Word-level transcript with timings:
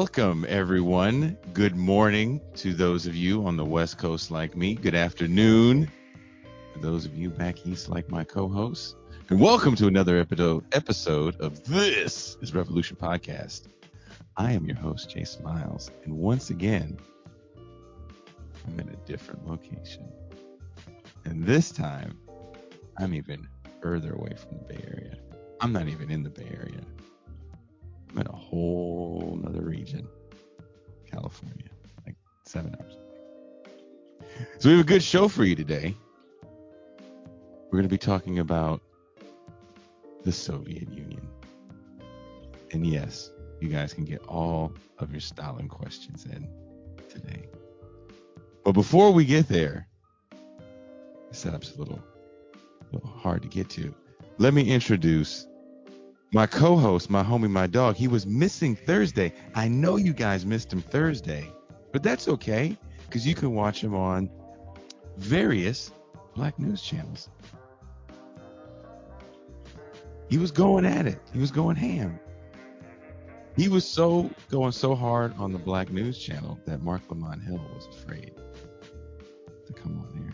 Welcome, 0.00 0.46
everyone. 0.48 1.36
Good 1.52 1.76
morning 1.76 2.40
to 2.54 2.72
those 2.72 3.06
of 3.06 3.14
you 3.14 3.44
on 3.44 3.58
the 3.58 3.66
West 3.66 3.98
Coast 3.98 4.30
like 4.30 4.56
me. 4.56 4.74
Good 4.74 4.94
afternoon 4.94 5.90
for 6.72 6.78
those 6.78 7.04
of 7.04 7.14
you 7.14 7.28
back 7.28 7.66
east 7.66 7.90
like 7.90 8.08
my 8.08 8.24
co-hosts. 8.24 8.96
And 9.28 9.38
welcome 9.38 9.76
to 9.76 9.88
another 9.88 10.18
episode 10.18 11.38
of 11.38 11.62
This 11.64 12.38
is 12.40 12.54
Revolution 12.54 12.96
Podcast. 12.96 13.64
I 14.38 14.52
am 14.52 14.64
your 14.64 14.78
host, 14.78 15.10
Jason 15.10 15.44
Myles, 15.44 15.90
and 16.04 16.16
once 16.16 16.48
again, 16.48 16.96
I'm 18.66 18.80
in 18.80 18.88
a 18.88 18.96
different 19.06 19.46
location. 19.46 20.10
And 21.26 21.44
this 21.44 21.70
time, 21.70 22.18
I'm 22.96 23.12
even 23.12 23.46
further 23.82 24.14
away 24.14 24.32
from 24.34 24.56
the 24.56 24.64
Bay 24.64 24.82
Area. 24.82 25.18
I'm 25.60 25.74
not 25.74 25.88
even 25.88 26.10
in 26.10 26.22
the 26.22 26.30
Bay 26.30 26.48
Area. 26.54 26.80
In 28.16 28.26
a 28.26 28.36
whole 28.36 29.38
nother 29.42 29.62
region, 29.62 30.06
California, 31.10 31.70
like 32.04 32.16
seven 32.44 32.76
hours. 32.80 32.98
So 34.58 34.68
we 34.68 34.76
have 34.76 34.84
a 34.84 34.88
good 34.88 35.02
show 35.02 35.28
for 35.28 35.44
you 35.44 35.54
today. 35.54 35.94
We're 37.64 37.78
going 37.78 37.84
to 37.84 37.88
be 37.88 37.98
talking 37.98 38.40
about 38.40 38.82
the 40.24 40.32
Soviet 40.32 40.90
Union. 40.90 41.26
And 42.72 42.86
yes, 42.86 43.30
you 43.60 43.68
guys 43.68 43.94
can 43.94 44.04
get 44.04 44.22
all 44.26 44.72
of 44.98 45.12
your 45.12 45.20
Stalin 45.20 45.68
questions 45.68 46.26
in 46.26 46.48
today. 47.08 47.48
But 48.64 48.72
before 48.72 49.12
we 49.12 49.24
get 49.24 49.48
there, 49.48 49.86
the 50.30 51.36
setup's 51.36 51.74
a 51.76 51.78
little, 51.78 52.02
a 52.90 52.94
little 52.94 53.10
hard 53.10 53.42
to 53.42 53.48
get 53.48 53.70
to. 53.70 53.94
Let 54.38 54.52
me 54.52 54.68
introduce 54.70 55.46
my 56.32 56.46
co-host, 56.46 57.10
my 57.10 57.22
homie, 57.22 57.50
my 57.50 57.66
dog, 57.66 57.96
he 57.96 58.06
was 58.06 58.26
missing 58.26 58.76
Thursday. 58.76 59.32
I 59.54 59.68
know 59.68 59.96
you 59.96 60.12
guys 60.12 60.46
missed 60.46 60.72
him 60.72 60.80
Thursday, 60.80 61.50
but 61.92 62.02
that's 62.02 62.28
okay 62.28 62.76
because 63.06 63.26
you 63.26 63.34
can 63.34 63.52
watch 63.54 63.82
him 63.82 63.94
on 63.94 64.30
various 65.16 65.90
black 66.36 66.58
news 66.58 66.82
channels. 66.82 67.28
He 70.28 70.38
was 70.38 70.52
going 70.52 70.86
at 70.86 71.06
it. 71.06 71.20
He 71.32 71.40
was 71.40 71.50
going 71.50 71.74
ham. 71.74 72.20
He 73.56 73.68
was 73.68 73.84
so 73.84 74.30
going 74.48 74.70
so 74.70 74.94
hard 74.94 75.34
on 75.36 75.52
the 75.52 75.58
black 75.58 75.90
news 75.90 76.16
channel 76.16 76.60
that 76.66 76.82
Marc 76.82 77.02
Lamont 77.10 77.42
Hill 77.42 77.60
was 77.74 77.88
afraid 77.88 78.32
to 79.66 79.72
come 79.72 79.98
on 79.98 80.16
here. 80.16 80.32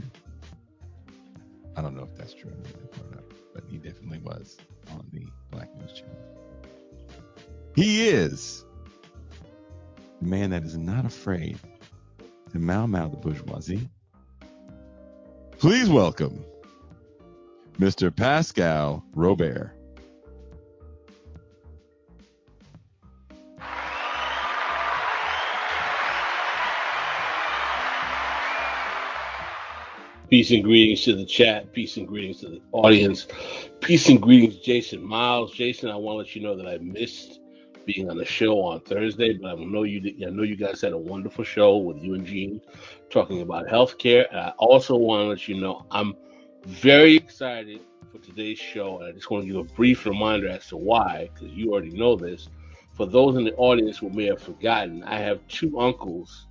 I 1.75 1.81
don't 1.81 1.97
know 1.97 2.03
if 2.03 2.15
that's 2.15 2.35
true 2.35 2.51
or 2.51 3.11
not, 3.15 3.25
but 3.55 3.65
he 3.67 3.79
definitely 3.79 4.19
was 4.19 4.59
on 4.91 5.07
the 5.13 5.27
Black 5.51 5.69
News 5.77 5.93
Channel. 5.93 6.17
He 7.75 8.09
is 8.09 8.65
the 10.21 10.29
man 10.29 10.51
that 10.51 10.65
is 10.65 10.77
not 10.79 11.05
afraid 11.05 11.59
to 12.53 12.59
mow 12.59 12.87
mow 12.87 13.09
the 13.09 13.17
bourgeoisie. 13.17 13.89
Please 15.59 15.89
welcome 15.89 16.45
Mr. 17.79 18.15
Pascal 18.15 19.05
Robert. 19.15 19.76
Peace 30.29 30.51
and 30.51 30.65
greetings 30.65 31.03
to 31.05 31.15
the 31.15 31.25
chat. 31.25 31.73
Peace 31.73 31.97
and 31.97 32.09
greetings 32.09 32.41
to 32.41 32.49
the 32.49 32.61
audience. 32.73 33.29
Peace 33.81 34.09
and 34.09 34.21
greetings, 34.21 34.57
Jason 34.57 35.01
Myles. 35.01 35.53
Jason, 35.53 35.89
I 35.89 35.95
want 35.95 36.17
to 36.17 36.19
let 36.19 36.35
you 36.35 36.43
know 36.43 36.57
that 36.57 36.67
I 36.67 36.79
missed 36.79 37.39
being 37.85 38.11
on 38.11 38.17
the 38.17 38.25
show 38.25 38.61
on 38.63 38.81
Thursday, 38.81 39.35
but 39.35 39.53
I 39.53 39.55
know 39.55 39.85
you. 39.85 40.01
I 40.27 40.31
know 40.31 40.43
you 40.43 40.57
guys 40.57 40.81
had 40.81 40.93
a 40.93 40.99
wonderful 40.99 41.45
show 41.45 41.77
with 41.77 41.99
you 41.99 42.15
and 42.15 42.27
Gene 42.27 42.61
talking 43.09 43.41
about 43.41 43.69
healthcare. 43.69 44.27
And 44.31 44.41
I 44.41 44.53
also 44.59 44.97
want 44.97 45.23
to 45.23 45.29
let 45.29 45.47
you 45.47 45.61
know 45.61 45.87
I'm 45.93 46.15
very 46.67 47.15
excited 47.15 47.83
for 48.11 48.19
today's 48.19 48.59
show, 48.59 48.99
and 48.99 49.07
I 49.09 49.13
just 49.13 49.31
want 49.31 49.45
to 49.45 49.47
give 49.47 49.57
a 49.59 49.75
brief 49.75 50.07
reminder 50.07 50.49
as 50.49 50.67
to 50.69 50.77
why, 50.77 51.31
because 51.33 51.55
you 51.55 51.73
already 51.73 51.91
know 51.91 52.17
this. 52.17 52.49
For 52.95 53.07
those 53.07 53.37
in 53.37 53.45
the 53.45 53.55
audience 53.55 53.99
who 53.99 54.11
may 54.11 54.25
have 54.25 54.43
forgotten, 54.43 55.05
I 55.05 55.19
have 55.19 55.47
two 55.47 55.79
uncles 55.79 56.46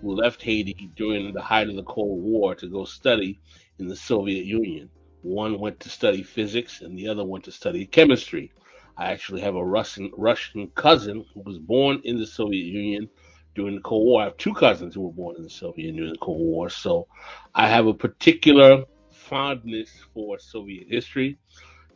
who 0.00 0.14
left 0.14 0.42
Haiti 0.42 0.90
during 0.96 1.32
the 1.32 1.42
height 1.42 1.68
of 1.68 1.76
the 1.76 1.82
Cold 1.82 2.22
War 2.22 2.54
to 2.54 2.68
go 2.68 2.84
study 2.84 3.40
in 3.78 3.86
the 3.86 3.96
Soviet 3.96 4.44
Union. 4.44 4.88
One 5.22 5.58
went 5.58 5.80
to 5.80 5.90
study 5.90 6.22
physics 6.22 6.80
and 6.80 6.98
the 6.98 7.08
other 7.08 7.24
went 7.24 7.44
to 7.44 7.52
study 7.52 7.86
chemistry. 7.86 8.52
I 8.96 9.12
actually 9.12 9.42
have 9.42 9.54
a 9.54 9.64
Russian 9.64 10.10
Russian 10.16 10.70
cousin 10.74 11.24
who 11.34 11.42
was 11.42 11.58
born 11.58 12.00
in 12.04 12.18
the 12.18 12.26
Soviet 12.26 12.64
Union 12.64 13.08
during 13.54 13.76
the 13.76 13.82
Cold 13.82 14.06
War. 14.06 14.22
I 14.22 14.24
have 14.24 14.36
two 14.36 14.54
cousins 14.54 14.94
who 14.94 15.02
were 15.02 15.12
born 15.12 15.36
in 15.36 15.42
the 15.42 15.50
Soviet 15.50 15.84
Union 15.84 15.96
during 15.96 16.12
the 16.12 16.18
Cold 16.18 16.40
War, 16.40 16.70
so 16.70 17.06
I 17.54 17.68
have 17.68 17.86
a 17.86 17.94
particular 17.94 18.84
fondness 19.12 19.90
for 20.14 20.38
Soviet 20.38 20.86
history, 20.88 21.38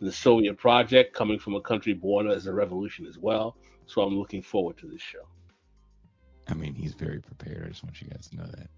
the 0.01 0.13
Soviet 0.13 0.59
project, 0.59 1.15
coming 1.15 1.39
from 1.39 1.55
a 1.55 1.61
country 1.61 1.95
born 1.95 2.29
as 2.31 2.47
a 2.47 2.53
revolution 2.53 3.07
as 3.07 3.19
well. 3.19 3.57
So 3.87 4.03
I'm 4.03 4.19
looking 4.19 4.43
forward 4.43 4.79
to 4.79 4.89
this 4.89 5.03
show. 5.03 5.34
I 6.49 6.55
mean, 6.55 6.75
he's 6.75 6.95
very 6.95 7.21
prepared. 7.21 7.65
I 7.65 7.69
just 7.69 7.85
want 7.85 8.01
you 8.01 8.09
guys 8.09 8.29
to 8.29 8.37
know 8.37 8.47
that. 8.47 8.69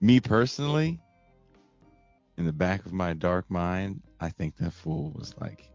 Me 0.00 0.20
personally, 0.20 1.00
in 2.36 2.44
the 2.44 2.52
back 2.52 2.84
of 2.86 2.92
my 2.92 3.12
dark 3.12 3.50
mind, 3.50 4.02
I 4.20 4.28
think 4.28 4.56
that 4.56 4.72
fool 4.72 5.12
was 5.14 5.34
like, 5.40 5.70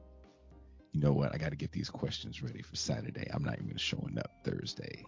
you 0.92 1.02
know 1.02 1.14
what? 1.14 1.34
I 1.34 1.38
got 1.38 1.50
to 1.50 1.56
get 1.56 1.72
these 1.72 1.90
questions 1.90 2.42
ready 2.42 2.62
for 2.62 2.76
Saturday. 2.76 3.30
I'm 3.34 3.44
not 3.44 3.60
even 3.62 3.78
showing 3.78 4.18
up 4.18 4.32
Thursday. 4.44 5.06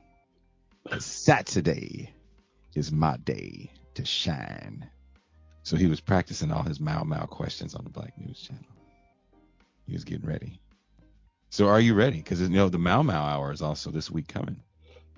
Saturday 1.00 2.14
is 2.76 2.92
my 2.92 3.18
day 3.18 3.72
to 3.96 4.06
shine. 4.06 4.90
So 5.64 5.76
he 5.76 5.88
was 5.88 6.02
practicing 6.02 6.52
all 6.52 6.64
his 6.64 6.80
Mao 6.80 7.04
Mao 7.04 7.26
questions 7.26 7.76
on 7.76 7.84
the 7.84 7.90
Black 7.90 8.18
News 8.18 8.42
Channel. 8.42 8.64
He 9.86 9.94
was 9.94 10.04
getting 10.04 10.28
ready. 10.28 10.60
So 11.50 11.68
are 11.68 11.82
you 11.82 11.94
ready? 11.94 12.18
Because 12.18 12.42
you 12.42 12.50
know 12.50 12.70
the 12.70 12.80
Mao 12.80 13.04
Mao 13.04 13.24
hour 13.24 13.52
is 13.52 13.62
also 13.62 13.92
this 13.92 14.10
week 14.10 14.28
coming. 14.28 14.62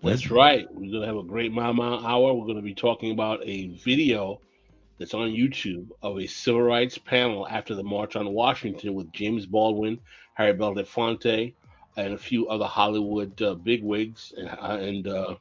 That's 0.04 0.30
right. 0.30 0.68
We're 0.70 0.92
going 0.92 1.02
to 1.02 1.08
have 1.08 1.16
a 1.16 1.24
great 1.24 1.54
Mile 1.54 1.74
Mile 1.74 2.06
Hour. 2.06 2.34
We're 2.34 2.46
going 2.46 2.58
to 2.58 2.62
be 2.62 2.74
talking 2.74 3.12
about 3.12 3.40
a 3.46 3.68
video 3.68 4.42
that's 5.00 5.14
on 5.14 5.30
YouTube 5.30 5.88
of 6.02 6.20
a 6.20 6.28
civil 6.28 6.62
rights 6.62 6.98
panel 6.98 7.48
after 7.48 7.74
the 7.74 7.84
March 7.84 8.18
on 8.18 8.30
Washington 8.34 8.96
with 8.96 9.14
James 9.14 9.46
Baldwin, 9.46 10.00
Harry 10.34 10.54
Belafonte, 10.54 11.54
and 11.96 12.14
a 12.14 12.18
few 12.18 12.50
other 12.50 12.66
Hollywood 12.66 13.42
uh, 13.42 13.56
bigwigs 13.56 14.34
and, 14.36 14.50
uh, 14.50 14.78
and 14.82 15.08
uh, 15.08 15.36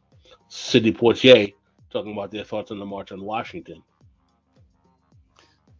Sidney 0.48 0.92
Poitier 0.92 1.52
talking 1.90 2.12
about 2.12 2.30
their 2.30 2.44
thoughts 2.44 2.70
on 2.70 2.78
the 2.78 2.86
March 2.86 3.10
on 3.10 3.20
Washington. 3.20 3.82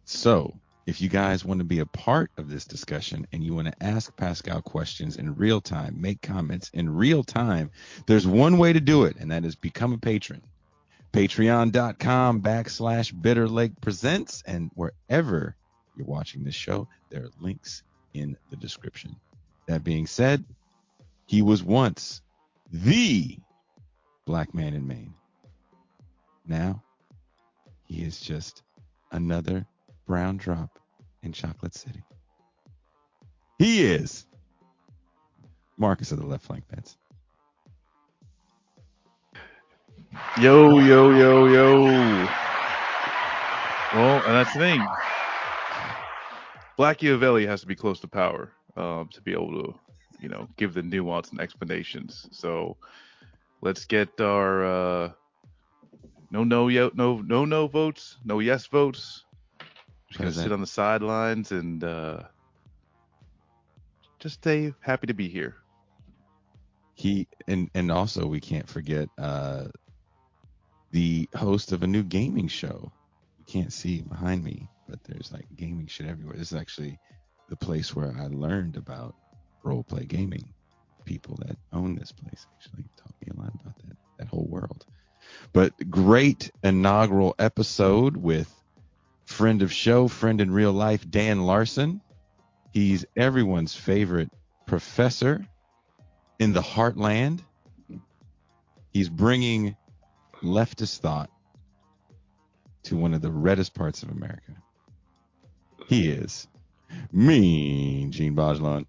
So, 0.03 0.53
if 0.85 1.01
you 1.01 1.09
guys 1.09 1.45
want 1.45 1.59
to 1.59 1.63
be 1.65 1.79
a 1.79 1.85
part 1.85 2.31
of 2.37 2.49
this 2.49 2.65
discussion 2.65 3.25
and 3.31 3.43
you 3.43 3.53
want 3.53 3.67
to 3.67 3.83
ask 3.83 4.15
Pascal 4.17 4.61
questions 4.61 5.15
in 5.15 5.35
real 5.35 5.61
time, 5.61 6.01
make 6.01 6.21
comments 6.21 6.69
in 6.73 6.93
real 6.93 7.23
time, 7.23 7.71
there's 8.05 8.27
one 8.27 8.57
way 8.57 8.73
to 8.73 8.81
do 8.81 9.05
it, 9.05 9.15
and 9.17 9.31
that 9.31 9.45
is 9.45 9.55
become 9.55 9.93
a 9.93 9.97
patron. 9.97 10.41
Patreon.com 11.13 12.41
backslash 12.41 13.21
Bitter 13.21 13.47
Lake 13.47 13.79
Presents, 13.79 14.43
and 14.45 14.71
wherever 14.73 15.55
you're 15.95 16.07
watching 16.07 16.43
this 16.43 16.55
show, 16.55 16.87
there 17.09 17.23
are 17.23 17.31
links 17.39 17.83
in 18.13 18.35
the 18.49 18.57
description. 18.57 19.15
That 19.67 19.83
being 19.83 20.07
said, 20.07 20.43
he 21.25 21.41
was 21.41 21.63
once 21.63 22.21
the 22.71 23.37
black 24.25 24.53
man 24.53 24.73
in 24.73 24.85
Maine. 24.85 25.13
Now, 26.45 26.83
he 27.85 28.01
is 28.01 28.19
just 28.19 28.63
another 29.11 29.65
brown 30.05 30.37
drop 30.37 30.79
in 31.21 31.31
Chocolate 31.31 31.73
City. 31.75 32.03
He 33.57 33.85
is 33.85 34.25
Marcus 35.77 36.11
of 36.11 36.19
the 36.19 36.25
left 36.25 36.45
flank 36.45 36.63
Vets. 36.69 36.97
Yo, 40.39 40.79
yo, 40.79 41.11
yo, 41.11 41.47
yo. 41.47 41.81
Well, 43.93 44.21
and 44.25 44.35
that's 44.35 44.53
the 44.53 44.59
thing. 44.59 44.81
Blacchiavelli 46.77 47.45
has 47.45 47.61
to 47.61 47.67
be 47.67 47.75
close 47.75 47.99
to 47.99 48.07
power 48.07 48.51
um, 48.75 49.09
to 49.13 49.21
be 49.21 49.31
able 49.33 49.63
to, 49.63 49.75
you 50.19 50.29
know, 50.29 50.47
give 50.57 50.73
the 50.73 50.81
nuance 50.81 51.29
and 51.29 51.39
explanations. 51.39 52.27
So 52.31 52.77
let's 53.61 53.85
get 53.85 54.19
our 54.19 54.65
uh, 54.65 55.11
no, 56.31 56.43
no, 56.43 56.67
yo, 56.67 56.89
no, 56.95 57.21
no, 57.21 57.45
no 57.45 57.67
votes, 57.67 58.17
no 58.25 58.39
yes 58.39 58.65
votes. 58.65 59.22
Just 60.13 60.19
gonna 60.19 60.33
sit 60.33 60.51
on 60.51 60.61
the 60.61 60.67
sidelines 60.67 61.51
and 61.51 61.83
uh, 61.83 62.23
just 64.19 64.35
stay 64.35 64.73
happy 64.81 65.07
to 65.07 65.13
be 65.13 65.27
here. 65.29 65.55
He 66.95 67.27
and 67.47 67.69
and 67.73 67.91
also 67.91 68.27
we 68.27 68.39
can't 68.39 68.69
forget 68.69 69.09
uh, 69.17 69.65
the 70.91 71.29
host 71.35 71.71
of 71.71 71.83
a 71.83 71.87
new 71.87 72.03
gaming 72.03 72.47
show. 72.47 72.91
You 73.39 73.45
can't 73.45 73.73
see 73.73 74.01
behind 74.01 74.43
me, 74.43 74.69
but 74.87 75.03
there's 75.03 75.31
like 75.31 75.47
gaming 75.55 75.87
shit 75.87 76.07
everywhere. 76.07 76.37
This 76.37 76.51
is 76.51 76.57
actually 76.59 76.99
the 77.49 77.57
place 77.57 77.95
where 77.95 78.15
I 78.17 78.27
learned 78.27 78.77
about 78.77 79.15
role 79.63 79.83
play 79.83 80.05
gaming. 80.05 80.53
people 81.05 81.37
that 81.45 81.57
own 81.73 81.95
this 81.95 82.11
place 82.11 82.45
actually 82.55 82.85
taught 82.97 83.15
me 83.21 83.33
a 83.35 83.41
lot 83.41 83.53
about 83.55 83.75
that 83.77 83.97
that 84.19 84.27
whole 84.27 84.47
world. 84.49 84.85
But 85.53 85.73
great 85.89 86.51
inaugural 86.63 87.35
episode 87.39 88.17
with 88.17 88.62
friend 89.33 89.63
of 89.63 89.73
show, 89.73 90.07
friend 90.07 90.39
in 90.39 90.51
real 90.51 90.71
life, 90.71 91.09
Dan 91.09 91.41
Larson. 91.41 92.01
He's 92.71 93.03
everyone's 93.17 93.75
favorite 93.75 94.29
professor 94.67 95.45
in 96.37 96.53
the 96.53 96.61
heartland. 96.61 97.39
He's 98.91 99.09
bringing 99.09 99.75
leftist 100.43 100.99
thought 100.99 101.31
to 102.83 102.95
one 102.95 103.15
of 103.15 103.21
the 103.21 103.31
reddest 103.31 103.73
parts 103.73 104.03
of 104.03 104.11
America. 104.11 104.53
He 105.87 106.09
is 106.09 106.47
mean 107.11 108.11
Gene 108.11 108.35
Bajalan. 108.35 108.85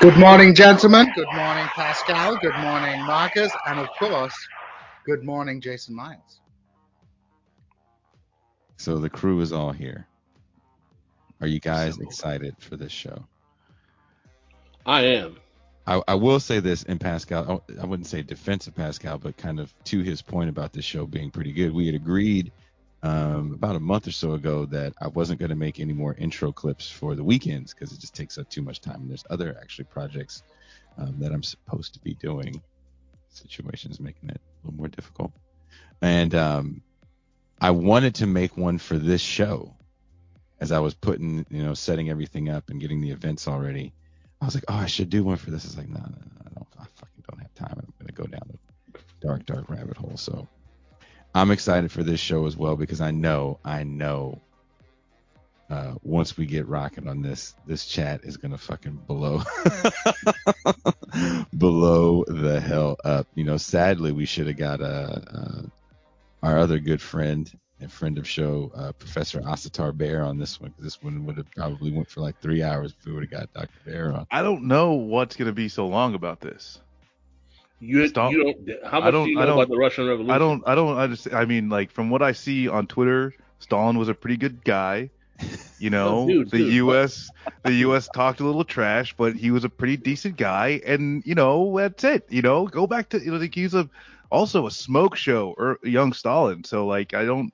Good 0.00 0.16
morning, 0.16 0.54
gentlemen. 0.54 1.12
Good 1.14 1.26
morning, 1.34 1.66
Pascal. 1.74 2.36
Good 2.38 2.56
morning, 2.56 3.02
Marcus. 3.02 3.52
And 3.66 3.80
of 3.80 3.88
course, 3.98 4.34
good 5.08 5.24
morning, 5.24 5.58
Jason 5.58 5.94
Myles. 5.94 6.40
So 8.76 8.98
the 8.98 9.08
crew 9.08 9.40
is 9.40 9.52
all 9.54 9.72
here. 9.72 10.06
Are 11.40 11.46
you 11.46 11.60
guys 11.60 11.98
excited 11.98 12.54
for 12.58 12.76
this 12.76 12.92
show? 12.92 13.26
I 14.84 15.04
am. 15.04 15.38
I, 15.86 16.02
I 16.06 16.14
will 16.14 16.38
say 16.40 16.60
this 16.60 16.82
in 16.82 16.98
Pascal. 16.98 17.64
I 17.80 17.86
wouldn't 17.86 18.06
say 18.06 18.20
defensive 18.20 18.74
Pascal, 18.74 19.16
but 19.16 19.38
kind 19.38 19.58
of 19.58 19.72
to 19.84 20.02
his 20.02 20.20
point 20.20 20.50
about 20.50 20.74
this 20.74 20.84
show 20.84 21.06
being 21.06 21.30
pretty 21.30 21.54
good. 21.54 21.72
We 21.72 21.86
had 21.86 21.94
agreed 21.94 22.52
um, 23.02 23.54
about 23.54 23.76
a 23.76 23.80
month 23.80 24.08
or 24.08 24.12
so 24.12 24.34
ago 24.34 24.66
that 24.66 24.92
I 25.00 25.08
wasn't 25.08 25.40
going 25.40 25.48
to 25.48 25.56
make 25.56 25.80
any 25.80 25.94
more 25.94 26.16
intro 26.18 26.52
clips 26.52 26.90
for 26.90 27.14
the 27.14 27.24
weekends 27.24 27.72
because 27.72 27.92
it 27.92 27.98
just 27.98 28.14
takes 28.14 28.36
up 28.36 28.50
too 28.50 28.60
much 28.60 28.82
time. 28.82 28.96
And 28.96 29.08
there's 29.08 29.24
other 29.30 29.56
actually 29.58 29.86
projects 29.86 30.42
um, 30.98 31.14
that 31.18 31.32
I'm 31.32 31.42
supposed 31.42 31.94
to 31.94 32.00
be 32.00 32.12
doing. 32.12 32.60
Situations 33.38 34.00
making 34.00 34.30
it 34.30 34.40
a 34.40 34.66
little 34.66 34.78
more 34.78 34.88
difficult. 34.88 35.32
And 36.02 36.34
um, 36.34 36.82
I 37.60 37.70
wanted 37.70 38.16
to 38.16 38.26
make 38.26 38.56
one 38.56 38.78
for 38.78 38.98
this 38.98 39.20
show 39.20 39.74
as 40.60 40.72
I 40.72 40.78
was 40.80 40.94
putting, 40.94 41.46
you 41.50 41.62
know, 41.62 41.74
setting 41.74 42.10
everything 42.10 42.48
up 42.48 42.70
and 42.70 42.80
getting 42.80 43.00
the 43.00 43.10
events 43.10 43.48
already. 43.48 43.92
I 44.40 44.44
was 44.44 44.54
like, 44.54 44.64
oh, 44.68 44.74
I 44.74 44.86
should 44.86 45.10
do 45.10 45.24
one 45.24 45.36
for 45.36 45.50
this. 45.50 45.64
It's 45.64 45.76
like, 45.76 45.88
no, 45.88 45.98
no, 45.98 46.06
no, 46.06 46.42
I 46.46 46.48
don't, 46.54 46.66
I 46.78 46.84
fucking 46.94 47.24
don't 47.28 47.40
have 47.40 47.54
time. 47.54 47.78
I'm 47.78 47.92
gonna 47.98 48.12
go 48.12 48.24
down 48.24 48.42
the 48.92 49.00
dark, 49.20 49.46
dark 49.46 49.68
rabbit 49.68 49.96
hole. 49.96 50.16
So 50.16 50.46
I'm 51.34 51.50
excited 51.50 51.90
for 51.90 52.02
this 52.02 52.20
show 52.20 52.46
as 52.46 52.56
well 52.56 52.76
because 52.76 53.00
I 53.00 53.10
know, 53.10 53.58
I 53.64 53.84
know, 53.84 54.40
uh, 55.70 55.94
once 56.02 56.36
we 56.36 56.46
get 56.46 56.66
rocking 56.66 57.08
on 57.08 57.20
this, 57.22 57.54
this 57.66 57.84
chat 57.86 58.20
is 58.24 58.36
gonna 58.36 58.56
fucking 58.58 59.00
blow, 59.06 59.42
blow 61.52 62.24
the 62.26 62.60
hell 62.60 62.96
up. 63.04 63.26
You 63.34 63.44
know, 63.44 63.56
sadly, 63.56 64.12
we 64.12 64.24
should 64.26 64.46
have 64.46 64.56
got 64.56 64.80
uh, 64.80 65.20
uh, 65.32 65.62
our 66.42 66.58
other 66.58 66.78
good 66.78 67.00
friend 67.02 67.50
and 67.80 67.92
friend 67.92 68.18
of 68.18 68.26
show, 68.28 68.72
uh, 68.74 68.92
Professor 68.92 69.40
Asatar 69.40 69.96
Bair, 69.96 70.22
on 70.24 70.38
this 70.38 70.60
one 70.60 70.70
because 70.70 70.84
this 70.84 71.02
one 71.02 71.24
would 71.26 71.36
have 71.36 71.50
probably 71.52 71.92
went 71.92 72.08
for 72.10 72.20
like 72.20 72.40
three 72.40 72.62
hours 72.62 72.94
if 72.98 73.06
we 73.06 73.12
would 73.12 73.22
have 73.22 73.30
got 73.30 73.52
Dr. 73.52 73.68
Bair 73.86 74.12
on. 74.12 74.26
I 74.30 74.42
don't 74.42 74.64
know 74.64 74.94
what's 74.94 75.36
gonna 75.36 75.52
be 75.52 75.68
so 75.68 75.86
long 75.86 76.14
about 76.14 76.40
this. 76.40 76.80
You, 77.80 78.08
Stop. 78.08 78.32
you 78.32 78.42
don't. 78.42 78.84
How 78.90 78.98
I 79.00 79.04
much 79.04 79.12
don't- 79.12 79.26
do 79.26 79.30
you 79.32 79.38
I 79.38 79.42
know 79.42 79.46
don't- 79.50 79.58
about 79.58 79.68
the 79.68 79.78
Russian 79.78 80.08
Revolution? 80.08 80.30
I 80.34 80.38
don't. 80.38 80.62
I 80.66 80.74
don't 80.74 80.96
understand. 80.98 81.36
I 81.36 81.44
mean, 81.44 81.68
like 81.68 81.92
from 81.92 82.10
what 82.10 82.22
I 82.22 82.32
see 82.32 82.68
on 82.68 82.86
Twitter, 82.88 83.32
Stalin 83.60 83.96
was 83.98 84.08
a 84.08 84.14
pretty 84.14 84.36
good 84.36 84.64
guy. 84.64 85.10
You 85.78 85.90
know, 85.90 86.38
dude, 86.38 86.50
the 86.50 86.60
dude, 86.60 86.74
U.S. 86.82 87.32
the 87.64 87.72
U.S. 87.86 88.08
talked 88.08 88.40
a 88.40 88.44
little 88.44 88.64
trash, 88.64 89.14
but 89.16 89.36
he 89.36 89.50
was 89.50 89.64
a 89.64 89.68
pretty 89.68 89.96
decent 89.96 90.36
guy, 90.36 90.80
and 90.84 91.22
you 91.24 91.34
know 91.34 91.76
that's 91.78 92.04
it. 92.04 92.24
You 92.28 92.42
know, 92.42 92.66
go 92.66 92.86
back 92.86 93.10
to 93.10 93.18
you 93.22 93.30
know, 93.32 93.38
like 93.38 93.54
he's 93.54 93.74
a 93.74 93.88
also 94.30 94.66
a 94.66 94.70
smoke 94.70 95.16
show 95.16 95.54
or 95.56 95.78
young 95.82 96.12
Stalin. 96.12 96.64
So 96.64 96.86
like 96.86 97.14
I 97.14 97.24
don't. 97.24 97.52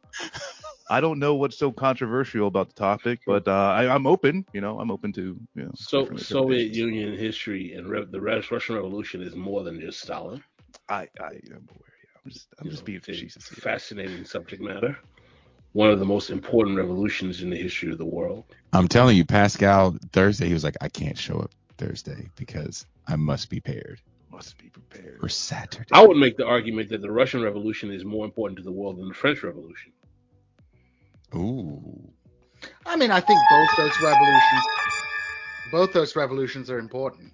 I 0.91 1.01
don't 1.01 1.19
know 1.19 1.35
what's 1.35 1.57
so 1.59 1.73
controversial 1.73 2.47
about 2.47 2.69
the 2.69 2.75
topic, 2.75 3.21
but 3.27 3.47
uh, 3.49 3.51
I, 3.53 3.93
I'm 3.95 4.07
open. 4.07 4.45
You 4.53 4.61
know, 4.61 4.79
I'm 4.79 4.91
open 4.91 5.13
to 5.15 5.39
you 5.55 5.65
know. 5.65 5.75
So 5.75 6.11
different 6.11 6.19
Soviet. 6.19 6.73
Union 6.73 7.17
history 7.17 7.73
and 7.75 7.89
re- 7.89 8.05
the 8.05 8.21
Russian 8.21 8.75
Revolution 8.77 9.23
is 9.23 9.35
more 9.35 9.63
than 9.63 9.81
just 9.81 10.01
Stalin. 10.01 10.43
I 10.89 11.09
I 11.21 11.33
am 11.53 11.67
aware. 11.69 11.95
Yeah, 12.03 12.21
I'm 12.25 12.31
just 12.31 12.49
I'm 12.59 12.67
You 12.67 12.71
just 12.71 12.85
know, 12.85 12.85
being 12.85 13.01
facetious. 13.01 13.49
Fascinating 13.49 14.25
subject 14.25 14.63
matter. 14.63 14.99
One 15.75 15.91
of 15.91 15.99
the 15.99 16.05
most 16.07 16.31
important 16.31 16.77
revolutions 16.77 17.43
in 17.43 17.51
the 17.51 17.57
history 17.57 17.91
of 17.91 17.99
the 17.99 18.05
world. 18.05 18.45
I'm 18.73 18.87
telling 18.87 19.17
you, 19.17 19.25
Pascal 19.25 19.97
Thursday, 20.13 20.47
he 20.47 20.55
was 20.55 20.63
like, 20.63 20.77
I 20.81 20.89
can't 20.89 21.19
show 21.19 21.41
up 21.41 21.51
Thursday 21.79 22.31
because 22.37 22.87
I 23.09 23.17
must 23.17 23.51
be 23.51 23.59
paired 23.61 24.01
Must 24.31 24.57
be 24.57 24.69
prepared. 24.69 25.19
for 25.21 25.29
Saturday. 25.29 25.89
I 25.93 26.07
would 26.07 26.17
make 26.17 26.37
the 26.37 26.47
argument 26.47 26.91
that 26.91 27.03
the 27.03 27.11
Russian 27.11 27.43
Revolution 27.43 27.91
is 27.93 28.05
more 28.05 28.25
important 28.25 28.57
to 28.59 28.63
the 28.63 28.71
world 28.71 28.99
than 28.99 29.09
the 29.09 29.15
French 29.15 29.43
Revolution. 29.43 29.93
Ooh. 31.35 32.09
I 32.87 32.95
mean, 32.95 33.11
I 33.11 33.19
think 33.21 33.41
both 33.51 33.69
those 33.77 34.01
revolutions, 34.01 34.65
both 35.73 35.93
those 35.93 36.15
revolutions 36.15 36.71
are 36.71 36.79
important, 36.79 37.33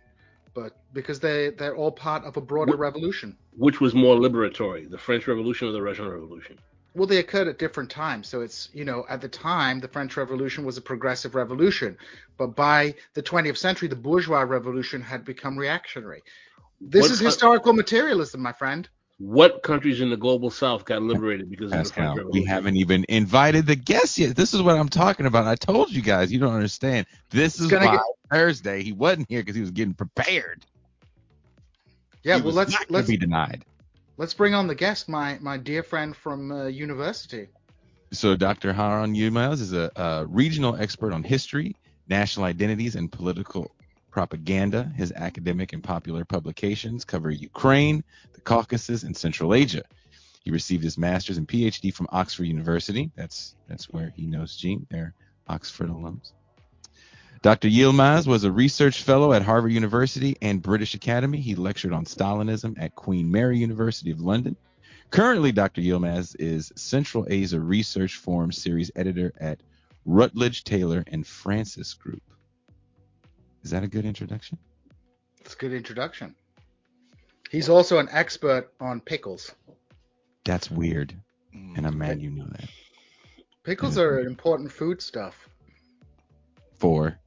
but 0.54 0.78
because 0.94 1.20
they 1.20 1.50
they're 1.50 1.76
all 1.76 1.92
part 1.92 2.24
of 2.24 2.38
a 2.38 2.40
broader 2.40 2.70
What- 2.72 2.78
revolution. 2.78 3.36
Which 3.54 3.80
was 3.80 3.94
more 3.94 4.16
liberatory, 4.16 4.88
the 4.90 4.96
French 4.96 5.26
Revolution 5.28 5.68
or 5.68 5.72
the 5.72 5.82
Russian 5.82 6.08
Revolution? 6.08 6.58
Well, 6.94 7.06
they 7.06 7.18
occurred 7.18 7.46
at 7.46 7.58
different 7.58 7.90
times. 7.90 8.28
So 8.28 8.40
it's, 8.40 8.68
you 8.72 8.84
know, 8.84 9.04
at 9.08 9.20
the 9.20 9.28
time, 9.28 9.78
the 9.80 9.88
French 9.88 10.16
Revolution 10.16 10.64
was 10.64 10.76
a 10.76 10.80
progressive 10.82 11.34
revolution. 11.34 11.96
But 12.36 12.56
by 12.56 12.94
the 13.14 13.22
20th 13.22 13.58
century, 13.58 13.86
the 13.88 13.96
bourgeois 13.96 14.40
revolution 14.40 15.00
had 15.00 15.24
become 15.24 15.56
reactionary. 15.56 16.22
This 16.80 17.02
What 17.02 17.10
is 17.12 17.18
co- 17.20 17.26
historical 17.26 17.72
materialism, 17.74 18.40
my 18.40 18.52
friend. 18.52 18.88
What 19.18 19.62
countries 19.62 20.00
in 20.00 20.08
the 20.08 20.16
global 20.16 20.50
south 20.50 20.86
got 20.86 21.02
liberated 21.02 21.50
because 21.50 21.72
of 21.72 21.84
the 21.84 21.92
French 21.92 22.16
Revolution? 22.16 22.42
we 22.42 22.44
haven't 22.46 22.76
even 22.76 23.04
invited 23.08 23.66
the 23.66 23.76
guests 23.76 24.18
yet. 24.18 24.34
This 24.34 24.54
is 24.54 24.62
what 24.62 24.76
I'm 24.78 24.88
talking 24.88 25.26
about. 25.26 25.46
I 25.46 25.56
told 25.56 25.92
you 25.92 26.00
guys, 26.00 26.32
you 26.32 26.38
don't 26.38 26.54
understand. 26.54 27.06
This 27.28 27.60
is 27.60 27.70
why 27.70 27.96
get- 27.96 28.00
Thursday 28.32 28.82
he 28.82 28.92
wasn't 28.92 29.28
here 29.28 29.42
because 29.42 29.54
he 29.54 29.60
was 29.60 29.72
getting 29.72 29.92
prepared. 29.94 30.64
Yeah, 32.22 32.36
He 32.36 32.40
well, 32.40 32.46
was 32.46 32.56
let's 32.56 32.72
not 32.72 32.90
let's 32.90 33.08
be 33.08 33.16
denied. 33.18 33.64
Let's 34.20 34.34
bring 34.34 34.52
on 34.52 34.66
the 34.66 34.74
guest, 34.74 35.08
my 35.08 35.38
my 35.40 35.56
dear 35.56 35.82
friend 35.82 36.14
from 36.14 36.52
uh, 36.52 36.66
university. 36.66 37.48
So 38.12 38.36
Dr. 38.36 38.70
Harun 38.70 39.14
Yilmaz 39.14 39.62
is 39.62 39.72
a, 39.72 39.90
a 39.96 40.26
regional 40.26 40.76
expert 40.76 41.14
on 41.14 41.22
history, 41.22 41.74
national 42.06 42.44
identities, 42.44 42.96
and 42.96 43.10
political 43.10 43.74
propaganda. 44.10 44.92
His 44.94 45.10
academic 45.12 45.72
and 45.72 45.82
popular 45.82 46.26
publications 46.26 47.02
cover 47.02 47.30
Ukraine, 47.30 48.04
the 48.34 48.42
Caucasus, 48.42 49.04
and 49.04 49.16
Central 49.16 49.54
Asia. 49.54 49.84
He 50.44 50.50
received 50.50 50.84
his 50.84 50.98
master's 50.98 51.38
and 51.38 51.48
PhD 51.48 51.90
from 51.90 52.06
Oxford 52.12 52.44
University. 52.44 53.10
That's 53.16 53.54
that's 53.68 53.88
where 53.88 54.12
he 54.14 54.26
knows 54.26 54.54
Gene. 54.54 54.86
They're 54.90 55.14
Oxford 55.48 55.88
alums. 55.88 56.32
Dr. 57.42 57.68
Yilmaz 57.68 58.26
was 58.26 58.44
a 58.44 58.52
research 58.52 59.02
fellow 59.02 59.32
at 59.32 59.42
Harvard 59.42 59.72
University 59.72 60.36
and 60.42 60.60
British 60.60 60.94
Academy. 60.94 61.40
He 61.40 61.54
lectured 61.54 61.92
on 61.92 62.04
Stalinism 62.04 62.74
at 62.78 62.94
Queen 62.94 63.30
Mary 63.30 63.58
University 63.58 64.10
of 64.10 64.20
London. 64.20 64.56
Currently, 65.10 65.50
Dr. 65.52 65.80
Yilmaz 65.80 66.36
is 66.38 66.70
Central 66.76 67.26
Asia 67.30 67.58
Research 67.58 68.16
Forum 68.16 68.52
Series 68.52 68.90
editor 68.94 69.32
at 69.40 69.58
Routledge 70.04 70.64
Taylor 70.64 71.02
and 71.06 71.26
Francis 71.26 71.94
Group. 71.94 72.22
Is 73.62 73.70
that 73.70 73.82
a 73.84 73.88
good 73.88 74.04
introduction? 74.04 74.58
It's 75.40 75.54
a 75.54 75.56
good 75.56 75.72
introduction. 75.72 76.34
He's 77.50 77.68
also 77.70 77.98
an 77.98 78.08
expert 78.12 78.70
on 78.80 79.00
pickles. 79.00 79.52
That's 80.44 80.70
weird, 80.70 81.14
Mm. 81.54 81.78
and 81.78 81.86
I'm 81.86 81.98
mad 81.98 82.20
you 82.22 82.30
know 82.30 82.46
that. 82.52 82.68
Pickles 83.64 83.98
are 83.98 84.18
an 84.20 84.26
important 84.26 84.70
food 84.70 85.02
stuff. 85.02 85.48
For 86.78 87.18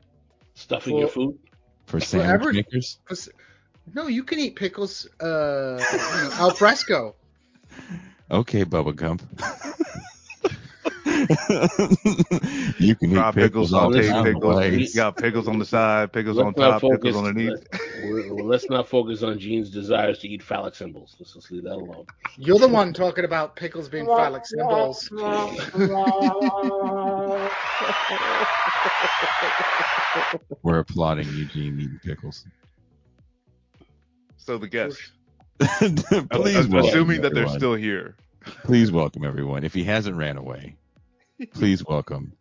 Stuffing 0.56 0.98
your 0.98 1.08
food? 1.08 1.38
for 1.86 2.00
sandwich 2.00 2.30
every- 2.34 2.54
makers, 2.54 3.00
Pos- 3.08 3.30
No, 3.94 4.08
you 4.08 4.24
can 4.24 4.40
eat 4.40 4.56
pickles 4.56 5.08
uh, 5.22 5.78
you 5.92 5.98
know, 5.98 6.30
al 6.40 6.52
fresco. 6.52 7.16
okay, 8.32 8.64
Bubba 8.66 8.96
Gump. 8.96 9.22
you 12.80 12.96
can 12.96 13.12
eat 13.12 13.34
pickles, 13.34 13.36
pickles, 13.36 13.74
all 13.74 13.92
sauteed 13.92 14.24
the 14.24 14.34
pickles. 14.34 14.66
You 14.66 14.94
got 14.96 15.18
pickles 15.18 15.48
on 15.48 15.60
the 15.60 15.66
side, 15.66 16.12
pickles 16.14 16.38
on 16.38 16.48
Let's 16.48 16.58
not 16.58 16.82
top, 16.82 16.92
pickles 16.92 17.16
underneath. 17.18 17.50
Let, 17.50 17.82
we're- 18.06 18.30
well, 18.32 18.46
let's 18.46 18.70
not 18.70 18.88
focus 18.88 19.24
on 19.24 19.38
Gene's 19.40 19.70
desires 19.70 20.20
to 20.20 20.30
eat 20.30 20.42
phallic 20.42 20.76
symbols. 20.76 21.16
Let's 21.20 21.34
just 21.34 21.52
leave 21.52 21.64
that 21.64 21.76
alone. 21.76 22.06
You're 22.38 22.60
the 22.60 22.68
one 22.68 22.94
talking 22.94 23.26
about 23.26 23.56
pickles 23.56 23.90
being 23.90 24.06
phallic 24.06 24.46
symbols. 24.46 25.10
We're 30.64 30.80
applauding 30.80 31.28
Eugene 31.30 31.80
eating 31.80 32.00
pickles. 32.04 32.46
So 34.38 34.58
the 34.58 34.68
guest. 34.68 35.00
Please, 35.60 36.04
I'm 36.10 36.28
welcome 36.30 36.76
assuming 36.80 37.22
that 37.22 37.34
they're 37.34 37.44
everyone. 37.44 37.60
still 37.60 37.76
here. 37.76 38.16
Please 38.64 38.92
welcome 38.92 39.24
everyone. 39.24 39.64
If 39.64 39.74
he 39.74 39.84
hasn't 39.84 40.18
ran 40.18 40.38
away, 40.38 40.76
please 41.54 41.86
welcome 41.88 42.34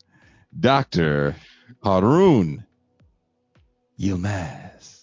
Dr. 0.58 1.36
Harun 1.84 2.64
Yilmaz. 4.00 5.00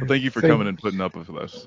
Well, 0.00 0.08
thank 0.08 0.22
you 0.22 0.30
for 0.30 0.40
Thank- 0.40 0.52
coming 0.52 0.68
and 0.68 0.78
putting 0.78 1.00
up 1.00 1.16
with 1.16 1.30
us. 1.30 1.66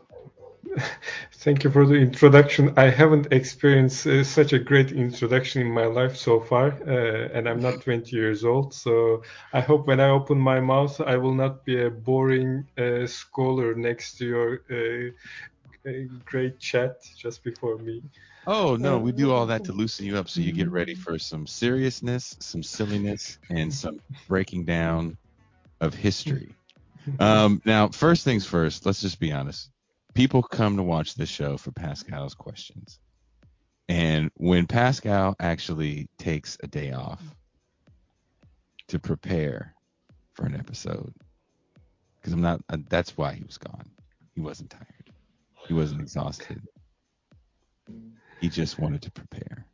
Thank 1.33 1.63
you 1.63 1.69
for 1.71 1.85
the 1.85 1.95
introduction. 1.95 2.73
I 2.77 2.89
haven't 2.89 3.31
experienced 3.31 4.05
uh, 4.07 4.23
such 4.23 4.53
a 4.53 4.59
great 4.59 4.91
introduction 4.91 5.61
in 5.61 5.71
my 5.71 5.85
life 5.85 6.15
so 6.15 6.39
far, 6.39 6.67
uh, 6.87 7.29
and 7.33 7.47
I'm 7.49 7.61
not 7.61 7.81
20 7.81 8.15
years 8.15 8.43
old. 8.45 8.73
So 8.73 9.21
I 9.53 9.61
hope 9.61 9.87
when 9.87 9.99
I 9.99 10.09
open 10.09 10.39
my 10.39 10.59
mouth, 10.59 10.99
I 11.01 11.17
will 11.17 11.33
not 11.35 11.65
be 11.65 11.81
a 11.81 11.89
boring 11.89 12.65
uh, 12.77 13.05
scholar 13.07 13.75
next 13.75 14.17
to 14.17 14.25
your 14.25 14.61
uh, 14.71 15.11
uh, 15.89 15.91
great 16.25 16.59
chat 16.59 16.95
just 17.17 17.43
before 17.43 17.77
me. 17.79 18.03
Oh 18.45 18.75
no, 18.75 18.99
we 18.99 19.11
do 19.11 19.31
all 19.31 19.45
that 19.47 19.63
to 19.65 19.73
loosen 19.73 20.05
you 20.05 20.17
up 20.17 20.29
so 20.29 20.41
you 20.41 20.51
get 20.51 20.69
ready 20.69 20.95
Mm-hmm. 20.95 21.03
for 21.03 21.17
some 21.19 21.45
seriousness, 21.47 22.35
some 22.39 22.63
silliness, 22.63 23.39
and 23.49 23.73
some 23.73 24.01
breaking 24.27 24.65
down 24.65 25.17
of 25.81 25.93
history. 25.93 26.57
Um, 27.19 27.61
now, 27.65 27.89
first 27.89 28.23
things 28.23 28.45
first, 28.45 28.85
let's 28.85 29.01
just 29.01 29.19
be 29.19 29.31
honest. 29.31 29.69
People 30.21 30.43
come 30.43 30.77
to 30.77 30.83
watch 30.83 31.15
the 31.15 31.25
show 31.25 31.57
for 31.57 31.71
Pascal's 31.71 32.35
questions. 32.35 32.99
And 33.89 34.29
when 34.35 34.67
Pascal 34.67 35.35
actually 35.39 36.09
takes 36.19 36.59
a 36.61 36.67
day 36.67 36.91
off 36.91 37.23
to 38.89 38.99
prepare 38.99 39.73
for 40.33 40.45
an 40.45 40.55
episode, 40.55 41.11
because 42.19 42.33
I'm 42.33 42.41
not, 42.41 42.61
uh, 42.69 42.77
that's 42.87 43.17
why 43.17 43.33
he 43.33 43.43
was 43.43 43.57
gone. 43.57 43.89
He 44.35 44.41
wasn't 44.41 44.69
tired, 44.69 45.11
he 45.67 45.73
wasn't 45.73 46.01
exhausted. 46.01 46.61
He 48.39 48.47
just 48.47 48.77
wanted 48.77 49.01
to 49.01 49.11
prepare. 49.11 49.65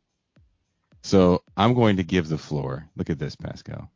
So 1.02 1.42
I'm 1.58 1.74
going 1.74 1.98
to 1.98 2.04
give 2.04 2.30
the 2.30 2.38
floor. 2.38 2.88
Look 2.96 3.10
at 3.10 3.18
this, 3.18 3.36
Pascal. 3.36 3.90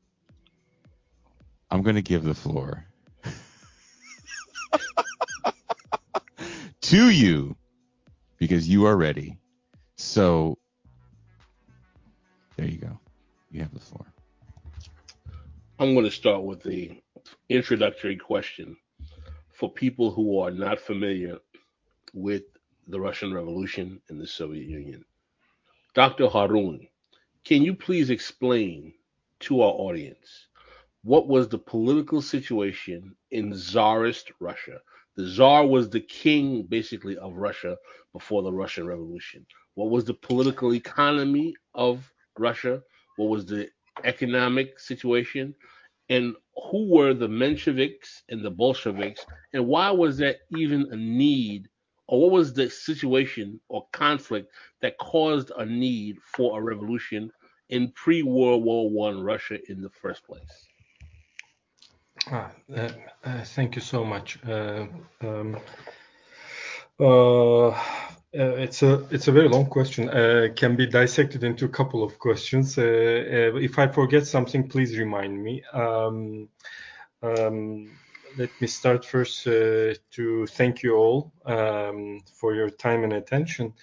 I'm 1.71 1.81
going 1.81 1.97
to 1.97 2.03
give 2.03 2.25
the 2.25 2.35
floor 2.35 2.85
to 6.93 7.09
you 7.09 7.57
because 8.37 8.69
you 8.69 8.85
are 8.85 8.99
ready. 8.99 9.39
So 9.97 10.59
there 12.59 12.69
you 12.69 12.77
go. 12.77 12.99
You 13.51 13.63
have 13.63 13.73
the 13.73 13.81
floor. 13.81 14.05
I'm 15.79 15.95
going 15.95 16.05
to 16.05 16.11
start 16.11 16.43
with 16.43 16.63
the 16.63 17.01
introductory 17.49 18.17
question 18.17 18.77
for 19.55 19.73
people 19.73 20.11
who 20.11 20.39
are 20.41 20.51
not 20.51 20.79
familiar 20.79 21.39
with 22.13 22.43
the 22.89 23.01
Russian 23.01 23.33
Revolution 23.33 23.99
and 24.11 24.21
the 24.21 24.27
Soviet 24.27 24.69
Union. 24.69 25.03
Dr. 25.95 26.29
Harun, 26.29 26.87
can 27.43 27.63
you 27.63 27.73
please 27.75 28.11
explain 28.11 28.93
to 29.41 29.63
our 29.63 29.73
audience 29.73 30.47
what 31.05 31.27
was 31.27 31.49
the 31.49 31.57
political 31.57 32.21
situation 32.21 33.17
in 33.31 33.55
Tsarist 33.55 34.31
Russia? 34.41 34.83
The 35.17 35.27
czar 35.27 35.67
was 35.67 35.91
the 35.91 36.01
king, 36.01 36.63
basically, 36.63 37.17
of 37.19 37.37
Russia 37.37 37.77
before 38.13 38.43
the 38.43 38.53
Russian 38.53 38.87
Revolution. 38.87 39.47
What 39.75 39.91
was 39.91 40.05
the 40.05 40.15
political 40.15 40.75
economy 40.75 41.55
of 41.75 42.11
Russia? 42.39 42.83
What 43.17 43.29
was 43.29 43.45
the 43.45 43.69
economic 44.05 44.79
situation? 44.79 45.55
And 46.09 46.35
who 46.71 46.89
were 46.89 47.15
the 47.15 47.29
Mensheviks 47.29 48.23
and 48.31 48.43
the 48.45 48.51
Bolsheviks? 48.51 49.25
And 49.53 49.67
why 49.67 49.91
was 49.91 50.17
there 50.17 50.37
even 50.57 50.89
a 50.91 50.97
need, 50.97 51.69
or 52.09 52.23
what 52.23 52.31
was 52.33 52.55
the 52.55 52.71
situation 52.71 53.61
or 53.69 53.87
conflict 53.93 54.51
that 54.81 54.99
caused 54.99 55.53
a 55.57 55.67
need 55.67 56.19
for 56.23 56.59
a 56.59 56.63
revolution 56.63 57.31
in 57.69 57.93
pre-World 57.93 58.65
War 58.65 58.91
One 58.91 59.23
Russia 59.23 59.59
in 59.69 59.83
the 59.83 59.91
first 59.91 60.25
place? 60.25 60.72
Ah, 62.31 62.51
uh, 62.77 62.89
uh, 63.25 63.45
thank 63.45 63.75
you 63.75 63.83
so 63.83 64.05
much. 64.05 64.39
Uh, 64.47 64.87
um, 65.23 65.57
uh, 67.01 67.69
uh, 67.69 67.75
it's 68.33 68.83
a 68.83 69.07
it's 69.11 69.29
a 69.29 69.33
very 69.33 69.49
long 69.49 69.67
question. 69.67 70.09
Uh, 70.09 70.49
can 70.55 70.77
be 70.77 70.87
dissected 70.87 71.43
into 71.43 71.65
a 71.65 71.69
couple 71.69 72.05
of 72.05 72.19
questions. 72.19 72.79
If 72.79 73.79
I 73.79 73.89
forget 73.89 74.27
something, 74.27 74.69
please 74.69 74.97
remind 74.99 75.43
me. 75.43 75.63
Um, 75.73 76.49
um, 77.23 77.91
let 78.39 78.51
me 78.61 78.67
start 78.67 79.05
first 79.05 79.45
to 79.45 80.47
thank 80.51 80.83
you 80.83 80.95
all 80.95 81.33
um, 81.45 82.23
for 82.35 82.55
your 82.55 82.71
time 82.71 83.05
and 83.05 83.13
attention. 83.15 83.75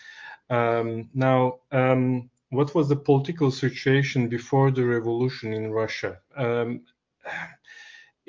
Um, 0.50 1.10
now, 1.14 1.60
um, 1.72 2.30
what 2.50 2.74
was 2.74 2.90
the 2.90 2.96
political 2.96 3.52
situation 3.52 4.30
before 4.30 4.72
the 4.72 4.86
revolution 4.86 5.54
in 5.54 5.72
Russia? 5.72 6.18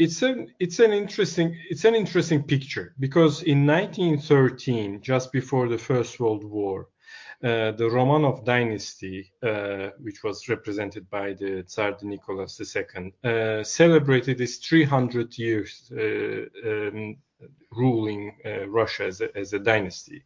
It's 0.00 0.22
an 0.22 0.54
it's 0.58 0.78
an 0.78 0.92
interesting 0.92 1.54
it's 1.68 1.84
an 1.84 1.94
interesting 1.94 2.42
picture 2.42 2.94
because 2.98 3.42
in 3.42 3.66
1913 3.66 5.02
just 5.02 5.30
before 5.30 5.68
the 5.68 5.76
first 5.76 6.18
world 6.18 6.42
war 6.42 6.88
uh, 7.44 7.72
the 7.72 7.88
romanov 7.96 8.42
dynasty 8.42 9.30
uh, 9.42 9.90
which 10.00 10.24
was 10.24 10.48
represented 10.48 11.10
by 11.10 11.34
the 11.34 11.64
tsar 11.64 11.98
nicholas 12.02 12.58
ii 12.60 13.12
uh, 13.24 13.62
celebrated 13.62 14.40
its 14.40 14.56
300 14.56 15.36
years 15.36 15.92
uh, 15.92 16.46
um, 16.70 17.16
ruling 17.72 18.36
uh, 18.44 18.68
russia 18.68 19.04
as 19.04 19.20
a, 19.20 19.36
as 19.36 19.52
a 19.52 19.58
dynasty 19.58 20.24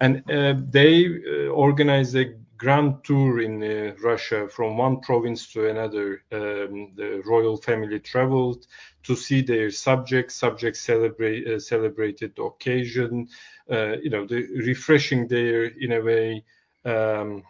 and 0.00 0.22
uh, 0.30 0.54
they 0.70 1.06
uh, 1.06 1.48
organized 1.48 2.16
a 2.16 2.34
grand 2.56 3.04
tour 3.04 3.40
in 3.40 3.94
Russia 4.02 4.48
from 4.48 4.78
one 4.78 5.00
province 5.00 5.46
to 5.52 5.68
another. 5.68 6.22
Um, 6.32 6.92
the 6.94 7.22
royal 7.26 7.58
family 7.58 8.00
traveled 8.00 8.66
to 9.02 9.14
see 9.14 9.42
their 9.42 9.70
subjects. 9.70 10.36
Subjects 10.36 10.80
celebrate 10.80 11.60
celebrated 11.60 12.34
the 12.34 12.44
occasion. 12.44 13.28
You 13.68 14.10
know, 14.10 14.26
the, 14.26 14.46
refreshing 14.64 15.28
their 15.28 15.64
in 15.64 15.92
a 15.92 16.00
way. 16.00 16.44
Um, 16.84 17.42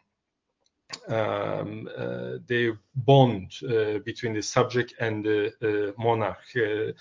um, 1.09 1.89
uh, 1.97 2.39
their 2.47 2.79
bond 2.95 3.53
uh, 3.65 3.99
between 4.05 4.35
the 4.35 4.43
subject 4.43 4.95
and 5.01 5.25
the 5.25 5.53
uh, 5.63 6.03
monarch, 6.03 6.95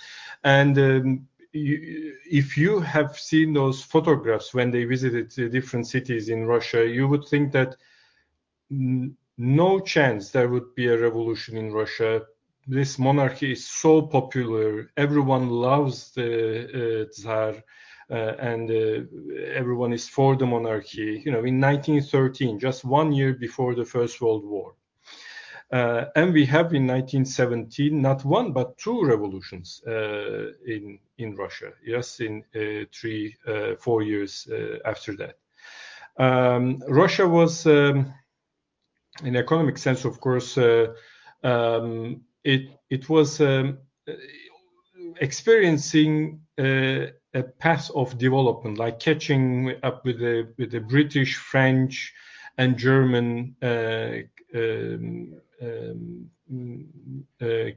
and 0.44 0.78
um, 0.78 1.28
if 1.56 2.58
you 2.58 2.80
have 2.82 3.18
seen 3.18 3.54
those 3.54 3.82
photographs 3.82 4.54
when 4.54 4.72
they 4.72 4.84
visited 4.84 5.52
different 5.52 5.88
cities 5.88 6.30
in 6.30 6.46
Russia, 6.46 6.86
you 6.86 7.08
would 7.08 7.26
think 7.28 7.52
that 7.54 7.76
no 8.70 9.80
chance 9.80 10.32
there 10.32 10.50
would 10.50 10.76
be 10.76 10.88
a 10.88 10.98
revolution 11.00 11.58
in 11.58 11.72
Russia. 11.72 12.22
This 12.68 13.00
monarchy 13.00 13.54
is 13.54 13.68
so 13.68 14.02
popular. 14.02 14.92
Everyone 14.98 15.50
loves 15.50 16.12
the 16.12 17.04
uh, 17.04 17.12
Tsar. 17.12 17.56
Uh, 18.08 18.36
and 18.40 18.70
uh, 18.70 19.02
everyone 19.56 19.92
is 19.92 20.08
for 20.08 20.36
the 20.36 20.46
monarchy. 20.46 21.24
You 21.26 21.32
know, 21.32 21.44
in 21.44 21.60
1913, 21.60 22.60
just 22.60 22.86
one 22.86 23.12
year 23.12 23.34
before 23.34 23.74
the 23.74 23.84
First 23.84 24.22
World 24.22 24.46
War, 24.46 24.76
uh, 25.72 26.06
and 26.16 26.34
we 26.34 26.46
have 26.46 26.74
in 26.74 26.86
1917 26.86 28.02
not 28.02 28.24
one 28.24 28.52
but 28.52 28.78
two 28.78 29.04
revolutions 29.04 29.82
uh, 29.88 30.52
in 30.66 31.00
in 31.18 31.36
Russia. 31.36 31.72
Yes, 31.84 32.20
in 32.20 32.44
uh, 32.56 32.86
three 32.94 33.36
uh, 33.48 33.76
four 33.80 34.04
years 34.04 34.48
uh, 34.52 34.78
after 34.86 35.16
that, 35.16 35.38
um, 36.18 36.84
Russia 36.88 37.28
was, 37.28 37.66
um, 37.66 38.14
in 39.24 39.36
economic 39.36 39.78
sense, 39.78 40.06
of 40.06 40.20
course, 40.20 40.58
uh, 40.58 40.94
um, 41.44 42.22
it 42.44 42.70
it 42.90 43.10
was 43.10 43.42
um, 43.42 43.80
experiencing 45.20 46.42
a 46.58 47.44
path 47.60 47.92
of 47.96 48.18
development, 48.18 48.78
like 48.78 49.00
catching 49.00 49.74
up 49.84 50.06
with 50.06 50.20
the 50.20 50.54
with 50.58 50.72
the 50.72 50.80
British, 50.80 51.36
French, 51.36 52.14
and 52.58 52.78
German 52.78 53.56
uh, 53.62 54.24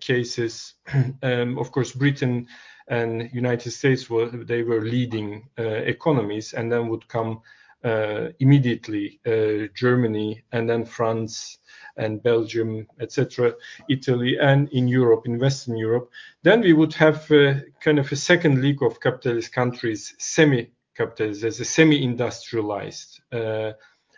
cases. 0.01 0.75
um, 1.23 1.59
of 1.59 1.71
course, 1.73 1.93
Britain 1.93 2.47
and 2.89 3.31
United 3.33 3.71
States 3.71 4.09
were 4.09 4.29
they 4.29 4.63
were 4.63 4.81
leading 4.81 5.49
uh, 5.59 5.63
economies, 5.63 6.55
and 6.55 6.71
then 6.73 6.89
would 6.89 7.07
come 7.09 7.41
uh, 7.85 8.29
immediately 8.41 9.21
uh, 9.27 9.69
Germany, 9.75 10.43
and 10.53 10.69
then 10.69 10.85
France 10.85 11.59
and 11.97 12.23
Belgium, 12.23 12.87
etc., 13.01 13.55
Italy, 13.89 14.39
and 14.41 14.69
in 14.71 14.89
Europe, 14.89 15.27
in 15.27 15.39
Western 15.39 15.77
Europe. 15.77 16.11
Then 16.43 16.61
we 16.61 16.73
would 16.73 16.95
have 16.95 17.31
uh, 17.31 17.55
kind 17.81 17.99
of 17.99 18.11
a 18.11 18.17
second 18.17 18.63
league 18.63 18.83
of 18.83 19.01
capitalist 19.01 19.53
countries, 19.53 20.15
semi-capitalist, 20.19 21.45
as 21.45 21.61
a 21.61 21.65
semi-industrialized. 21.65 23.21
Uh, 23.33 23.73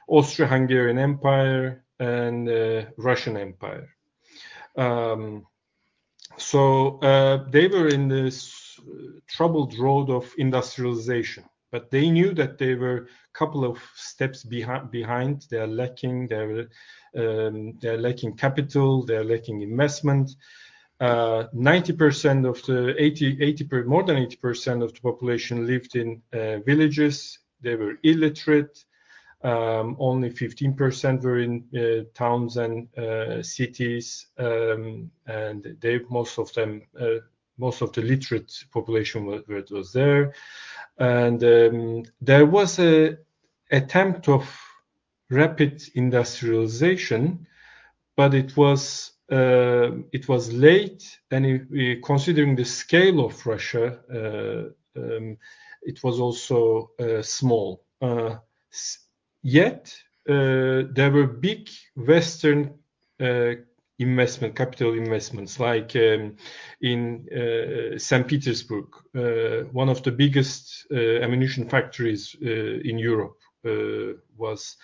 Austro-Hungarian 0.09 0.99
Empire 0.99 1.85
and 2.01 2.49
uh, 2.49 2.87
Russian 2.97 3.37
Empire. 3.37 3.89
Um, 4.77 5.47
so 6.37 6.99
uh, 7.01 7.45
they 7.51 7.69
were 7.69 7.89
in 7.89 8.09
this 8.09 8.79
troubled 9.29 9.79
road 9.79 10.11
of 10.11 10.33
industrialization. 10.39 11.45
but 11.73 11.91
they 11.91 12.11
knew 12.11 12.35
that 12.35 12.59
they 12.59 12.75
were 12.75 12.99
a 12.99 13.39
couple 13.39 13.65
of 13.65 13.79
steps 13.95 14.43
behind. 14.45 14.91
behind. 14.91 15.47
They 15.51 15.59
are 15.59 15.67
lacking. 15.67 16.29
They're 16.29 16.69
um, 17.17 17.79
they're 17.81 17.99
lacking 17.99 18.37
capital. 18.37 19.05
They're 19.05 19.25
lacking 19.25 19.63
investment. 19.63 20.31
Uh, 21.01 21.45
90% 21.55 22.47
of 22.47 22.63
the 22.67 22.95
80, 23.03 23.43
80 23.43 23.65
more 23.87 24.03
than 24.03 24.17
80% 24.17 24.83
of 24.83 24.93
the 24.93 25.01
population 25.01 25.67
lived 25.67 25.97
in 25.97 26.21
uh, 26.33 26.59
villages. 26.59 27.39
They 27.63 27.75
were 27.75 27.95
illiterate. 28.03 28.85
Um, 29.43 29.97
only 29.99 30.29
15% 30.31 31.23
were 31.23 31.39
in 31.39 31.65
uh, 31.75 32.05
towns 32.13 32.59
and 32.59 32.95
uh, 32.99 33.43
cities, 33.43 34.27
um, 34.39 35.11
and 35.27 35.77
they 35.81 36.01
most 36.11 36.39
of 36.39 36.53
them, 36.53 36.83
uh, 37.01 37.21
most 37.57 37.81
of 37.81 37.91
the 37.93 38.03
literate 38.03 38.53
population 38.71 39.25
was, 39.25 39.43
was 39.71 39.93
there, 39.95 40.35
and 40.99 41.43
um, 41.43 42.03
there 42.21 42.45
was 42.45 42.79
a 42.79 43.17
attempt 43.71 44.29
of 44.29 44.47
rapid 45.31 45.83
industrialization, 45.95 47.47
but 48.17 48.35
it 48.35 48.55
was 48.59 49.13
uh, 49.33 49.93
it 50.13 50.29
was 50.29 50.53
late, 50.53 51.19
and 51.31 52.03
considering 52.05 52.57
the 52.57 52.65
scale 52.65 53.25
of 53.25 53.47
Russia, 53.47 54.01
uh, 54.13 55.01
um, 55.01 55.39
it 55.83 56.03
was 56.03 56.21
also 56.21 56.91
uh, 56.99 57.23
small. 57.23 57.85
Yet 59.43 59.95
uh, 60.29 60.85
there 60.93 61.11
were 61.11 61.27
big 61.27 61.69
Western 61.97 62.79
uh, 63.21 63.53
investment, 63.99 64.57
capital 64.57 64.95
investments, 64.95 65.61
like 65.61 65.95
um, 65.97 66.37
in 66.81 67.27
uh, 67.31 67.99
St. 67.99 68.27
Petersburg, 68.27 68.87
uh, 69.15 69.69
one 69.73 69.89
of 69.89 70.03
the 70.03 70.13
biggest 70.13 70.87
uh, 70.91 71.21
ammunition 71.23 71.69
factories 71.69 72.35
uh, 72.43 72.49
in 72.49 72.99
Europe 72.99 73.37
was 74.37 74.77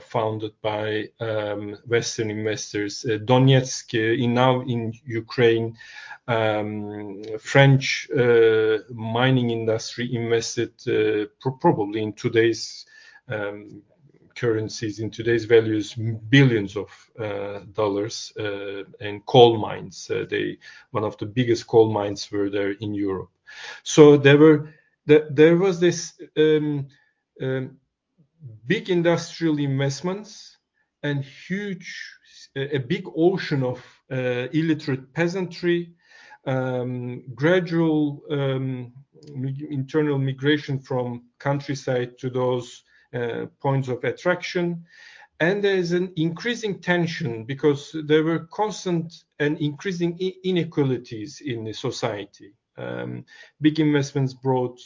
founded 0.00 0.52
by 0.62 1.08
um, 1.20 1.76
Western 1.86 2.30
investors. 2.30 3.04
Donetsk, 3.24 3.94
in 3.94 4.34
now 4.34 4.60
in 4.60 4.92
Ukraine, 5.04 5.76
um, 6.28 7.22
French 7.40 8.08
mining 8.90 9.50
industry 9.50 10.14
invested 10.14 10.72
probably 11.40 12.02
in 12.02 12.12
today's 12.12 12.84
currencies 14.38 15.00
in 15.00 15.10
today's 15.10 15.44
values 15.44 15.94
billions 16.28 16.76
of 16.76 16.88
uh, 17.18 17.60
dollars 17.72 18.32
uh, 18.38 18.84
and 19.00 19.24
coal 19.26 19.58
mines. 19.58 20.08
Uh, 20.10 20.24
they 20.30 20.56
one 20.92 21.04
of 21.04 21.16
the 21.18 21.26
biggest 21.26 21.66
coal 21.66 21.92
mines 21.92 22.30
were 22.30 22.48
there 22.48 22.72
in 22.80 22.94
Europe. 22.94 23.30
So 23.82 24.16
there 24.16 24.38
were 24.38 24.68
there 25.06 25.56
was 25.56 25.80
this 25.80 26.20
um, 26.36 26.86
um, 27.42 27.78
big 28.66 28.90
industrial 28.90 29.58
investments 29.58 30.58
and 31.02 31.24
huge 31.24 31.90
a 32.56 32.78
big 32.78 33.06
ocean 33.16 33.62
of 33.62 33.80
illiterate 34.10 35.12
peasantry, 35.12 35.94
um, 36.44 37.22
gradual 37.34 38.22
um, 38.30 38.92
internal 39.70 40.18
migration 40.18 40.78
from 40.78 41.24
countryside 41.38 42.18
to 42.18 42.30
those 42.30 42.82
points 43.60 43.88
of 43.88 44.04
attraction. 44.04 44.84
And 45.40 45.62
there 45.62 45.76
is 45.76 45.92
an 45.92 46.12
increasing 46.16 46.80
tension 46.80 47.44
because 47.44 47.94
there 48.06 48.24
were 48.24 48.48
constant 48.52 49.24
and 49.38 49.56
increasing 49.58 50.18
inequalities 50.42 51.40
in 51.44 51.64
the 51.64 51.72
society. 51.72 52.54
Um, 52.76 53.24
big 53.60 53.78
investments 53.78 54.34
brought 54.34 54.80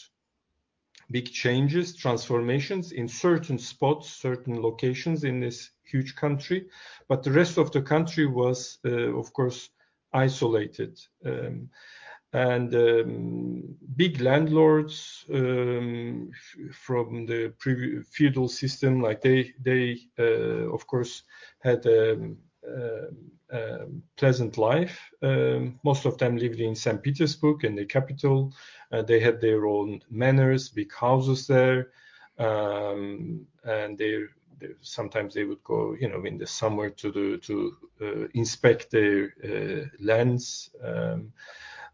big 1.10 1.30
changes, 1.30 1.94
transformations 1.94 2.92
in 2.92 3.06
certain 3.06 3.58
spots, 3.58 4.10
certain 4.10 4.60
locations 4.60 5.24
in 5.24 5.40
this 5.40 5.70
huge 5.84 6.16
country, 6.16 6.66
but 7.08 7.22
the 7.22 7.30
rest 7.30 7.58
of 7.58 7.70
the 7.70 7.82
country 7.82 8.26
was, 8.26 8.78
uh, 8.84 9.16
of 9.18 9.32
course, 9.32 9.68
isolated. 10.12 10.98
Um, 11.24 11.68
and 12.32 12.74
um, 12.74 13.76
big 13.96 14.20
landlords 14.20 15.26
um, 15.32 16.30
from 16.72 17.26
the 17.26 17.52
feudal 18.10 18.48
system, 18.48 19.02
like 19.02 19.20
they 19.20 19.52
they 19.60 19.98
uh, 20.18 20.72
of 20.72 20.86
course 20.86 21.24
had 21.60 21.84
a, 21.84 22.12
um, 22.14 22.38
a, 22.66 23.56
a 23.56 23.86
pleasant 24.16 24.56
life. 24.56 24.98
Um, 25.22 25.78
most 25.84 26.06
of 26.06 26.16
them 26.16 26.36
lived 26.36 26.60
in 26.60 26.74
St. 26.74 27.02
Petersburg, 27.02 27.64
in 27.64 27.74
the 27.74 27.84
capital. 27.84 28.54
Uh, 28.90 29.02
they 29.02 29.20
had 29.20 29.40
their 29.40 29.66
own 29.66 30.00
manors, 30.10 30.70
big 30.70 30.92
houses 30.94 31.46
there, 31.46 31.90
um, 32.38 33.46
and 33.64 33.98
they 33.98 34.24
sometimes 34.80 35.34
they 35.34 35.44
would 35.44 35.62
go, 35.64 35.94
you 36.00 36.08
know, 36.08 36.24
in 36.24 36.38
the 36.38 36.46
summer 36.46 36.88
to 36.88 37.12
the 37.12 37.38
to 37.42 37.76
uh, 38.00 38.28
inspect 38.32 38.90
their 38.90 39.34
uh, 39.44 39.86
lands. 40.00 40.70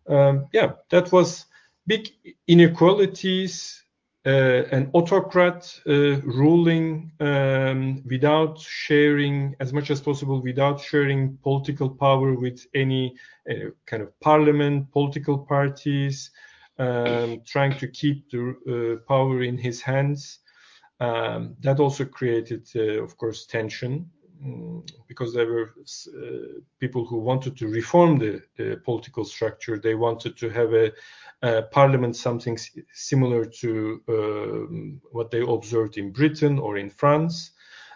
Um, 0.08 0.46
yeah, 0.52 0.72
that 0.90 1.12
was 1.12 1.46
big 1.86 2.08
inequalities, 2.46 3.84
uh, 4.26 4.64
an 4.72 4.90
autocrat 4.92 5.80
uh, 5.86 6.20
ruling 6.22 7.12
um, 7.20 8.02
without 8.04 8.58
sharing 8.60 9.54
as 9.60 9.72
much 9.72 9.90
as 9.90 10.00
possible, 10.00 10.42
without 10.42 10.80
sharing 10.80 11.38
political 11.38 11.88
power 11.88 12.34
with 12.34 12.66
any 12.74 13.16
uh, 13.50 13.70
kind 13.86 14.02
of 14.02 14.18
parliament, 14.20 14.90
political 14.92 15.38
parties, 15.38 16.30
um, 16.78 17.40
trying 17.46 17.76
to 17.78 17.88
keep 17.88 18.30
the 18.30 18.54
uh, 19.00 19.08
power 19.08 19.42
in 19.42 19.56
his 19.56 19.80
hands. 19.80 20.40
Um, 21.00 21.56
that 21.60 21.78
also 21.78 22.04
created, 22.04 22.68
uh, 22.74 23.02
of 23.02 23.16
course, 23.16 23.46
tension. 23.46 24.10
Mm, 24.44 24.88
because 25.08 25.34
there 25.34 25.46
were 25.46 25.74
uh, 25.74 26.60
people 26.78 27.04
who 27.04 27.18
wanted 27.18 27.56
to 27.56 27.66
reform 27.66 28.18
the, 28.18 28.42
political 28.84 29.24
structure. 29.24 29.78
They 29.78 29.96
wanted 29.96 30.36
to 30.36 30.48
have 30.50 30.72
a, 30.74 30.92
a 31.42 31.62
parliament, 31.62 32.14
something 32.14 32.56
similar 32.92 33.44
to 33.44 34.02
um, 34.08 35.00
what 35.10 35.32
they 35.32 35.40
observed 35.40 35.98
in 35.98 36.12
Britain 36.12 36.58
or 36.58 36.76
in 36.78 36.88
France. 36.88 37.50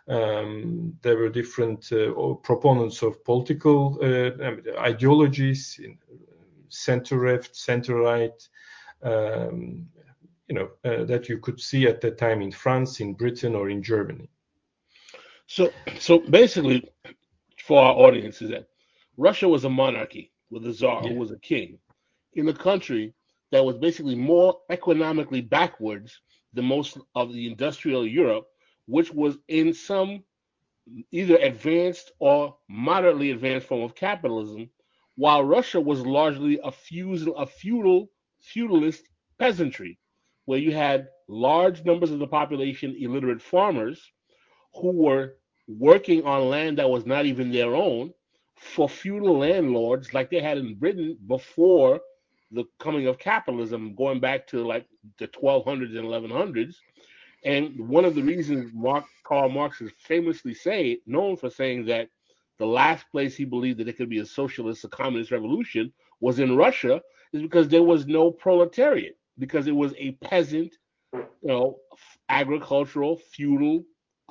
Um, 0.09 0.95
there 1.03 1.17
were 1.17 1.29
different 1.29 1.93
uh, 1.93 2.35
proponents 2.43 3.03
of 3.03 3.25
political 3.25 3.99
uh, 4.03 4.81
ideologies, 4.81 5.79
center 6.69 7.29
left, 7.29 7.55
center 7.55 7.97
right, 7.97 8.49
um, 9.05 9.87
you 10.49 10.57
know, 10.57 10.71
uh, 10.85 11.05
that 11.05 11.29
you 11.29 11.39
could 11.39 11.61
see 11.61 11.87
at 11.87 12.01
that 12.01 12.19
time 12.19 12.43
in 12.43 12.51
France, 12.51 12.99
in 12.99 13.15
Britain, 13.15 13.55
or 13.55 13.71
in 13.71 13.81
Germany. 13.81 14.29
So, 15.47 15.71
so 15.99 16.19
basically, 16.19 16.89
for 17.59 17.81
our 17.81 17.95
audience, 17.95 18.41
is 18.43 18.51
that 18.51 18.69
Russia 19.17 19.49
was 19.49 19.65
a 19.65 19.71
monarchy 19.71 20.33
with 20.51 20.67
a 20.67 20.73
czar 20.73 21.03
yeah. 21.03 21.11
who 21.11 21.19
was 21.19 21.31
a 21.31 21.39
king 21.39 21.79
in 22.35 22.49
a 22.49 22.55
country 22.55 23.13
that 23.51 23.65
was 23.65 23.77
basically 23.77 24.15
more 24.15 24.59
economically 24.71 25.41
backwards 25.43 26.21
than 26.55 26.65
most 26.65 26.99
of 27.15 27.33
the 27.33 27.47
industrial 27.47 28.07
Europe, 28.07 28.47
which 28.87 29.13
was 29.13 29.39
in 29.49 29.75
some 29.75 30.23
either 31.11 31.37
advanced 31.37 32.13
or 32.19 32.57
moderately 32.69 33.31
advanced 33.31 33.67
form 33.67 33.83
of 33.83 33.95
capitalism, 33.95 34.69
while 35.17 35.45
Russia 35.45 35.81
was 35.81 36.01
largely 36.01 36.59
a, 36.65 36.73
feudal, 36.73 37.37
a 37.37 37.47
feudal, 37.47 38.11
feudalist 38.41 39.09
peasantry, 39.39 39.99
where 40.47 40.59
you 40.59 40.73
had 40.73 41.09
large 41.29 41.85
numbers 41.85 42.11
of 42.11 42.19
the 42.19 42.27
population 42.27 42.97
illiterate 42.99 43.41
farmers 43.41 44.13
who 44.75 44.91
were 44.91 45.35
working 45.69 46.25
on 46.25 46.49
land 46.49 46.79
that 46.79 46.91
was 46.91 47.07
not 47.07 47.27
even 47.27 47.53
their 47.53 47.75
own 47.75 48.13
for 48.57 48.89
feudal 48.89 49.39
landlords 49.39 50.15
like 50.15 50.31
they 50.31 50.41
had 50.41 50.59
in 50.59 50.75
Britain 50.75 51.19
before 51.27 52.01
the 52.53 52.65
coming 52.79 53.07
of 53.07 53.19
capitalism, 53.19 53.95
going 53.95 54.21
back 54.21 54.47
to 54.47 54.65
like 54.67 54.87
the 55.19 55.27
1200s 55.29 55.99
and 55.99 56.07
1100s. 56.07 56.77
And 57.45 57.89
one 57.89 58.05
of 58.05 58.15
the 58.15 58.23
reasons 58.23 58.71
Mark, 58.75 59.05
Karl 59.25 59.49
Marx 59.49 59.81
is 59.81 59.91
famously 59.99 60.55
say, 60.55 61.01
known 61.07 61.37
for 61.37 61.51
saying 61.51 61.87
that 61.87 62.09
the 62.59 62.67
last 62.67 63.07
place 63.11 63.35
he 63.35 63.45
believed 63.45 63.79
that 63.81 63.89
it 63.89 63.97
could 63.97 64.11
be 64.11 64.19
a 64.19 64.27
socialist, 64.27 64.85
a 64.85 64.89
communist 64.89 65.33
revolution 65.33 65.93
was 66.21 66.39
in 66.39 66.57
Russia, 66.57 67.01
is 67.33 67.43
because 67.43 67.69
there 67.69 67.83
was 67.83 68.07
no 68.07 68.31
proletariat, 68.31 69.17
because 69.39 69.67
it 69.67 69.75
was 69.75 69.95
a 69.99 70.13
peasant, 70.23 70.77
you 71.13 71.27
know, 71.43 71.79
agricultural, 72.29 73.17
feudal 73.33 73.83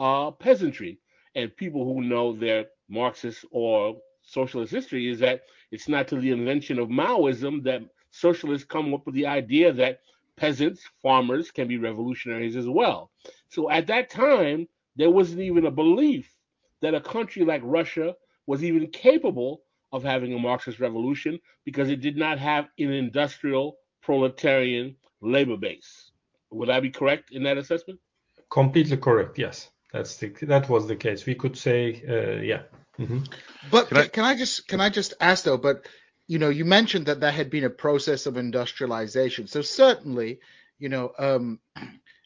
uh, 0.01 0.31
peasantry 0.31 0.99
and 1.35 1.55
people 1.55 1.85
who 1.85 2.01
know 2.01 2.33
their 2.33 2.65
Marxist 2.89 3.45
or 3.51 3.97
socialist 4.23 4.73
history 4.73 5.09
is 5.09 5.19
that 5.19 5.43
it's 5.71 5.87
not 5.87 6.07
to 6.07 6.15
the 6.15 6.31
invention 6.31 6.79
of 6.79 6.89
Maoism 6.89 7.63
that 7.63 7.83
socialists 8.09 8.67
come 8.67 8.93
up 8.95 9.05
with 9.05 9.15
the 9.15 9.27
idea 9.27 9.71
that 9.71 9.99
peasants, 10.35 10.81
farmers 11.03 11.51
can 11.51 11.67
be 11.67 11.77
revolutionaries 11.77 12.55
as 12.55 12.67
well. 12.67 13.11
So 13.49 13.69
at 13.69 13.87
that 13.87 14.09
time, 14.09 14.67
there 14.95 15.11
wasn't 15.11 15.41
even 15.41 15.67
a 15.67 15.71
belief 15.71 16.33
that 16.81 16.95
a 16.95 17.01
country 17.01 17.45
like 17.45 17.61
Russia 17.63 18.15
was 18.47 18.63
even 18.63 18.87
capable 18.87 19.61
of 19.93 20.03
having 20.03 20.33
a 20.33 20.39
Marxist 20.39 20.79
revolution 20.79 21.39
because 21.63 21.89
it 21.89 22.01
did 22.01 22.17
not 22.17 22.39
have 22.39 22.65
an 22.79 22.91
industrial 22.91 23.77
proletarian 24.01 24.95
labor 25.21 25.57
base. 25.57 26.11
Would 26.49 26.71
I 26.71 26.79
be 26.79 26.89
correct 26.89 27.31
in 27.31 27.43
that 27.43 27.57
assessment? 27.57 27.99
Completely 28.49 28.97
correct. 28.97 29.37
Yes, 29.37 29.70
that's 29.91 30.17
the 30.17 30.29
that 30.43 30.69
was 30.69 30.87
the 30.87 30.95
case. 30.95 31.25
We 31.25 31.35
could 31.35 31.57
say, 31.57 32.03
uh, 32.07 32.41
yeah. 32.41 32.63
Mm-hmm. 32.99 33.19
But 33.69 33.89
can 33.89 33.97
I, 33.97 34.07
can 34.07 34.23
I 34.23 34.35
just 34.35 34.67
can 34.67 34.81
I 34.81 34.89
just 34.89 35.13
ask 35.19 35.43
though? 35.43 35.57
But 35.57 35.87
you 36.27 36.39
know, 36.39 36.49
you 36.49 36.65
mentioned 36.65 37.07
that 37.07 37.19
there 37.19 37.31
had 37.31 37.49
been 37.49 37.65
a 37.65 37.69
process 37.69 38.25
of 38.25 38.37
industrialization. 38.37 39.47
So 39.47 39.61
certainly, 39.61 40.39
you 40.79 40.89
know, 40.89 41.11
um, 41.17 41.59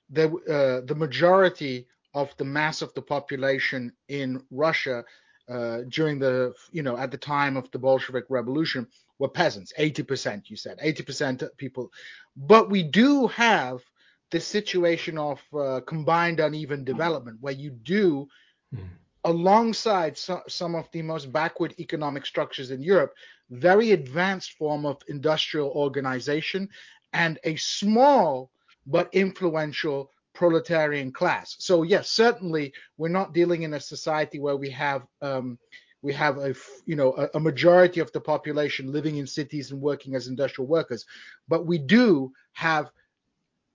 the 0.09 0.27
uh, 0.29 0.85
the 0.85 0.95
majority 0.95 1.87
of 2.13 2.35
the 2.37 2.45
mass 2.45 2.81
of 2.81 2.93
the 2.93 3.01
population 3.01 3.93
in 4.07 4.43
Russia 4.51 5.03
uh, 5.49 5.79
during 5.89 6.19
the 6.19 6.53
you 6.71 6.83
know 6.83 6.97
at 6.97 7.11
the 7.11 7.17
time 7.17 7.57
of 7.57 7.69
the 7.71 7.79
Bolshevik 7.79 8.25
Revolution 8.29 8.87
were 9.17 9.29
peasants. 9.29 9.73
Eighty 9.77 10.03
percent, 10.03 10.49
you 10.49 10.55
said, 10.55 10.77
eighty 10.81 11.03
percent 11.03 11.41
of 11.41 11.57
people. 11.57 11.91
But 12.35 12.69
we 12.69 12.83
do 12.83 13.27
have 13.27 13.81
this 14.31 14.47
situation 14.47 15.17
of 15.17 15.41
uh, 15.57 15.81
combined 15.87 16.39
uneven 16.39 16.83
development 16.83 17.37
where 17.41 17.53
you 17.53 17.71
do. 17.71 18.27
Mm 18.73 18.87
alongside 19.25 20.17
so, 20.17 20.41
some 20.47 20.75
of 20.75 20.89
the 20.91 21.01
most 21.01 21.33
backward 21.33 21.73
economic 21.79 22.25
structures 22.25 22.71
in 22.71 22.81
Europe, 22.81 23.13
very 23.49 23.91
advanced 23.91 24.53
form 24.53 24.85
of 24.85 25.01
industrial 25.07 25.69
organization 25.69 26.69
and 27.13 27.39
a 27.43 27.55
small 27.57 28.49
but 28.87 29.09
influential 29.13 30.11
proletarian 30.33 31.11
class. 31.11 31.55
So 31.59 31.83
yes, 31.83 32.09
certainly 32.09 32.73
we're 32.97 33.09
not 33.09 33.33
dealing 33.33 33.63
in 33.63 33.73
a 33.73 33.79
society 33.79 34.39
where 34.39 34.57
we 34.57 34.69
have 34.69 35.03
um, 35.21 35.57
we 36.01 36.13
have 36.13 36.37
a 36.37 36.53
you 36.85 36.95
know 36.95 37.13
a, 37.17 37.29
a, 37.33 37.39
majority 37.39 37.99
of 37.99 38.11
the 38.11 38.21
population 38.21 38.91
living 38.91 39.17
in 39.17 39.25
cities 39.25 39.71
and 39.71 39.81
working 39.81 40.13
as 40.13 40.27
industrial 40.27 40.67
workers, 40.67 41.05
but 41.47 41.65
we 41.65 41.79
do 41.79 42.31
have 42.53 42.91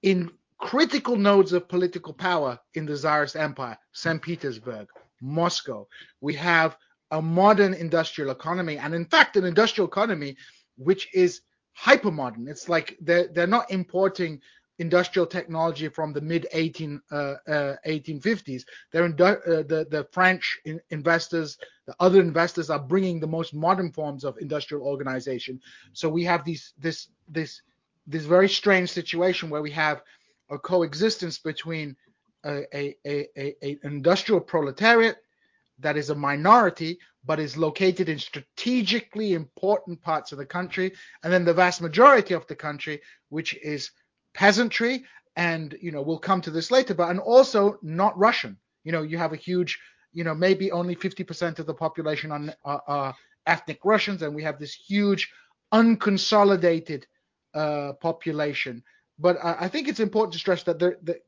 in 0.02 0.30
critical 0.60 1.16
nodes 1.16 1.52
of 1.52 1.68
political 1.68 2.12
power 2.12 2.58
in 2.74 2.86
the 2.86 2.94
Tsarist 2.94 3.36
Empire, 3.36 3.78
St. 3.92 4.20
Petersburg, 4.20 4.88
Moscow. 5.20 5.86
We 6.20 6.34
have 6.34 6.76
a 7.10 7.20
modern 7.20 7.74
industrial 7.74 8.30
economy, 8.30 8.78
and 8.78 8.94
in 8.94 9.06
fact, 9.06 9.36
an 9.36 9.44
industrial 9.44 9.88
economy 9.88 10.36
which 10.76 11.08
is 11.14 11.40
hyper 11.72 12.10
modern. 12.10 12.46
It's 12.46 12.68
like 12.68 12.96
they're 13.00 13.28
they're 13.28 13.46
not 13.46 13.70
importing 13.70 14.40
industrial 14.78 15.26
technology 15.26 15.88
from 15.88 16.12
the 16.12 16.20
mid 16.20 16.46
18 16.52 17.00
uh, 17.10 17.14
uh, 17.14 17.76
1850s. 17.86 18.62
They're 18.92 19.06
in, 19.06 19.12
uh, 19.12 19.36
the 19.44 19.86
the 19.90 20.06
French 20.12 20.58
in, 20.64 20.80
investors, 20.90 21.58
the 21.86 21.94
other 22.00 22.20
investors 22.20 22.70
are 22.70 22.78
bringing 22.78 23.18
the 23.18 23.26
most 23.26 23.54
modern 23.54 23.92
forms 23.92 24.24
of 24.24 24.36
industrial 24.38 24.86
organization. 24.86 25.60
So 25.92 26.08
we 26.08 26.24
have 26.24 26.44
these 26.44 26.74
this 26.78 27.08
this 27.28 27.62
this 28.06 28.24
very 28.24 28.48
strange 28.48 28.90
situation 28.90 29.50
where 29.50 29.62
we 29.62 29.70
have 29.70 30.02
a 30.50 30.58
coexistence 30.58 31.38
between 31.38 31.96
a, 32.44 32.64
a, 32.76 32.96
a, 33.06 33.54
a, 33.62 33.78
industrial 33.84 34.40
proletariat 34.40 35.16
that 35.78 35.96
is 35.96 36.10
a 36.10 36.14
minority 36.14 36.98
but 37.24 37.38
is 37.38 37.56
located 37.56 38.08
in 38.08 38.18
strategically 38.18 39.34
important 39.34 40.00
parts 40.00 40.32
of 40.32 40.38
the 40.38 40.46
country 40.46 40.92
and 41.22 41.32
then 41.32 41.44
the 41.44 41.54
vast 41.54 41.80
majority 41.80 42.34
of 42.34 42.46
the 42.46 42.54
country 42.54 43.00
which 43.28 43.54
is 43.62 43.90
peasantry 44.34 45.04
and 45.36 45.76
you 45.80 45.90
know 45.90 46.02
we'll 46.02 46.18
come 46.18 46.40
to 46.40 46.50
this 46.50 46.70
later 46.70 46.94
but 46.94 47.10
and 47.10 47.20
also 47.20 47.78
not 47.82 48.18
russian. 48.18 48.56
You 48.84 48.92
know 48.92 49.02
you 49.02 49.18
have 49.18 49.32
a 49.32 49.36
huge 49.36 49.78
you 50.12 50.24
know 50.24 50.34
maybe 50.34 50.72
only 50.72 50.96
50% 50.96 51.58
of 51.58 51.66
the 51.66 51.74
population 51.74 52.32
are, 52.64 52.82
are, 52.86 53.14
ethnic 53.46 53.80
russians 53.84 54.22
and 54.22 54.34
we 54.34 54.42
have 54.42 54.58
this 54.58 54.74
huge 54.74 55.30
unconsolidated 55.72 57.04
uh, 57.54 57.92
population 57.94 58.82
but 59.20 59.36
I, 59.42 59.56
I 59.60 59.68
think 59.68 59.88
it's 59.88 60.00
important 60.00 60.32
to 60.32 60.38
stress 60.38 60.62
that 60.64 60.78
there, 60.78 60.96
the, 61.02 61.20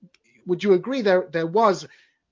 would 0.47 0.65
you 0.65 0.73
agree 0.73 1.03
there 1.03 1.29
there 1.31 1.47
was 1.47 1.87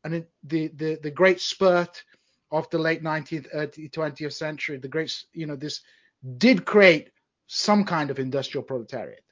an 0.04 0.26
the 0.42 0.68
the 0.68 0.98
the 1.02 1.10
great 1.10 1.40
spurt 1.40 2.02
of 2.50 2.68
the 2.70 2.78
late 2.78 3.02
19th 3.02 3.46
early 3.52 3.88
20th 3.88 4.32
century 4.32 4.78
the 4.78 4.88
great 4.88 5.24
you 5.32 5.46
know 5.46 5.56
this 5.56 5.80
did 6.38 6.64
create 6.64 7.10
some 7.46 7.84
kind 7.84 8.10
of 8.10 8.18
industrial 8.18 8.64
proletariat 8.64 9.22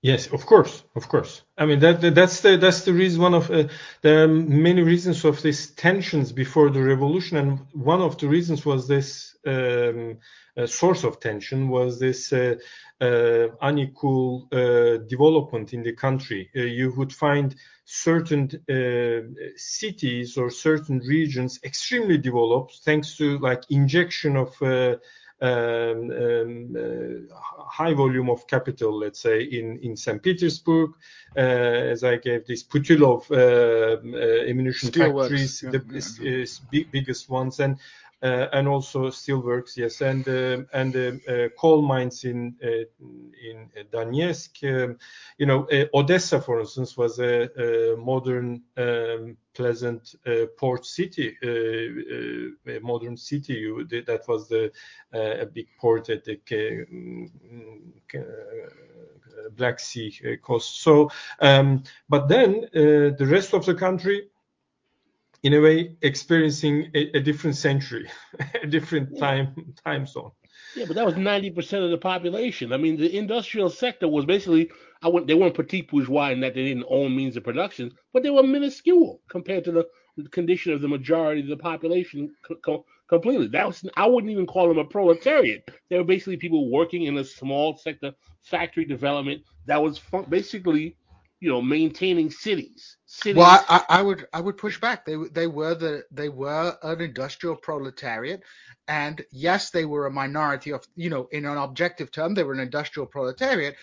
Yes, 0.00 0.28
of 0.28 0.46
course, 0.46 0.84
of 0.94 1.08
course. 1.08 1.42
I 1.56 1.66
mean 1.66 1.80
that, 1.80 2.00
that 2.02 2.14
that's 2.14 2.40
the 2.40 2.56
that's 2.56 2.82
the 2.84 2.92
reason. 2.92 3.20
One 3.20 3.34
of 3.34 3.50
uh, 3.50 3.64
there 4.00 4.22
are 4.22 4.28
many 4.28 4.80
reasons 4.80 5.24
of 5.24 5.42
these 5.42 5.70
tensions 5.72 6.30
before 6.30 6.70
the 6.70 6.80
revolution, 6.80 7.36
and 7.36 7.58
one 7.72 8.00
of 8.00 8.16
the 8.16 8.28
reasons 8.28 8.64
was 8.64 8.86
this 8.86 9.27
um, 9.48 10.18
uh, 10.56 10.66
source 10.66 11.04
of 11.04 11.20
tension 11.20 11.68
was 11.68 11.98
this 11.98 12.32
uh, 12.32 12.56
uh 13.00 13.46
unequal 13.62 14.48
uh, 14.52 14.96
development 15.08 15.72
in 15.72 15.82
the 15.82 15.92
country. 15.92 16.50
Uh, 16.56 16.60
you 16.60 16.92
would 16.96 17.12
find 17.12 17.54
certain 17.84 18.48
cities 19.56 20.36
or 20.36 20.50
certain 20.50 20.98
regions 20.98 21.58
extremely 21.64 22.18
developed 22.18 22.80
thanks 22.84 23.16
to 23.16 23.38
like 23.38 23.62
injection 23.70 24.36
of 24.36 24.50
um, 25.40 26.10
um, 26.10 26.76
uh, 26.76 27.64
high 27.70 27.94
volume 27.94 28.28
of 28.28 28.46
capital, 28.48 28.98
let's 28.98 29.20
say, 29.20 29.42
in, 29.42 29.78
in 29.82 29.96
St. 29.96 30.20
Petersburg, 30.20 30.90
uh, 31.36 31.40
as 31.40 32.02
I 32.02 32.16
gave 32.16 32.44
this 32.46 32.64
Putilov 32.64 33.30
uh, 33.30 34.48
ammunition 34.48 34.88
Steel 34.88 35.16
factories, 35.16 35.60
the 35.60 36.46
yeah. 36.72 36.84
Biggest 36.90 37.28
ones, 37.28 37.60
and 37.60 37.78
and 38.22 38.66
also 38.66 39.08
steelworks, 39.10 39.76
yes, 39.76 40.00
and 40.00 40.26
uh, 40.28 40.64
and 40.72 40.96
uh, 40.96 41.48
coal 41.58 41.82
mines 41.82 42.24
in 42.24 42.56
in 42.60 43.70
Donetsk. 43.92 44.64
Um, 44.64 44.98
you 45.38 45.46
know, 45.46 45.66
Odessa, 45.94 46.40
for 46.40 46.60
instance, 46.60 46.96
was 46.96 47.18
a, 47.20 47.96
modern, 47.96 48.62
um, 48.76 49.36
pleasant 49.54 50.14
port 50.56 50.84
city, 50.84 51.36
a 51.42 52.80
modern 52.80 53.16
city. 53.16 53.72
That 53.88 54.24
was 54.26 54.50
a 54.52 55.46
big 55.46 55.68
port 55.80 56.08
at 56.10 56.24
the 56.24 56.40
Black 59.56 59.78
Sea 59.80 60.38
coast. 60.42 60.82
So, 60.82 61.10
um, 61.40 61.84
but 62.08 62.28
then 62.28 62.68
the 62.72 63.28
rest 63.30 63.54
of 63.54 63.64
the 63.64 63.74
country 63.74 64.28
in 65.48 65.54
a 65.54 65.60
way 65.62 65.96
experiencing 66.02 66.90
a, 66.94 67.16
a 67.16 67.20
different 67.20 67.56
century, 67.56 68.06
a 68.62 68.66
different 68.66 69.08
yeah. 69.12 69.18
time 69.18 69.74
time 69.82 70.06
zone. 70.06 70.30
Yeah, 70.76 70.84
but 70.86 70.94
that 70.96 71.06
was 71.06 71.16
ninety 71.16 71.50
percent 71.50 71.84
of 71.84 71.90
the 71.90 71.96
population. 71.96 72.70
I 72.74 72.76
mean, 72.76 72.98
the 72.98 73.16
industrial 73.16 73.70
sector 73.70 74.06
was 74.08 74.26
basically 74.26 74.70
I 75.02 75.08
went 75.08 75.26
they 75.26 75.32
weren't 75.32 75.54
petit 75.54 75.88
bourgeois 75.90 76.32
in 76.32 76.40
that 76.40 76.54
they 76.54 76.64
didn't 76.64 76.84
own 76.90 77.16
means 77.16 77.38
of 77.38 77.44
production, 77.44 77.94
but 78.12 78.22
they 78.22 78.28
were 78.28 78.42
minuscule 78.42 79.22
compared 79.30 79.64
to 79.64 79.72
the, 79.72 79.86
condition 80.32 80.72
of 80.72 80.80
the 80.82 80.88
majority 80.88 81.40
of 81.40 81.48
the 81.48 81.56
population 81.56 82.30
co- 82.62 82.84
completely. 83.08 83.46
That 83.46 83.68
was 83.68 83.88
I 83.96 84.06
wouldn't 84.06 84.30
even 84.30 84.46
call 84.46 84.68
them 84.68 84.78
a 84.78 84.84
proletariat. 84.84 85.70
They 85.88 85.96
were 85.96 86.04
basically 86.04 86.36
people 86.36 86.70
working 86.70 87.04
in 87.04 87.16
a 87.16 87.24
small 87.24 87.78
sector, 87.78 88.12
factory 88.42 88.84
development 88.84 89.44
that 89.64 89.82
was 89.82 89.98
basically 90.28 90.96
you 91.40 91.50
know, 91.50 91.62
maintaining 91.62 92.30
cities. 92.30 92.96
Cities. 93.08 93.38
Well, 93.38 93.64
I, 93.68 93.84
I, 93.88 94.02
would 94.02 94.28
I 94.32 94.40
would 94.40 94.56
push 94.56 94.80
back. 94.80 95.04
They 95.04 95.16
they 95.32 95.46
were 95.46 95.74
the 95.74 96.04
they 96.10 96.28
were 96.28 96.76
an 96.82 97.00
industrial 97.00 97.56
proletariat, 97.56 98.42
and 98.86 99.24
yes, 99.32 99.70
they 99.70 99.86
were 99.86 100.06
a 100.06 100.10
minority 100.10 100.70
of 100.70 100.86
you 100.94 101.10
know, 101.10 101.28
in 101.32 101.46
an 101.46 101.56
objective 101.56 102.12
term, 102.12 102.34
they 102.34 102.44
were 102.44 102.52
an 102.52 102.60
industrial 102.60 103.06
proletariat. 103.06 103.74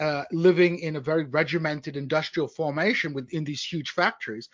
Uh, 0.00 0.24
living 0.32 0.80
in 0.80 0.96
a 0.96 1.00
very 1.00 1.24
regimented 1.24 1.96
industrial 1.96 2.48
formation 2.48 3.12
within 3.12 3.44
these 3.44 3.62
huge 3.62 3.90
factories. 3.90 4.48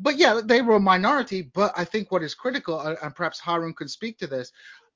But 0.00 0.16
yeah, 0.16 0.40
they 0.42 0.60
were 0.60 0.76
a 0.76 0.80
minority. 0.80 1.42
But 1.42 1.72
I 1.76 1.84
think 1.84 2.10
what 2.10 2.24
is 2.24 2.34
critical, 2.34 2.80
uh, 2.80 2.96
and 3.02 3.14
perhaps 3.14 3.38
Harun 3.38 3.74
can 3.74 3.86
speak 3.86 4.18
to 4.18 4.26
this, 4.26 4.50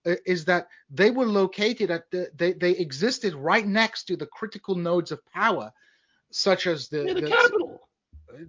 uh, 0.04 0.16
is 0.26 0.44
that 0.46 0.66
they 0.90 1.10
were 1.12 1.26
located 1.26 1.92
at 1.92 2.10
the, 2.10 2.30
they, 2.34 2.52
they 2.54 2.72
existed 2.72 3.34
right 3.34 3.66
next 3.66 4.04
to 4.04 4.16
the 4.16 4.26
critical 4.26 4.74
nodes 4.74 5.12
of 5.12 5.24
power 5.26 5.72
such 6.32 6.66
as 6.66 6.88
the, 6.88 7.04
yeah, 7.04 7.14
the, 7.14 7.20
the. 7.20 7.61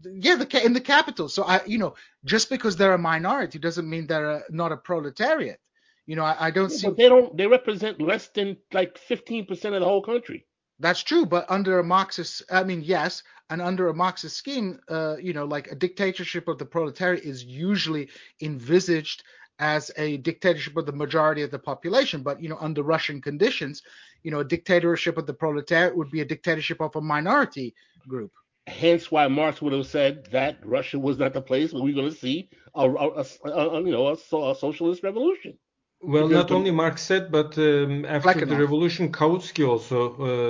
Yeah, 0.04 0.36
the 0.36 0.66
in 0.66 0.74
the 0.74 0.82
capital. 0.82 1.30
So 1.30 1.44
I, 1.44 1.62
you 1.66 1.78
know, 1.78 1.96
just 2.26 2.50
because 2.50 2.76
they're 2.76 2.94
a 2.94 2.98
minority 2.98 3.60
doesn't 3.60 3.90
mean 3.90 4.08
they're 4.08 4.32
a, 4.32 4.44
not 4.50 4.72
a 4.72 4.78
proletariat. 4.78 5.60
You 6.06 6.16
know, 6.16 6.24
I, 6.24 6.48
I 6.48 6.52
don't 6.52 6.72
yeah, 6.72 6.78
see. 6.78 6.88
But 6.88 6.98
they 6.98 7.10
don't. 7.10 7.36
They 7.38 7.48
represent 7.48 8.02
less 8.02 8.28
than 8.30 8.58
like 8.72 9.00
15% 9.10 9.50
of 9.52 9.58
the 9.80 9.86
whole 9.86 10.02
country. 10.02 10.46
That's 10.80 11.04
true, 11.04 11.26
but 11.26 11.46
under 11.50 11.80
a 11.80 11.84
Marxist, 11.84 12.44
I 12.52 12.64
mean, 12.64 12.82
yes, 12.82 13.24
and 13.50 13.62
under 13.62 13.88
a 13.88 13.94
Marxist 13.94 14.36
scheme, 14.36 14.80
uh, 14.90 15.16
you 15.18 15.32
know, 15.32 15.46
like 15.46 15.72
a 15.72 15.76
dictatorship 15.76 16.48
of 16.48 16.58
the 16.58 16.66
proletariat 16.66 17.24
is 17.24 17.44
usually 17.44 18.10
envisaged 18.42 19.24
as 19.60 19.92
a 19.98 20.18
dictatorship 20.18 20.76
of 20.76 20.86
the 20.86 20.92
majority 20.92 21.44
of 21.44 21.52
the 21.52 21.60
population. 21.60 22.24
But 22.24 22.42
you 22.42 22.50
know, 22.50 22.58
under 22.60 22.84
Russian 22.84 23.22
conditions, 23.22 23.84
you 24.24 24.32
know, 24.32 24.40
a 24.40 24.46
dictatorship 24.46 25.18
of 25.18 25.28
the 25.28 25.34
proletariat 25.34 25.96
would 25.96 26.12
be 26.12 26.22
a 26.22 26.26
dictatorship 26.26 26.82
of 26.82 26.96
a 26.96 27.02
minority 27.02 27.76
group. 28.08 28.32
Hence, 28.68 29.12
why 29.12 29.28
Marx 29.28 29.62
would 29.62 29.74
have 29.74 29.88
said 29.88 30.28
that 30.32 30.58
Russia 30.66 30.98
was 31.00 31.18
not 31.18 31.34
the 31.34 31.42
place 31.42 31.74
where 31.74 31.84
we're 31.84 31.96
going 31.96 32.10
to 32.10 32.16
see 32.18 32.50
a, 32.76 32.90
a, 32.90 33.10
a, 33.10 33.26
a 33.50 33.82
you 33.84 33.92
know 33.92 34.10
a, 34.10 34.56
socialist 34.56 35.04
revolution. 35.04 35.58
Well, 36.02 36.28
Because 36.28 36.32
not 36.32 36.48
the- 36.50 36.56
only 36.56 36.72
Marx 36.72 37.02
said, 37.02 37.32
but 37.32 37.58
um, 37.58 38.06
after 38.06 38.46
the 38.46 38.56
Plekhanov. 38.56 38.60
revolution, 38.60 39.12
Kautsky 39.12 39.68
also 39.68 40.00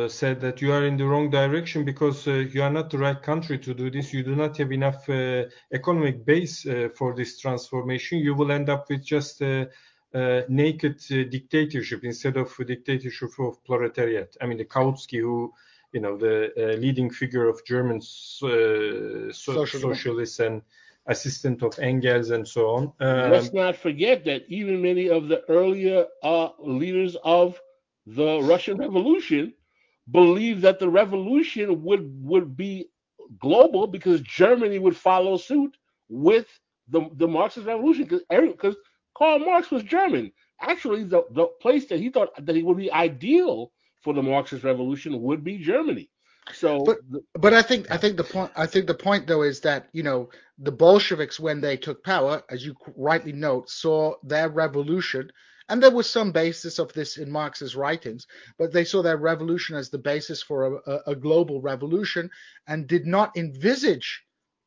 uh, 0.05 0.09
said 0.09 0.41
that 0.41 0.61
you 0.61 0.71
are 0.73 0.85
in 0.85 0.97
the 0.97 1.05
wrong 1.05 1.29
direction 1.29 1.85
because 1.85 2.27
uh, 2.27 2.33
you 2.53 2.61
are 2.63 2.71
not 2.71 2.89
the 2.89 2.97
right 2.97 3.21
country 3.21 3.57
to 3.59 3.73
do 3.73 3.89
this. 3.91 4.13
You 4.13 4.23
do 4.23 4.35
not 4.35 4.57
have 4.57 4.71
enough 4.71 5.07
uh, 5.09 5.43
economic 5.71 6.25
base 6.25 6.65
uh, 6.65 6.89
for 6.97 7.15
this 7.15 7.39
transformation. 7.39 8.19
You 8.19 8.33
will 8.35 8.51
end 8.51 8.69
up 8.69 8.89
with 8.89 9.03
just 9.05 9.41
a, 9.41 9.69
a 10.13 10.43
naked 10.49 10.97
uh, 11.11 11.23
dictatorship 11.29 12.03
instead 12.03 12.37
of 12.37 12.51
a 12.59 12.65
dictatorship 12.65 13.29
of 13.39 13.63
proletariat. 13.63 14.35
I 14.41 14.47
mean, 14.47 14.57
the 14.57 14.65
Kautsky, 14.65 15.19
who 15.21 15.53
you 15.93 16.01
know, 16.01 16.17
the 16.17 16.51
uh, 16.57 16.77
leading 16.77 17.09
figure 17.09 17.47
of 17.47 17.63
German 17.65 17.97
uh, 17.97 18.01
so- 18.01 19.31
Social 19.31 19.79
socialists 19.81 20.39
and 20.39 20.61
assistant 21.07 21.63
of 21.63 21.77
Engels 21.79 22.31
and 22.31 22.47
so 22.47 22.69
on. 22.69 22.93
Um, 22.99 23.31
Let's 23.31 23.53
not 23.53 23.75
forget 23.75 24.25
that 24.25 24.43
even 24.47 24.81
many 24.81 25.09
of 25.09 25.27
the 25.27 25.43
earlier 25.49 26.05
uh, 26.23 26.49
leaders 26.59 27.15
of 27.23 27.59
the 28.05 28.41
Russian 28.41 28.77
Revolution 28.77 29.53
believed 30.11 30.61
that 30.63 30.79
the 30.79 30.89
revolution 30.89 31.83
would 31.83 32.03
would 32.23 32.57
be 32.57 32.89
global 33.39 33.87
because 33.87 34.21
Germany 34.21 34.79
would 34.79 34.95
follow 34.97 35.37
suit 35.37 35.77
with 36.09 36.47
the 36.87 37.09
the 37.13 37.27
Marxist 37.27 37.67
revolution 37.67 38.05
because 38.05 38.23
because 38.29 38.75
Karl 39.17 39.39
Marx 39.39 39.71
was 39.71 39.83
German. 39.83 40.31
Actually, 40.61 41.03
the, 41.03 41.23
the 41.31 41.45
place 41.61 41.85
that 41.87 41.99
he 41.99 42.09
thought 42.09 42.29
that 42.45 42.55
he 42.55 42.63
would 42.63 42.77
be 42.77 42.91
ideal 42.91 43.71
for 44.03 44.13
the 44.13 44.21
Marxist 44.21 44.63
revolution 44.63 45.21
would 45.21 45.43
be 45.43 45.57
Germany. 45.57 46.09
So 46.53 46.83
But- 46.83 46.99
But 47.35 47.53
I 47.53 47.61
think 47.61 47.89
I 47.89 47.97
think 47.97 48.17
the 48.17 48.23
point 48.25 48.51
I 48.55 48.65
think 48.67 48.87
the 48.87 48.93
point 48.93 49.27
though 49.27 49.43
is 49.43 49.61
that 49.61 49.87
you 49.93 50.03
know 50.03 50.29
the 50.57 50.71
Bolsheviks 50.73 51.39
when 51.39 51.61
they 51.61 51.77
took 51.77 52.03
power, 52.03 52.43
as 52.49 52.65
you 52.65 52.75
rightly 52.97 53.31
note, 53.31 53.69
saw 53.69 54.15
their 54.23 54.49
revolution, 54.49 55.31
and 55.69 55.81
there 55.81 55.91
was 55.99 56.09
some 56.09 56.31
basis 56.33 56.79
of 56.79 56.91
this 56.93 57.17
in 57.17 57.31
Marx's 57.31 57.75
writings, 57.77 58.27
but 58.59 58.73
they 58.73 58.83
saw 58.83 59.01
their 59.01 59.17
revolution 59.17 59.77
as 59.77 59.89
the 59.89 59.97
basis 59.97 60.43
for 60.43 60.65
a, 60.65 60.91
a, 60.91 61.01
a 61.11 61.15
global 61.15 61.61
revolution, 61.61 62.29
and 62.67 62.87
did 62.87 63.05
not 63.05 63.31
envisage 63.37 64.23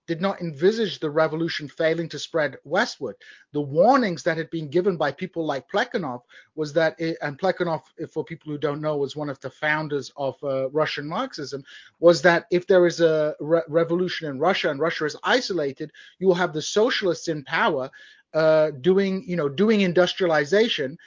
did 0.07 0.21
not 0.21 0.41
envisage 0.41 0.99
the 0.99 1.11
revolution 1.11 1.69
failing 1.69 2.09
to 2.09 2.19
spread 2.19 2.57
westward. 2.65 3.17
The 3.53 3.61
warnings 3.61 4.23
that 4.23 4.37
had 4.37 4.51
been 4.51 4.69
given 4.69 4.97
by 4.97 5.13
people 5.13 5.45
like 5.45 5.71
Plekhanov 5.71 6.23
was 6.55 6.73
that, 6.75 6.99
it, 7.01 7.19
and 7.23 7.39
Plekhanov, 7.39 7.83
for 8.11 8.25
people 8.25 8.53
who 8.53 8.59
don't 8.59 8.81
know, 8.81 8.97
was 8.97 9.17
one 9.17 9.31
of 9.31 9.41
the 9.41 9.51
founders 9.51 10.13
of 10.17 10.37
uh, 10.43 10.69
Russian 10.71 11.07
Marxism, 11.09 11.65
was 11.99 12.23
that 12.23 12.47
if 12.51 12.67
there 12.67 12.87
is 12.87 13.01
a 13.01 13.35
re- 13.41 13.63
revolution 13.69 14.29
in 14.29 14.39
Russia 14.39 14.71
and 14.71 14.81
Russia 14.81 15.05
is 15.07 15.17
isolated, 15.25 15.91
you 16.19 16.27
will 16.27 16.35
have 16.35 16.53
the 16.53 16.63
socialists 16.63 17.29
in 17.29 17.43
power 17.45 17.91
uh, 18.35 18.71
doing, 18.83 19.25
you 19.27 19.37
know, 19.37 19.49
doing 19.49 19.81
industrialization, 19.81 20.99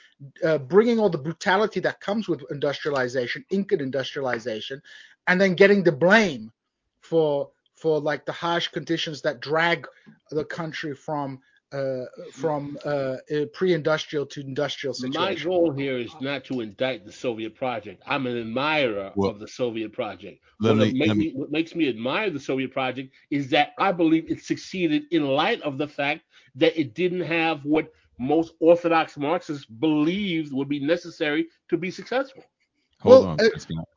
uh, 0.44 0.58
bringing 0.58 0.98
all 0.98 1.08
the 1.08 1.18
brutality 1.18 1.78
that 1.80 2.00
comes 2.00 2.28
with 2.28 2.42
industrialization, 2.50 3.44
Incan 3.50 3.80
industrialization, 3.80 4.82
and 5.26 5.40
then 5.40 5.54
getting 5.54 5.82
the 5.84 5.92
blame 5.92 6.52
for 7.00 7.50
for 7.80 8.00
like 8.00 8.24
the 8.26 8.32
harsh 8.32 8.68
conditions 8.68 9.22
that 9.22 9.40
drag 9.40 9.86
the 10.30 10.44
country 10.44 10.94
from 10.94 11.40
uh, 11.72 12.04
from 12.32 12.76
uh, 12.84 12.88
uh, 12.88 13.16
pre-industrial 13.54 14.26
to 14.26 14.40
industrial 14.40 14.92
situation. 14.92 15.20
my 15.20 15.28
situation. 15.34 15.50
goal 15.50 15.72
here 15.72 15.98
is 15.98 16.12
not 16.20 16.44
to 16.44 16.60
indict 16.62 17.06
the 17.06 17.12
Soviet 17.12 17.54
project. 17.54 18.02
I'm 18.06 18.26
an 18.26 18.36
admirer 18.36 19.12
Well, 19.14 19.30
of 19.30 19.38
the 19.38 19.46
Soviet 19.46 19.92
project. 19.92 20.40
what, 20.58 20.76
me- 20.76 20.92
make 20.92 21.10
me- 21.10 21.14
me, 21.14 21.32
what 21.32 21.52
makes 21.52 21.76
me 21.76 21.88
admire 21.88 22.28
the 22.30 22.40
Soviet 22.40 22.72
project 22.72 23.14
is 23.30 23.48
that 23.50 23.68
I 23.78 23.92
believe 23.92 24.28
it 24.28 24.40
succeeded 24.42 25.04
in 25.12 25.24
light 25.28 25.60
of 25.62 25.78
the 25.78 25.86
fact 25.86 26.22
that 26.56 26.78
it 26.78 26.92
didn't 26.94 27.20
have 27.38 27.64
what 27.64 27.92
most 28.18 28.54
Orthodox 28.58 29.16
Marxists 29.16 29.64
believed 29.64 30.52
would 30.52 30.68
be 30.68 30.80
necessary 30.80 31.46
to 31.68 31.76
be 31.78 31.90
successful. 31.90 32.42
Hold 33.02 33.22
Well, 33.22 33.30
on, 33.30 33.38
uh, 33.38 33.48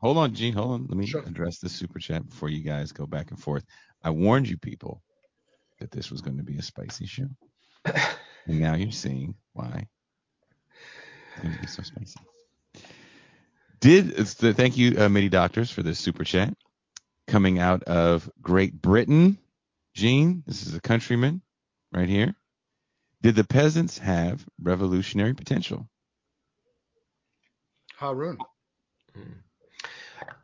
hold 0.02 0.18
on, 0.18 0.34
Gene. 0.34 0.54
Hold 0.54 0.72
on. 0.72 0.88
Let 0.88 0.98
me 0.98 1.06
Sure. 1.08 1.24
address 1.26 1.60
the 1.60 1.70
super 1.70 2.00
chat 2.00 2.28
before 2.30 2.50
you 2.50 2.64
guys 2.64 2.92
go 2.92 3.06
back 3.06 3.32
and 3.32 3.40
forth. 3.40 3.66
I 4.04 4.12
warned 4.12 4.50
you 4.50 4.58
people 4.58 5.02
that 5.80 5.92
this 5.92 6.12
was 6.12 6.22
going 6.22 6.38
to 6.38 6.44
be 6.44 6.58
a 6.58 6.62
spicy 6.62 7.06
show, 7.08 7.28
and 7.86 8.60
now 8.60 8.76
you're 8.76 8.92
seeing 8.92 9.36
why 9.54 9.88
it's 11.36 11.42
going 11.42 11.54
to 11.54 11.60
be 11.60 11.68
so 11.68 11.84
spicy. 11.84 12.20
Did 13.82 14.12
the, 14.16 14.54
thank 14.54 14.78
you, 14.78 14.98
uh, 15.00 15.10
Midi 15.10 15.30
Doctors, 15.30 15.72
for 15.72 15.84
this 15.84 16.00
super 16.00 16.24
chat 16.24 16.54
coming 17.28 17.60
out 17.60 17.84
of 17.84 18.30
Great 18.42 18.82
Britain. 18.82 19.38
Gene, 19.96 20.44
this 20.48 20.66
is 20.66 20.76
a 20.76 20.82
countryman 20.82 21.42
right 21.94 22.10
here. 22.10 22.36
Did 23.22 23.36
the 23.36 23.44
peasants 23.44 23.98
have 24.00 24.46
revolutionary 24.62 25.34
potential? 25.34 25.90
Harun. 27.96 28.38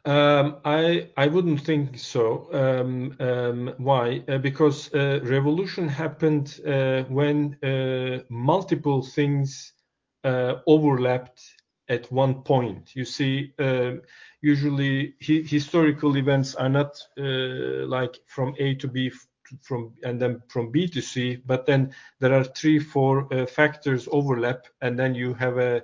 Um, 0.05 0.58
I 0.65 1.10
I 1.17 1.27
wouldn't 1.27 1.62
think 1.62 1.97
so. 1.97 2.47
Um, 2.53 3.15
um, 3.19 3.73
why? 3.77 4.23
Uh, 4.27 4.38
because 4.38 4.93
uh, 4.93 5.19
revolution 5.23 5.88
happened 5.88 6.60
uh, 6.65 7.03
when 7.03 7.58
uh, 7.63 8.19
multiple 8.29 9.01
things 9.03 9.73
uh, 10.23 10.55
overlapped 10.67 11.41
at 11.89 12.12
one 12.12 12.43
point. 12.43 12.95
You 12.95 13.05
see, 13.05 13.53
uh, 13.60 13.93
usually 14.41 15.15
hi- 15.21 15.43
historical 15.45 16.15
events 16.17 16.55
are 16.55 16.69
not 16.69 16.95
uh, 17.17 17.86
like 17.88 18.15
from 18.27 18.55
A 18.60 18.75
to 18.75 18.88
B 18.88 19.12
from 19.62 19.93
and 20.03 20.19
then 20.21 20.41
from 20.47 20.71
B 20.71 20.88
to 20.88 21.01
C, 21.01 21.38
but 21.45 21.65
then 21.65 21.91
there 22.19 22.34
are 22.34 22.43
three, 22.43 22.79
four 22.79 23.27
factors 23.47 24.08
overlap, 24.12 24.65
and 24.82 24.97
then 24.97 25.15
you 25.15 25.34
have 25.34 25.58
a 25.58 25.82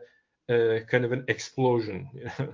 uh, 0.50 0.80
kind 0.88 1.06
of 1.06 1.12
an 1.12 1.26
explosion. 1.28 2.10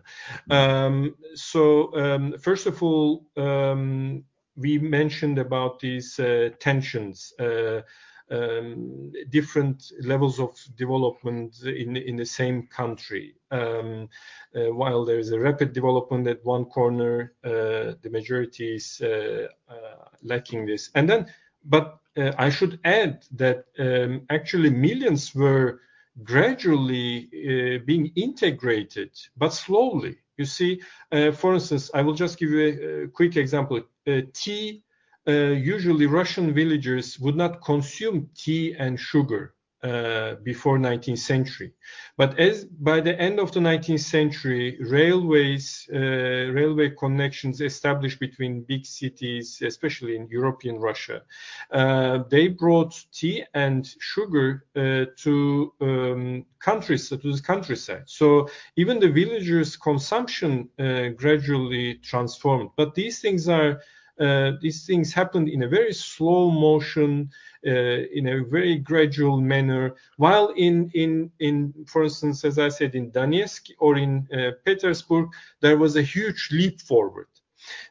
um, 0.50 1.16
so 1.36 1.94
um, 1.96 2.38
first 2.40 2.68
of 2.68 2.82
all, 2.82 3.26
um, 3.38 4.24
we 4.56 4.78
mentioned 4.78 5.40
about 5.40 5.80
these 5.80 6.20
uh, 6.20 6.50
tensions, 6.60 7.34
uh, 7.40 7.82
um, 8.30 9.12
different 9.30 9.92
levels 10.04 10.40
of 10.40 10.58
development 10.76 11.62
in 11.64 11.98
in 11.98 12.16
the 12.16 12.26
same 12.26 12.68
country. 12.68 13.36
Um, 13.52 14.08
uh, 14.56 14.74
while 14.74 15.04
there 15.04 15.20
is 15.20 15.32
a 15.32 15.40
rapid 15.40 15.74
development 15.74 16.28
at 16.28 16.46
one 16.46 16.66
corner, 16.66 17.34
uh, 17.44 17.96
the 18.02 18.10
majority 18.10 18.76
is 18.76 19.02
uh, 19.04 19.48
uh, 19.70 20.06
lacking 20.24 20.66
this. 20.66 20.90
And 20.96 21.10
then, 21.10 21.28
but 21.66 22.00
uh, 22.18 22.32
I 22.38 22.50
should 22.50 22.80
add 22.84 23.26
that 23.32 23.66
um, 23.80 24.22
actually 24.30 24.70
millions 24.70 25.36
were 25.36 25.82
gradually 26.24 27.30
uh, 27.34 27.80
being 27.86 28.12
integrated, 28.16 29.12
but 29.38 29.54
slowly. 29.54 30.18
You 30.38 30.46
see, 30.46 30.82
uh, 31.12 31.32
for 31.32 31.54
instance, 31.54 31.92
I 31.94 32.02
will 32.02 32.14
just 32.14 32.38
give 32.40 32.50
you 32.50 33.04
a, 33.04 33.08
quick 33.08 33.38
example. 33.38 33.82
Uh, 34.08 34.22
tea, 34.34 34.84
usually 35.28 36.08
Russian 36.08 36.54
villagers 36.54 37.20
would 37.20 37.36
not 37.36 37.64
consume 37.64 38.30
tea 38.36 38.76
and 38.78 39.00
sugar 39.00 39.54
uh, 39.84 40.36
before 40.44 40.78
19th 40.78 41.20
century. 41.20 41.74
But 42.18 42.40
as 42.40 42.66
by 42.66 43.02
the 43.02 43.20
end 43.20 43.40
of 43.40 43.52
the 43.52 43.60
19th 43.60 44.02
century, 44.02 44.78
railways, 44.80 45.90
uh, 45.94 45.98
railway 45.98 46.92
connections 46.92 47.62
established 47.62 48.20
between 48.20 48.62
big 48.62 48.86
cities, 48.86 49.62
especially 49.66 50.16
in 50.16 50.28
European 50.28 50.80
Russia, 50.80 51.24
uh, 51.72 52.20
they 52.30 52.48
brought 52.48 52.94
tea 53.12 53.44
and 53.54 53.96
sugar 54.00 54.66
uh, 54.76 55.06
to 55.18 55.74
um, 55.82 56.46
countries 56.60 57.10
to 57.10 57.18
the 57.18 57.42
countryside. 57.42 58.04
So 58.06 58.50
even 58.76 59.00
the 59.00 59.10
villagers' 59.10 59.76
consumption 59.76 60.70
uh, 60.78 61.10
gradually 61.10 61.96
transformed. 61.96 62.70
But 62.78 62.94
these 62.94 63.20
things 63.20 63.50
are 63.50 63.82
these 64.62 64.86
things 64.86 65.14
happened 65.14 65.50
in 65.50 65.64
a 65.64 65.68
very 65.68 65.94
slow 65.94 66.52
motion, 66.52 67.30
uh, 67.66 67.70
in 67.70 68.28
a 68.28 68.44
very 68.44 68.78
gradual 68.78 69.40
manner. 69.40 69.96
While 70.18 70.50
in 70.56 70.90
in 70.94 71.32
in 71.40 71.74
for 71.88 72.04
instance, 72.04 72.44
as 72.46 72.58
I 72.58 72.70
said, 72.70 72.96
in 72.96 73.12
Donetsk 73.12 73.72
or 73.80 73.98
in 73.98 74.28
uh, 74.34 74.52
Petersburg, 74.66 75.30
there 75.62 75.78
was 75.78 75.96
a 75.96 76.02
huge 76.02 76.50
leap 76.52 76.82
forward. 76.82 77.28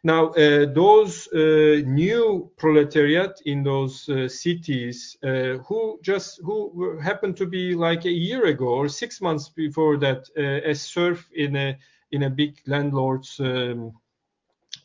Now, 0.03 0.31
uh, 0.31 0.67
those 0.73 1.29
uh, 1.29 1.83
new 1.87 2.51
proletariat 2.57 3.41
in 3.47 3.63
those 3.63 4.09
uh, 4.09 4.29
cities 4.29 5.17
uh, 5.23 5.59
who 5.67 6.01
just 6.03 6.41
who 6.43 6.99
happened 6.99 7.37
to 7.37 7.47
be 7.47 7.75
like 7.75 8.05
a 8.05 8.11
year 8.11 8.47
ago 8.47 8.67
or 8.67 8.89
six 8.89 9.21
months 9.21 9.49
before 9.49 9.97
that 9.99 10.29
uh, 10.37 10.69
a 10.69 10.75
serf 10.75 11.29
in 11.35 11.57
a 11.57 11.79
in 12.11 12.25
a 12.25 12.31
big 12.31 12.61
landlord's 12.67 13.39
um, 13.39 13.93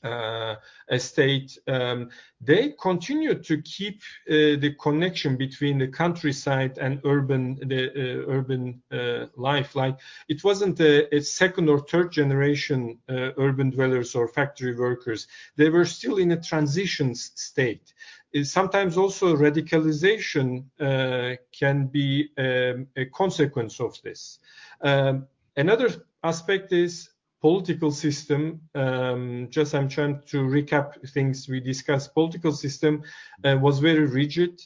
uh, 0.06 0.56
estate, 0.92 1.58
um, 1.68 2.10
they 2.40 2.74
continued 2.80 3.44
to 3.44 3.62
keep 3.64 4.02
uh, 4.30 4.56
the 4.64 4.76
connection 4.80 5.36
between 5.36 5.80
the 5.80 5.88
countryside 5.88 6.78
and 6.78 7.02
urban 7.06 7.56
the 7.68 7.90
uh, 7.90 8.32
urban 8.32 8.82
life. 9.36 9.76
Like 9.76 9.98
it 10.30 10.44
wasn't 10.44 10.80
a, 10.80 11.16
a 11.16 11.22
second 11.22 11.70
or 11.70 11.80
third 11.80 12.12
generation 12.12 13.00
urban 13.10 13.72
dwellers 13.72 14.14
or 14.16 14.28
factory 14.28 14.76
workers. 14.76 15.28
They 15.56 15.70
were 15.70 15.86
still 15.86 16.18
in 16.18 16.32
a 16.32 16.42
transition 16.42 17.16
state. 17.16 17.94
sometimes 18.44 18.98
also 18.98 19.36
radicalization 19.36 20.66
uh, 20.80 21.36
can 21.52 21.88
be 21.88 22.30
um, 22.38 22.88
a 22.96 23.06
consequence 23.06 23.80
of 23.80 24.00
this. 24.04 24.40
Um, 24.82 25.28
another 25.56 25.90
aspect 26.24 26.74
is 26.74 27.10
political 27.46 27.92
system. 27.92 28.60
Um, 28.74 29.50
just 29.52 29.76
I'm 29.76 29.88
trying 29.88 30.20
to 30.32 30.38
recap 30.56 30.88
things 31.14 31.48
we 31.48 31.60
discussed. 31.60 32.16
Political 32.16 32.54
system 32.54 33.04
uh, 33.44 33.56
was 33.62 33.78
very 33.78 34.08
rigid. 34.08 34.60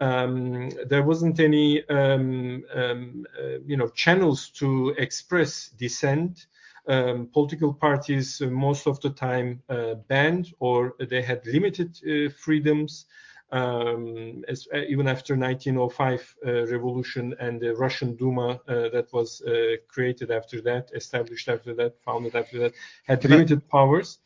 Um, 0.00 0.68
there 0.86 1.02
wasn't 1.02 1.40
any 1.40 1.88
um, 1.88 2.62
um, 2.74 3.24
uh, 3.40 3.60
you 3.64 3.78
know 3.78 3.88
channels 3.88 4.50
to 4.60 4.94
express 4.98 5.70
dissent 5.78 6.46
um, 6.88 7.30
political 7.32 7.72
parties 7.72 8.42
uh, 8.42 8.48
most 8.48 8.86
of 8.86 9.00
the 9.00 9.10
time 9.10 9.62
uh, 9.70 9.94
banned 10.06 10.52
or 10.58 10.94
they 11.08 11.22
had 11.22 11.40
limited 11.46 11.90
uh, 12.04 12.30
freedoms. 12.44 13.06
Um, 13.52 14.44
as, 14.48 14.66
uh, 14.74 14.78
even 14.88 15.06
after 15.06 15.36
1905 15.36 16.36
uh, 16.44 16.66
revolution 16.66 17.34
and 17.38 17.60
the 17.60 17.74
Russian 17.76 18.16
Duma 18.16 18.60
uh, 18.68 18.88
that 18.88 19.06
was 19.12 19.42
created 19.88 20.30
after 20.30 20.60
that, 20.62 20.90
established 20.94 21.48
after 21.48 21.74
that, 21.74 21.94
founded 22.04 22.34
after 22.34 22.58
that, 22.58 22.72
had 23.04 23.24
limited 23.24 23.68
powers. 23.68 24.18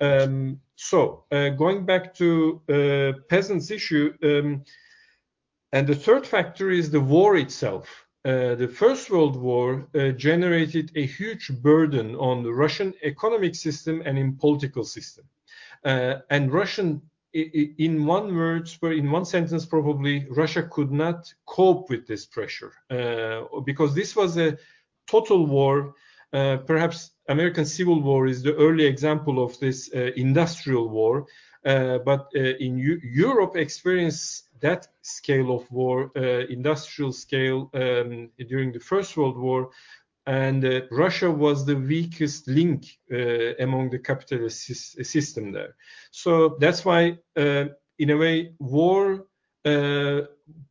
Um, 0.00 0.60
so 0.74 1.24
going 1.30 1.86
back 1.86 2.14
to 2.16 2.60
peasants 3.28 3.70
issue, 3.70 4.12
um, 4.22 4.64
and 5.72 5.86
the 5.86 5.94
third 5.94 6.26
factor 6.26 6.70
is 6.70 6.90
the 6.90 7.00
war 7.00 7.36
itself. 7.36 8.06
Uh, 8.26 8.56
the 8.56 8.66
First 8.66 9.08
World 9.08 9.36
War 9.36 9.86
uh, 9.94 10.08
generated 10.10 10.90
a 10.96 11.06
huge 11.06 11.52
burden 11.62 12.16
on 12.16 12.42
the 12.42 12.52
Russian 12.52 12.92
economic 13.04 13.54
system 13.54 14.02
and 14.04 14.18
in 14.18 14.36
political 14.36 14.84
system. 14.84 15.24
Uh, 15.84 16.16
and 16.30 16.52
Russian, 16.52 17.02
in 17.36 18.06
one 18.06 18.34
word, 18.34 18.68
in 18.82 19.10
one 19.10 19.24
sentence, 19.24 19.66
probably 19.66 20.26
Russia 20.30 20.62
could 20.62 20.90
not 20.90 21.32
cope 21.44 21.90
with 21.90 22.06
this 22.06 22.26
pressure 22.26 22.72
uh, 22.90 23.60
because 23.64 23.94
this 23.94 24.16
was 24.16 24.36
a 24.36 24.56
total 25.06 25.46
war. 25.46 25.94
Uh, 26.32 26.56
perhaps 26.58 27.12
American 27.28 27.64
Civil 27.64 28.02
War 28.02 28.26
is 28.26 28.42
the 28.42 28.54
early 28.56 28.84
example 28.84 29.42
of 29.42 29.58
this 29.60 29.88
industrial 29.88 30.88
war. 30.88 31.26
but 31.62 32.28
in 32.34 32.78
U- 32.78 33.00
Europe 33.02 33.56
experienced 33.56 34.46
that 34.60 34.88
scale 35.02 35.54
of 35.54 35.70
war, 35.70 36.10
uh, 36.16 36.46
industrial 36.48 37.12
scale, 37.12 37.70
um, 37.74 38.30
during 38.48 38.72
the 38.72 38.80
First 38.80 39.16
World 39.16 39.38
War, 39.38 39.70
and 40.26 40.64
uh, 40.64 40.80
Russia 40.90 41.30
was 41.30 41.64
the 41.64 41.76
weakest 41.76 42.48
link 42.48 42.86
uh, 43.12 43.54
among 43.60 43.90
the 43.90 43.98
capitalist 43.98 44.66
system 45.04 45.52
there. 45.52 45.76
So 46.10 46.56
that's 46.58 46.84
why, 46.84 47.18
uh, 47.36 47.66
in 47.98 48.10
a 48.10 48.16
way, 48.16 48.54
war. 48.58 49.26
Uh, 49.64 50.22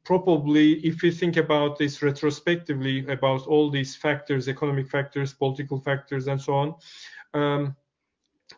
probably, 0.06 0.74
if 0.86 1.02
we 1.02 1.12
think 1.12 1.36
about 1.36 1.78
this 1.78 2.02
retrospectively, 2.02 3.06
about 3.08 3.46
all 3.46 3.70
these 3.70 3.96
factors, 3.96 4.48
economic 4.48 4.89
factors, 4.89 5.34
political 5.34 5.82
factors, 5.82 6.28
and 6.28 6.41
so 6.41 6.54
on, 6.54 6.76
um, 7.34 7.76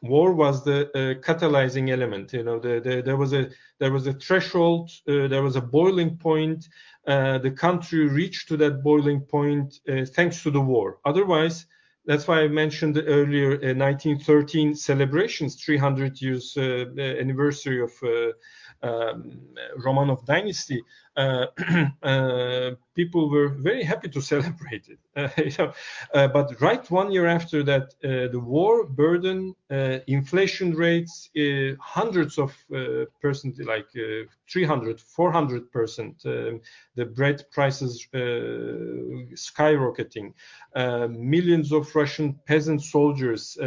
war 0.02 0.34
was 0.34 0.64
the 0.64 0.88
uh, 0.90 1.22
catalyzing 1.22 1.90
element. 1.90 2.34
You 2.34 2.44
know, 2.44 2.60
the, 2.60 2.80
the, 2.80 3.02
there 3.02 3.18
was 3.18 3.34
a 3.34 3.50
there 3.80 3.92
was 3.92 4.08
a 4.08 4.14
threshold, 4.14 4.92
uh, 5.08 5.28
there 5.28 5.44
was 5.44 5.56
a 5.56 5.62
boiling 5.62 6.18
point. 6.18 6.68
Uh, 7.08 7.38
the 7.38 7.52
country 7.52 8.08
reached 8.08 8.50
to 8.50 8.58
that 8.58 8.84
boiling 8.84 9.22
point 9.22 9.80
uh, 9.90 10.06
thanks 10.06 10.44
to 10.44 10.52
the 10.52 10.62
war. 10.62 11.00
Otherwise, 11.06 11.66
that's 12.06 12.28
why 12.28 12.42
I 12.42 12.48
mentioned 12.48 12.98
earlier 12.98 13.52
1913 13.52 14.72
uh, 14.72 14.76
celebrations, 14.76 15.56
300 15.56 16.22
years 16.22 16.56
uh, 16.58 16.86
anniversary 16.98 17.82
of 17.82 17.92
um, 18.82 19.40
Romanov 19.84 20.26
dynasty, 20.26 20.82
people 22.96 23.30
were 23.30 23.50
very 23.50 23.84
happy 23.84 24.08
to 24.10 24.22
celebrate 24.22 24.88
it. 24.88 24.98
Uh, 25.16 25.28
you 25.38 25.52
know, 25.58 25.74
uh, 26.14 26.28
but 26.28 26.62
right 26.62 26.92
one 26.92 27.12
year 27.12 27.26
after 27.26 27.64
that, 27.64 27.96
uh, 28.04 28.28
the 28.32 28.40
war 28.40 28.86
burden, 28.86 29.56
uh, 29.72 29.98
inflation 30.08 30.76
rates, 30.76 31.32
hundreds 31.80 32.38
of 32.38 32.54
percent, 33.22 33.58
like 33.66 33.88
300, 34.52 35.02
400 35.02 35.72
percent, 35.72 36.22
um, 36.26 36.62
the 36.96 37.06
bread 37.06 37.44
prices 37.52 38.08
skyrocketing, 38.14 40.34
millions 41.10 41.72
of 41.72 41.96
Russian 41.96 42.40
peasant 42.46 42.84
soldiers 42.84 43.58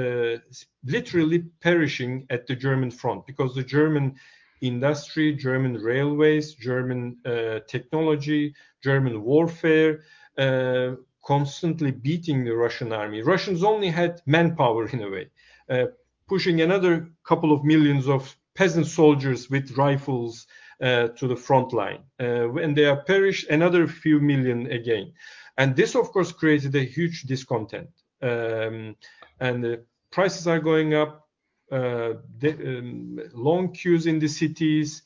literally 0.84 1.40
perishing 1.60 2.26
at 2.30 2.46
the 2.46 2.56
German 2.56 2.90
front 2.90 3.26
because 3.26 3.54
the 3.54 3.62
German 3.62 4.16
industry, 4.60 5.34
German 5.34 5.74
railways, 5.74 6.54
German 6.54 7.16
uh, 7.24 7.60
technology, 7.66 8.54
German 8.82 9.22
warfare, 9.22 10.02
uh, 10.38 10.92
constantly 11.24 11.90
beating 11.90 12.44
the 12.44 12.54
Russian 12.54 12.92
army. 12.92 13.22
Russians 13.22 13.62
only 13.62 13.88
had 13.88 14.22
manpower 14.26 14.88
in 14.88 15.02
a 15.02 15.10
way, 15.10 15.30
uh, 15.68 15.86
pushing 16.28 16.60
another 16.60 17.10
couple 17.24 17.52
of 17.52 17.64
millions 17.64 18.08
of 18.08 18.36
peasant 18.54 18.86
soldiers 18.86 19.50
with 19.50 19.76
rifles 19.76 20.46
uh, 20.80 21.08
to 21.08 21.26
the 21.28 21.36
front 21.36 21.72
line. 21.72 22.02
Uh, 22.18 22.44
when 22.44 22.74
they 22.74 22.86
are 22.86 23.02
perished, 23.04 23.48
another 23.50 23.86
few 23.86 24.20
million 24.20 24.66
again. 24.70 25.12
And 25.58 25.76
this, 25.76 25.94
of 25.94 26.10
course, 26.10 26.32
created 26.32 26.74
a 26.74 26.84
huge 26.84 27.22
discontent. 27.22 27.90
Um, 28.22 28.96
and 29.40 29.62
the 29.64 29.84
prices 30.10 30.46
are 30.46 30.58
going 30.58 30.94
up, 30.94 31.28
uh, 31.70 32.14
um, 32.44 33.20
long 33.32 33.72
queues 33.72 34.06
in 34.06 34.18
the 34.18 34.28
cities. 34.28 35.02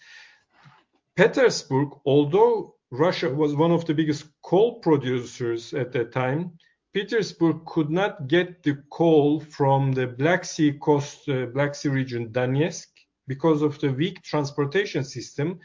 Petersburg, 1.16 1.90
although 2.04 2.74
Russia 2.90 3.30
was 3.30 3.54
one 3.54 3.70
of 3.70 3.84
the 3.86 3.94
biggest 3.94 4.26
coal 4.42 4.80
producers 4.80 5.74
at 5.74 5.92
that 5.92 6.12
time, 6.12 6.52
Petersburg 6.92 7.64
could 7.66 7.90
not 7.90 8.28
get 8.28 8.62
the 8.62 8.82
coal 8.90 9.40
from 9.40 9.92
the 9.92 10.06
Black 10.06 10.44
Sea 10.44 10.72
coast, 10.72 11.28
uh, 11.28 11.46
Black 11.46 11.74
Sea 11.74 11.88
region, 11.88 12.30
Donetsk, 12.30 12.86
because 13.26 13.62
of 13.62 13.78
the 13.80 13.92
weak 13.92 14.22
transportation 14.22 15.02
system. 15.02 15.58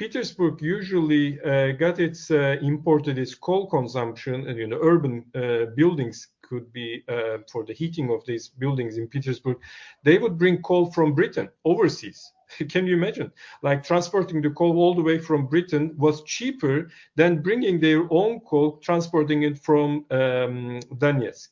Petersburg 0.00 0.62
usually 0.62 1.38
uh, 1.42 1.72
got 1.72 2.00
its 2.00 2.30
uh, 2.30 2.56
imported 2.62 3.18
its 3.18 3.34
coal 3.34 3.66
consumption, 3.66 4.48
and 4.48 4.58
you 4.58 4.66
know, 4.66 4.78
urban 4.82 5.26
uh, 5.34 5.66
buildings 5.76 6.28
could 6.40 6.72
be 6.72 7.04
for 7.52 7.64
the 7.66 7.74
heating 7.74 8.10
of 8.10 8.24
these 8.24 8.48
buildings 8.48 8.96
in 8.96 9.06
Petersburg, 9.06 9.58
they 10.02 10.16
would 10.16 10.38
bring 10.38 10.62
coal 10.62 10.90
from 10.90 11.14
Britain 11.14 11.50
overseas. 11.66 12.32
Can 12.70 12.86
you 12.86 12.94
imagine? 12.96 13.30
Like 13.62 13.84
transporting 13.84 14.40
the 14.40 14.48
coal 14.48 14.78
all 14.78 14.94
the 14.94 15.02
way 15.02 15.18
from 15.18 15.46
Britain 15.46 15.94
was 15.98 16.22
cheaper 16.22 16.88
than 17.16 17.42
bringing 17.42 17.78
their 17.78 18.10
own 18.10 18.40
coal, 18.40 18.78
transporting 18.78 19.42
it 19.42 19.58
from 19.58 20.06
um, 20.10 20.80
Donetsk. 20.96 21.48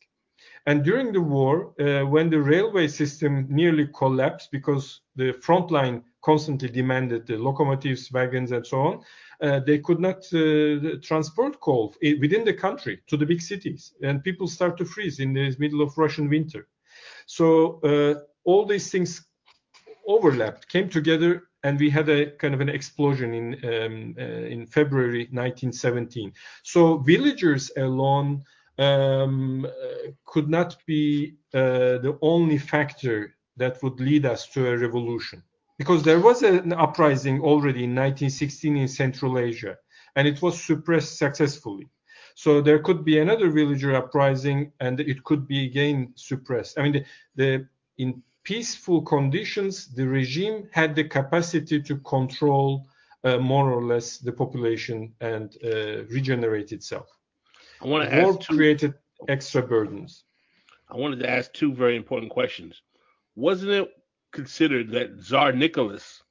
And 0.64 0.82
during 0.82 1.12
the 1.12 1.20
war, 1.20 1.74
uh, 1.78 2.06
when 2.06 2.30
the 2.30 2.40
railway 2.40 2.88
system 2.88 3.46
nearly 3.50 3.88
collapsed 3.88 4.50
because 4.50 5.02
the 5.16 5.32
front 5.32 5.70
line 5.70 6.02
constantly 6.28 6.68
demanded 6.68 7.26
the 7.26 7.38
locomotives, 7.38 8.12
wagons, 8.12 8.52
and 8.52 8.66
so 8.66 8.78
on, 8.88 9.00
uh, 9.40 9.60
they 9.60 9.78
could 9.78 9.98
not 9.98 10.18
uh, 10.34 10.98
transport 11.08 11.58
coal 11.60 11.94
within 12.20 12.44
the 12.44 12.52
country 12.52 13.00
to 13.06 13.16
the 13.16 13.24
big 13.24 13.40
cities, 13.40 13.94
and 14.02 14.22
people 14.22 14.46
start 14.46 14.76
to 14.76 14.84
freeze 14.84 15.20
in 15.20 15.32
the 15.32 15.56
middle 15.58 15.80
of 15.80 15.96
Russian 15.96 16.28
winter. 16.28 16.68
So 17.24 17.46
uh, 17.90 18.14
all 18.44 18.66
these 18.66 18.90
things 18.90 19.10
overlapped, 20.06 20.68
came 20.68 20.90
together, 20.90 21.32
and 21.62 21.80
we 21.80 21.88
had 21.88 22.08
a 22.10 22.30
kind 22.42 22.52
of 22.54 22.60
an 22.60 22.68
explosion 22.68 23.30
in 23.40 23.46
um, 23.72 24.14
uh, 24.18 24.54
in 24.54 24.66
February 24.66 25.24
1917. 25.32 26.32
So 26.62 26.98
villagers 26.98 27.70
alone 27.76 28.44
um, 28.78 29.64
uh, 29.64 30.10
could 30.26 30.48
not 30.50 30.76
be 30.86 31.36
uh, 31.54 31.96
the 32.06 32.18
only 32.20 32.58
factor 32.58 33.34
that 33.56 33.82
would 33.82 33.98
lead 33.98 34.24
us 34.26 34.46
to 34.54 34.60
a 34.66 34.76
revolution 34.76 35.42
because 35.78 36.02
there 36.02 36.20
was 36.20 36.42
an 36.42 36.72
uprising 36.72 37.40
already 37.40 37.84
in 37.84 37.94
1916 37.94 38.76
in 38.76 38.88
Central 38.88 39.38
Asia, 39.38 39.76
and 40.16 40.26
it 40.26 40.42
was 40.42 40.60
suppressed 40.62 41.18
successfully. 41.18 41.88
So 42.34 42.60
there 42.60 42.80
could 42.80 43.04
be 43.04 43.18
another 43.18 43.50
villager 43.50 43.94
uprising, 43.94 44.72
and 44.80 45.00
it 45.00 45.24
could 45.24 45.46
be 45.46 45.64
again 45.66 46.12
suppressed. 46.16 46.78
I 46.78 46.82
mean, 46.82 46.92
the, 46.92 47.04
the 47.36 47.68
in 47.98 48.22
peaceful 48.44 49.02
conditions, 49.02 49.88
the 49.94 50.06
regime 50.06 50.68
had 50.72 50.94
the 50.94 51.04
capacity 51.04 51.80
to 51.82 51.96
control 51.98 52.86
uh, 53.24 53.38
more 53.38 53.72
or 53.72 53.82
less 53.82 54.18
the 54.18 54.32
population 54.32 55.12
and 55.20 55.56
uh, 55.64 56.04
regenerate 56.04 56.72
itself. 56.72 57.08
I 57.82 57.86
want 57.86 58.10
to 58.10 58.22
War 58.22 58.38
two, 58.38 58.56
created 58.56 58.94
extra 59.28 59.62
burdens. 59.62 60.24
I 60.88 60.96
wanted 60.96 61.20
to 61.20 61.30
ask 61.30 61.52
two 61.52 61.74
very 61.74 61.96
important 61.96 62.30
questions. 62.30 62.82
Wasn't 63.34 63.70
it 63.70 63.92
considered 64.32 64.90
that 64.90 65.20
Tsar 65.22 65.52
Nicholas, 65.52 66.22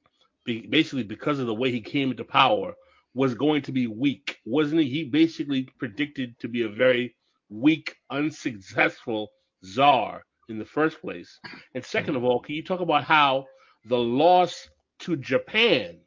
basically 0.44 1.02
because 1.02 1.38
of 1.38 1.46
the 1.46 1.54
way 1.54 1.70
he 1.70 1.80
came 1.80 2.10
into 2.10 2.24
power, 2.24 2.74
was 3.14 3.34
going 3.34 3.62
to 3.62 3.72
be 3.72 3.86
weak. 3.86 4.38
Wasn't 4.44 4.80
he? 4.80 4.88
He 4.88 5.04
basically 5.04 5.68
predicted 5.78 6.38
to 6.40 6.48
be 6.48 6.62
a 6.62 6.68
very 6.68 7.16
weak, 7.48 7.96
unsuccessful 8.10 9.30
czar 9.64 10.24
in 10.48 10.58
the 10.58 10.64
first 10.64 11.00
place. 11.00 11.38
And 11.74 11.84
second 11.84 12.16
of 12.16 12.24
all, 12.24 12.40
can 12.40 12.54
you 12.54 12.62
talk 12.62 12.80
about 12.80 13.04
how 13.04 13.46
the 13.86 13.98
loss 13.98 14.68
to 15.00 15.16
Japan 15.16 15.98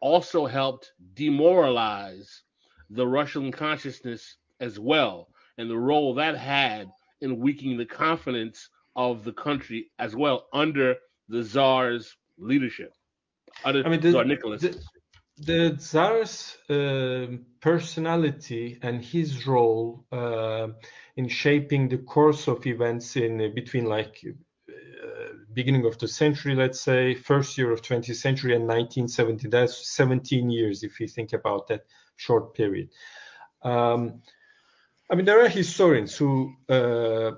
also 0.00 0.46
helped 0.46 0.92
demoralize 1.14 2.42
the 2.90 3.06
Russian 3.06 3.50
consciousness 3.50 4.36
as 4.60 4.78
well, 4.78 5.28
and 5.58 5.68
the 5.68 5.78
role 5.78 6.14
that 6.14 6.36
had 6.36 6.88
in 7.20 7.38
weakening 7.38 7.76
the 7.76 7.86
confidence 7.86 8.68
of 8.94 9.24
the 9.24 9.32
country 9.32 9.90
as 9.98 10.14
well 10.14 10.46
under 10.52 10.96
the 11.28 11.42
Tsar's 11.44 12.16
leadership. 12.38 12.92
Under 13.64 13.84
I 13.84 13.88
mean, 13.88 14.00
the- 14.00 14.12
Tsar 14.12 14.24
Nicholas. 14.24 14.62
the- 14.62 14.80
the 15.38 15.76
Tsar's 15.76 16.56
uh, 16.70 17.36
personality 17.60 18.78
and 18.82 19.04
his 19.04 19.46
role 19.46 20.06
uh, 20.10 20.68
in 21.16 21.28
shaping 21.28 21.88
the 21.88 21.98
course 21.98 22.48
of 22.48 22.66
events 22.66 23.16
in 23.16 23.40
uh, 23.40 23.48
between 23.54 23.84
like 23.84 24.24
uh, 24.26 25.32
beginning 25.52 25.84
of 25.84 25.98
the 25.98 26.08
century, 26.08 26.54
let's 26.54 26.80
say 26.80 27.14
first 27.14 27.58
year 27.58 27.70
of 27.70 27.82
20th 27.82 28.16
century 28.16 28.54
and 28.54 28.66
1970. 28.66 29.48
That's 29.48 29.94
17 29.94 30.48
years 30.50 30.82
if 30.82 31.00
you 31.00 31.06
think 31.08 31.34
about 31.34 31.66
that 31.68 31.84
short 32.16 32.54
period. 32.54 32.88
Um, 33.62 34.22
I 35.10 35.14
mean, 35.16 35.26
there 35.26 35.44
are 35.44 35.48
historians 35.48 36.16
who 36.16 36.54
uh, 36.68 37.32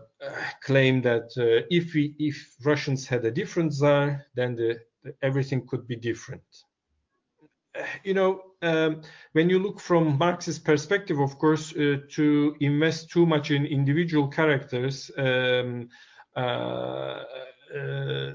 claim 0.62 1.02
that 1.02 1.30
uh, 1.38 1.66
if 1.70 1.94
we, 1.94 2.14
if 2.18 2.56
Russians 2.64 3.06
had 3.06 3.24
a 3.24 3.30
different 3.30 3.72
czar, 3.72 4.26
then 4.34 4.54
the, 4.56 4.78
the, 5.02 5.14
everything 5.22 5.66
could 5.66 5.86
be 5.86 5.96
different. 5.96 6.42
Uh, 7.76 7.84
You 8.04 8.14
know, 8.14 8.42
um, 8.62 9.02
when 9.32 9.48
you 9.50 9.58
look 9.58 9.80
from 9.80 10.18
Marxist 10.18 10.64
perspective, 10.64 11.20
of 11.20 11.38
course, 11.38 11.72
uh, 11.76 11.98
to 12.16 12.56
invest 12.60 13.10
too 13.10 13.26
much 13.26 13.50
in 13.50 13.66
individual 13.66 14.28
characters 14.28 15.10
um, 15.16 15.88
uh, 16.36 17.22
uh, 17.74 18.32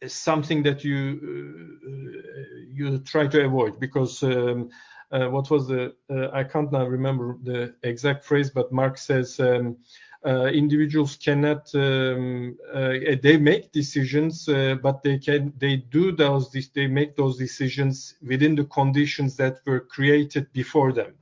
is 0.00 0.14
something 0.14 0.62
that 0.62 0.84
you 0.84 0.98
uh, 1.22 2.60
you 2.72 2.98
try 3.00 3.26
to 3.26 3.44
avoid 3.44 3.78
because 3.80 4.22
um, 4.22 4.68
uh, 5.10 5.28
what 5.28 5.50
was 5.50 5.66
the 5.68 5.94
uh, 6.10 6.28
I 6.32 6.44
can't 6.44 6.72
now 6.72 6.86
remember 6.86 7.38
the 7.42 7.74
exact 7.82 8.24
phrase, 8.24 8.50
but 8.50 8.72
Marx 8.72 9.02
says 9.06 9.40
um, 9.40 9.76
uh, 10.26 10.46
individuals 10.46 11.16
cannot 11.16 11.72
um, 11.74 12.56
uh, 12.74 12.94
they 13.22 13.36
make 13.36 13.70
decisions, 13.72 14.48
uh, 14.48 14.74
but 14.82 15.02
they 15.02 15.18
can 15.18 15.52
they 15.58 15.76
do 15.76 16.10
those 16.10 16.50
they 16.74 16.86
make 16.88 17.16
those 17.16 17.38
decisions 17.38 18.14
within 18.26 18.56
the 18.56 18.64
conditions 18.64 19.36
that 19.36 19.60
were 19.66 19.80
created 19.80 20.52
before 20.52 20.92
them. 20.92 21.14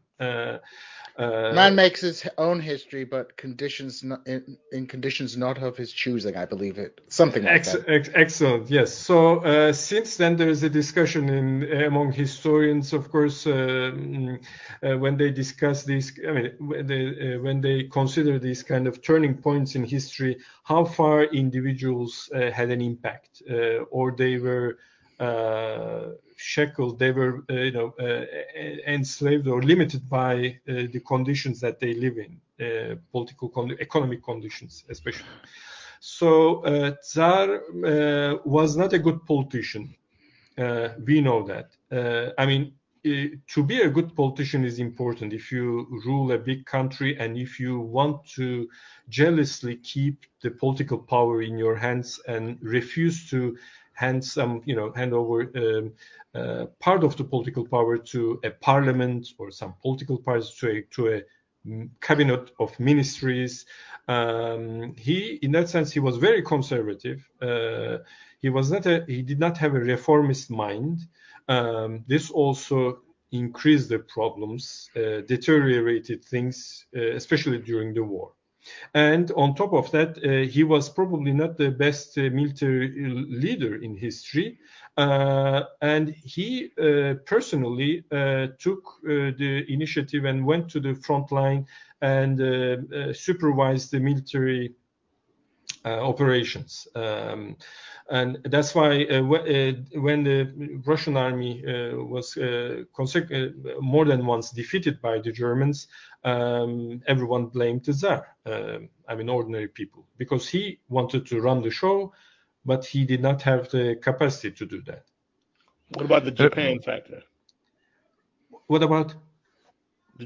Uh, 1.17 1.53
Man 1.55 1.77
makes 1.77 2.01
his 2.01 2.27
own 2.39 2.59
history, 2.59 3.05
but 3.05 3.37
conditions 3.37 4.03
not, 4.03 4.27
in, 4.27 4.59
in 4.73 4.87
conditions 4.87 5.37
not 5.37 5.59
of 5.63 5.77
his 5.77 5.93
choosing. 5.93 6.37
I 6.37 6.45
believe 6.45 6.77
it. 6.79 7.01
Something 7.09 7.45
like 7.45 7.55
Ex- 7.55 7.73
that. 7.73 7.89
ex- 7.89 8.11
excellent. 8.15 8.69
Yes. 8.69 8.93
So 8.93 9.39
uh, 9.39 9.73
since 9.73 10.17
then, 10.17 10.37
there 10.37 10.49
is 10.49 10.65
a 10.65 10.69
discussion 10.69 11.29
in 11.29 11.85
among 11.85 12.13
historians, 12.13 12.93
of 12.93 13.11
course, 13.11 13.47
um, 13.47 14.41
uh, 14.83 14.99
when 14.99 15.17
they 15.17 15.31
discuss 15.31 15.85
these. 15.85 16.19
I 16.27 16.33
mean, 16.33 16.51
when 16.59 16.87
they, 16.87 17.07
uh, 17.35 17.41
when 17.41 17.61
they 17.61 17.85
consider 17.85 18.41
these 18.41 18.65
kind 18.65 18.89
of 18.89 19.01
turning 19.01 19.37
points 19.37 19.77
in 19.77 19.85
history, 19.85 20.39
how 20.65 20.85
far 20.85 21.25
individuals 21.25 22.29
uh, 22.35 22.51
had 22.51 22.71
an 22.71 22.81
impact, 22.81 23.43
uh, 23.49 23.85
or 23.91 24.11
they 24.17 24.39
were 24.39 24.79
uh, 25.21 26.09
shackled, 26.45 26.99
they 26.99 27.11
were, 27.11 27.43
uh, 27.51 27.55
you 27.55 27.73
know, 27.73 27.95
uh, 27.99 28.25
enslaved 28.87 29.49
or 29.49 29.63
limited 29.63 30.09
by 30.09 30.35
uh, 30.69 30.73
the 30.93 31.01
conditions 31.07 31.59
that 31.61 31.81
they 31.81 31.95
live 31.95 32.19
in, 32.19 32.33
uh, 32.61 32.95
political, 33.11 33.49
con- 33.49 33.77
economic 33.81 34.23
conditions, 34.23 34.85
especially. 34.91 35.35
So 36.01 36.63
uh, 36.65 36.93
Tsar 37.03 37.47
uh, 37.55 38.37
was 38.45 38.77
not 38.77 38.93
a 38.93 38.99
good 38.99 39.25
politician. 39.25 39.95
Uh, 40.59 40.89
we 41.07 41.23
know 41.23 41.43
that. 41.53 41.69
Uh, 41.91 42.33
I 42.37 42.45
mean, 42.45 42.75
uh, 43.07 43.37
to 43.55 43.63
be 43.63 43.81
a 43.81 43.89
good 43.89 44.15
politician 44.15 44.65
is 44.65 44.79
important. 44.79 45.33
If 45.33 45.51
you 45.51 45.87
rule 46.07 46.33
a 46.33 46.39
big 46.39 46.67
country 46.67 47.19
and 47.19 47.39
if 47.39 47.59
you 47.59 47.81
want 47.81 48.17
to 48.37 48.69
jealously 49.09 49.77
keep 49.77 50.27
the 50.43 50.51
political 50.51 50.99
power 50.99 51.43
in 51.43 51.57
your 51.57 51.77
hands 51.77 52.21
and 52.29 52.59
refuse 52.61 53.31
to 53.31 53.57
hand 53.95 54.25
some, 54.25 54.63
you 54.65 54.77
know, 54.77 54.93
hand 54.93 55.13
over 55.13 55.51
um, 55.57 55.93
uh, 56.35 56.67
part 56.81 57.05
of 57.05 57.17
the 57.17 57.25
political 57.25 57.67
power 57.67 57.97
to 57.97 58.41
a 58.45 58.51
parliament 58.51 59.29
or 59.39 59.51
some 59.51 59.75
political 59.83 60.19
parties 60.19 60.51
to 60.51 60.69
a, 60.69 60.83
to 60.95 61.09
a 61.15 61.23
mm, 61.67 61.89
cabinet 62.01 62.51
of 62.59 62.79
ministries. 62.79 63.67
Um, 64.09 64.95
he, 64.99 65.39
in 65.43 65.53
that 65.53 65.69
sense, 65.69 65.93
he 65.93 66.01
was 66.01 66.17
very 66.17 66.43
conservative. 66.43 67.27
Uh, 67.41 67.99
he 68.41 68.51
was 68.51 68.71
not 68.71 68.85
a, 68.87 69.05
he 69.07 69.23
did 69.23 69.39
not 69.39 69.57
have 69.59 69.75
a 69.75 69.81
reformist 69.81 70.51
mind. 70.51 71.01
Um, 71.49 72.05
this 72.07 72.31
also 72.31 73.01
increased 73.33 73.89
the 73.89 73.99
problems, 73.99 74.91
uh, 74.97 75.21
deteriorated 75.27 76.25
things, 76.25 76.87
uh, 76.97 77.13
especially 77.13 77.59
during 77.59 77.95
the 77.95 78.03
war. 78.03 78.33
And 78.95 79.31
on 79.33 79.55
top 79.55 79.73
of 79.73 79.91
that, 79.93 80.19
uh, 80.19 80.51
he 80.51 80.65
was 80.65 80.89
probably 80.89 81.33
not 81.33 81.57
the 81.57 81.71
best 81.71 82.17
uh, 82.19 82.23
military 82.23 82.91
leader 83.29 83.77
in 83.83 83.97
history. 83.97 84.59
Uh, 84.97 85.63
and 85.81 86.11
he 86.11 86.71
uh, 86.79 87.15
personally 87.27 88.05
uh, 88.13 88.49
took 88.59 88.85
uh, 89.05 89.35
the 89.37 89.65
initiative 89.69 90.25
and 90.25 90.47
went 90.47 90.69
to 90.71 90.81
the 90.81 90.95
front 90.95 91.33
line 91.33 91.67
and 92.01 92.39
supervised 93.17 93.91
the 93.91 93.99
military 93.99 94.75
operations. 95.91 96.89
Um, 96.95 97.57
and 98.11 98.39
that's 98.45 98.75
why 98.75 99.05
uh, 99.05 99.21
w- 99.21 99.37
uh, 99.37 100.01
when 100.01 100.25
the 100.25 100.81
Russian 100.85 101.17
army 101.17 101.65
uh, 101.67 101.97
was 101.97 102.37
more 103.81 104.05
than 104.05 104.27
once 104.27 104.51
defeated 104.51 105.01
by 105.01 105.19
the 105.19 105.33
Germans, 105.33 105.89
um, 106.25 107.03
everyone 107.07 107.47
blamed 107.47 107.85
the 107.85 107.93
Tsar. 107.93 108.27
I 108.47 109.15
mean, 109.15 109.29
ordinary 109.29 109.69
people, 109.69 110.07
because 110.19 110.49
he 110.49 110.81
wanted 110.89 111.27
to 111.27 111.41
run 111.41 111.63
the 111.63 111.71
show, 111.71 112.13
but 112.65 112.85
he 112.85 113.05
did 113.05 113.21
not 113.23 113.43
have 113.43 113.71
the 113.71 113.97
capacity 114.03 114.51
to 114.53 114.67
do 114.67 114.83
that. 114.83 115.05
What 115.95 116.07
about 116.07 116.25
the 116.25 116.31
Japan 116.31 116.81
factor? 116.81 117.23
What 118.67 118.83
about? 118.83 119.15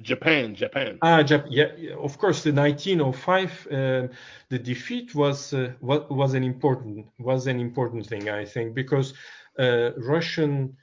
Japan, 0.03 0.55
Japan. 0.55 0.99
Ah, 1.03 1.22
Jap- 1.22 1.47
yeah, 1.51 1.72
yeah, 1.78 1.95
of 1.95 2.18
course. 2.18 2.43
The 2.43 2.53
1905, 2.53 3.66
uh, 3.70 4.09
the 4.51 4.59
defeat 4.59 5.14
was 5.14 5.55
uh, 5.55 5.72
was 5.80 6.34
an 6.34 6.45
important 6.45 7.07
was 7.18 7.47
an 7.47 7.59
important 7.61 8.07
thing, 8.07 8.28
I 8.28 8.45
think, 8.45 8.74
because 8.74 9.14
uh, 9.59 9.93
Russian 9.97 10.76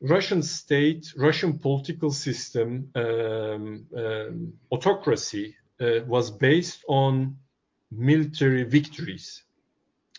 Russian 0.00 0.42
state, 0.42 1.12
Russian 1.16 1.58
political 1.58 2.10
system, 2.12 2.90
um, 2.94 3.86
um, 3.96 4.52
autocracy 4.70 5.56
uh, 5.80 6.00
was 6.06 6.30
based 6.30 6.84
on 6.88 7.36
military 7.90 8.64
victories. 8.64 9.42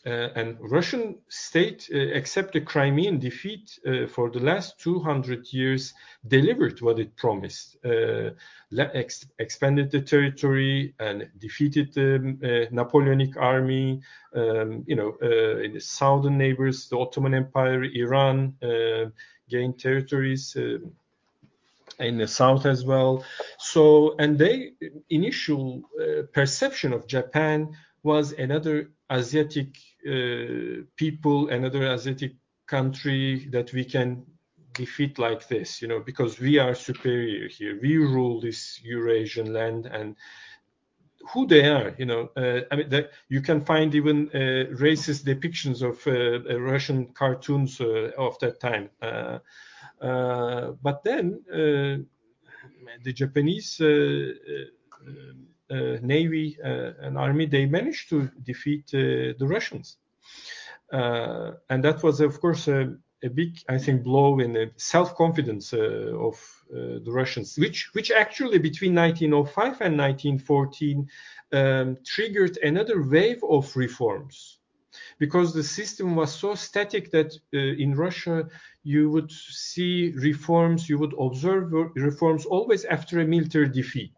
Uh, 0.08 0.30
and 0.36 0.56
Russian 0.62 1.18
state, 1.28 1.90
uh, 1.94 1.98
except 1.98 2.54
the 2.54 2.62
Crimean 2.62 3.20
defeat 3.20 3.78
uh, 3.86 4.08
for 4.08 4.30
the 4.30 4.40
last 4.40 4.80
200 4.80 5.52
years, 5.52 5.94
delivered 6.26 6.80
what 6.82 6.98
it 6.98 7.14
promised, 7.18 7.76
ex- 7.84 9.26
expanded 9.38 9.92
the 9.92 10.00
territory 10.00 10.94
and 11.00 11.30
defeated 11.40 11.94
the 11.94 12.70
Napoleonic 12.72 13.36
army. 13.36 14.00
Um, 14.34 14.86
you 14.88 14.96
know, 14.96 15.18
in 15.62 15.74
the 15.74 15.82
southern 15.82 16.38
neighbors, 16.38 16.88
the 16.88 16.98
Ottoman 16.98 17.34
Empire, 17.34 17.84
Iran 17.84 18.54
gained 19.50 19.78
territories 19.78 20.56
in 22.00 22.18
the 22.18 22.28
south 22.28 22.66
as 22.66 22.86
well. 22.86 23.26
So, 23.58 24.16
and 24.20 24.38
the 24.38 24.72
initial 25.10 25.82
uh, 26.00 26.24
perception 26.32 26.94
of 26.94 27.08
Japan 27.08 27.76
was 28.08 28.32
another 28.32 28.76
Asiatic 29.12 29.72
uh, 30.08 30.84
people, 30.96 31.50
another 31.50 31.84
Asiatic 31.96 32.34
country 32.66 33.48
that 33.52 33.74
we 33.74 33.84
can 33.84 34.26
defeat 34.74 35.20
like 35.20 35.48
this, 35.48 35.82
you 35.82 35.88
know, 35.88 36.00
because 36.00 36.40
we 36.40 36.60
are 36.60 36.76
superior 36.76 37.48
here. 37.50 37.80
We 37.82 37.98
rule 37.98 38.40
this 38.40 38.80
Eurasian 38.84 39.52
land 39.54 39.86
and 39.88 40.16
who 41.32 41.48
they 41.48 41.68
are, 41.68 41.94
you 41.98 42.06
know. 42.06 42.30
Uh, 42.36 42.62
I 42.72 42.76
mean, 42.78 43.06
you 43.28 43.42
can 43.42 43.66
find 43.66 43.94
even 43.96 44.30
uh, 44.34 44.72
racist 44.86 45.26
depictions 45.26 45.82
of 45.82 45.98
uh, 46.08 46.60
Russian 46.72 47.08
cartoons 47.14 47.82
uh, 47.82 48.12
of 48.18 48.40
that 48.40 48.60
time. 48.60 48.90
Uh, 49.02 49.40
but 50.82 51.04
then 51.04 51.42
the 53.04 53.14
Japanese 53.14 53.82
uh, 53.82 54.32
navy 55.70 56.58
uh, 56.64 56.94
and 57.02 57.18
army, 57.18 57.46
they 57.46 57.66
managed 57.66 58.10
to 58.10 58.30
defeat 58.44 58.86
uh, 58.94 59.34
the 59.38 59.48
Russians. 59.48 59.98
and 60.92 61.84
that 61.84 62.02
was, 62.04 62.22
of 62.22 62.40
course, 62.40 62.68
a, 62.68 62.96
big, 63.34 63.60
I 63.68 63.78
think, 63.78 64.04
blow 64.04 64.40
in 64.40 64.54
the 64.54 64.72
self-confidence 64.78 65.74
of 65.74 66.36
the 66.70 67.12
Russians, 67.12 67.58
which, 67.58 67.94
which 67.94 68.12
actually 68.12 68.60
between 68.60 68.96
1905 68.96 69.82
and 69.82 69.98
1914 69.98 71.10
um, 71.52 71.98
triggered 72.06 72.58
another 72.58 73.02
wave 73.02 73.42
of 73.44 73.76
reforms. 73.76 74.60
because 75.20 75.54
the 75.54 75.64
system 75.64 76.16
was 76.16 76.34
so 76.34 76.56
static 76.56 77.12
that 77.12 77.34
uh, 77.54 77.58
in 77.58 77.96
Russia 77.96 78.48
you 78.84 79.10
would 79.10 79.32
see 79.32 80.14
reforms, 80.16 80.90
you 80.90 80.98
would 80.98 81.14
observe 81.20 81.72
reforms 81.96 82.46
always 82.46 82.86
after 82.86 83.20
a 83.20 83.26
military 83.26 83.70
defeat. 83.70 84.14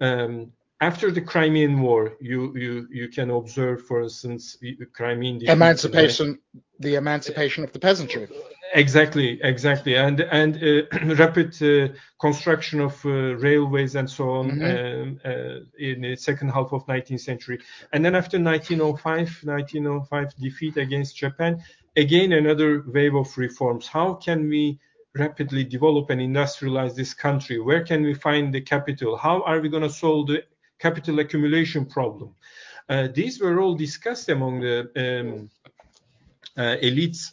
Um, 0.00 0.52
after 0.80 1.10
the 1.10 1.20
Crimean 1.20 1.80
War, 1.80 2.16
you 2.20 2.56
you 2.56 2.86
you 2.90 3.08
can 3.08 3.30
observe, 3.30 3.84
for 3.86 4.02
instance, 4.02 4.56
Crimean 4.92 5.42
emancipation, 5.46 6.38
the 6.78 6.94
emancipation 6.94 7.64
of 7.64 7.72
the 7.72 7.80
peasantry. 7.80 8.28
Exactly, 8.74 9.40
exactly, 9.42 9.96
and 9.96 10.20
and 10.20 10.56
uh, 10.56 11.14
rapid 11.16 11.60
uh, 11.62 11.92
construction 12.20 12.80
of 12.80 13.04
uh, 13.04 13.34
railways 13.36 13.96
and 13.96 14.08
so 14.08 14.30
on 14.30 14.50
mm-hmm. 14.50 14.68
Um, 14.68 15.20
uh, 15.24 15.60
in 15.78 16.02
the 16.02 16.16
second 16.16 16.50
half 16.50 16.72
of 16.72 16.86
19th 16.86 17.20
century, 17.20 17.58
and 17.92 18.04
then 18.04 18.14
after 18.14 18.38
1905, 18.38 19.40
1905 19.42 20.36
defeat 20.36 20.76
against 20.76 21.16
Japan, 21.16 21.62
again 21.96 22.32
another 22.32 22.84
wave 22.86 23.16
of 23.16 23.36
reforms. 23.36 23.88
How 23.88 24.14
can 24.14 24.48
we 24.48 24.78
rapidly 25.16 25.64
develop 25.64 26.10
and 26.10 26.20
industrialize 26.20 26.94
this 26.94 27.14
country? 27.14 27.58
Where 27.58 27.84
can 27.84 28.02
we 28.02 28.14
find 28.14 28.54
the 28.54 28.60
capital? 28.60 29.16
How 29.16 29.42
are 29.42 29.60
we 29.60 29.68
going 29.68 29.82
to 29.82 29.90
solve 29.90 30.28
the 30.28 30.44
capital 30.78 31.18
accumulation 31.18 31.84
problem? 31.84 32.34
Uh, 32.88 33.08
these 33.14 33.40
were 33.40 33.60
all 33.60 33.74
discussed 33.74 34.28
among 34.28 34.60
the 34.60 34.78
um, 34.96 35.50
uh, 36.56 36.76
elites 36.82 37.32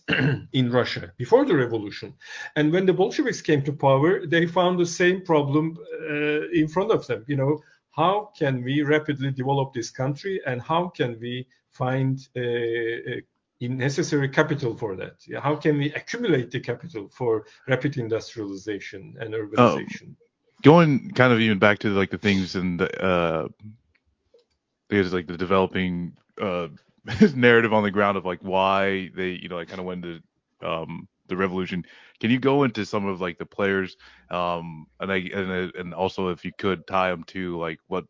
in 0.54 0.70
Russia 0.70 1.12
before 1.18 1.46
the 1.46 1.56
revolution. 1.56 2.14
And 2.56 2.72
when 2.72 2.86
the 2.86 2.94
Bolsheviks 2.94 3.42
came 3.42 3.64
to 3.64 3.74
power, 3.74 4.26
they 4.26 4.46
found 4.46 4.80
the 4.80 4.86
same 4.86 5.22
problem 5.22 5.78
uh, 6.10 6.50
in 6.50 6.68
front 6.68 6.92
of 6.92 7.08
them. 7.08 7.26
You 7.28 7.38
know, 7.38 7.60
how 7.92 8.32
can 8.38 8.64
we 8.64 8.84
rapidly 8.84 9.32
develop 9.32 9.74
this 9.74 9.90
country 9.90 10.42
and 10.46 10.62
how 10.62 10.90
can 10.90 11.18
we 11.20 11.48
find 11.72 12.28
uh, 12.36 13.22
necessary 13.62 14.30
capital 14.30 14.76
for 14.76 14.96
that? 14.96 15.16
How 15.42 15.56
can 15.56 15.78
we 15.78 15.92
accumulate 15.94 16.52
the 16.52 16.60
capital 16.60 17.10
for 17.10 17.46
rapid 17.68 17.98
industrialization 17.98 19.16
and 19.20 19.34
urbanization? 19.34 20.10
Um, 20.10 20.18
going 20.64 21.12
kind 21.12 21.34
of 21.34 21.40
even 21.40 21.60
back 21.60 21.80
to 21.80 21.90
like 21.90 22.12
the 22.12 22.18
things 22.18 22.56
in 22.56 22.78
the 22.78 23.04
uh, 23.04 23.48
there's 24.90 25.14
like 25.14 25.28
the 25.28 25.38
developing 25.38 26.14
uh, 26.42 26.68
narrative 27.36 27.74
on 27.74 27.84
the 27.84 27.92
ground 27.92 28.18
of 28.18 28.26
like 28.26 28.40
why 28.42 29.10
they 29.16 29.32
you 29.32 29.50
know 29.50 29.58
like 29.58 29.68
kind 29.70 29.80
of 29.80 29.86
went 29.86 30.04
to 30.04 30.22
um, 30.62 31.08
the 31.28 31.38
revolution. 31.38 31.86
Can 32.20 32.32
you 32.32 32.40
go 32.40 32.64
into 32.64 32.86
some 32.86 33.06
of 33.06 33.22
like 33.22 33.38
the 33.38 33.46
players 33.46 33.98
um, 34.32 34.88
and 35.00 35.12
I 35.12 35.18
and 35.34 35.74
and 35.76 35.94
also 35.94 36.30
if 36.30 36.46
you 36.46 36.52
could 36.58 36.88
tie 36.88 37.10
them 37.10 37.24
to 37.26 37.58
like 37.58 37.80
what 37.88 38.06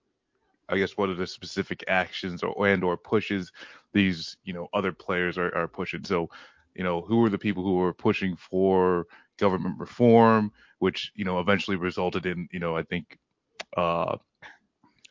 I 0.70 0.78
guess 0.78 0.98
what 0.98 1.10
are 1.10 1.16
the 1.16 1.28
specific 1.28 1.84
actions 1.88 2.44
or 2.44 2.68
and 2.68 2.84
or 2.84 2.98
pushes 2.98 3.52
these 3.94 4.38
you 4.44 4.54
know 4.54 4.68
other 4.74 4.92
players 4.92 5.38
are, 5.38 5.54
are 5.56 5.68
pushing. 5.68 6.04
So 6.04 6.30
you 6.76 6.84
know 6.84 7.02
who 7.02 7.24
are 7.26 7.30
the 7.30 7.38
people 7.38 7.64
who 7.64 7.82
are 7.82 7.94
pushing 7.94 8.36
for 8.36 9.08
government 9.38 9.80
reform, 9.80 10.52
which 10.80 11.12
you 11.16 11.26
know 11.26 11.40
eventually 11.40 11.78
resulted 11.78 12.26
in 12.26 12.48
you 12.52 12.60
know 12.60 12.76
I 12.76 12.84
think 12.84 13.18
uh, 13.78 14.18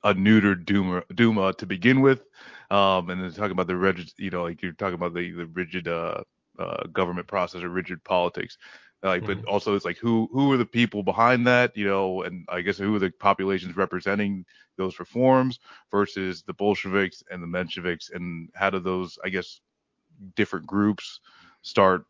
a 0.04 0.14
neutered 0.14 0.66
Duma, 0.66 1.02
Duma 1.14 1.54
to 1.54 1.66
begin 1.66 2.00
with, 2.00 2.22
um, 2.70 3.10
and 3.10 3.22
then 3.22 3.32
talking 3.32 3.52
about 3.52 3.66
the 3.66 3.76
rigid, 3.76 4.12
you 4.18 4.30
know, 4.30 4.42
like 4.42 4.62
you're 4.62 4.72
talking 4.72 4.94
about 4.94 5.14
the 5.14 5.32
the 5.32 5.46
rigid 5.46 5.88
uh, 5.88 6.22
uh, 6.58 6.86
government 6.92 7.26
process 7.26 7.62
or 7.62 7.70
rigid 7.70 8.04
politics. 8.04 8.58
Like, 9.02 9.22
mm-hmm. 9.22 9.40
but 9.40 9.50
also 9.50 9.74
it's 9.74 9.84
like 9.84 9.98
who 9.98 10.28
who 10.32 10.52
are 10.52 10.56
the 10.56 10.64
people 10.64 11.02
behind 11.02 11.46
that, 11.46 11.76
you 11.76 11.86
know, 11.86 12.22
and 12.22 12.46
I 12.48 12.60
guess 12.60 12.78
who 12.78 12.94
are 12.94 12.98
the 12.98 13.10
populations 13.10 13.76
representing 13.76 14.46
those 14.76 14.98
reforms 14.98 15.60
versus 15.90 16.42
the 16.42 16.54
Bolsheviks 16.54 17.22
and 17.30 17.42
the 17.42 17.46
Mensheviks, 17.46 18.12
and 18.14 18.50
how 18.54 18.70
do 18.70 18.80
those, 18.80 19.18
I 19.24 19.28
guess, 19.28 19.60
different 20.36 20.66
groups 20.66 21.20
start 21.62 22.06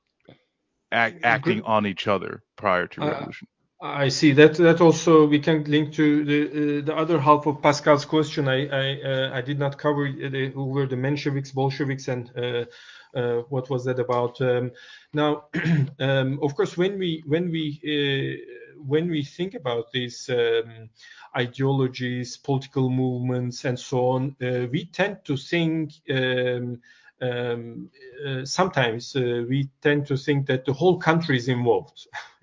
act, 0.94 1.20
acting 1.24 1.62
on 1.62 1.86
each 1.86 2.06
other 2.06 2.42
prior 2.56 2.86
to 2.86 3.02
uh, 3.02 3.06
revolution? 3.06 3.48
I 3.84 4.08
see 4.08 4.32
that 4.32 4.54
that 4.54 4.80
also 4.80 5.26
we 5.26 5.40
can 5.40 5.64
link 5.64 5.92
to 5.94 6.24
the 6.24 6.40
uh, 6.48 6.84
the 6.86 6.96
other 6.96 7.20
half 7.20 7.46
of 7.46 7.60
Pascal's 7.60 8.06
question. 8.06 8.48
I 8.48 8.66
I, 8.66 9.02
uh, 9.02 9.30
I 9.34 9.42
did 9.42 9.58
not 9.58 9.76
cover 9.76 10.10
the, 10.10 10.50
who 10.54 10.66
were 10.66 10.86
the 10.86 10.96
Mensheviks, 10.96 11.52
Bolsheviks, 11.52 12.08
and 12.08 12.30
uh, 12.34 12.64
uh 13.14 13.42
what 13.50 13.68
was 13.68 13.84
that 13.84 13.98
about? 13.98 14.40
Um, 14.40 14.72
now, 15.12 15.48
um, 16.00 16.38
of 16.42 16.54
course, 16.54 16.78
when 16.78 16.98
we 16.98 17.22
when 17.26 17.50
we 17.50 17.78
uh, 17.84 18.80
when 18.86 19.10
we 19.10 19.22
think 19.22 19.54
about 19.54 19.92
these 19.92 20.30
um, 20.30 20.88
ideologies, 21.36 22.38
political 22.38 22.88
movements, 22.88 23.66
and 23.66 23.78
so 23.78 24.08
on, 24.08 24.36
uh, 24.40 24.66
we 24.72 24.86
tend 24.86 25.18
to 25.24 25.36
think. 25.36 25.92
Um, 27.24 27.90
um 28.26 28.46
sometimes 28.46 29.14
we 29.14 29.68
tend 29.80 30.06
to 30.06 30.16
think 30.16 30.46
that 30.46 30.64
the 30.64 30.72
whole 30.72 30.98
country 30.98 31.36
is 31.36 31.48
involved. 31.48 32.06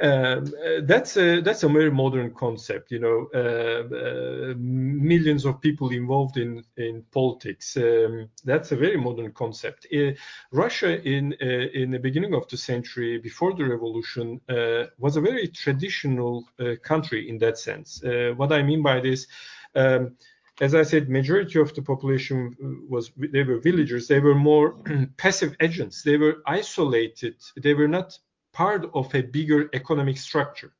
Um, 0.00 0.52
uh, 0.64 0.80
that's 0.82 1.16
a 1.16 1.40
that's 1.40 1.62
a 1.62 1.68
very 1.68 1.90
modern 1.90 2.34
concept. 2.34 2.90
You 2.90 2.98
know, 2.98 3.28
uh, 3.34 3.94
uh, 3.94 4.54
millions 4.56 5.44
of 5.44 5.60
people 5.60 5.90
involved 5.90 6.36
in 6.36 6.64
in 6.76 7.04
politics. 7.12 7.76
Um, 7.76 8.28
that's 8.44 8.72
a 8.72 8.76
very 8.76 8.96
modern 8.96 9.32
concept. 9.32 9.86
Uh, 9.94 10.12
Russia 10.52 11.00
in 11.02 11.34
uh, 11.40 11.68
in 11.72 11.90
the 11.90 11.98
beginning 11.98 12.34
of 12.34 12.48
the 12.48 12.56
century, 12.56 13.18
before 13.18 13.54
the 13.54 13.64
revolution, 13.64 14.40
uh, 14.48 14.84
was 14.98 15.16
a 15.16 15.20
very 15.20 15.48
traditional 15.48 16.48
country 16.82 17.28
in 17.28 17.38
that 17.38 17.58
sense. 17.58 18.02
what 18.36 18.52
I 18.52 18.62
mean 18.62 18.82
by 18.82 19.00
this. 19.00 19.26
Um, 19.74 20.16
as 20.60 20.74
I 20.74 20.82
said, 20.82 21.10
majority 21.10 21.60
of 21.60 21.74
the 21.74 21.82
population 21.82 22.56
was 22.88 23.10
they 23.16 23.42
were 23.42 23.58
villagers. 23.58 24.08
They 24.08 24.20
were 24.20 24.34
more 24.34 24.76
passive 25.16 25.54
agents. 25.60 26.02
They 26.02 26.16
were 26.16 26.42
isolated. 26.46 27.36
They 27.56 27.74
were 27.74 27.88
not 27.88 28.18
part 28.52 28.88
of 28.94 29.14
a 29.14 29.20
bigger 29.20 29.68
economic 29.74 30.16
structure. 30.16 30.72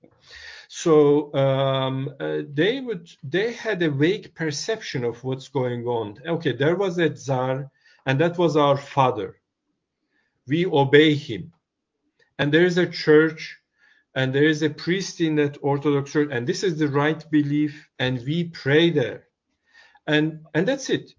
So 0.69 1.33
um, 1.35 2.11
uh, 2.19 2.43
they 2.53 2.81
would 2.81 3.11
they 3.23 3.53
had 3.53 3.83
a 3.83 3.91
vague 3.91 4.35
perception 4.35 5.05
of 5.05 5.23
what's 5.23 5.49
going 5.49 5.87
on. 5.87 6.19
Okay, 6.27 6.53
there 6.53 6.77
was 6.77 6.99
a 6.99 7.15
czar, 7.15 7.71
and 8.07 8.21
that 8.21 8.39
was 8.39 8.57
our 8.57 8.79
father. 8.79 9.37
We 10.49 10.67
obey 10.67 11.15
him, 11.15 11.53
and 12.39 12.53
there 12.53 12.65
is 12.65 12.79
a 12.79 12.87
church, 12.87 13.59
and 14.15 14.35
there 14.35 14.49
is 14.49 14.63
a 14.63 14.71
priest 14.71 15.21
in 15.21 15.37
that 15.37 15.59
Orthodox 15.61 16.13
church, 16.13 16.31
and 16.33 16.47
this 16.47 16.63
is 16.63 16.79
the 16.79 16.89
right 16.89 17.23
belief, 17.31 17.89
and 17.99 18.25
we 18.25 18.45
pray 18.45 18.91
there, 18.91 19.27
and 20.07 20.41
and 20.55 20.67
that's 20.69 20.91
it. 20.91 21.11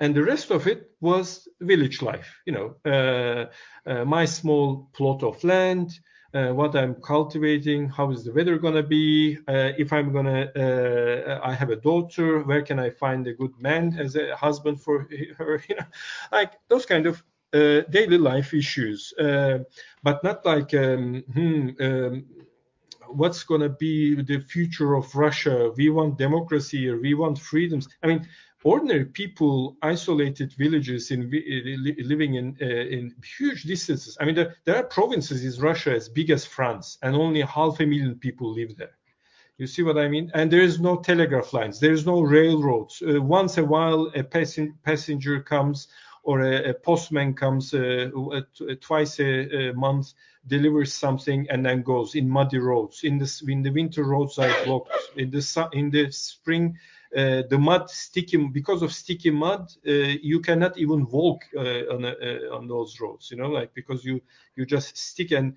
And 0.00 0.14
the 0.14 0.22
rest 0.24 0.50
of 0.50 0.66
it 0.66 0.90
was 1.00 1.48
village 1.60 2.02
life. 2.02 2.40
You 2.46 2.52
know, 2.52 2.76
uh, 2.84 3.46
uh, 3.88 4.04
my 4.04 4.24
small 4.24 4.88
plot 4.92 5.22
of 5.22 5.42
land, 5.44 5.90
uh, 6.34 6.48
what 6.52 6.74
I'm 6.74 6.96
cultivating, 6.96 7.88
how 7.88 8.10
is 8.10 8.24
the 8.24 8.32
weather 8.32 8.58
gonna 8.58 8.82
be, 8.82 9.38
uh, 9.48 9.70
if 9.78 9.92
I'm 9.92 10.12
gonna, 10.12 10.50
uh, 10.56 11.40
I 11.44 11.54
have 11.54 11.70
a 11.70 11.76
daughter, 11.76 12.40
where 12.42 12.62
can 12.62 12.78
I 12.80 12.90
find 12.90 13.26
a 13.26 13.32
good 13.34 13.52
man 13.60 13.96
as 13.98 14.16
a 14.16 14.34
husband 14.36 14.80
for 14.82 15.08
her, 15.38 15.62
you 15.68 15.76
know, 15.76 15.86
like 16.32 16.52
those 16.68 16.86
kind 16.86 17.06
of 17.06 17.22
uh, 17.52 17.82
daily 17.90 18.18
life 18.18 18.52
issues, 18.52 19.12
but 20.02 20.22
not 20.24 20.44
like, 20.44 20.74
um, 20.74 21.22
hmm, 21.32 21.68
um, 21.80 22.24
what's 23.16 23.42
gonna 23.44 23.68
be 23.68 24.14
the 24.22 24.40
future 24.40 24.94
of 24.94 25.14
Russia? 25.14 25.72
We 25.76 25.90
want 25.90 26.18
democracy 26.18 26.90
we 26.90 27.14
want 27.14 27.38
freedoms. 27.38 27.88
I 28.02 28.06
mean, 28.08 28.28
ordinary 28.64 29.04
people, 29.04 29.76
isolated 29.82 30.52
villages 30.54 31.10
in 31.10 31.30
living 31.98 32.34
in 32.34 32.56
uh, 32.60 32.64
in 32.96 33.14
huge 33.38 33.62
distances. 33.64 34.16
I 34.20 34.24
mean, 34.24 34.34
there, 34.34 34.56
there, 34.64 34.76
are 34.76 34.84
provinces 34.84 35.44
in 35.44 35.62
Russia 35.62 35.92
as 35.94 36.08
big 36.08 36.30
as 36.30 36.44
France, 36.44 36.98
and 37.02 37.14
only 37.14 37.42
half 37.42 37.80
a 37.80 37.86
million 37.86 38.16
people 38.16 38.50
live 38.52 38.76
there. 38.76 38.96
You 39.58 39.68
see 39.68 39.82
what 39.82 39.98
I 39.98 40.08
mean? 40.08 40.32
And 40.34 40.50
there 40.50 40.62
is 40.62 40.80
no 40.80 40.96
telegraph 40.96 41.52
lines. 41.52 41.78
There 41.78 41.92
is 41.92 42.04
no 42.04 42.22
railroads. 42.22 43.00
Uh, 43.02 43.22
once 43.22 43.56
a 43.56 43.64
while, 43.64 44.10
a 44.16 44.24
passen- 44.24 44.74
passenger 44.82 45.40
comes 45.40 45.86
or 46.24 46.40
a, 46.40 46.70
a 46.70 46.74
postman 46.74 47.34
comes 47.34 47.72
uh, 47.72 48.10
twice 48.80 49.20
a, 49.20 49.70
a, 49.70 49.72
month, 49.74 50.14
delivers 50.46 50.92
something, 50.92 51.46
and 51.50 51.64
then 51.64 51.82
goes 51.82 52.14
in 52.14 52.28
muddy 52.28 52.58
roads. 52.58 53.04
In 53.04 53.18
the 53.18 53.42
in 53.48 53.62
the 53.62 53.70
winter, 53.70 54.04
roads 54.04 54.38
are 54.38 54.64
blocked. 54.64 54.92
In 55.16 55.30
the 55.30 55.68
in 55.72 55.90
the 55.90 56.10
spring, 56.10 56.78
uh, 57.16 57.42
the 57.48 57.58
mud 57.58 57.88
sticky 57.88 58.38
because 58.48 58.82
of 58.82 58.92
sticky 58.92 59.30
mud 59.30 59.70
uh, 59.86 59.92
you 59.92 60.40
cannot 60.40 60.76
even 60.76 61.06
walk 61.06 61.44
uh, 61.56 61.94
on 61.94 62.04
on 62.52 62.66
those 62.66 62.98
roads 63.00 63.30
you 63.30 63.36
know 63.36 63.48
like 63.48 63.72
because 63.72 64.04
you 64.04 64.20
you 64.56 64.66
just 64.66 64.96
stick 64.96 65.30
and 65.30 65.54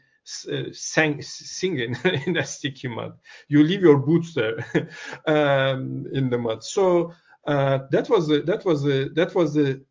uh, 0.51 0.63
sang, 0.74 1.22
singing 1.22 1.95
in 2.26 2.34
that 2.34 2.49
sticky 2.49 2.89
mud. 2.89 3.18
You 3.47 3.63
leave 3.63 3.82
your 3.82 3.97
boots 3.97 4.34
there 4.34 4.57
um, 5.26 6.05
in 6.11 6.30
the 6.30 6.38
mud. 6.38 6.63
So 6.63 7.13
uh, 7.45 7.80
that 7.91 8.09
was 8.09 8.28
that 8.28 8.65
was 8.65 8.84
that 8.84 9.32
was 9.34 9.53
the 9.53 9.82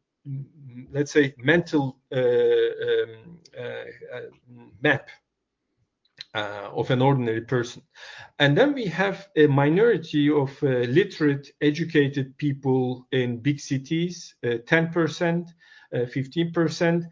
let's 0.91 1.13
say 1.13 1.35
mental 1.39 1.99
uh, 2.13 2.19
um, 2.19 3.39
map 4.83 5.09
uh, 6.35 6.71
of 6.75 6.91
an 6.91 7.01
ordinary 7.01 7.41
person. 7.41 7.83
And 8.39 8.57
then 8.57 8.75
we 8.75 8.87
have 8.87 9.29
a 9.37 9.47
minority 9.47 10.31
of 10.31 10.51
uh, 10.63 10.87
literate, 10.89 11.49
educated 11.61 12.37
people 12.37 13.07
in 13.13 13.39
big 13.39 13.61
cities, 13.61 14.35
uh, 14.45 14.59
10%, 14.67 15.49
15%. 15.95 17.05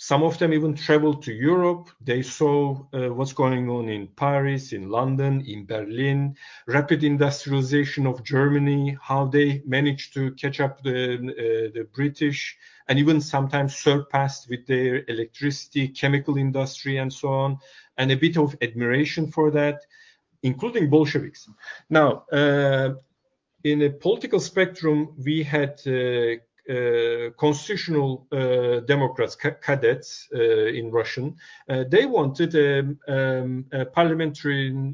Some 0.00 0.22
of 0.22 0.38
them 0.38 0.52
even 0.52 0.74
traveled 0.74 1.24
to 1.24 1.32
Europe. 1.32 1.90
They 2.00 2.22
saw 2.22 2.86
uh, 2.92 3.12
what's 3.12 3.32
going 3.32 3.68
on 3.68 3.88
in 3.88 4.06
Paris, 4.06 4.72
in 4.72 4.88
London, 4.88 5.44
in 5.44 5.66
Berlin, 5.66 6.36
rapid 6.66 7.02
industrialization 7.02 8.06
of 8.06 8.22
Germany, 8.22 8.96
how 9.02 9.26
they 9.26 9.60
managed 9.66 10.14
to 10.14 10.30
catch 10.34 10.60
up 10.60 10.82
the 10.84 11.14
uh, 11.14 11.72
the 11.74 11.88
British, 11.92 12.56
and 12.86 12.96
even 12.98 13.20
sometimes 13.20 13.74
surpassed 13.74 14.48
with 14.48 14.64
their 14.68 15.04
electricity, 15.08 15.88
chemical 15.88 16.36
industry, 16.36 16.98
and 16.98 17.12
so 17.12 17.28
on, 17.28 17.58
and 17.96 18.12
a 18.12 18.16
bit 18.16 18.36
of 18.36 18.54
admiration 18.62 19.32
for 19.32 19.50
that, 19.50 19.84
including 20.44 20.88
Bolsheviks. 20.88 21.50
Now, 21.90 22.24
uh, 22.30 22.94
in 23.64 23.82
a 23.82 23.90
political 23.90 24.38
spectrum, 24.38 25.08
we 25.24 25.42
had 25.42 25.80
Uh, 26.68 27.30
constitutional 27.38 28.26
uh, 28.30 28.80
democrats, 28.80 29.34
cadets 29.34 30.28
uh, 30.34 30.66
in 30.66 30.90
Russian. 30.90 31.34
They 31.66 32.04
wanted 32.04 32.54
um, 32.56 32.98
um, 33.08 33.64
a 33.72 33.86
parliamentary 33.86 34.92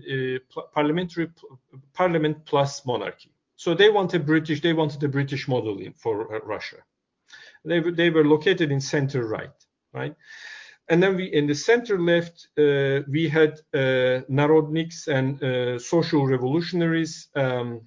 parliament 1.92 2.44
plus 2.44 2.86
monarchy. 2.86 3.32
So 3.56 3.74
they 3.74 3.90
wanted 3.90 4.24
British, 4.24 4.60
they 4.60 4.72
wanted 4.72 5.00
the 5.00 5.08
British 5.08 5.48
model 5.48 5.80
for 5.96 6.40
Russia. 6.44 6.76
They 7.64 8.10
were 8.10 8.24
located 8.24 8.70
in 8.70 8.80
center 8.80 9.26
right, 9.26 9.50
right? 9.92 10.14
And 10.88 11.02
then 11.02 11.16
we 11.16 11.24
in 11.24 11.48
the 11.48 11.56
center 11.56 11.98
left, 11.98 12.50
we 12.56 13.28
had 13.28 13.58
Narodniks 13.74 15.08
and 15.08 15.80
social 15.82 16.24
revolutionaries. 16.24 17.30
Um, 17.34 17.80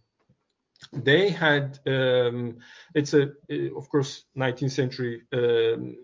They 0.94 1.30
had, 1.30 1.80
um, 1.86 2.58
it's 2.96 3.14
a, 3.14 3.32
of 3.76 3.90
course, 3.90 4.26
19th 4.38 4.72
century 4.72 5.22
um, 5.34 5.96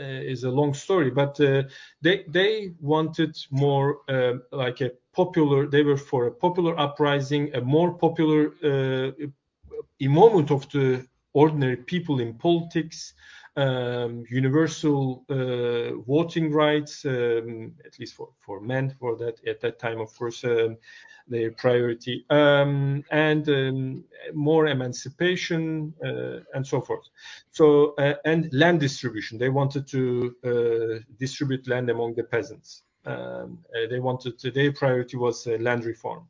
uh, 0.00 0.04
is 0.04 0.44
a 0.44 0.50
long 0.50 0.74
story, 0.74 1.10
but 1.10 1.40
uh, 1.40 1.64
they 2.00 2.24
they 2.28 2.72
wanted 2.80 3.36
more 3.50 3.98
um, 4.08 4.42
like 4.52 4.80
a 4.80 4.92
popular, 5.12 5.66
they 5.66 5.82
were 5.82 5.96
for 5.96 6.26
a 6.26 6.32
popular 6.32 6.78
uprising, 6.78 7.54
a 7.54 7.60
more 7.60 7.92
popular 7.94 8.52
uh, 8.62 9.10
involvement 10.00 10.50
of 10.50 10.68
the 10.70 11.06
ordinary 11.32 11.76
people 11.76 12.20
in 12.20 12.34
politics, 12.34 13.14
Um, 13.58 14.24
universal 14.30 15.24
uh, 15.28 16.00
voting 16.06 16.52
rights, 16.52 17.04
um, 17.04 17.74
at 17.84 17.98
least 17.98 18.14
for 18.46 18.60
men, 18.60 18.94
for 19.00 19.16
that 19.16 19.36
at 19.48 19.60
that 19.62 19.80
time, 19.80 20.00
of 20.00 20.16
course, 20.16 20.44
um, 20.44 20.76
their 21.26 21.50
priority, 21.50 22.24
and 22.30 23.44
more 24.32 24.68
emancipation, 24.68 25.92
uh, 26.04 26.38
and 26.54 26.64
so 26.64 26.80
forth. 26.80 27.06
So, 27.50 27.94
uh, 27.98 28.14
and 28.24 28.48
land 28.52 28.78
distribution. 28.78 29.38
They 29.38 29.50
wanted 29.50 29.88
to 29.88 30.04
distribute 31.18 31.66
land 31.66 31.90
among 31.90 32.14
the 32.14 32.22
peasants. 32.22 32.84
They 33.90 34.00
wanted 34.00 34.38
to, 34.38 34.50
their 34.52 34.72
priority 34.72 35.16
was 35.16 35.46
land 35.48 35.84
reform. 35.84 36.28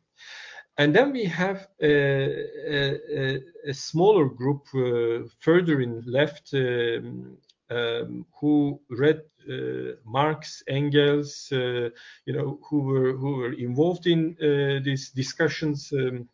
And 0.78 0.94
then 0.94 1.12
we 1.12 1.24
have 1.24 1.66
a 1.82 3.40
smaller 3.72 4.26
group 4.26 4.62
uh, 4.74 5.28
further 5.40 5.80
in 5.80 6.02
left 6.06 6.54
um, 6.54 7.36
um, 7.68 8.24
who 8.40 8.80
read 8.88 9.22
uh, 9.50 9.96
Marx, 10.04 10.62
Engels, 10.68 11.50
uh, 11.52 11.90
you 12.26 12.32
know, 12.32 12.60
who 12.70 12.80
were 12.82 13.12
who 13.14 13.36
were 13.38 13.52
involved 13.54 14.06
in 14.06 14.36
these 14.84 15.10
discussions 15.10 15.92
um, 15.92 16.28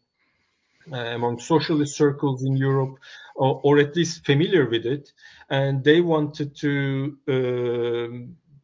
among 0.92 1.38
socialist 1.38 1.96
circles 1.96 2.44
in 2.44 2.54
Europe, 2.54 2.98
or 3.36 3.78
at 3.78 3.96
least 3.96 4.26
familiar 4.26 4.68
with 4.68 4.84
it. 4.84 5.10
And 5.48 5.82
they 5.82 6.02
wanted 6.02 6.54
to, 6.56 7.16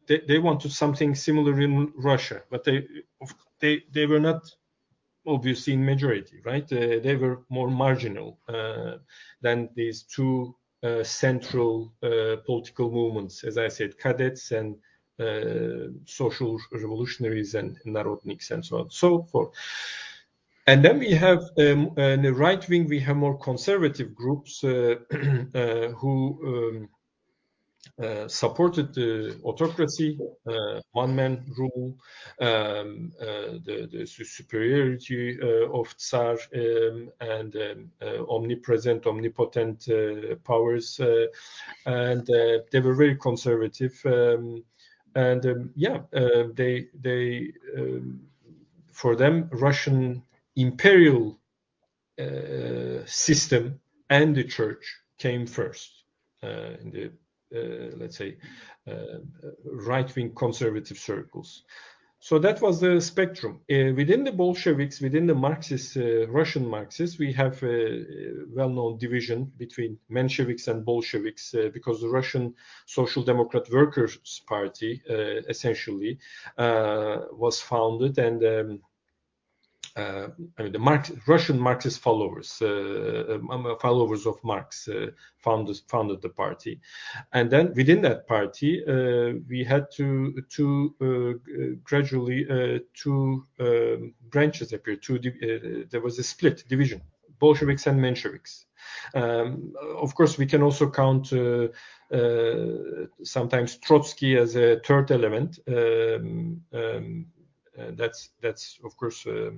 they 0.07 0.37
wanted 0.37 0.71
something 0.71 1.15
similar 1.15 1.59
in 1.59 1.91
Russia, 1.95 2.43
but 2.51 2.63
they 2.63 2.87
they, 3.59 3.83
they 3.91 4.05
were 4.05 4.19
not 4.19 4.43
obviously 5.25 5.73
in 5.73 5.85
majority, 5.85 6.41
right? 6.43 6.71
Uh, 6.71 6.99
they 7.01 7.15
were 7.15 7.41
more 7.49 7.69
marginal 7.69 8.39
uh, 8.47 8.97
than 9.41 9.69
these 9.75 10.03
two 10.03 10.55
uh, 10.83 11.03
central 11.03 11.93
political 12.45 12.89
movements, 12.91 13.43
as 13.43 13.57
I 13.57 13.67
said, 13.67 13.97
cadets 13.99 14.51
and 14.51 14.75
social 16.05 16.59
revolutionaries 16.71 17.53
and 17.53 17.77
Narodniks 17.85 18.49
and 18.49 18.65
so 18.65 18.79
on, 18.79 18.89
so 18.89 19.21
forth. 19.23 19.51
And 20.65 20.83
then 20.83 20.97
we 20.97 21.11
have, 21.11 21.43
um, 21.57 21.91
in 21.97 22.23
the 22.23 22.33
right 22.33 22.67
wing, 22.67 22.87
we 22.87 22.99
have 23.01 23.17
more 23.17 23.37
conservative 23.37 24.15
groups 24.15 24.61
who 24.61 25.49
um, 25.53 26.89
Uh, 28.01 28.27
supported 28.27 28.91
the 28.95 29.39
autocracy, 29.43 30.17
uh, 30.47 30.81
one-man 30.93 31.45
rule, 31.55 31.95
um, 32.39 33.11
uh, 33.21 33.59
the 33.63 34.05
superiority 34.05 35.37
of 35.71 35.95
Tsar, 35.97 36.37
um, 36.55 37.11
and 37.19 37.55
um, 37.55 37.91
omnipresent, 38.27 39.05
omnipotent 39.05 39.87
powers. 40.43 40.99
And 41.85 42.25
they 42.71 42.79
were 42.79 42.95
very 42.95 43.17
conservative. 43.17 43.93
And 45.13 45.71
yeah, 45.75 45.99
they, 46.55 46.87
they 46.99 47.53
for 48.91 49.15
them, 49.15 49.47
Russian 49.51 50.23
imperial 50.55 51.39
system 53.05 53.79
and 54.09 54.35
the 54.35 54.43
church 54.43 55.01
came 55.19 55.45
first 55.45 56.03
in 56.41 56.89
the, 56.91 57.11
Uh, 57.53 57.91
let's 57.97 58.17
say, 58.17 58.37
uh, 58.87 59.19
right-wing 59.65 60.33
conservative 60.35 60.97
circles. 60.97 61.63
So 62.19 62.39
that 62.39 62.61
was 62.61 62.79
the 62.79 63.01
spectrum. 63.01 63.59
Uh, 63.69 63.91
within 63.93 64.23
the 64.23 64.31
Bolsheviks, 64.31 65.01
within 65.01 65.27
the 65.27 65.35
Marxist, 65.35 65.97
Russian 66.29 66.65
Marxists, 66.65 67.19
we 67.19 67.33
have 67.33 67.61
a 67.63 68.05
well-known 68.55 68.99
division 68.99 69.51
between 69.57 69.97
Mensheviks 70.09 70.69
and 70.69 70.85
Bolsheviks, 70.85 71.53
because 71.73 71.99
the 71.99 72.07
Russian 72.07 72.53
Social 72.85 73.23
Democrat 73.23 73.69
Workers' 73.69 74.41
Party, 74.47 75.01
essentially, 75.49 76.19
was 76.57 77.59
founded 77.59 78.17
and, 78.17 78.43
um, 78.45 78.81
Uh, 79.95 80.29
I 80.57 80.63
mean, 80.63 80.71
the 80.71 81.19
Russian 81.27 81.59
Marxist 81.59 81.99
followers, 81.99 82.59
uh, 82.61 83.25
um, 83.29 83.51
um, 83.51 83.65
uh, 83.65 83.75
followers 83.75 84.25
of 84.25 84.41
Marx, 84.43 84.87
founded 85.39 86.21
the 86.21 86.29
party. 86.29 86.79
And 87.33 87.51
then 87.51 87.73
within 87.75 88.01
that 88.03 88.27
party, 88.27 88.83
we 89.49 89.63
had 89.63 89.91
to 89.97 90.41
to 90.49 91.79
gradually 91.83 92.45
two 92.93 93.45
um, 93.59 94.13
branches 94.29 94.71
appear. 94.73 94.97
There 95.89 96.01
was 96.01 96.19
a 96.19 96.23
split 96.23 96.63
division, 96.67 97.01
Bolsheviks 97.39 97.87
and 97.87 97.99
Mensheviks. 97.99 98.65
Of 99.13 100.15
course, 100.15 100.37
we 100.37 100.45
can 100.45 100.61
also 100.61 100.89
count 100.89 101.33
sometimes 103.23 103.77
Trotsky 103.77 104.37
as 104.37 104.55
a 104.55 104.79
third 104.79 105.11
element. 105.11 105.59
Uh, 107.81 107.91
that's 108.41 108.79
of 108.83 108.95
course 108.97 109.25
a 109.25 109.51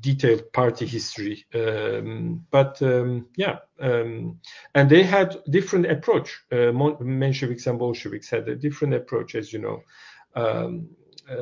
detailed 0.00 0.52
party 0.52 0.86
history. 0.86 1.44
Um, 1.54 2.46
but 2.50 2.80
um, 2.82 3.28
yeah, 3.36 3.58
and 3.78 4.90
they 4.90 5.02
had 5.02 5.36
different 5.50 5.86
approach. 5.86 6.40
Uh, 6.50 6.72
Mensheviks 7.00 7.66
and 7.66 7.78
Bolsheviks 7.78 8.30
had 8.30 8.48
a 8.48 8.56
different 8.56 8.94
approach, 8.94 9.34
as 9.34 9.52
you 9.52 9.60
know. 9.60 9.82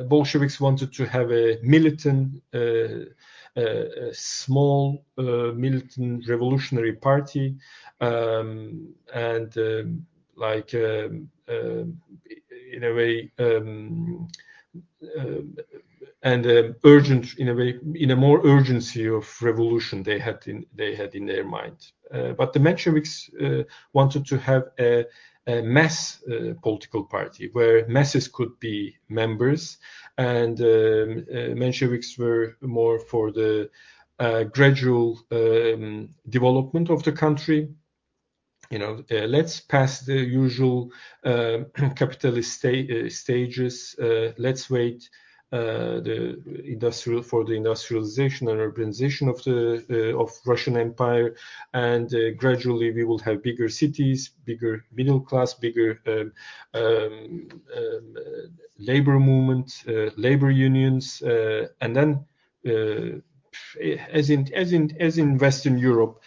Bolsheviks 0.07 0.59
wanted 0.59 0.91
to 0.93 1.05
have 1.05 1.31
a 1.31 1.57
militant, 1.63 2.41
small, 4.11 5.05
militant 5.17 6.27
revolutionary 6.27 6.93
party, 6.93 7.55
and 8.01 8.93
like, 10.35 10.75
in 12.71 12.83
a 12.83 12.93
way, 12.93 13.31
um, 13.39 14.27
um, 15.17 15.55
and 16.23 16.45
um, 16.45 16.75
urgent 16.83 17.37
in 17.37 17.49
a 17.49 17.53
way, 17.53 17.79
in 17.95 18.11
a 18.11 18.15
more 18.15 18.41
urgency 18.45 19.07
of 19.07 19.41
revolution 19.41 20.03
they 20.03 20.19
had 20.19 20.45
in 20.47 20.65
they 20.75 20.95
had 20.95 21.15
in 21.15 21.25
their 21.25 21.45
mind. 21.45 21.91
Uh, 22.11 22.33
but 22.33 22.53
the 22.53 22.59
Mensheviks 22.59 23.29
uh, 23.41 23.63
wanted 23.93 24.25
to 24.27 24.37
have 24.37 24.63
a 24.79 25.05
mass 25.47 26.21
uh, 26.23 26.53
political 26.61 27.03
party 27.05 27.49
where 27.53 27.87
masses 27.87 28.27
could 28.27 28.59
be 28.59 28.95
members. 29.09 29.77
And 30.17 30.57
Mensheviks 30.57 32.17
were 32.17 32.57
more 32.61 32.99
for 32.99 33.31
the 33.31 33.69
gradual 34.51 35.19
development 36.29 36.89
of 36.89 37.03
the 37.03 37.11
country. 37.11 37.69
You 38.69 38.79
know, 38.79 39.03
let's 39.09 39.59
pass 39.61 40.01
the 40.01 40.15
usual 40.15 40.91
capitalist 41.23 42.51
stages. 43.09 43.95
Let's 44.37 44.69
wait 44.69 45.09
uh, 45.49 46.01
the 46.01 46.37
industrial 46.65 47.21
for 47.23 47.45
the 47.45 47.53
industrialization 47.53 48.49
and 48.49 48.59
urbanization 48.59 49.29
of 49.29 49.41
the 49.45 49.81
uh, 49.89 50.21
of 50.21 50.29
Russian 50.45 50.75
Empire, 50.75 51.37
and 51.73 52.13
uh, 52.13 52.31
gradually 52.31 52.91
we 52.91 53.05
will 53.05 53.19
have 53.19 53.41
bigger 53.41 53.69
cities, 53.69 54.31
bigger 54.43 54.83
middle 54.91 55.21
class, 55.21 55.53
bigger 55.53 56.01
um, 56.05 56.33
um, 56.73 57.47
um, 57.77 58.15
labor 58.77 59.19
movement, 59.21 59.85
labor 60.17 60.51
unions, 60.51 61.23
and 61.79 61.95
then 61.95 62.25
as 64.11 64.29
in 64.29 64.53
as 64.53 64.73
in 64.73 64.97
as 64.99 65.17
in 65.17 65.37
Western 65.37 65.77
Europe, 65.77 66.21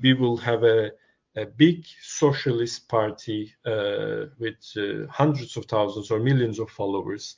we 0.00 0.14
will 0.14 0.36
have 0.36 0.62
a 0.62 0.92
a 1.36 1.44
big 1.44 1.84
socialist 2.00 2.88
party 2.88 3.54
uh, 3.64 4.26
with 4.38 4.56
uh, 4.76 5.06
hundreds 5.10 5.56
of 5.56 5.66
thousands 5.66 6.10
or 6.10 6.18
millions 6.18 6.58
of 6.58 6.70
followers. 6.70 7.36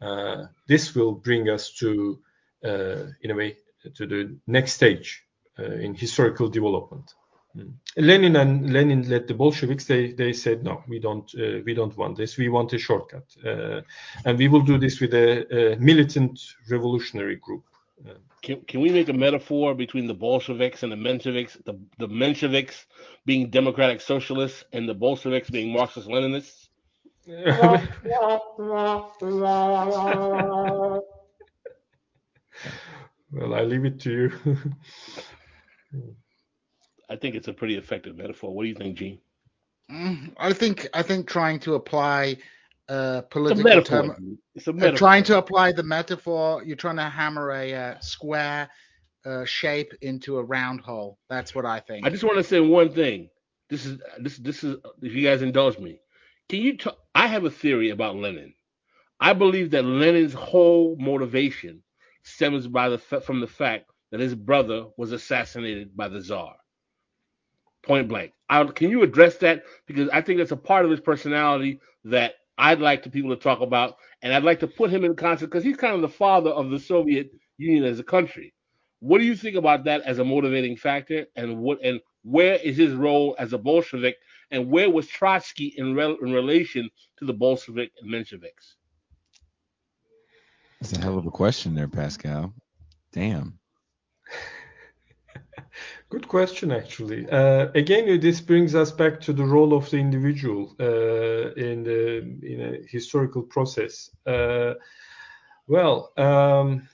Uh, 0.00 0.44
this 0.68 0.94
will 0.94 1.12
bring 1.12 1.48
us 1.48 1.72
to, 1.72 2.20
uh, 2.64 3.06
in 3.22 3.30
a 3.30 3.34
way, 3.34 3.56
to 3.94 4.06
the 4.06 4.36
next 4.46 4.74
stage 4.74 5.24
uh, 5.58 5.64
in 5.64 5.94
historical 5.94 6.48
development. 6.48 7.14
Mm. 7.56 7.72
Lenin 7.96 8.36
and 8.36 8.72
Lenin 8.72 9.08
led 9.08 9.26
the 9.26 9.34
Bolsheviks. 9.34 9.84
They 9.84 10.12
they 10.12 10.32
said 10.32 10.62
no, 10.62 10.84
we 10.86 11.00
don't 11.00 11.28
uh, 11.34 11.58
we 11.64 11.74
don't 11.74 11.96
want 11.96 12.16
this. 12.16 12.36
We 12.36 12.48
want 12.48 12.72
a 12.72 12.78
shortcut, 12.78 13.24
and 13.44 14.38
we 14.38 14.46
will 14.46 14.60
do 14.60 14.78
this 14.78 15.00
with 15.00 15.12
a, 15.14 15.72
a 15.72 15.76
militant 15.76 16.38
revolutionary 16.70 17.36
group. 17.36 17.64
Can, 18.42 18.62
can 18.62 18.80
we 18.80 18.90
make 18.90 19.08
a 19.08 19.12
metaphor 19.12 19.74
between 19.74 20.06
the 20.06 20.14
Bolsheviks 20.14 20.82
and 20.82 20.90
the 20.90 20.96
Mensheviks? 20.96 21.62
The, 21.64 21.78
the 21.98 22.08
Mensheviks 22.08 22.86
being 23.26 23.50
democratic 23.50 24.00
socialists 24.00 24.64
and 24.72 24.88
the 24.88 24.94
Bolsheviks 24.94 25.50
being 25.50 25.72
Marxist 25.72 26.08
Leninists? 26.08 26.68
well, 27.26 27.86
I 33.54 33.62
leave 33.62 33.84
it 33.84 34.00
to 34.00 34.10
you. 34.10 34.32
I 37.10 37.16
think 37.16 37.34
it's 37.34 37.48
a 37.48 37.52
pretty 37.52 37.76
effective 37.76 38.16
metaphor. 38.16 38.54
What 38.54 38.62
do 38.62 38.68
you 38.68 38.74
think, 38.74 38.96
Gene? 38.96 39.18
Mm, 39.90 40.32
I 40.38 40.52
think 40.52 40.88
I 40.94 41.02
think 41.02 41.28
trying 41.28 41.58
to 41.60 41.74
apply 41.74 42.36
uh, 42.90 43.22
political 43.30 43.82
term. 43.82 44.38
Uh, 44.66 44.90
trying 44.90 45.22
to 45.24 45.38
apply 45.38 45.72
the 45.72 45.82
metaphor, 45.82 46.62
you're 46.64 46.76
trying 46.76 46.96
to 46.96 47.04
hammer 47.04 47.52
a 47.52 47.72
uh, 47.72 48.00
square 48.00 48.68
uh, 49.24 49.44
shape 49.44 49.92
into 50.02 50.38
a 50.38 50.42
round 50.42 50.80
hole. 50.80 51.18
That's 51.28 51.54
what 51.54 51.64
I 51.64 51.80
think. 51.80 52.04
I 52.04 52.10
just 52.10 52.24
want 52.24 52.36
to 52.38 52.44
say 52.44 52.58
one 52.58 52.92
thing. 52.92 53.28
This 53.68 53.86
is 53.86 53.98
this 54.18 54.38
this 54.38 54.64
is 54.64 54.76
if 55.00 55.14
you 55.14 55.22
guys 55.22 55.42
indulge 55.42 55.78
me. 55.78 56.00
Can 56.48 56.60
you? 56.60 56.76
T- 56.76 56.90
I 57.14 57.28
have 57.28 57.44
a 57.44 57.50
theory 57.50 57.90
about 57.90 58.16
Lenin. 58.16 58.54
I 59.20 59.34
believe 59.34 59.70
that 59.70 59.84
Lenin's 59.84 60.32
whole 60.32 60.96
motivation 60.98 61.82
stems 62.24 62.66
by 62.66 62.88
the 62.88 62.98
from 62.98 63.40
the 63.40 63.46
fact 63.46 63.88
that 64.10 64.18
his 64.18 64.34
brother 64.34 64.86
was 64.96 65.12
assassinated 65.12 65.96
by 65.96 66.08
the 66.08 66.20
Tsar. 66.20 66.56
Point 67.82 68.08
blank. 68.08 68.32
I, 68.48 68.64
can 68.64 68.90
you 68.90 69.04
address 69.04 69.36
that? 69.36 69.62
Because 69.86 70.08
I 70.12 70.20
think 70.22 70.38
that's 70.38 70.50
a 70.50 70.56
part 70.56 70.84
of 70.84 70.90
his 70.90 71.00
personality 71.00 71.80
that 72.04 72.34
I'd 72.60 72.78
like 72.78 73.02
to 73.04 73.10
people 73.10 73.30
to 73.30 73.42
talk 73.42 73.60
about, 73.60 73.96
and 74.20 74.34
I'd 74.34 74.44
like 74.44 74.60
to 74.60 74.66
put 74.66 74.90
him 74.90 75.02
in 75.04 75.16
context 75.16 75.46
because 75.46 75.64
he's 75.64 75.78
kind 75.78 75.94
of 75.94 76.02
the 76.02 76.08
father 76.08 76.50
of 76.50 76.68
the 76.68 76.78
Soviet 76.78 77.30
Union 77.56 77.84
as 77.84 77.98
a 77.98 78.04
country. 78.04 78.52
What 79.00 79.18
do 79.18 79.24
you 79.24 79.34
think 79.34 79.56
about 79.56 79.84
that 79.84 80.02
as 80.02 80.18
a 80.18 80.24
motivating 80.24 80.76
factor, 80.76 81.26
and 81.36 81.58
what 81.58 81.82
and 81.82 82.00
where 82.22 82.56
is 82.56 82.76
his 82.76 82.92
role 82.92 83.34
as 83.38 83.54
a 83.54 83.58
Bolshevik, 83.58 84.16
and 84.50 84.70
where 84.70 84.90
was 84.90 85.08
Trotsky 85.08 85.72
in, 85.78 85.94
re, 85.94 86.16
in 86.22 86.32
relation 86.32 86.90
to 87.18 87.24
the 87.24 87.32
Bolshevik 87.32 87.92
and 88.02 88.12
Mensheviks? 88.12 88.74
That's 90.80 90.92
a 90.92 91.00
hell 91.00 91.16
of 91.16 91.26
a 91.26 91.30
question 91.30 91.74
there, 91.74 91.88
Pascal. 91.88 92.52
Damn. 93.12 93.58
Good 96.08 96.28
question, 96.28 96.72
actually. 96.72 97.28
Uh, 97.30 97.68
again, 97.74 98.20
this 98.20 98.40
brings 98.40 98.74
us 98.74 98.90
back 98.90 99.20
to 99.22 99.32
the 99.32 99.44
role 99.44 99.72
of 99.74 99.88
the 99.90 99.98
individual 99.98 100.74
uh, 100.80 101.52
in 101.54 101.84
the 101.84 102.18
in 102.42 102.60
a 102.60 102.86
historical 102.88 103.42
process. 103.42 104.10
Uh, 104.26 104.74
well, 105.66 106.12
um, 106.16 106.88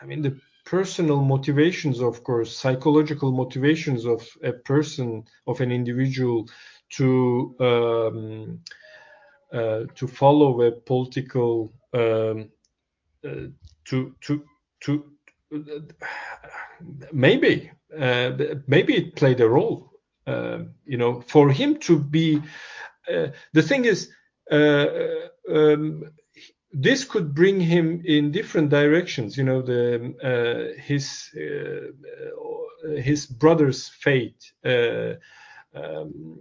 I 0.00 0.06
mean 0.06 0.22
the 0.22 0.40
personal 0.64 1.22
motivations, 1.22 2.00
of 2.00 2.22
course, 2.22 2.56
psychological 2.56 3.32
motivations 3.32 4.06
of 4.06 4.26
a 4.42 4.52
person, 4.52 5.24
of 5.46 5.60
an 5.60 5.72
individual, 5.72 6.48
to 6.90 7.54
um, 7.60 8.60
uh, 9.52 9.84
to 9.94 10.06
follow 10.06 10.62
a 10.62 10.70
political 10.72 11.72
um, 11.92 12.50
uh, 13.24 13.48
to 13.84 14.14
to 14.20 14.44
to 14.80 15.12
maybe 17.12 17.70
uh, 17.98 18.32
maybe 18.66 18.94
it 18.96 19.16
played 19.16 19.40
a 19.40 19.48
role. 19.48 19.90
Uh, 20.26 20.60
you 20.86 20.96
know, 20.96 21.20
for 21.22 21.50
him 21.50 21.76
to 21.78 21.98
be 21.98 22.40
uh, 23.12 23.28
the 23.52 23.62
thing 23.62 23.84
is. 23.84 24.10
Uh, 24.50 24.86
um, 25.50 26.04
this 26.74 27.04
could 27.04 27.34
bring 27.34 27.60
him 27.60 28.02
in 28.04 28.32
different 28.32 28.70
directions. 28.70 29.36
You 29.36 29.44
know, 29.44 29.60
the 29.60 30.14
uh, 30.22 30.80
his 30.80 31.28
uh, 31.36 32.96
his 33.00 33.26
brother's 33.26 33.88
fate. 33.88 34.52
Um, 35.74 36.38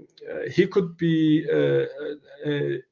he 0.51 0.67
could 0.67 0.97
be 0.97 1.43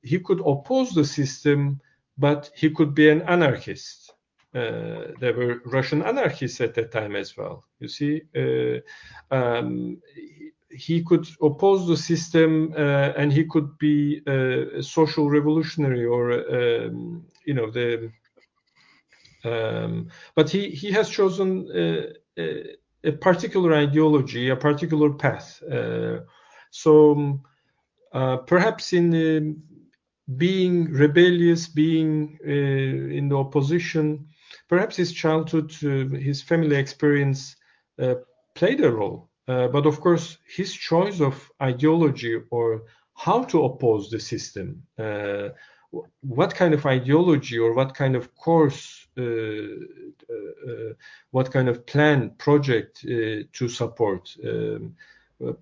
he 0.04 0.20
could 0.20 0.42
oppose 0.46 0.92
the 0.94 1.06
system, 1.06 1.80
but 2.18 2.52
he 2.56 2.70
could 2.70 2.94
be 2.94 3.10
an 3.10 3.22
anarchist 3.22 3.99
uh, 4.56 5.14
there 5.20 5.34
were 5.36 5.62
Russian 5.66 6.02
anarchists 6.02 6.60
at 6.62 6.74
that 6.74 6.92
time 6.92 7.16
as 7.16 7.38
well. 7.38 7.66
You 7.80 7.88
see, 7.88 8.22
uh, 8.36 9.36
um, 9.36 10.02
he, 10.72 11.04
could 11.04 11.28
oppose 11.42 11.88
the 11.88 11.98
system 11.98 12.74
uh, 12.76 13.14
and 13.16 13.32
he 13.32 13.46
could 13.46 13.78
be 13.78 14.22
a 14.26 14.82
social 14.82 15.30
revolutionary 15.30 16.06
or, 16.06 16.32
um, 16.32 17.26
you 17.46 17.54
know, 17.54 17.70
the. 17.70 18.12
Um, 19.46 20.10
but 20.36 20.50
he, 20.50 20.70
he 20.70 20.92
has 20.92 21.10
chosen 21.10 21.70
a, 21.74 22.76
a, 23.04 23.12
particular 23.12 23.74
ideology, 23.74 24.50
a 24.50 24.56
particular 24.56 25.12
path. 25.14 25.62
Uh, 25.64 26.22
so 26.72 27.40
uh, 28.12 28.38
perhaps 28.38 28.94
in 28.94 29.12
the, 29.12 29.56
being 30.38 30.92
rebellious, 30.92 31.68
being 31.68 32.38
uh, 32.46 32.50
in 32.50 33.30
the 33.30 33.38
opposition, 33.38 34.28
perhaps 34.70 34.96
his 34.96 35.12
childhood, 35.12 35.74
uh, 35.84 36.16
his 36.16 36.42
family 36.42 36.78
experience 36.78 37.58
uh, 38.00 38.16
played 38.54 38.80
a 38.82 38.92
role. 38.92 39.28
Uh, 39.48 39.68
but 39.68 39.86
of 39.88 40.00
course, 40.00 40.38
his 40.48 40.72
choice 40.74 41.20
of 41.20 41.52
ideology 41.62 42.40
or 42.52 42.84
how 43.16 43.44
to 43.44 43.64
oppose 43.66 44.10
the 44.10 44.20
system, 44.20 44.84
what 46.22 46.54
kind 46.54 46.74
of 46.74 46.86
ideology 46.86 47.58
or 47.58 47.74
what 47.74 47.96
kind 47.96 48.16
of 48.16 48.36
course, 48.36 49.08
uh, 49.18 49.24
uh, 49.24 50.94
what 51.32 51.52
kind 51.52 51.68
of 51.68 51.86
plan, 51.86 52.30
project 52.38 53.04
uh, 53.06 53.44
to 53.52 53.68
support. 53.68 54.36
Um, 54.48 54.96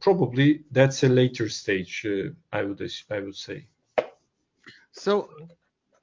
probably 0.02 0.64
that's 0.72 1.04
a 1.04 1.08
later 1.08 1.48
stage, 1.48 2.06
I 2.52 2.64
would 2.64 2.92
I 3.10 3.20
would 3.20 3.36
say. 3.36 3.68
So, 4.92 5.30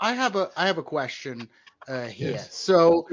I 0.01 0.15
have 0.15 0.37
a 0.37 0.51
I 0.57 0.67
have 0.67 0.79
a 0.79 0.83
question 0.83 1.49
uh, 1.89 2.07
here. 2.07 2.32
Yes. 2.32 2.55
So, 2.55 3.07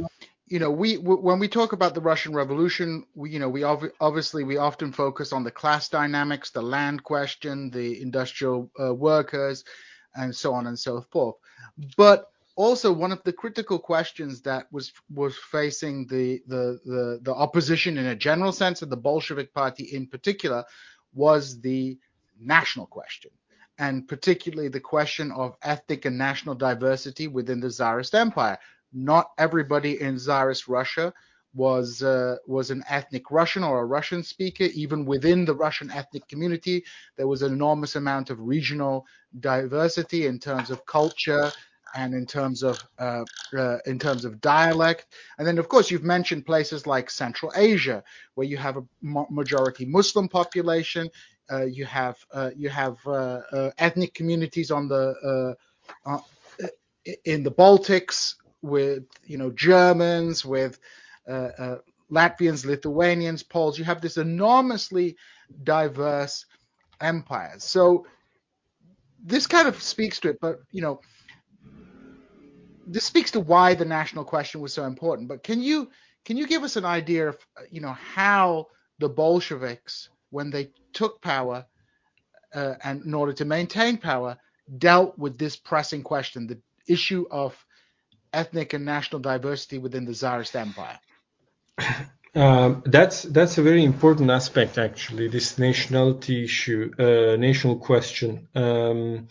you 0.48 0.60
know, 0.60 0.72
we 0.72 0.98
w- 0.98 1.22
when 1.22 1.40
we 1.40 1.48
talk 1.48 1.74
about 1.74 1.94
the 1.96 2.02
Russian 2.02 2.34
Revolution, 2.34 3.06
we, 3.16 3.32
you 3.32 3.40
know, 3.40 3.50
we 3.50 3.64
ov- 3.64 3.92
obviously 4.00 4.44
we 4.44 4.58
often 4.58 4.92
focus 4.92 5.32
on 5.34 5.44
the 5.44 5.52
class 5.52 5.90
dynamics, 5.90 6.52
the 6.52 6.62
land 6.62 7.04
question, 7.04 7.70
the 7.72 8.02
industrial 8.02 8.70
uh, 8.80 8.94
workers, 8.94 9.64
and 10.16 10.36
so 10.36 10.54
on 10.54 10.68
and 10.68 10.78
so 10.78 11.02
forth. 11.02 11.36
But 11.98 12.28
also 12.56 12.92
one 12.92 13.12
of 13.12 13.24
the 13.24 13.34
critical 13.34 13.80
questions 13.80 14.42
that 14.42 14.68
was 14.72 14.92
was 15.14 15.38
facing 15.38 16.06
the 16.08 16.42
the 16.48 16.80
the, 16.86 17.20
the 17.22 17.34
opposition 17.34 17.98
in 17.98 18.08
a 18.08 18.16
general 18.16 18.52
sense, 18.52 18.82
and 18.82 18.92
the 18.92 18.98
Bolshevik 18.98 19.54
Party 19.54 19.86
in 19.94 20.08
particular, 20.08 20.64
was 21.14 21.60
the 21.62 21.98
national 22.40 22.88
question 22.88 23.32
and 23.80 24.08
particularly 24.08 24.70
the 24.70 24.80
question 24.80 25.32
of 25.32 25.56
ethnic 25.64 26.06
and 26.06 26.18
national 26.18 26.56
diversity 26.56 27.28
within 27.28 27.60
the 27.60 27.70
Tsarist 27.70 28.16
Empire. 28.16 28.58
Not 28.94 29.32
everybody 29.38 30.02
in 30.02 30.18
Tsarist 30.18 30.68
Russia 30.68 31.14
was 31.54 32.02
uh, 32.02 32.38
was 32.48 32.72
an 32.72 32.84
ethnic 32.90 33.30
Russian 33.30 33.64
or 33.64 33.82
a 33.82 33.86
Russian 33.86 34.24
speaker. 34.24 34.66
Even 34.74 35.06
within 35.06 35.46
the 35.46 35.56
Russian 35.56 35.92
ethnic 35.92 36.28
community, 36.28 36.84
there 37.18 37.28
was 37.28 37.42
an 37.42 37.54
enormous 37.54 37.96
amount 37.96 38.30
of 38.30 38.40
regional 38.40 39.06
diversity 39.40 40.28
in 40.28 40.40
terms 40.40 40.70
of 40.70 40.86
culture 40.86 41.52
and 41.94 42.14
in 42.14 42.26
terms 42.26 42.64
of 42.64 42.82
uh, 43.00 43.24
uh, 43.58 43.78
in 43.86 44.00
terms 44.00 44.26
of 44.26 44.40
dialect. 44.42 45.08
And 45.38 45.48
then, 45.48 45.58
of 45.58 45.68
course, 45.68 45.92
you've 45.92 46.04
mentioned 46.04 46.46
places 46.46 46.88
like 46.88 47.10
Central 47.10 47.52
Asia, 47.56 48.04
where 48.36 48.48
you 48.48 48.58
have 48.58 48.78
a 48.78 48.84
majority 49.02 49.86
Muslim 49.86 50.30
population. 50.30 51.10
Uh, 51.52 51.66
you 51.66 51.86
have 51.86 52.18
uh, 52.32 52.52
you 52.56 52.70
have 52.70 52.98
uh, 53.06 53.72
ethnic 53.78 54.14
communities 54.14 54.72
on 54.72 54.88
the 54.88 55.56
in 57.26 57.44
the 57.44 57.52
Baltics 57.52 58.36
with 58.62 59.04
you 59.26 59.38
know 59.38 59.52
Germans, 59.52 60.46
with 60.46 60.80
Latvians, 61.28 62.66
Lithuanians, 62.66 63.44
Poles. 63.44 63.78
You 63.78 63.86
have 63.86 64.02
this 64.02 64.18
enormously 64.18 65.16
diverse 65.64 66.46
empire. 67.02 67.56
So 67.58 68.06
this 69.24 69.48
kind 69.48 69.68
of 69.68 69.82
speaks 69.82 70.20
to 70.22 70.30
it, 70.30 70.38
but 70.42 70.60
you 70.72 70.82
know, 70.82 71.00
this 72.88 73.06
speaks 73.06 73.32
to 73.32 73.40
why 73.40 73.74
the 73.74 73.86
national 73.86 74.26
question 74.26 74.62
was 74.62 74.74
so 74.74 74.86
important. 74.86 75.28
But 75.28 75.44
can 75.44 75.62
you 75.62 75.90
can 76.26 76.38
you 76.38 76.48
give 76.48 76.64
us 76.64 76.76
an 76.76 76.86
idea 76.86 77.30
of 77.30 77.38
you 77.70 77.82
know 77.82 77.94
how 77.94 78.68
the 79.00 79.10
Bolsheviks, 79.10 80.10
when 80.32 80.50
they 80.50 80.72
took 80.94 81.22
power, 81.22 81.66
uh, 82.54 82.76
and 82.84 83.06
in 83.06 83.14
order 83.14 83.34
to 83.34 83.46
maintain 83.46 83.98
power, 83.98 84.38
dealt 84.78 85.18
with 85.18 85.38
this 85.38 85.56
pressing 85.56 86.04
question, 86.04 86.48
the 86.48 86.60
issue 86.88 87.26
of 87.30 87.56
ethnic 88.34 88.74
and 88.74 88.86
national 88.86 89.22
diversity 89.22 89.78
within 89.78 90.06
the 90.06 90.14
Tsarist 90.14 90.56
Empire? 90.56 91.00
Um, 92.34 92.82
that's 92.86 93.24
that's 93.24 93.58
a 93.58 93.62
very 93.62 93.84
important 93.84 94.30
aspect, 94.30 94.78
actually. 94.78 95.28
This 95.28 95.58
nationality 95.60 96.46
issue, 96.46 96.90
uh, 96.98 97.36
national 97.36 97.76
question, 97.76 98.48
um, 98.56 99.28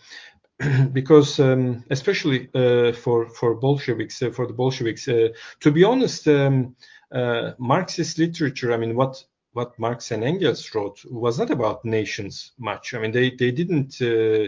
because 0.93 1.39
um, 1.39 1.83
especially 1.89 2.49
uh, 2.53 2.93
for 2.93 3.27
for 3.29 3.55
Bolsheviks, 3.55 4.21
uh, 4.21 4.29
for 4.29 4.45
the 4.45 4.53
Bolsheviks, 4.53 5.07
uh, 5.07 5.29
to 5.61 5.71
be 5.71 5.83
honest, 5.83 6.27
um, 6.27 6.75
uh, 7.11 7.53
Marxist 7.57 8.19
literature. 8.19 8.71
I 8.71 8.77
mean, 8.77 8.95
what 8.95 9.23
what 9.53 9.77
Marx 9.77 10.11
and 10.11 10.23
Engels 10.23 10.73
wrote 10.73 11.03
was 11.09 11.39
not 11.39 11.51
about 11.51 11.83
nations 11.83 12.51
much. 12.57 12.93
I 12.93 12.99
mean, 12.99 13.11
they 13.11 13.31
they 13.31 13.51
didn't 13.51 14.01
uh, 14.01 14.47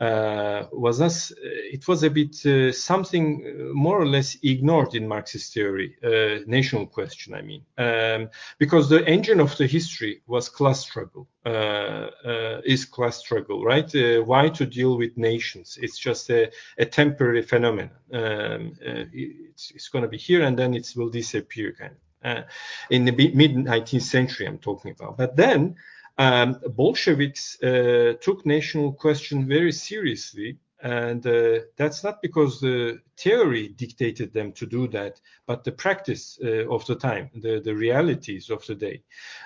uh, 0.00 0.66
was 0.72 1.00
us. 1.00 1.32
It 1.36 1.86
was 1.86 2.02
a 2.02 2.10
bit 2.10 2.44
uh, 2.46 2.72
something 2.72 3.72
more 3.72 4.00
or 4.00 4.06
less 4.06 4.36
ignored 4.42 4.94
in 4.94 5.06
Marxist 5.06 5.54
theory, 5.54 5.96
uh, 6.02 6.42
national 6.46 6.86
question. 6.86 7.34
I 7.34 7.42
mean, 7.42 7.62
um, 7.78 8.30
because 8.58 8.88
the 8.88 9.06
engine 9.06 9.40
of 9.40 9.56
the 9.56 9.66
history 9.66 10.22
was 10.26 10.48
class 10.48 10.80
struggle, 10.80 11.28
uh, 11.44 12.08
uh, 12.24 12.60
is 12.64 12.84
class 12.84 13.18
struggle, 13.18 13.64
right? 13.64 13.90
why 14.24 14.48
to 14.48 14.66
deal 14.66 14.96
with 14.96 15.16
nations? 15.16 15.78
It's 15.80 15.98
just 15.98 16.30
a, 16.30 16.50
a 16.78 16.86
temporary 16.86 17.42
phenomenon. 17.42 17.90
Um, 18.12 18.72
it's, 18.80 19.70
it's 19.70 19.88
going 19.88 20.02
to 20.02 20.08
be 20.08 20.18
here 20.18 20.42
and 20.42 20.58
then 20.58 20.74
it 20.74 20.92
will 20.96 21.10
disappear, 21.10 21.72
kind 21.72 21.92
of. 21.92 22.09
Uh, 22.22 22.42
in 22.90 23.04
the 23.04 23.12
mid 23.12 23.54
19th 23.54 24.02
century, 24.02 24.46
I'm 24.46 24.58
talking 24.58 24.90
about. 24.92 25.16
But 25.16 25.36
then 25.36 25.76
um, 26.18 26.60
Bolsheviks 26.68 27.62
uh, 27.62 28.14
took 28.20 28.44
national 28.44 28.92
question 28.92 29.48
very 29.48 29.72
seriously, 29.72 30.58
and 30.82 31.26
uh, 31.26 31.60
that's 31.76 32.04
not 32.04 32.20
because 32.20 32.60
the 32.60 33.00
theory 33.16 33.68
dictated 33.68 34.32
them 34.32 34.52
to 34.52 34.66
do 34.66 34.88
that, 34.88 35.20
but 35.46 35.64
the 35.64 35.72
practice 35.72 36.38
uh, 36.44 36.68
of 36.68 36.86
the 36.86 36.94
time, 36.94 37.30
the, 37.34 37.60
the 37.64 37.74
realities 37.74 38.50
of 38.50 38.66
the 38.66 38.74
day. 38.74 39.02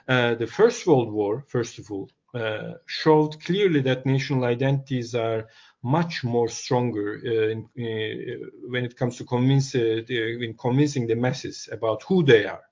Uh, 0.09 0.35
the 0.35 0.47
First 0.47 0.87
World 0.87 1.13
War, 1.13 1.45
first 1.49 1.79
of 1.79 1.91
all, 1.91 2.11
uh, 2.35 2.73
showed 2.87 3.41
clearly 3.45 3.81
that 3.83 4.07
national 4.07 4.45
identities 4.45 5.15
are 5.15 5.47
much 5.85 6.25
more 6.25 6.49
stronger 6.49 7.21
uh, 7.25 7.49
in, 7.55 7.61
uh, 7.79 8.47
when 8.69 8.85
it 8.85 8.97
comes 8.97 9.17
to 9.19 9.25
convince, 9.25 9.75
in 9.75 10.55
convincing 10.59 11.07
the 11.07 11.15
masses 11.15 11.69
about 11.71 12.03
who 12.03 12.25
they 12.25 12.47
are 12.47 12.65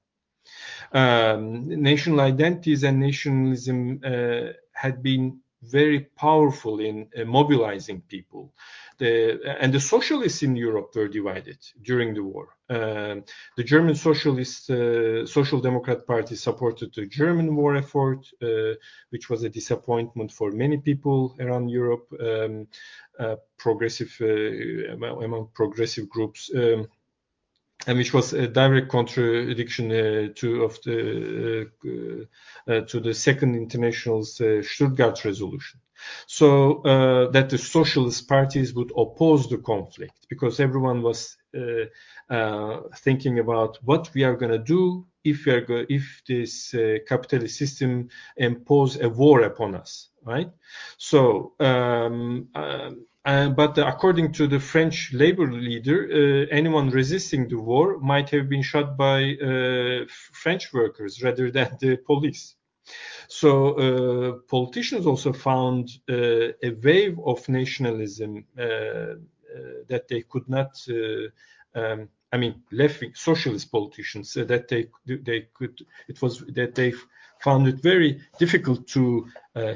um, 0.92 1.68
national 1.82 2.20
identities 2.20 2.84
and 2.84 3.00
nationalism 3.00 4.00
uh, 4.04 4.52
had 4.72 5.02
been 5.02 5.40
very 5.62 6.00
powerful 6.00 6.80
in 6.80 7.08
uh, 7.16 7.24
mobilizing 7.24 8.02
people. 8.08 8.52
The, 8.98 9.56
and 9.60 9.72
the 9.72 9.80
socialists 9.80 10.42
in 10.42 10.54
Europe 10.56 10.94
were 10.94 11.08
divided 11.08 11.58
during 11.82 12.14
the 12.14 12.22
war. 12.22 12.48
Um, 12.68 13.24
the 13.56 13.64
German 13.64 13.94
Socialist 13.94 14.70
uh, 14.70 15.26
Social 15.26 15.60
Democrat 15.60 16.06
Party 16.06 16.36
supported 16.36 16.92
the 16.94 17.06
German 17.06 17.54
war 17.54 17.76
effort, 17.76 18.26
uh, 18.42 18.74
which 19.10 19.28
was 19.28 19.42
a 19.42 19.48
disappointment 19.48 20.32
for 20.32 20.50
many 20.50 20.78
people 20.78 21.36
around 21.40 21.68
Europe, 21.68 22.06
um, 22.20 22.22
uh, 22.22 22.64
progressive 23.58 24.16
uh, 24.20 24.94
among 24.96 25.48
progressive 25.54 26.08
groups. 26.08 26.50
Um, 26.54 26.88
and 27.86 27.98
which 27.98 28.14
was 28.14 28.32
a 28.32 28.46
direct 28.46 28.88
contradiction 28.88 29.90
uh, 29.90 30.28
to 30.36 30.70
the 30.84 31.70
uh, 32.68 32.72
uh, 32.72 33.12
second 33.12 33.56
international's 33.56 34.40
uh, 34.40 34.62
Stuttgart 34.62 35.24
resolution. 35.24 35.80
So 36.26 36.82
uh, 36.82 37.30
that 37.30 37.50
the 37.50 37.58
socialist 37.58 38.28
parties 38.28 38.74
would 38.74 38.92
oppose 38.96 39.48
the 39.48 39.58
conflict 39.58 40.26
because 40.28 40.58
everyone 40.60 41.02
was 41.02 41.36
uh, 41.56 42.80
thinking 42.98 43.38
about 43.38 43.78
what 43.82 44.10
we 44.14 44.24
are 44.24 44.36
going 44.36 44.52
to 44.52 44.58
do 44.58 45.06
if 45.24 46.22
this 46.26 46.74
capitalist 47.06 47.56
system 47.56 48.08
impose 48.36 49.00
a 49.00 49.08
war 49.08 49.42
upon 49.42 49.76
us, 49.76 50.08
right? 50.24 50.50
So. 50.98 51.52
Um, 51.60 52.48
um, 52.54 53.06
uh, 53.24 53.48
but 53.50 53.78
according 53.78 54.32
to 54.32 54.48
the 54.48 54.58
French 54.58 55.12
labor 55.12 55.50
leader, 55.50 56.08
uh, 56.10 56.46
anyone 56.50 56.90
resisting 56.90 57.48
the 57.48 57.56
war 57.56 57.98
might 58.00 58.28
have 58.30 58.48
been 58.48 58.62
shot 58.62 58.96
by 58.96 59.36
uh, 59.36 60.04
French 60.32 60.72
workers 60.72 61.22
rather 61.22 61.48
than 61.50 61.76
the 61.80 61.96
police. 61.98 62.56
So 63.28 63.74
uh, 63.74 64.32
politicians 64.48 65.06
also 65.06 65.32
found 65.32 65.88
uh, 66.10 66.48
a 66.62 66.70
wave 66.82 67.18
of 67.24 67.48
nationalism 67.48 68.44
uh, 68.58 69.14
that 69.88 70.08
they 70.08 70.22
could 70.22 70.48
not. 70.48 70.76
Um, 71.74 72.08
I 72.34 72.38
mean, 72.38 72.62
left-wing 72.72 73.12
socialist 73.14 73.70
politicians 73.70 74.34
that 74.34 74.66
they 74.68 74.88
they 75.06 75.48
could. 75.54 75.86
It 76.08 76.20
was 76.20 76.40
that 76.54 76.74
they 76.74 76.92
found 77.42 77.68
it 77.68 77.82
very 77.82 78.20
difficult 78.38 78.86
to 78.88 79.26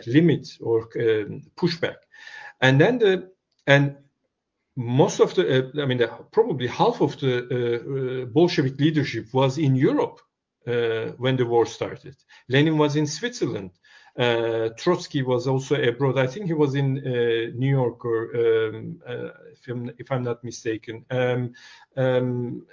limit 0.07 0.49
or 0.61 0.89
um, 1.01 1.43
push 1.57 1.77
back. 1.77 1.97
And 2.61 2.81
then 2.81 2.99
the 2.99 3.31
and 3.67 3.97
most 4.77 5.21
of 5.21 5.35
the, 5.35 5.59
uh, 5.59 5.83
I 5.83 5.87
mean, 5.87 5.99
the, 5.99 6.09
probably 6.33 6.67
half 6.67 7.01
of 7.01 7.19
the 7.19 7.37
uh, 7.39 8.23
uh, 8.23 8.27
Bolshevik 8.27 8.79
leadership 8.79 9.33
was 9.33 9.59
in 9.59 9.75
Europe 9.75 10.21
uh, 10.67 11.13
when 11.17 11.37
the 11.37 11.47
war 11.47 11.67
started. 11.67 12.17
Lenin 12.49 12.77
was 12.77 12.97
in 12.97 13.07
Switzerland. 13.07 13.71
Uh, 14.19 14.71
Trotsky 14.79 15.23
was 15.23 15.47
also 15.47 15.75
abroad. 15.83 16.19
I 16.19 16.27
think 16.27 16.47
he 16.47 16.55
was 16.55 16.75
in 16.75 16.99
uh, 16.99 17.53
New 17.55 17.71
York, 17.71 18.05
or 18.05 18.35
um, 18.35 19.01
if 19.53 19.69
I'm, 19.69 19.91
if, 19.99 20.11
I'm, 20.11 20.23
not 20.23 20.43
mistaken. 20.43 21.05
Um, 21.11 21.53
um, 21.99 22.67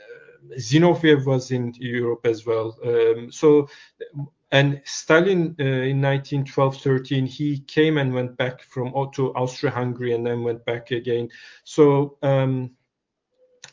Zinoviev 0.57 1.25
was 1.25 1.51
in 1.51 1.73
Europe 1.77 2.25
as 2.25 2.45
well. 2.45 2.77
Um, 2.85 3.29
so 3.29 3.67
and 4.53 4.81
Stalin 4.85 5.55
uh, 5.59 5.63
in 5.63 5.99
1912-13, 5.99 7.27
he 7.27 7.59
came 7.61 7.97
and 7.97 8.13
went 8.13 8.37
back 8.37 8.61
from 8.61 8.93
to 9.15 9.33
Austria-Hungary 9.33 10.13
and 10.13 10.25
then 10.25 10.43
went 10.43 10.63
back 10.63 10.91
again. 10.91 11.29
So 11.63 12.17
um, 12.21 12.69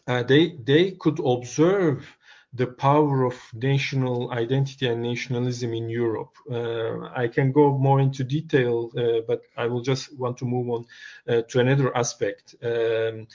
uh, 0.06 0.22
they 0.22 0.56
they 0.64 0.92
could 0.92 1.20
observe 1.20 2.06
the 2.54 2.66
power 2.66 3.24
of 3.24 3.36
national 3.52 4.32
identity 4.32 4.88
and 4.88 5.02
nationalism 5.02 5.74
in 5.74 5.90
Europe. 5.90 6.34
Uh, 6.50 7.10
I 7.14 7.28
can 7.28 7.52
go 7.52 7.76
more 7.76 8.00
into 8.00 8.24
detail, 8.24 8.90
uh, 8.96 9.20
but 9.28 9.42
I 9.58 9.66
will 9.66 9.82
just 9.82 10.18
want 10.18 10.38
to 10.38 10.46
move 10.46 10.70
on 10.70 10.86
uh, 11.28 11.42
to 11.42 11.60
another 11.60 11.94
aspect. 11.94 12.54
Um, 12.62 13.28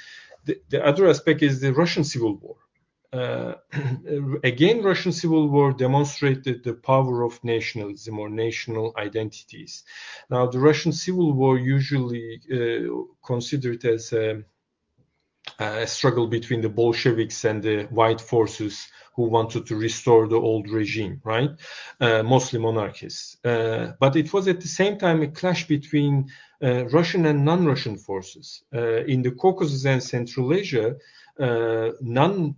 the, 0.46 0.60
the, 0.70 0.84
other 0.84 1.08
aspect 1.08 1.43
is 1.43 1.62
the 1.62 1.74
Russian 1.74 2.04
Civil 2.04 2.38
War. 2.38 2.58
Uh, 3.16 3.55
again, 4.43 4.84
Russian 4.84 5.13
Civil 5.13 5.47
War 5.47 5.72
demonstrated 5.72 6.63
the 6.63 6.74
power 6.74 7.24
of 7.24 7.41
nationalism 7.43 8.20
or 8.20 8.30
national 8.30 8.93
identities. 8.97 9.84
Now, 10.30 10.47
the 10.47 10.59
Russian 10.59 10.91
Civil 10.91 11.32
War 11.34 11.57
usually 11.57 12.41
uh, 12.51 13.03
considered 13.26 13.86
as 13.86 14.11
a, 14.11 14.43
a, 15.59 15.88
struggle 15.88 16.28
between 16.28 16.59
the 16.59 16.70
Bolsheviks 16.70 17.45
and 17.45 17.63
the 17.63 17.84
white 17.84 18.20
forces 18.20 18.86
who 19.16 19.30
wanted 19.30 19.66
to 19.68 19.78
restore 19.78 20.28
the 20.28 20.36
old 20.36 20.70
regime, 20.70 21.22
right? 21.24 21.51
Uh, 22.01 22.22
mostly 22.22 22.59
monarchists. 22.59 23.38
Uh, 23.45 23.93
but 23.97 24.18
it 24.18 24.34
was 24.34 24.49
at 24.49 24.59
the 24.59 24.68
same 24.68 24.97
time 24.97 25.22
a 25.22 25.28
clash 25.28 25.68
between 25.68 26.30
uh, 26.61 26.86
Russian 26.88 27.26
and 27.28 27.45
non-Russian 27.45 27.97
forces. 27.97 28.63
Uh, 28.74 29.05
in 29.05 29.22
the 29.22 29.32
Caucasus 29.32 29.86
and 29.86 30.03
Central 30.03 30.53
Asia, 30.53 30.95
non 31.39 32.55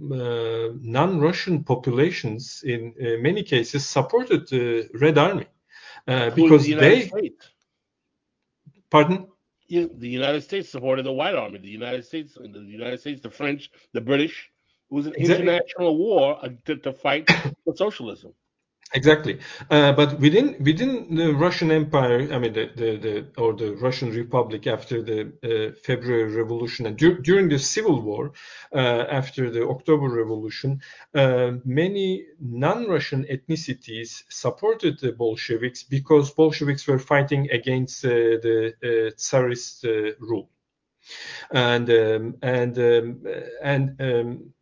non-Russian 0.00 1.64
populations 1.64 2.62
in 2.64 2.94
uh, 3.00 3.20
many 3.20 3.42
cases 3.42 3.86
supported 3.86 4.48
the 4.48 4.88
Red 4.94 5.18
Army 5.18 5.46
uh, 6.06 6.30
because 6.30 6.64
the 6.64 6.74
they. 6.74 7.08
States. 7.08 7.48
Pardon. 8.90 9.26
Yeah, 9.68 9.86
the 9.96 10.08
United 10.08 10.42
States 10.42 10.68
supported 10.68 11.04
the 11.06 11.12
White 11.12 11.34
Army. 11.34 11.58
The 11.58 11.68
United 11.68 12.04
States, 12.04 12.34
the 12.34 12.60
United 12.60 13.00
States, 13.00 13.22
the 13.22 13.30
French, 13.30 13.70
the 13.92 14.00
British. 14.00 14.50
It 14.90 14.94
was 14.94 15.06
an 15.06 15.14
exactly. 15.16 15.46
international 15.46 15.96
war 15.96 16.38
to, 16.66 16.76
to 16.76 16.92
fight 16.92 17.30
for 17.64 17.74
socialism. 17.74 18.34
Exactly, 18.94 19.38
uh, 19.70 19.92
but 19.92 20.18
within 20.20 20.56
within 20.62 21.14
the 21.14 21.32
Russian 21.34 21.70
Empire, 21.70 22.28
I 22.30 22.38
mean 22.38 22.52
the, 22.52 22.66
the, 22.80 22.90
the 23.06 23.14
or 23.42 23.54
the 23.54 23.72
Russian 23.76 24.10
Republic 24.10 24.66
after 24.66 25.02
the 25.02 25.18
uh, 25.42 25.72
February 25.82 26.24
Revolution 26.36 26.84
and 26.86 26.96
dur- 26.98 27.18
during 27.28 27.48
the 27.48 27.58
Civil 27.58 28.02
War, 28.02 28.32
uh, 28.74 29.04
after 29.20 29.50
the 29.50 29.66
October 29.66 30.08
Revolution, 30.08 30.80
uh, 31.14 31.52
many 31.64 32.26
non-Russian 32.38 33.24
ethnicities 33.30 34.24
supported 34.28 34.98
the 35.00 35.12
Bolsheviks 35.12 35.82
because 35.82 36.30
Bolsheviks 36.30 36.86
were 36.86 36.98
fighting 36.98 37.50
against 37.50 38.04
uh, 38.04 38.08
the 38.46 38.74
uh, 38.84 39.10
Tsarist 39.16 39.84
rule, 40.18 40.50
and 41.50 41.88
um, 41.90 42.36
and 42.42 42.78
um, 42.78 43.22
and 43.62 44.00
um, 44.00 44.52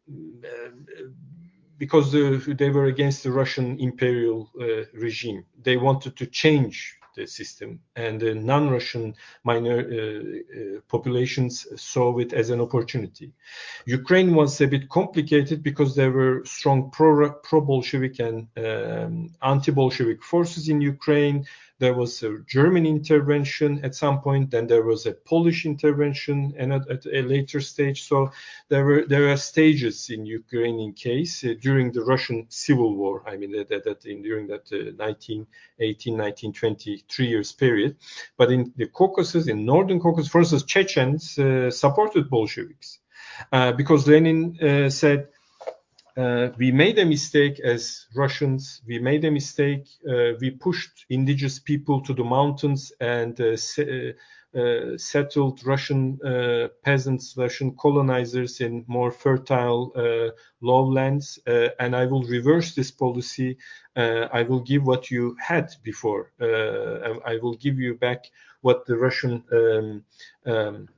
because 1.80 2.12
they 2.12 2.70
were 2.70 2.88
against 2.94 3.22
the 3.22 3.32
Russian 3.32 3.80
imperial 3.80 4.50
uh, 4.60 4.84
regime. 4.92 5.46
They 5.62 5.78
wanted 5.78 6.14
to 6.18 6.26
change 6.26 6.76
the 7.16 7.26
system, 7.26 7.80
and 7.96 8.20
the 8.20 8.34
non-Russian 8.34 9.14
minor 9.44 9.78
uh, 9.80 9.96
uh, 9.96 10.80
populations 10.88 11.66
saw 11.76 12.18
it 12.18 12.32
as 12.34 12.50
an 12.50 12.60
opportunity. 12.60 13.32
Ukraine 13.86 14.34
was 14.34 14.60
a 14.60 14.68
bit 14.68 14.90
complicated 14.90 15.62
because 15.62 15.94
there 15.94 16.12
were 16.12 16.44
strong 16.44 16.90
pro, 16.90 17.32
pro-Bolshevik 17.48 18.20
and 18.20 18.46
um, 18.58 19.34
anti-Bolshevik 19.42 20.22
forces 20.22 20.68
in 20.68 20.82
Ukraine. 20.82 21.46
There 21.80 21.94
was 21.94 22.22
a 22.22 22.38
German 22.46 22.84
intervention 22.84 23.82
at 23.82 23.94
some 23.94 24.20
point, 24.20 24.50
then 24.50 24.66
there 24.66 24.84
was 24.84 25.06
a 25.06 25.12
Polish 25.12 25.64
intervention, 25.64 26.54
and 26.58 26.74
at, 26.74 26.88
at 26.90 27.06
a 27.06 27.22
later 27.22 27.60
stage. 27.60 28.06
So 28.06 28.30
there 28.68 28.84
were 28.84 29.04
there 29.06 29.30
are 29.32 29.38
stages 29.38 30.10
in 30.10 30.26
Ukrainian 30.26 30.92
case 30.92 31.42
uh, 31.42 31.54
during 31.66 31.90
the 31.92 32.04
Russian 32.04 32.46
Civil 32.50 32.94
War. 32.96 33.22
I 33.26 33.36
mean 33.36 33.52
that, 33.52 33.68
that, 33.70 33.84
that 33.84 34.04
in, 34.04 34.22
during 34.22 34.46
that 34.48 34.64
uh, 34.72 34.92
1918, 34.96 36.16
1920, 36.16 37.04
three 37.08 37.28
years 37.28 37.52
period. 37.52 37.96
But 38.36 38.52
in 38.52 38.72
the 38.76 38.86
Caucasus, 38.86 39.48
in 39.48 39.64
northern 39.64 40.00
Caucasus, 40.00 40.30
for 40.30 40.40
instance, 40.40 40.64
Chechens 40.64 41.38
uh, 41.38 41.70
supported 41.70 42.28
Bolsheviks 42.28 42.98
uh, 43.52 43.72
because 43.72 44.06
Lenin 44.06 44.58
uh, 44.60 44.90
said 44.90 45.28
uh, 46.16 46.48
we 46.58 46.72
made 46.72 46.98
a 46.98 47.04
mistake 47.04 47.60
as 47.60 48.06
Russians. 48.14 48.82
We 48.86 48.98
made 48.98 49.24
a 49.24 49.30
mistake. 49.30 49.86
Uh, 50.08 50.32
we 50.40 50.50
pushed 50.50 51.06
indigenous 51.08 51.58
people 51.58 52.00
to 52.02 52.14
the 52.14 52.24
mountains 52.24 52.92
and 53.00 53.40
uh, 53.40 53.56
se- 53.56 54.14
uh, 54.52 54.98
settled 54.98 55.64
Russian 55.64 56.18
uh, 56.24 56.68
peasants, 56.82 57.36
Russian 57.36 57.76
colonizers 57.76 58.60
in 58.60 58.84
more 58.88 59.12
fertile 59.12 59.92
uh, 59.94 60.30
lowlands. 60.60 61.38
and 61.46 61.94
I 61.94 62.06
will 62.06 62.24
reverse 62.24 62.74
this 62.74 62.90
policy. 62.90 63.56
I 63.96 64.42
will 64.48 64.60
give 64.60 64.84
what 64.84 65.10
you 65.10 65.36
had 65.38 65.70
before. 65.84 66.32
I 66.40 67.38
will 67.42 67.54
give 67.54 67.78
you 67.78 67.94
back 67.94 68.24
what 68.62 68.86
the 68.86 68.96
Russian 68.96 69.44
um, 69.52 70.04
um, 70.46 70.88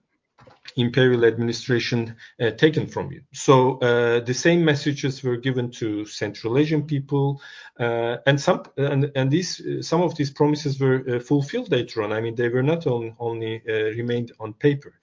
imperial 0.76 1.24
administration 1.24 2.16
uh, 2.40 2.50
taken 2.50 2.86
from 2.86 3.10
you. 3.12 3.22
So 3.32 3.78
uh, 3.78 4.20
the 4.20 4.34
same 4.34 4.64
messages 4.64 5.22
were 5.22 5.36
given 5.36 5.70
to 5.72 6.06
Central 6.06 6.58
Asian 6.58 6.82
people, 6.82 7.40
uh, 7.78 8.16
and 8.26 8.40
some 8.40 8.62
and, 8.76 9.10
and 9.14 9.30
these 9.30 9.60
some 9.80 10.02
of 10.02 10.14
these 10.16 10.30
promises 10.30 10.80
were 10.80 11.04
uh, 11.08 11.18
fulfilled 11.20 11.70
later 11.70 12.02
on. 12.02 12.12
I 12.12 12.20
mean, 12.20 12.34
they 12.34 12.48
were 12.48 12.62
not 12.62 12.86
on, 12.86 13.14
only 13.18 13.62
uh, 13.68 13.72
remained 13.96 14.32
on 14.40 14.54
paper. 14.54 14.94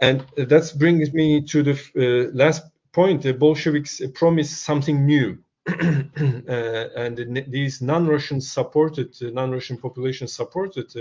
And 0.00 0.26
that 0.36 0.72
brings 0.78 1.12
me 1.12 1.42
to 1.42 1.62
the 1.62 1.72
uh, 1.96 2.36
last 2.36 2.64
point. 2.92 3.22
The 3.22 3.32
Bolsheviks 3.32 4.02
promised 4.14 4.62
something 4.62 5.06
new. 5.06 5.38
and 5.66 7.44
these 7.48 7.82
non-Russian 7.82 8.40
supported, 8.40 9.16
non-Russian 9.20 9.78
population 9.78 10.28
supported 10.28 10.92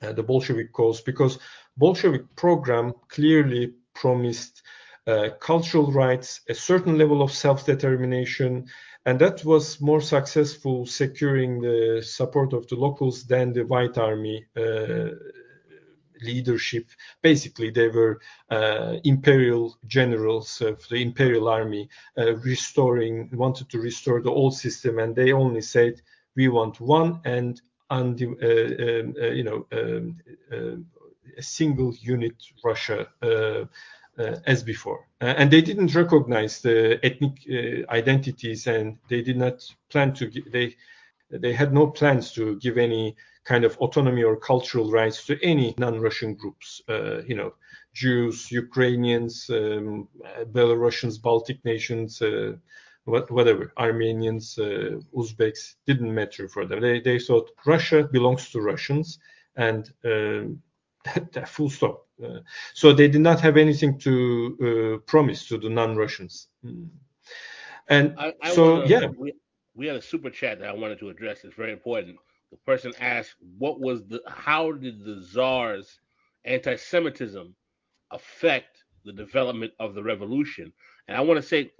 the 0.00 0.22
Bolshevik 0.22 0.72
cause 0.72 1.00
because 1.00 1.38
Bolshevik 1.76 2.34
program 2.36 2.92
clearly 3.08 3.74
promised 3.94 4.62
uh, 5.06 5.30
cultural 5.40 5.90
rights, 5.90 6.40
a 6.48 6.54
certain 6.54 6.98
level 6.98 7.22
of 7.22 7.32
self-determination, 7.32 8.66
and 9.06 9.18
that 9.18 9.44
was 9.44 9.80
more 9.80 10.00
successful 10.02 10.84
securing 10.84 11.60
the 11.60 12.02
support 12.04 12.52
of 12.52 12.68
the 12.68 12.74
locals 12.74 13.24
than 13.24 13.52
the 13.52 13.64
White 13.64 13.96
Army 13.96 14.44
uh, 14.56 15.08
leadership. 16.20 16.86
Basically, 17.22 17.70
they 17.70 17.88
were 17.88 18.20
uh, 18.50 18.96
imperial 19.04 19.78
generals 19.86 20.60
of 20.60 20.86
the 20.88 20.96
imperial 20.96 21.48
army 21.48 21.88
uh, 22.18 22.34
restoring, 22.36 23.30
wanted 23.32 23.70
to 23.70 23.78
restore 23.78 24.20
the 24.20 24.30
old 24.30 24.54
system, 24.54 24.98
and 24.98 25.14
they 25.14 25.32
only 25.32 25.62
said, 25.62 26.02
"We 26.36 26.48
want 26.48 26.80
one 26.80 27.20
and 27.24 27.60
and 27.90 28.20
uh, 28.22 28.26
um, 28.26 29.14
uh, 29.20 29.26
you 29.28 29.44
know 29.44 29.66
um, 29.72 30.16
uh, 30.52 30.76
a 31.36 31.42
single 31.42 31.94
unit 32.00 32.34
Russia 32.64 33.08
uh, 33.22 33.64
uh, 34.18 34.36
as 34.46 34.62
before. 34.62 35.06
Uh, 35.20 35.34
and 35.36 35.50
they 35.50 35.60
didn't 35.60 35.94
recognize 35.94 36.60
the 36.60 36.98
ethnic 37.04 37.34
identities, 37.90 38.66
and 38.66 38.98
they 39.08 39.22
did 39.22 39.36
not 39.36 39.64
plan 39.90 40.12
to. 40.14 40.30
They 40.52 40.76
they 41.30 41.52
had 41.52 41.72
no 41.72 41.86
plans 41.88 42.32
to 42.32 42.56
give 42.56 42.78
any 42.78 43.16
kind 43.44 43.64
of 43.64 43.76
autonomy 43.78 44.22
or 44.24 44.36
cultural 44.36 44.90
rights 44.90 45.24
to 45.26 45.38
any 45.42 45.74
non-Russian 45.78 46.34
groups. 46.34 46.82
you 46.88 47.34
know, 47.34 47.54
Jews, 47.94 48.50
Ukrainians, 48.50 49.48
um, 49.50 50.08
Belarusians, 50.52 51.20
Baltic 51.20 51.64
nations. 51.64 52.22
Whatever 53.08 53.72
Armenians, 53.76 54.56
Uzbeks 54.56 55.76
didn't 55.86 56.14
matter 56.14 56.48
for 56.48 56.66
them. 56.66 56.80
They, 56.80 57.00
they 57.00 57.18
thought 57.18 57.50
Russia 57.66 58.04
belongs 58.04 58.50
to 58.50 58.60
Russians, 58.60 59.18
and 59.56 59.90
um, 60.04 60.62
full 61.46 61.70
stop. 61.70 62.06
Uh, 62.22 62.40
so 62.74 62.92
they 62.92 63.08
did 63.08 63.20
not 63.20 63.40
have 63.40 63.56
anything 63.56 63.98
to 63.98 64.14
uh, 64.60 64.98
promise 65.06 65.46
to 65.48 65.58
the 65.58 65.68
non-Russians. 65.68 66.48
Mm. 66.64 66.88
And 67.88 68.14
I, 68.18 68.34
I 68.42 68.54
so, 68.54 68.74
wanna, 68.74 68.86
yeah. 68.86 69.06
We, 69.16 69.32
we 69.74 69.86
had 69.86 69.96
a 69.96 70.02
super 70.02 70.30
chat 70.30 70.60
that 70.60 70.68
I 70.68 70.72
wanted 70.72 70.98
to 70.98 71.08
address. 71.08 71.44
It's 71.44 71.54
very 71.54 71.72
important. 71.72 72.16
The 72.50 72.58
person 72.58 72.92
asked, 73.00 73.36
"What 73.58 73.80
was 73.80 74.04
the? 74.06 74.20
How 74.26 74.72
did 74.72 75.04
the 75.04 75.22
czar's 75.22 76.00
anti-Semitism 76.44 77.54
affect 78.10 78.84
the 79.04 79.12
development 79.12 79.72
of 79.78 79.94
the 79.94 80.02
revolution?" 80.02 80.72
And 81.08 81.16
I 81.16 81.22
want 81.22 81.38
to 81.42 81.48
say, 81.48 81.72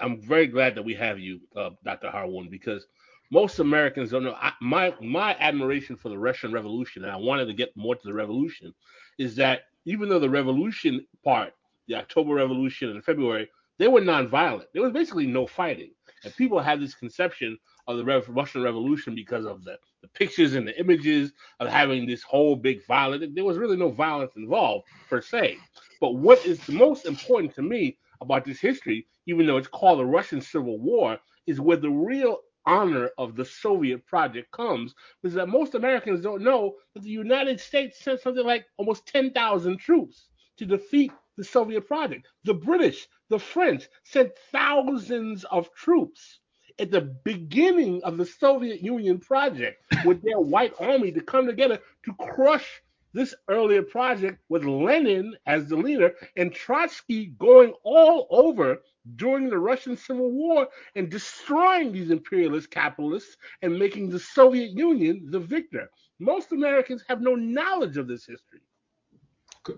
I'm 0.00 0.20
very 0.22 0.48
glad 0.48 0.76
that 0.76 0.84
we 0.84 0.94
have 0.94 1.20
you, 1.20 1.40
uh, 1.56 1.70
Dr. 1.84 2.10
Harun, 2.10 2.48
because 2.50 2.86
most 3.32 3.60
Americans 3.60 4.10
don't 4.12 4.24
know. 4.24 4.36
I, 4.40 4.52
my 4.62 4.94
my 5.02 5.36
admiration 5.40 5.96
for 5.96 6.10
the 6.10 6.18
Russian 6.18 6.52
Revolution, 6.52 7.04
and 7.04 7.12
I 7.12 7.16
wanted 7.16 7.46
to 7.46 7.54
get 7.54 7.76
more 7.76 7.96
to 7.96 8.02
the 8.04 8.14
revolution, 8.14 8.74
is 9.18 9.36
that 9.36 9.62
even 9.86 10.08
though 10.10 10.20
the 10.20 10.30
revolution 10.30 11.06
part, 11.24 11.54
the 11.88 11.96
October 11.96 12.34
Revolution 12.34 12.90
and 12.90 13.04
February, 13.04 13.48
they 13.78 13.88
were 13.88 14.02
nonviolent. 14.02 14.66
There 14.74 14.82
was 14.82 14.92
basically 14.92 15.26
no 15.26 15.46
fighting, 15.46 15.92
and 16.24 16.36
people 16.36 16.60
had 16.60 16.80
this 16.80 16.94
conception 16.94 17.58
of 17.88 17.98
the 17.98 18.04
Russian 18.28 18.62
Revolution 18.62 19.14
because 19.14 19.46
of 19.46 19.64
the, 19.64 19.78
the 20.02 20.08
pictures 20.08 20.54
and 20.54 20.68
the 20.68 20.78
images 20.80 21.32
of 21.60 21.68
having 21.68 22.06
this 22.06 22.22
whole 22.22 22.56
big 22.56 22.86
violence. 22.86 23.26
There 23.34 23.44
was 23.44 23.58
really 23.58 23.76
no 23.78 23.90
violence 23.90 24.32
involved 24.36 24.86
per 25.10 25.22
se. 25.22 25.58
But 26.00 26.16
what 26.16 26.44
is 26.46 26.60
the 26.66 26.72
most 26.74 27.06
important 27.06 27.54
to 27.56 27.62
me 27.62 27.98
about 28.24 28.44
this 28.44 28.60
history, 28.60 29.06
even 29.26 29.46
though 29.46 29.56
it's 29.56 29.68
called 29.68 30.00
the 30.00 30.04
Russian 30.04 30.40
Civil 30.40 30.78
War, 30.78 31.18
is 31.46 31.60
where 31.60 31.76
the 31.76 31.90
real 31.90 32.38
honor 32.66 33.10
of 33.18 33.36
the 33.36 33.44
Soviet 33.44 34.06
project 34.06 34.50
comes 34.50 34.94
is 35.22 35.34
that 35.34 35.48
most 35.48 35.74
Americans 35.74 36.22
don't 36.22 36.42
know 36.42 36.74
that 36.94 37.02
the 37.02 37.10
United 37.10 37.60
States 37.60 38.02
sent 38.02 38.20
something 38.20 38.44
like 38.44 38.66
almost 38.78 39.06
10,000 39.06 39.76
troops 39.78 40.28
to 40.56 40.64
defeat 40.64 41.12
the 41.36 41.44
Soviet 41.44 41.86
project. 41.86 42.26
The 42.44 42.54
British, 42.54 43.06
the 43.28 43.38
French 43.38 43.88
sent 44.04 44.32
thousands 44.52 45.44
of 45.44 45.72
troops 45.74 46.38
at 46.78 46.90
the 46.90 47.02
beginning 47.02 48.02
of 48.02 48.16
the 48.16 48.26
Soviet 48.26 48.80
Union 48.82 49.18
project 49.18 49.84
with 50.04 50.22
their 50.22 50.40
white 50.40 50.74
army 50.80 51.12
to 51.12 51.20
come 51.20 51.46
together 51.46 51.78
to 52.04 52.14
crush 52.14 52.82
this 53.14 53.34
earlier 53.48 53.82
project 53.82 54.42
with 54.48 54.64
Lenin 54.64 55.34
as 55.46 55.68
the 55.68 55.76
leader 55.76 56.12
and 56.36 56.52
Trotsky 56.52 57.26
going 57.38 57.72
all 57.84 58.26
over 58.30 58.82
during 59.16 59.48
the 59.48 59.58
Russian 59.58 59.96
Civil 59.96 60.30
War 60.32 60.68
and 60.96 61.10
destroying 61.10 61.92
these 61.92 62.10
imperialist 62.10 62.70
capitalists 62.70 63.36
and 63.62 63.78
making 63.78 64.10
the 64.10 64.18
Soviet 64.18 64.70
Union 64.70 65.28
the 65.30 65.40
victor. 65.40 65.88
Most 66.18 66.52
Americans 66.52 67.04
have 67.08 67.20
no 67.20 67.34
knowledge 67.34 67.96
of 67.96 68.08
this 68.08 68.26
history. 68.26 68.60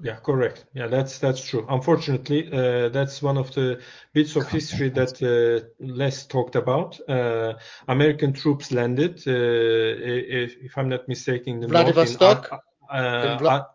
Yeah, 0.03 0.16
correct. 0.16 0.64
Yeah, 0.74 0.89
that's 0.89 1.18
that's 1.18 1.41
true. 1.49 1.64
Unfortunately, 1.68 2.49
uh, 2.53 2.89
that's 2.89 3.22
one 3.22 3.37
of 3.39 3.55
the 3.55 3.80
bits 4.12 4.34
of 4.34 4.49
history 4.49 4.89
that 4.91 5.22
uh, 5.22 5.68
less 5.78 6.26
talked 6.26 6.57
about. 6.57 6.99
Uh, 7.09 7.55
American 7.87 8.32
troops 8.32 8.72
landed, 8.72 9.22
uh, 9.28 9.30
if, 9.30 10.57
if, 10.61 10.76
I'm 10.76 10.89
not 10.89 11.07
mistaken, 11.07 11.62
in 11.62 11.68
Vladivostok. 11.68 12.51
North, 12.51 12.51
Vla- 12.51 12.61
Ar- 12.91 13.68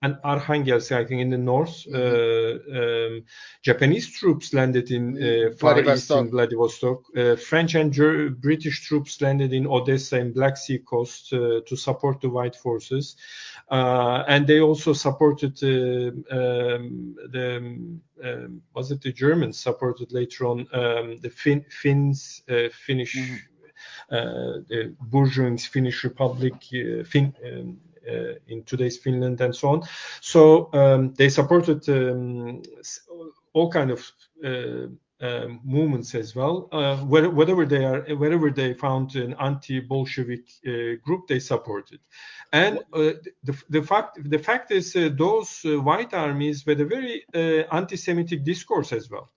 and 0.00 0.16
Arkhangelsk, 0.24 0.92
I 0.92 1.04
think, 1.04 1.20
in 1.20 1.30
the 1.30 1.38
north. 1.38 1.84
Mm-hmm. 1.86 2.74
Uh, 2.74 3.16
um, 3.16 3.24
Japanese 3.62 4.08
troops 4.12 4.54
landed 4.54 4.90
in 4.90 5.16
uh, 5.16 5.52
far 5.56 5.80
east 5.80 6.10
in 6.10 6.30
Vladivostok. 6.30 7.02
Uh, 7.16 7.36
French 7.36 7.74
and 7.74 7.92
Ger- 7.92 8.30
British 8.30 8.86
troops 8.86 9.20
landed 9.20 9.52
in 9.52 9.66
Odessa 9.66 10.20
and 10.20 10.32
Black 10.34 10.56
Sea 10.56 10.78
coast 10.78 11.32
uh, 11.32 11.60
to 11.66 11.76
support 11.76 12.20
the 12.20 12.28
White 12.28 12.54
forces, 12.54 13.16
uh, 13.70 14.24
and 14.28 14.46
they 14.46 14.60
also 14.60 14.92
supported 14.92 15.58
uh, 15.62 16.12
um, 16.36 17.16
the 17.32 17.56
um, 18.24 18.62
was 18.74 18.90
it 18.90 19.02
the 19.02 19.12
Germans 19.12 19.58
supported 19.58 20.12
later 20.12 20.46
on 20.46 20.60
um, 20.72 21.18
the 21.20 21.30
fin- 21.30 21.66
Finns, 21.70 22.42
uh, 22.48 22.68
Finnish. 22.72 23.16
Mhm. 23.16 23.38
Uh, 24.10 24.64
the 24.68 24.94
bourgeois 25.00 25.56
Finnish 25.58 26.02
Republic, 26.02 26.54
uh, 26.74 27.04
fin- 27.04 27.34
um, 27.44 27.78
uh, 27.78 27.87
in 28.46 28.64
today's 28.64 28.98
Finland 28.98 29.40
and 29.40 29.54
so 29.54 29.68
on. 29.68 29.82
So 30.20 30.70
um, 30.72 31.14
they 31.14 31.28
supported 31.28 31.88
um, 31.88 32.62
all 33.52 33.70
kind 33.70 33.90
of 33.90 34.12
uh, 34.44 34.86
um, 35.20 35.60
movements 35.64 36.14
as 36.14 36.34
well. 36.34 36.68
Uh, 36.72 36.96
where- 36.98 37.30
wherever 37.30 37.66
they 37.66 37.84
are, 37.84 38.02
wherever 38.16 38.50
they 38.50 38.74
found 38.74 39.16
an 39.16 39.34
anti-Bolshevik 39.40 40.44
uh, 40.66 40.70
group, 41.04 41.26
they 41.26 41.40
supported. 41.40 42.00
And 42.52 42.78
uh, 42.92 43.12
the, 43.44 43.62
the 43.68 43.82
fact 43.82 44.18
the 44.30 44.38
fact 44.38 44.70
is, 44.70 44.94
uh, 44.96 45.10
those 45.16 45.64
uh, 45.64 45.80
white 45.80 46.14
armies 46.14 46.64
were 46.66 46.72
a 46.72 46.84
very 46.84 47.24
uh, 47.34 47.74
anti-Semitic 47.74 48.44
discourse 48.44 48.92
as 48.92 49.10
well. 49.10 49.28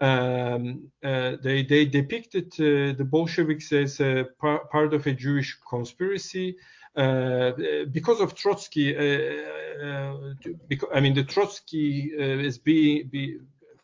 Um, 0.00 0.90
uh, 1.04 1.36
they 1.42 1.62
they 1.62 1.84
depicted 1.86 2.46
uh, 2.58 2.92
the 2.96 3.06
Bolsheviks 3.08 3.72
as 3.72 3.98
part 4.38 4.94
of 4.94 5.06
a 5.06 5.12
Jewish 5.12 5.58
conspiracy 5.68 6.56
uh, 6.56 6.81
because 6.94 8.20
of 8.20 8.34
Trotsky. 8.34 8.96
Uh, 8.96 9.62
uh, 9.84 10.34
because, 10.68 10.88
I 10.94 11.00
mean, 11.00 11.14
the 11.14 11.24
Trotsky 11.24 12.12
uh, 12.16 12.22
is 12.22 12.58
being 12.58 13.08
be, 13.08 13.38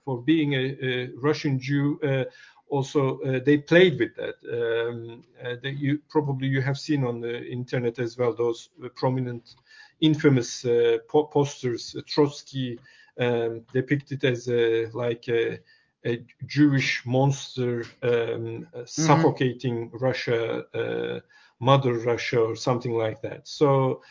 for 0.04 0.22
being 0.22 0.54
a, 0.54 0.76
a 0.82 1.10
Russian 1.16 1.58
Jew. 1.58 1.98
Uh, 2.02 2.24
also, 2.70 3.18
uh, 3.20 3.40
they 3.44 3.58
played 3.58 3.98
with 3.98 4.14
that. 4.16 4.36
Um, 4.52 5.24
uh, 5.42 5.56
that 5.62 5.78
you 5.78 6.00
probably 6.08 6.48
you 6.48 6.60
have 6.60 6.78
seen 6.78 7.04
on 7.04 7.20
the 7.20 7.46
internet 7.46 7.98
as 7.98 8.18
well 8.18 8.34
those 8.34 8.68
prominent, 8.94 9.54
infamous 10.00 10.64
uh, 10.64 10.98
po- 11.08 11.24
posters. 11.24 11.96
uh, 11.96 12.02
Trotsky 12.06 12.78
um, 13.18 13.62
depicted 13.72 14.24
as 14.24 14.48
a, 14.48 14.86
like 14.92 15.28
a, 15.28 15.58
a 16.04 16.24
Jewish 16.46 17.04
monster 17.06 17.84
um, 18.02 18.68
uh, 18.74 18.84
suffocating 18.84 19.90
Russia, 19.92 20.64
uh, 20.74 21.20
Mother 21.60 21.94
Russia, 21.94 22.40
or 22.40 22.56
something 22.56 22.92
like 22.92 23.20
that. 23.22 23.46
So 23.48 24.02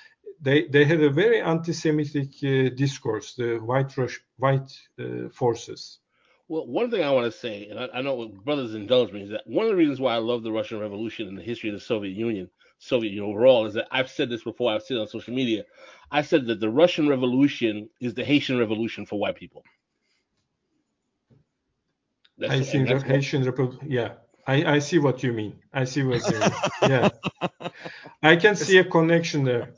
they 0.42 0.68
they 0.68 0.86
had 0.86 1.02
a 1.02 1.10
very 1.10 1.42
anti-Semitic 1.42 2.30
uh, 2.44 2.76
discourse, 2.76 3.36
the 3.36 3.58
white 3.58 3.96
Rush, 3.98 4.20
white 4.38 4.72
uh, 5.00 5.30
forces. 5.30 6.00
Well, 6.50 6.66
one 6.66 6.90
thing 6.90 7.04
I 7.04 7.12
want 7.12 7.32
to 7.32 7.38
say, 7.38 7.68
and 7.68 7.78
I, 7.80 7.88
I 7.96 8.02
know 8.02 8.28
brothers 8.30 8.74
indulge 8.74 9.12
me, 9.12 9.24
is 9.24 9.32
that 9.32 9.46
one 9.46 9.66
of 9.66 9.72
the 9.72 9.76
reasons 9.76 10.00
why 10.00 10.14
I 10.14 10.20
love 10.20 10.44
the 10.44 10.52
Russian 10.52 10.80
Revolution 10.80 11.28
and 11.28 11.38
the 11.38 11.42
history 11.44 11.70
of 11.70 11.76
the 11.76 11.82
Soviet 11.82 12.16
Union, 12.16 12.50
Soviet 12.80 13.10
Union 13.12 13.30
overall, 13.32 13.66
is 13.66 13.74
that 13.74 13.88
I've 13.92 14.10
said 14.10 14.30
this 14.30 14.44
before. 14.44 14.72
I've 14.72 14.84
said 14.84 14.98
it 14.98 15.02
on 15.02 15.08
social 15.08 15.34
media. 15.34 15.66
I 16.10 16.22
said 16.22 16.46
that 16.48 16.62
the 16.62 16.70
Russian 16.70 17.10
Revolution 17.10 17.90
is 18.00 18.14
the 18.14 18.24
Haitian 18.24 18.58
Revolution 18.60 19.06
for 19.06 19.20
white 19.20 19.36
people. 19.36 19.64
That's, 22.38 22.52
I 22.54 22.56
and 22.58 22.66
see 22.66 22.84
what- 22.86 23.04
Haitian 23.04 23.44
Republic. 23.44 23.82
Yeah, 23.86 24.14
I, 24.48 24.76
I 24.76 24.80
see 24.80 24.98
what 24.98 25.24
you 25.24 25.34
mean. 25.34 25.54
I 25.74 25.84
see 25.84 26.04
what 26.04 26.22
you 26.32 26.40
mean. 26.40 26.50
Yeah, 26.90 27.10
I 28.24 28.36
can 28.38 28.56
see 28.56 28.78
a 28.78 28.84
connection 28.86 29.44
there. 29.44 29.74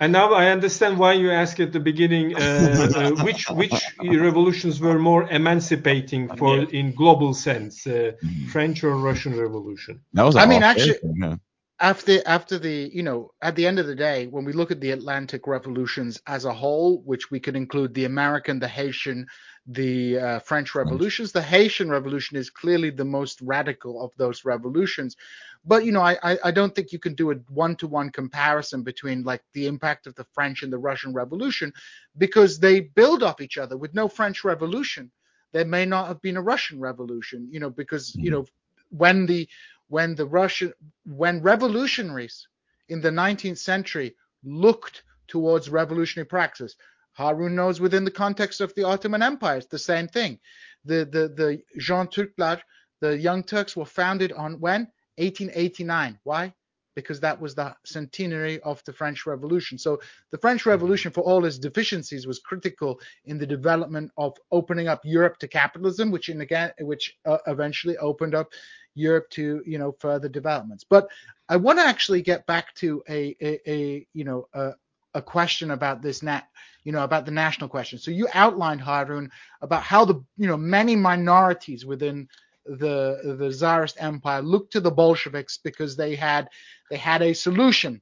And 0.00 0.12
now 0.12 0.32
I 0.32 0.50
understand 0.50 0.96
why 0.96 1.14
you 1.14 1.32
asked 1.32 1.58
at 1.58 1.72
the 1.72 1.80
beginning 1.80 2.36
uh, 2.36 2.88
uh, 2.94 3.24
which 3.24 3.50
which 3.50 3.74
revolutions 4.00 4.80
were 4.80 4.98
more 4.98 5.28
emancipating 5.28 6.28
for 6.38 6.58
Yeah. 6.58 6.66
in 6.80 6.94
global 6.94 7.34
sense, 7.34 7.84
uh, 7.86 8.12
French 8.52 8.84
or 8.84 8.94
Russian 8.96 9.36
Revolution. 9.36 10.00
That 10.12 10.22
was. 10.22 10.36
I 10.36 10.46
mean, 10.46 10.62
actually- 10.62 11.00
answer, 11.02 11.14
yeah. 11.16 11.36
after 11.80 12.22
after 12.26 12.58
the 12.60 12.90
you 12.92 13.02
know 13.02 13.30
at 13.42 13.56
the 13.56 13.66
end 13.66 13.78
of 13.80 13.86
the 13.86 13.94
day 13.94 14.26
when 14.28 14.44
we 14.44 14.52
look 14.52 14.70
at 14.70 14.80
the 14.80 14.90
atlantic 14.92 15.46
revolutions 15.46 16.20
as 16.26 16.44
a 16.44 16.52
whole 16.62 17.02
which 17.10 17.30
we 17.30 17.38
could 17.40 17.56
include 17.56 17.94
the 17.94 18.04
american 18.04 18.58
the 18.58 18.66
haitian 18.68 19.26
the 19.68 20.18
uh, 20.18 20.38
french 20.40 20.74
revolutions. 20.74 21.32
The 21.32 21.42
haitian 21.42 21.90
revolution 21.90 22.36
is 22.36 22.50
clearly 22.50 22.90
the 22.90 23.04
most 23.04 23.40
radical 23.42 24.02
of 24.02 24.12
those 24.16 24.44
revolutions. 24.44 25.16
But 25.64 25.84
you 25.84 25.92
know 25.92 26.00
i 26.00 26.16
i, 26.22 26.38
I 26.44 26.50
don't 26.50 26.74
think 26.74 26.92
you 26.92 26.98
can 26.98 27.14
do 27.14 27.30
a 27.30 27.34
one-to-one 27.50 28.10
comparison 28.10 28.82
between 28.82 29.24
like 29.24 29.42
the 29.52 29.66
impact 29.66 30.06
of 30.06 30.14
the 30.14 30.24
french 30.24 30.62
and 30.62 30.72
the 30.72 30.78
russian 30.78 31.12
revolution 31.12 31.72
because 32.16 32.58
they 32.58 32.80
build 32.80 33.22
off 33.22 33.40
each 33.40 33.58
other. 33.58 33.76
With 33.76 33.94
no 33.94 34.08
french 34.08 34.44
revolution 34.44 35.10
there 35.52 35.64
may 35.64 35.84
not 35.86 36.08
have 36.08 36.20
been 36.20 36.36
a 36.36 36.42
russian 36.42 36.78
revolution 36.78 37.48
you 37.50 37.58
know 37.58 37.70
because 37.70 38.14
you 38.16 38.30
know 38.30 38.44
when 38.90 39.26
the 39.26 39.48
when 39.88 40.14
the 40.14 40.26
Russian 40.26 40.72
when 41.04 41.42
revolutionaries 41.42 42.46
in 42.88 43.00
the 43.00 43.10
19th 43.10 43.58
century 43.58 44.14
looked 44.44 45.02
towards 45.26 45.68
revolutionary 45.68 46.26
practice, 46.26 46.76
Harun 47.18 47.56
knows 47.56 47.80
within 47.80 48.04
the 48.04 48.12
context 48.12 48.60
of 48.60 48.72
the 48.76 48.84
Ottoman 48.84 49.22
Empire, 49.22 49.56
it's 49.56 49.66
the 49.66 49.76
same 49.76 50.06
thing. 50.06 50.38
The 50.84 50.98
the 51.04 51.24
the 51.40 51.62
Jön 51.80 52.08
Türkler, 52.12 52.60
the 53.00 53.18
Young 53.18 53.42
Turks 53.42 53.76
were 53.76 53.84
founded 53.84 54.30
on 54.30 54.60
when 54.60 54.82
1889. 55.16 56.20
Why? 56.22 56.54
Because 56.94 57.18
that 57.18 57.40
was 57.40 57.56
the 57.56 57.74
centenary 57.84 58.60
of 58.60 58.84
the 58.84 58.92
French 58.92 59.26
Revolution. 59.26 59.78
So 59.78 60.00
the 60.30 60.38
French 60.38 60.64
Revolution, 60.64 61.10
for 61.10 61.22
all 61.22 61.44
its 61.44 61.58
deficiencies, 61.58 62.24
was 62.28 62.38
critical 62.38 63.00
in 63.24 63.36
the 63.36 63.46
development 63.46 64.12
of 64.16 64.36
opening 64.52 64.86
up 64.86 65.00
Europe 65.04 65.38
to 65.38 65.48
capitalism, 65.48 66.12
which 66.12 66.28
in 66.28 66.40
again, 66.40 66.70
which 66.80 67.16
uh, 67.26 67.38
eventually 67.48 67.96
opened 67.96 68.36
up 68.36 68.48
Europe 68.94 69.28
to 69.30 69.60
you 69.66 69.78
know 69.78 69.90
further 69.98 70.28
developments. 70.28 70.84
But 70.88 71.08
I 71.48 71.56
want 71.56 71.80
to 71.80 71.84
actually 71.84 72.22
get 72.22 72.46
back 72.46 72.76
to 72.76 73.02
a 73.08 73.34
a, 73.42 73.50
a 73.68 74.06
you 74.12 74.22
know 74.22 74.46
a, 74.54 74.74
a 75.18 75.22
question 75.22 75.70
about 75.70 76.00
this 76.00 76.22
nat 76.22 76.44
you 76.84 76.92
know 76.92 77.04
about 77.04 77.26
the 77.26 77.30
national 77.30 77.68
question. 77.68 77.98
So 77.98 78.10
you 78.10 78.28
outlined 78.32 78.80
Harun 78.80 79.30
about 79.60 79.82
how 79.82 80.06
the 80.06 80.14
you 80.38 80.46
know 80.46 80.56
many 80.56 80.96
minorities 80.96 81.84
within 81.84 82.28
the 82.64 83.36
the 83.38 83.50
Tsarist 83.50 83.96
Empire 84.00 84.40
looked 84.40 84.72
to 84.72 84.80
the 84.80 84.90
Bolsheviks 84.90 85.58
because 85.58 85.96
they 85.96 86.14
had 86.14 86.48
they 86.90 86.96
had 86.96 87.20
a 87.20 87.34
solution 87.34 88.00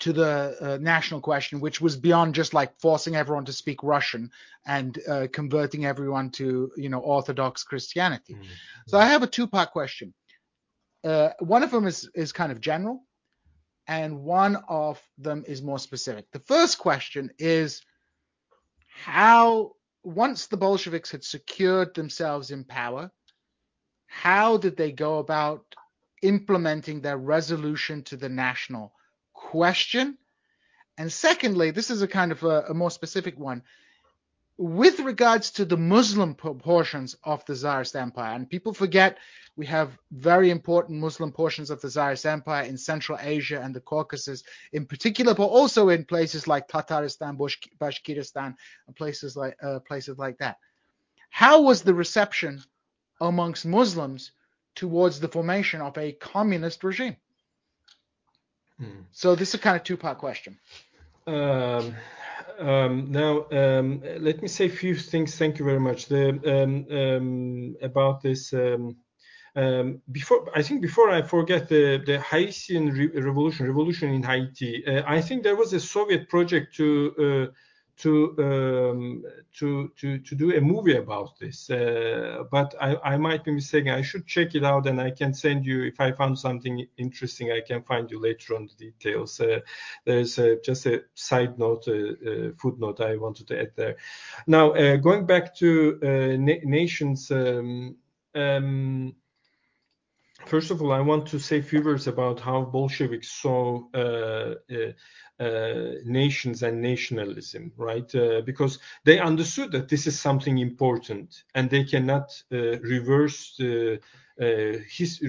to 0.00 0.12
the 0.12 0.56
uh, 0.60 0.78
national 0.80 1.20
question, 1.20 1.60
which 1.60 1.80
was 1.80 1.96
beyond 1.96 2.34
just 2.34 2.54
like 2.54 2.78
forcing 2.80 3.14
everyone 3.14 3.44
to 3.44 3.52
speak 3.52 3.84
Russian 3.84 4.30
and 4.66 4.98
uh, 5.08 5.28
converting 5.32 5.84
everyone 5.86 6.30
to 6.30 6.72
you 6.76 6.88
know 6.88 6.98
Orthodox 6.98 7.62
Christianity. 7.62 8.34
So 8.88 8.98
I 8.98 9.06
have 9.06 9.22
a 9.22 9.28
two-part 9.28 9.70
question. 9.70 10.12
Uh, 11.04 11.30
one 11.38 11.62
of 11.62 11.70
them 11.70 11.86
is 11.86 12.10
is 12.14 12.32
kind 12.32 12.50
of 12.50 12.60
general, 12.60 13.03
and 13.86 14.22
one 14.22 14.56
of 14.68 15.02
them 15.18 15.44
is 15.46 15.62
more 15.62 15.78
specific. 15.78 16.30
The 16.32 16.40
first 16.40 16.78
question 16.78 17.30
is 17.38 17.82
how 18.88 19.72
once 20.02 20.46
the 20.46 20.56
Bolsheviks 20.56 21.10
had 21.10 21.24
secured 21.24 21.94
themselves 21.94 22.50
in 22.50 22.64
power, 22.64 23.10
how 24.06 24.56
did 24.56 24.76
they 24.76 24.92
go 24.92 25.18
about 25.18 25.74
implementing 26.22 27.00
their 27.00 27.18
resolution 27.18 28.02
to 28.04 28.16
the 28.16 28.28
national 28.28 28.92
question? 29.32 30.16
And 30.96 31.12
secondly, 31.12 31.70
this 31.70 31.90
is 31.90 32.02
a 32.02 32.08
kind 32.08 32.32
of 32.32 32.42
a, 32.44 32.66
a 32.68 32.74
more 32.74 32.90
specific 32.90 33.38
one 33.38 33.62
with 34.56 35.00
regards 35.00 35.50
to 35.52 35.64
the 35.64 35.76
Muslim 35.76 36.34
proportions 36.34 37.16
of 37.24 37.44
the 37.46 37.54
Tsarist 37.54 37.96
Empire, 37.96 38.34
and 38.34 38.48
people 38.48 38.72
forget 38.72 39.18
we 39.56 39.66
have 39.66 39.96
very 40.10 40.50
important 40.50 41.00
Muslim 41.00 41.30
portions 41.30 41.70
of 41.70 41.80
the 41.80 41.88
Tsarist 41.88 42.26
Empire 42.26 42.64
in 42.64 42.76
Central 42.76 43.18
Asia 43.20 43.60
and 43.62 43.74
the 43.74 43.80
Caucasus 43.80 44.42
in 44.72 44.84
particular, 44.84 45.34
but 45.34 45.46
also 45.46 45.90
in 45.90 46.04
places 46.04 46.48
like 46.48 46.68
Tatarstan, 46.68 47.36
Bashk- 47.36 47.70
Bashkiristan, 47.78 48.54
and 48.86 48.96
places 48.96 49.36
like 49.36 49.56
uh, 49.62 49.78
places 49.80 50.18
like 50.18 50.38
that. 50.38 50.58
How 51.30 51.62
was 51.62 51.82
the 51.82 51.94
reception 51.94 52.62
amongst 53.20 53.64
Muslims 53.64 54.32
towards 54.74 55.20
the 55.20 55.28
formation 55.28 55.80
of 55.80 55.96
a 55.98 56.12
communist 56.12 56.82
regime? 56.82 57.16
Hmm. 58.78 59.02
So 59.12 59.36
this 59.36 59.50
is 59.50 59.54
a 59.54 59.58
kind 59.58 59.76
of 59.76 59.84
two-part 59.84 60.18
question. 60.18 60.58
Um, 61.28 61.94
um, 62.58 63.12
now, 63.12 63.46
um, 63.52 64.02
let 64.18 64.42
me 64.42 64.48
say 64.48 64.66
a 64.66 64.68
few 64.68 64.96
things. 64.96 65.36
Thank 65.36 65.60
you 65.60 65.64
very 65.64 65.80
much. 65.80 66.06
The 66.06 66.28
um, 66.28 66.86
um, 66.90 67.76
about 67.80 68.20
this. 68.20 68.52
Um, 69.56 70.02
before 70.10 70.48
I 70.54 70.62
think 70.62 70.82
before 70.82 71.10
I 71.10 71.22
forget 71.22 71.68
the 71.68 72.02
the 72.04 72.20
Haitian 72.20 72.90
re- 72.90 73.20
revolution, 73.20 73.66
revolution 73.66 74.10
in 74.10 74.22
Haiti. 74.22 74.84
Uh, 74.84 75.02
I 75.06 75.20
think 75.20 75.44
there 75.44 75.56
was 75.56 75.72
a 75.72 75.80
Soviet 75.80 76.28
project 76.28 76.74
to 76.76 77.14
uh, 77.50 77.52
to 77.96 78.34
um, 78.38 79.24
to 79.58 79.92
to 79.96 80.18
to 80.18 80.34
do 80.34 80.56
a 80.56 80.60
movie 80.60 80.96
about 80.96 81.38
this. 81.38 81.70
Uh, 81.70 82.42
but 82.50 82.74
I, 82.80 82.96
I 83.04 83.16
might 83.16 83.44
be 83.44 83.52
mistaken. 83.52 83.92
I 83.92 84.02
should 84.02 84.26
check 84.26 84.56
it 84.56 84.64
out, 84.64 84.88
and 84.88 85.00
I 85.00 85.12
can 85.12 85.32
send 85.32 85.64
you 85.64 85.84
if 85.84 86.00
I 86.00 86.10
found 86.10 86.36
something 86.36 86.84
interesting. 86.96 87.52
I 87.52 87.60
can 87.60 87.84
find 87.84 88.10
you 88.10 88.20
later 88.20 88.56
on 88.56 88.66
the 88.66 88.90
details. 88.90 89.38
Uh, 89.38 89.60
there's 90.04 90.36
uh, 90.36 90.56
just 90.64 90.86
a 90.86 91.04
side 91.14 91.58
note, 91.60 91.86
a, 91.86 92.52
footnote 92.58 93.00
I 93.00 93.16
wanted 93.16 93.46
to 93.48 93.60
add 93.60 93.72
there. 93.76 93.96
Now, 94.48 94.72
uh, 94.72 94.96
going 94.96 95.26
back 95.26 95.54
to 95.56 95.98
uh, 96.02 96.36
na- 96.36 96.64
nations. 96.64 97.30
Um, 97.30 97.96
um, 98.36 99.14
First 100.46 100.70
of 100.70 100.82
all, 100.82 100.92
I 100.92 101.00
want 101.00 101.26
to 101.28 101.38
say 101.38 101.58
a 101.58 101.62
few 101.62 101.82
words 101.82 102.06
about 102.06 102.38
how 102.38 102.62
Bolsheviks 102.62 103.28
saw 103.28 103.84
uh, 103.94 104.54
uh, 104.70 105.42
uh, 105.42 105.92
nations 106.04 106.62
and 106.62 106.82
nationalism, 106.82 107.72
right? 107.76 108.14
Uh, 108.14 108.42
because 108.42 108.78
they 109.04 109.18
understood 109.18 109.72
that 109.72 109.88
this 109.88 110.06
is 110.06 110.20
something 110.20 110.58
important 110.58 111.44
and 111.54 111.70
they 111.70 111.84
cannot 111.84 112.30
uh, 112.52 112.78
reverse 112.80 113.56
the 113.58 114.00
uh, 114.40 114.78
his, 114.88 115.22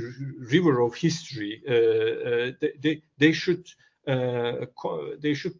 river 0.52 0.82
of 0.82 0.96
history. 0.96 1.62
they, 1.66 2.74
they, 2.82 3.02
they 3.18 3.32
should 3.32 3.66
they 4.06 5.34
should 5.34 5.54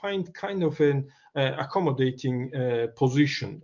find 0.00 0.34
kind 0.34 0.62
of 0.62 0.80
an 0.80 1.08
accommodating 1.34 2.50
position. 2.96 3.62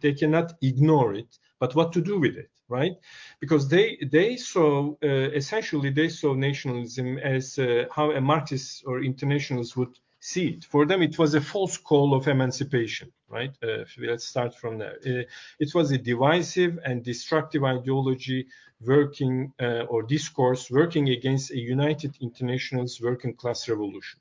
they 0.00 0.12
cannot 0.12 0.52
ignore 0.62 1.14
it, 1.14 1.38
but 1.60 1.74
what 1.74 1.92
to 1.92 2.00
do 2.00 2.18
with 2.20 2.36
it? 2.36 2.50
right? 2.68 2.92
Because 3.40 3.68
they 3.68 3.98
they 4.10 4.36
saw 4.36 4.94
uh, 5.02 5.28
essentially 5.40 5.90
they 5.90 6.08
saw 6.08 6.34
nationalism 6.34 7.18
as 7.18 7.58
uh, 7.58 7.84
how 7.90 8.10
a 8.12 8.20
Marxist 8.20 8.84
or 8.86 9.02
internationalist 9.02 9.76
would 9.76 9.98
see 10.24 10.48
it. 10.54 10.64
For 10.64 10.86
them, 10.86 11.02
it 11.02 11.18
was 11.18 11.34
a 11.34 11.40
false 11.40 11.76
call 11.76 12.14
of 12.14 12.28
emancipation, 12.28 13.12
right? 13.28 13.54
Uh, 13.62 13.84
let's 13.98 14.26
start 14.26 14.54
from 14.54 14.78
there. 14.78 14.96
Uh, 15.06 15.24
it 15.64 15.74
was 15.74 15.90
a 15.90 15.98
divisive 15.98 16.78
and 16.84 17.04
destructive 17.04 17.62
ideology 17.64 18.46
working 18.80 19.52
uh, 19.60 19.84
or 19.92 20.02
discourse 20.02 20.70
working 20.70 21.08
against 21.10 21.50
a 21.50 21.58
united 21.58 22.16
internationalist 22.20 23.02
working 23.02 23.34
class 23.34 23.68
revolution. 23.68 24.18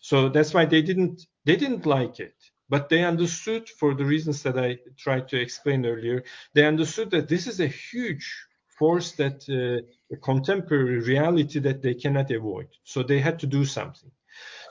So 0.00 0.28
that's 0.28 0.54
why 0.54 0.64
they 0.64 0.82
didn't 0.82 1.26
they 1.44 1.56
didn't 1.56 1.86
like 1.86 2.18
it 2.20 2.36
but 2.72 2.88
they 2.88 3.04
understood, 3.04 3.68
for 3.68 3.94
the 3.94 4.06
reasons 4.06 4.42
that 4.44 4.58
I 4.58 4.78
tried 4.96 5.28
to 5.28 5.38
explain 5.38 5.84
earlier, 5.84 6.24
they 6.54 6.64
understood 6.64 7.10
that 7.10 7.28
this 7.28 7.46
is 7.46 7.60
a 7.60 7.66
huge 7.66 8.46
force 8.78 9.12
that 9.12 9.38
uh, 9.50 9.86
a 10.10 10.16
contemporary 10.16 11.00
reality 11.00 11.58
that 11.58 11.82
they 11.82 11.92
cannot 11.92 12.30
avoid. 12.30 12.68
So 12.84 13.02
they 13.02 13.20
had 13.20 13.38
to 13.40 13.46
do 13.46 13.66
something. 13.66 14.10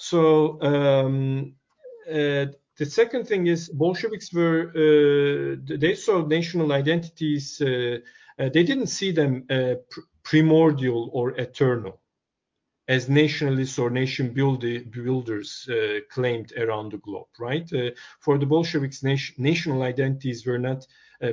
So 0.02 0.60
um, 0.64 1.54
uh, 2.10 2.48
the 2.80 2.86
second 2.86 3.28
thing 3.28 3.46
is 3.46 3.70
Bolsheviks 3.70 4.34
were 4.34 4.72
uh, 4.76 5.76
they 5.78 5.94
saw 5.94 6.26
national 6.26 6.72
identities. 6.74 7.62
Uh, 7.62 8.00
uh, 8.40 8.50
they 8.50 8.64
didn't 8.64 8.88
see 8.88 9.12
them 9.12 9.46
uh, 9.52 9.76
pr- 9.92 10.08
primordial 10.24 11.12
or 11.14 11.40
eternal 11.40 12.02
as 12.88 13.08
nationalists 13.10 13.78
or 13.78 13.92
nation 13.92 14.34
builders 14.34 15.70
claimed 16.10 16.52
around 16.58 16.92
the 16.92 16.98
globe, 16.98 17.28
right? 17.40 17.70
For 18.20 18.38
the 18.40 18.46
Bolsheviks, 18.46 19.04
nation, 19.04 19.36
national 19.38 19.84
identities 19.84 20.46
were 20.46 20.58
not 20.58 20.88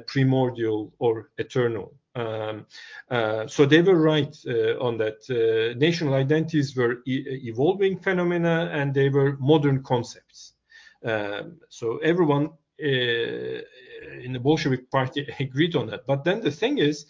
primordial 0.06 0.92
or 0.98 1.30
eternal. 1.38 1.94
Um, 2.18 2.66
uh, 3.10 3.46
so 3.46 3.64
they 3.64 3.80
were 3.82 4.00
right 4.00 4.36
uh, 4.46 4.78
on 4.80 4.98
that. 4.98 5.18
Uh, 5.30 5.78
national 5.78 6.14
identities 6.14 6.76
were 6.76 6.96
e- 7.06 7.24
evolving 7.50 7.98
phenomena 7.98 8.70
and 8.72 8.92
they 8.92 9.08
were 9.08 9.36
modern 9.38 9.82
concepts. 9.82 10.54
Um, 11.04 11.58
so 11.68 11.98
everyone 11.98 12.50
in 12.78 14.32
the 14.32 14.40
Bolshevik 14.40 14.90
party 14.90 15.26
agreed 15.40 15.76
on 15.76 15.86
that. 15.88 16.06
But 16.06 16.24
then 16.24 16.40
the 16.40 16.50
thing 16.50 16.78
is, 16.78 17.06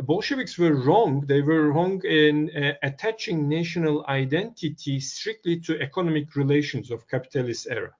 Bolsheviks 0.00 0.56
were 0.58 0.74
wrong. 0.74 1.26
They 1.26 1.42
were 1.42 1.70
wrong 1.72 2.02
in 2.04 2.50
uh, 2.56 2.72
attaching 2.82 3.48
national 3.48 4.06
identity 4.06 5.00
strictly 5.00 5.60
to 5.60 5.80
economic 5.80 6.34
relations 6.34 6.90
of 6.90 7.06
capitalist 7.08 7.66
era. 7.70 7.92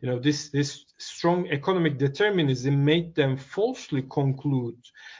You 0.00 0.10
know, 0.10 0.18
this, 0.18 0.50
this 0.50 0.84
strong 0.98 1.48
economic 1.48 1.98
determinism 1.98 2.84
made 2.84 3.14
them 3.14 3.36
falsely 3.36 4.02
conclude 4.02 4.78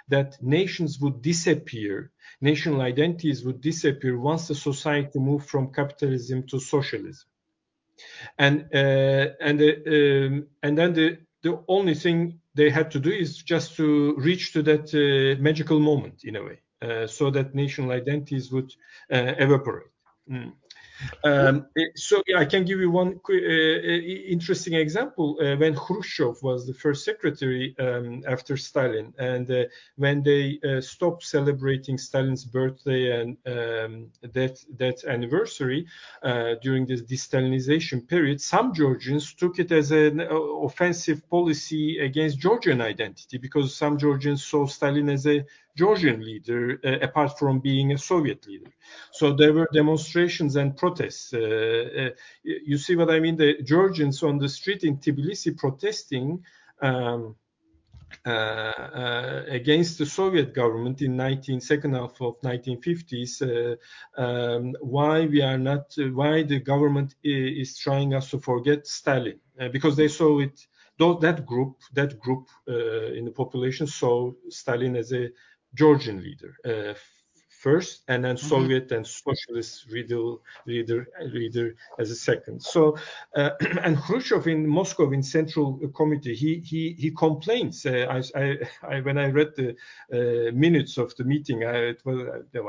that 0.08 0.42
nations 0.42 0.98
would 1.00 1.22
disappear, 1.22 2.10
national 2.40 2.80
identities 2.82 3.44
would 3.44 3.60
disappear 3.60 4.18
once 4.18 4.48
the 4.48 4.54
society 4.54 5.18
moved 5.18 5.48
from 5.48 5.72
capitalism 5.72 6.46
to 6.48 6.60
socialism. 6.60 7.28
And 8.38 8.68
uh, 8.74 9.28
and 9.40 9.60
uh, 9.60 9.90
um, 9.90 10.46
and 10.62 10.76
then 10.76 10.92
the 10.92 11.18
the 11.42 11.62
only 11.68 11.94
thing 11.94 12.40
they 12.54 12.70
had 12.70 12.90
to 12.90 13.00
do 13.00 13.10
is 13.10 13.38
just 13.38 13.76
to 13.76 14.14
reach 14.16 14.52
to 14.52 14.62
that 14.62 14.92
uh, 14.94 15.40
magical 15.40 15.78
moment 15.78 16.24
in 16.24 16.36
a 16.36 16.42
way, 16.42 16.60
uh, 16.82 17.06
so 17.06 17.30
that 17.30 17.54
national 17.54 17.92
identities 17.92 18.50
would 18.50 18.74
uh, 19.12 19.34
evaporate. 19.38 19.90
Mm. 20.30 20.52
Um, 21.24 21.66
eh, 21.76 21.84
so 21.94 22.22
yeah, 22.26 22.38
I 22.38 22.44
can 22.44 22.64
give 22.64 22.80
you 22.80 22.90
one 22.90 23.20
uh, 23.28 23.32
eh, 23.32 24.00
interesting 24.28 24.74
example. 24.74 25.36
Uh, 25.40 25.56
when 25.56 25.74
Khrushchev 25.74 26.42
was 26.42 26.66
the 26.66 26.74
first 26.74 27.04
secretary 27.04 27.74
um, 27.78 28.22
after 28.26 28.56
Stalin, 28.56 29.12
and 29.18 29.50
uh, 29.50 29.64
when 29.96 30.22
they 30.22 30.58
uh, 30.64 30.80
stopped 30.80 31.24
celebrating 31.24 31.98
Stalin's 31.98 32.44
birthday 32.44 33.20
and 33.20 33.36
um, 33.46 34.10
that 34.22 34.64
that 34.78 35.04
anniversary 35.04 35.86
uh, 36.22 36.54
during 36.62 36.86
this 36.86 37.02
de-Stalinization 37.02 38.06
period, 38.06 38.40
some 38.40 38.72
Georgians 38.72 39.34
took 39.34 39.58
it 39.58 39.72
as 39.72 39.90
an 39.90 40.20
uh, 40.20 40.24
offensive 40.24 41.28
policy 41.28 41.98
against 41.98 42.38
Georgian 42.38 42.80
identity 42.80 43.38
because 43.38 43.74
some 43.74 43.98
Georgians 43.98 44.44
saw 44.44 44.66
Stalin 44.66 45.08
as 45.10 45.26
a 45.26 45.44
Georgian 45.76 46.24
leader, 46.24 46.80
uh, 46.84 46.98
apart 47.00 47.38
from 47.38 47.60
being 47.60 47.92
a 47.92 47.98
Soviet 47.98 48.46
leader. 48.46 48.70
So 49.12 49.34
there 49.34 49.52
were 49.52 49.68
demonstrations 49.72 50.56
and 50.56 50.76
protests. 50.76 51.32
Uh, 51.34 51.38
uh, 51.38 52.10
you 52.42 52.78
see 52.78 52.96
what 52.96 53.10
I 53.10 53.20
mean? 53.20 53.36
The 53.36 53.62
Georgians 53.62 54.22
on 54.22 54.38
the 54.38 54.48
street 54.48 54.84
in 54.84 54.96
Tbilisi 54.98 55.56
protesting. 55.56 56.42
Um, 56.80 57.36
uh, 58.24 58.30
uh, 58.30 59.42
against 59.48 59.98
the 59.98 60.06
Soviet 60.06 60.54
government 60.54 61.02
in 61.02 61.16
19 61.16 61.60
second 61.60 61.94
half 61.94 62.20
of 62.20 62.40
1950s. 62.40 63.42
Uh, 63.42 64.20
um, 64.20 64.74
why 64.80 65.26
we 65.26 65.42
are 65.42 65.58
not? 65.58 65.94
why 66.12 66.42
the 66.42 66.58
government 66.58 67.14
is 67.22 67.76
trying 67.78 68.14
us 68.14 68.30
to 68.30 68.38
forget 68.38 68.86
Stalin? 68.86 69.38
because 69.72 69.96
they 69.96 70.08
saw 70.08 70.38
it. 70.40 70.66
Though 70.98 71.14
that 71.14 71.44
group, 71.46 71.76
that 71.92 72.18
group 72.18 72.48
in 72.66 73.24
the 73.24 73.32
population 73.34 73.86
saw 73.86 74.32
Stalin 74.48 74.96
as 74.96 75.12
a 75.12 75.28
Georgian 75.76 76.22
leader 76.22 76.52
uh, 76.64 76.94
first, 77.66 78.02
and 78.08 78.24
then 78.24 78.36
mm-hmm. 78.36 78.48
Soviet 78.48 78.92
and 78.92 79.06
socialist 79.06 79.90
leader, 79.90 80.36
leader, 80.66 81.08
leader 81.32 81.74
as 81.98 82.10
a 82.10 82.14
second. 82.14 82.62
So, 82.62 82.96
uh, 83.34 83.50
and 83.82 83.96
Khrushchev 83.96 84.46
in 84.46 84.66
Moscow 84.66 85.10
in 85.12 85.22
Central 85.22 85.78
Committee, 85.94 86.34
he 86.34 86.60
he 86.60 86.94
he 86.98 87.10
complains. 87.10 87.84
Uh, 87.84 88.06
I, 88.16 88.18
I, 88.42 88.46
I, 88.92 89.00
when 89.00 89.18
I 89.18 89.28
read 89.38 89.50
the 89.56 89.70
uh, 90.16 90.52
minutes 90.52 90.98
of 90.98 91.14
the 91.16 91.24
meeting, 91.24 91.64
I, 91.64 91.76
it 91.92 92.00
was, 92.04 92.18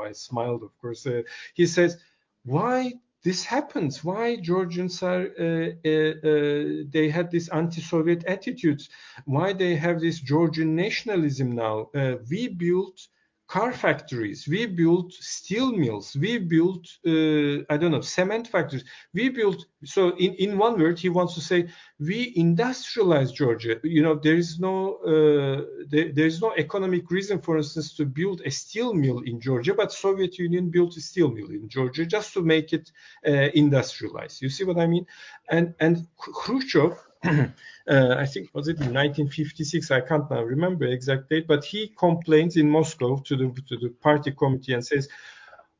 I 0.08 0.12
smiled, 0.12 0.62
of 0.62 0.72
course. 0.80 1.06
Uh, 1.06 1.22
he 1.54 1.66
says, 1.66 1.98
"Why 2.44 2.92
this 3.24 3.44
happens. 3.44 4.04
Why 4.04 4.36
Georgians 4.36 5.02
are 5.02 5.26
uh, 5.38 5.70
uh, 5.84 6.12
uh, 6.30 6.84
they 6.90 7.08
had 7.10 7.30
this 7.30 7.48
anti-Soviet 7.48 8.24
attitudes? 8.24 8.88
Why 9.24 9.52
they 9.52 9.76
have 9.76 10.00
this 10.00 10.20
Georgian 10.20 10.76
nationalism 10.76 11.52
now? 11.52 11.90
We 12.30 12.48
built 12.48 13.08
car 13.48 13.72
factories, 13.72 14.46
we 14.48 14.66
built 14.66 15.12
steel 15.14 15.72
mills, 15.72 16.16
we 16.20 16.38
built 16.38 16.86
uh, 17.06 17.64
I 17.72 17.76
don't 17.78 17.92
know 17.92 18.02
cement 18.02 18.46
factories. 18.48 18.84
We 19.14 19.30
built 19.30 19.66
so 19.84 20.10
in 20.16 20.34
in 20.34 20.58
one 20.58 20.78
word 20.80 20.98
he 20.98 21.08
wants 21.08 21.34
to 21.34 21.40
say 21.40 21.68
we 21.98 22.32
industrialized 22.36 23.34
Georgia. 23.34 23.74
You 23.82 24.02
know 24.02 24.14
there 24.14 24.36
is 24.36 24.60
no 24.60 24.76
uh, 25.12 25.64
there, 25.88 26.12
there 26.12 26.26
is 26.26 26.40
no 26.40 26.52
economic 26.56 27.10
reason, 27.10 27.40
for 27.40 27.56
instance, 27.56 27.94
to 27.96 28.04
build 28.06 28.42
a 28.44 28.50
steel 28.50 28.94
mill 28.94 29.20
in 29.20 29.40
Georgia, 29.40 29.74
but 29.74 29.92
Soviet 29.92 30.38
Union 30.38 30.70
built 30.70 30.96
a 30.96 31.00
steel 31.00 31.30
mill 31.30 31.50
in 31.50 31.68
Georgia 31.68 32.04
just 32.06 32.32
to 32.34 32.42
make 32.42 32.72
it 32.72 32.90
uh, 33.26 33.48
industrialized. 33.54 34.42
You 34.42 34.50
see 34.50 34.64
what 34.64 34.78
I 34.78 34.86
mean? 34.86 35.06
And 35.50 35.74
and 35.80 36.06
Khrushchev 36.18 36.92
uh, 37.24 37.48
I 37.88 38.26
think 38.26 38.50
was 38.54 38.68
it 38.68 38.80
in 38.80 38.94
1956. 38.94 39.90
I 39.90 40.00
can't 40.00 40.30
now 40.30 40.42
remember 40.42 40.86
exact 40.86 41.28
date, 41.30 41.46
but 41.46 41.64
he 41.64 41.92
complains 41.98 42.56
in 42.56 42.70
Moscow 42.70 43.16
to 43.24 43.36
the 43.36 43.62
to 43.68 43.76
the 43.76 43.90
party 44.00 44.32
committee 44.32 44.74
and 44.74 44.84
says, 44.84 45.08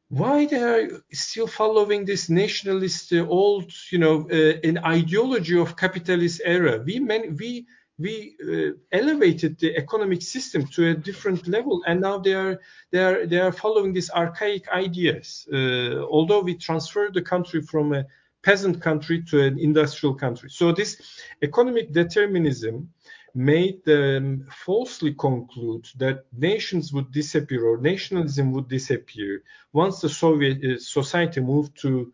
why 0.09 0.47
they 0.47 0.63
are 0.63 1.03
still 1.13 1.47
following 1.47 2.05
this 2.05 2.31
nationalist 2.31 3.13
uh, 3.13 3.27
old, 3.29 3.73
you 3.91 3.99
know, 3.99 4.27
uh, 4.31 4.59
an 4.65 4.79
ideology 4.79 5.59
of 5.59 5.77
capitalist 5.77 6.41
era. 6.45 6.83
We 6.85 6.99
man, 6.99 7.37
we 7.39 7.67
we 7.99 8.37
uh, 8.43 8.77
elevated 8.93 9.59
the 9.59 9.77
economic 9.77 10.23
system 10.23 10.67
to 10.69 10.91
a 10.91 10.95
different 10.95 11.47
level, 11.47 11.83
and 11.87 12.01
now 12.01 12.19
they 12.19 12.35
are 12.35 12.59
they 12.91 13.05
are 13.05 13.27
they 13.27 13.39
are 13.39 13.53
following 13.53 13.93
these 13.93 14.11
archaic 14.11 14.69
ideas. 14.71 15.47
Uh, 15.53 16.03
although 16.11 16.41
we 16.41 16.55
transferred 16.55 17.13
the 17.13 17.23
country 17.23 17.61
from 17.61 17.93
a 17.93 18.07
peasant 18.43 18.81
country 18.81 19.23
to 19.23 19.41
an 19.41 19.59
industrial 19.59 20.15
country. 20.15 20.51
So 20.51 20.73
this 20.73 21.01
economic 21.43 21.93
determinism 21.93 22.91
made 23.35 23.85
them 23.85 24.47
falsely 24.51 25.15
conclude 25.15 25.87
that 25.99 26.25
nations 26.37 26.93
would 26.93 27.13
disappear 27.13 27.67
or 27.67 27.79
nationalism 27.79 28.53
would 28.53 28.69
disappear 28.69 29.43
once 29.73 30.01
the 30.01 30.09
Soviet 30.09 30.59
uh, 30.65 30.79
society 30.79 31.41
moved 31.41 31.81
to 31.83 32.13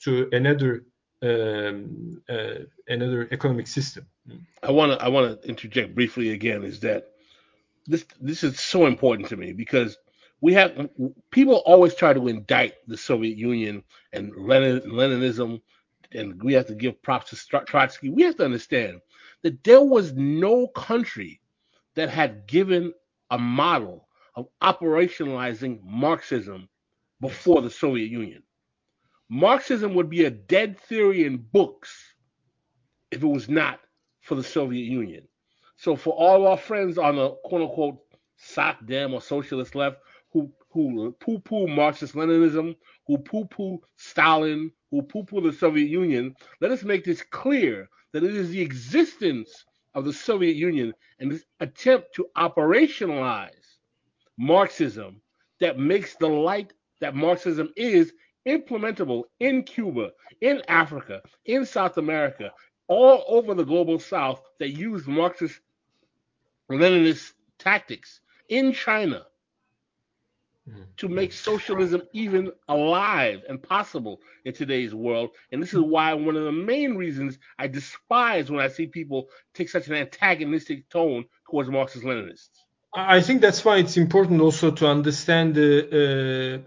to 0.00 0.28
another 0.32 0.84
um, 1.22 2.22
uh, 2.28 2.64
another 2.88 3.28
economic 3.30 3.66
system. 3.66 4.06
I 4.62 4.70
want 4.72 4.92
to 4.92 5.04
I 5.04 5.08
want 5.08 5.42
to 5.42 5.48
interject 5.48 5.94
briefly 5.94 6.30
again. 6.32 6.64
Is 6.64 6.80
that 6.80 7.10
this 7.86 8.04
this 8.20 8.42
is 8.42 8.58
so 8.58 8.86
important 8.86 9.28
to 9.28 9.36
me 9.36 9.52
because 9.52 9.98
we 10.42 10.52
have 10.54 10.90
people 11.30 11.62
always 11.64 11.94
try 11.94 12.12
to 12.12 12.28
indict 12.28 12.74
the 12.88 12.96
Soviet 12.96 13.38
Union 13.38 13.84
and 14.12 14.32
Lenin, 14.36 14.80
Leninism, 14.80 15.62
and 16.10 16.42
we 16.42 16.52
have 16.52 16.66
to 16.66 16.74
give 16.74 17.00
props 17.00 17.30
to 17.30 17.64
Trotsky. 17.64 18.10
We 18.10 18.22
have 18.24 18.36
to 18.36 18.44
understand 18.44 19.00
that 19.42 19.62
there 19.62 19.80
was 19.80 20.12
no 20.14 20.66
country 20.66 21.40
that 21.94 22.10
had 22.10 22.46
given 22.48 22.92
a 23.30 23.38
model 23.38 24.08
of 24.34 24.48
operationalizing 24.60 25.80
Marxism 25.84 26.68
before 27.20 27.62
the 27.62 27.70
Soviet 27.70 28.10
Union. 28.10 28.42
Marxism 29.28 29.94
would 29.94 30.10
be 30.10 30.24
a 30.24 30.30
dead 30.30 30.78
theory 30.80 31.24
in 31.24 31.36
books 31.36 32.14
if 33.12 33.22
it 33.22 33.26
was 33.26 33.48
not 33.48 33.78
for 34.22 34.34
the 34.34 34.42
Soviet 34.42 34.90
Union. 34.90 35.22
So 35.76 35.94
for 35.94 36.14
all 36.14 36.48
our 36.48 36.56
friends 36.56 36.98
on 36.98 37.14
the 37.16 37.30
quote 37.44 37.62
unquote 37.62 37.98
sock 38.36 38.84
dem 38.86 39.14
or 39.14 39.20
socialist 39.20 39.76
left 39.76 39.98
who 40.32 40.50
who 40.70 41.08
uh, 41.08 41.10
poo-poo 41.20 41.66
Marxist 41.66 42.14
Leninism, 42.14 42.74
who 43.06 43.18
poo-poo 43.18 43.78
Stalin, 43.96 44.72
who 44.90 45.02
poo-poo 45.02 45.40
the 45.42 45.52
Soviet 45.52 45.88
Union, 45.88 46.34
let 46.60 46.70
us 46.70 46.82
make 46.82 47.04
this 47.04 47.22
clear 47.22 47.88
that 48.12 48.24
it 48.24 48.34
is 48.34 48.50
the 48.50 48.60
existence 48.60 49.64
of 49.94 50.04
the 50.06 50.12
Soviet 50.12 50.56
Union 50.56 50.94
and 51.18 51.30
this 51.30 51.44
attempt 51.60 52.14
to 52.14 52.26
operationalize 52.36 53.76
Marxism 54.38 55.20
that 55.60 55.78
makes 55.78 56.16
the 56.16 56.26
light 56.28 56.72
that 57.00 57.14
Marxism 57.14 57.70
is 57.76 58.12
implementable 58.48 59.24
in 59.40 59.62
Cuba, 59.62 60.10
in 60.40 60.62
Africa, 60.68 61.20
in 61.44 61.66
South 61.66 61.98
America, 61.98 62.50
all 62.88 63.24
over 63.28 63.54
the 63.54 63.64
global 63.64 63.98
south 63.98 64.40
that 64.58 64.70
use 64.70 65.06
Marxist 65.06 65.60
Leninist 66.70 67.32
tactics 67.58 68.20
in 68.48 68.72
China 68.72 69.24
mm-hmm. 70.68 70.82
to 70.96 71.08
make 71.08 71.32
socialism 71.32 72.02
even 72.12 72.50
alive 72.68 73.42
and 73.48 73.62
possible 73.62 74.20
in 74.44 74.52
today's 74.52 74.94
world. 74.94 75.30
And 75.50 75.62
this 75.62 75.74
is 75.74 75.80
why 75.80 76.12
one 76.14 76.36
of 76.36 76.44
the 76.44 76.52
main 76.52 76.96
reasons 76.96 77.38
I 77.58 77.66
despise 77.66 78.50
when 78.50 78.60
I 78.60 78.68
see 78.68 78.86
people 78.86 79.28
take 79.54 79.68
such 79.68 79.88
an 79.88 79.94
antagonistic 79.94 80.88
tone 80.88 81.24
towards 81.48 81.70
Marxist 81.70 82.04
Leninists. 82.04 82.58
I 82.94 83.22
think 83.22 83.40
that's 83.40 83.64
why 83.64 83.78
it's 83.78 83.96
important 83.96 84.42
also 84.42 84.70
to 84.70 84.86
understand 84.86 85.54
the 85.54 85.72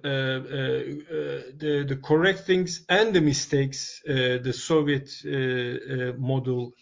uh, 0.04 0.08
uh, 0.08 0.12
uh, 0.12 1.52
the, 1.56 1.86
the, 1.88 1.96
correct 1.98 2.48
things 2.48 2.84
and 2.90 3.14
the 3.14 3.22
mistakes 3.22 4.02
uh, 4.10 4.40
the 4.42 4.52
Soviet 4.52 5.08
uh, 5.24 5.30
uh, 5.30 6.14
model 6.18 6.74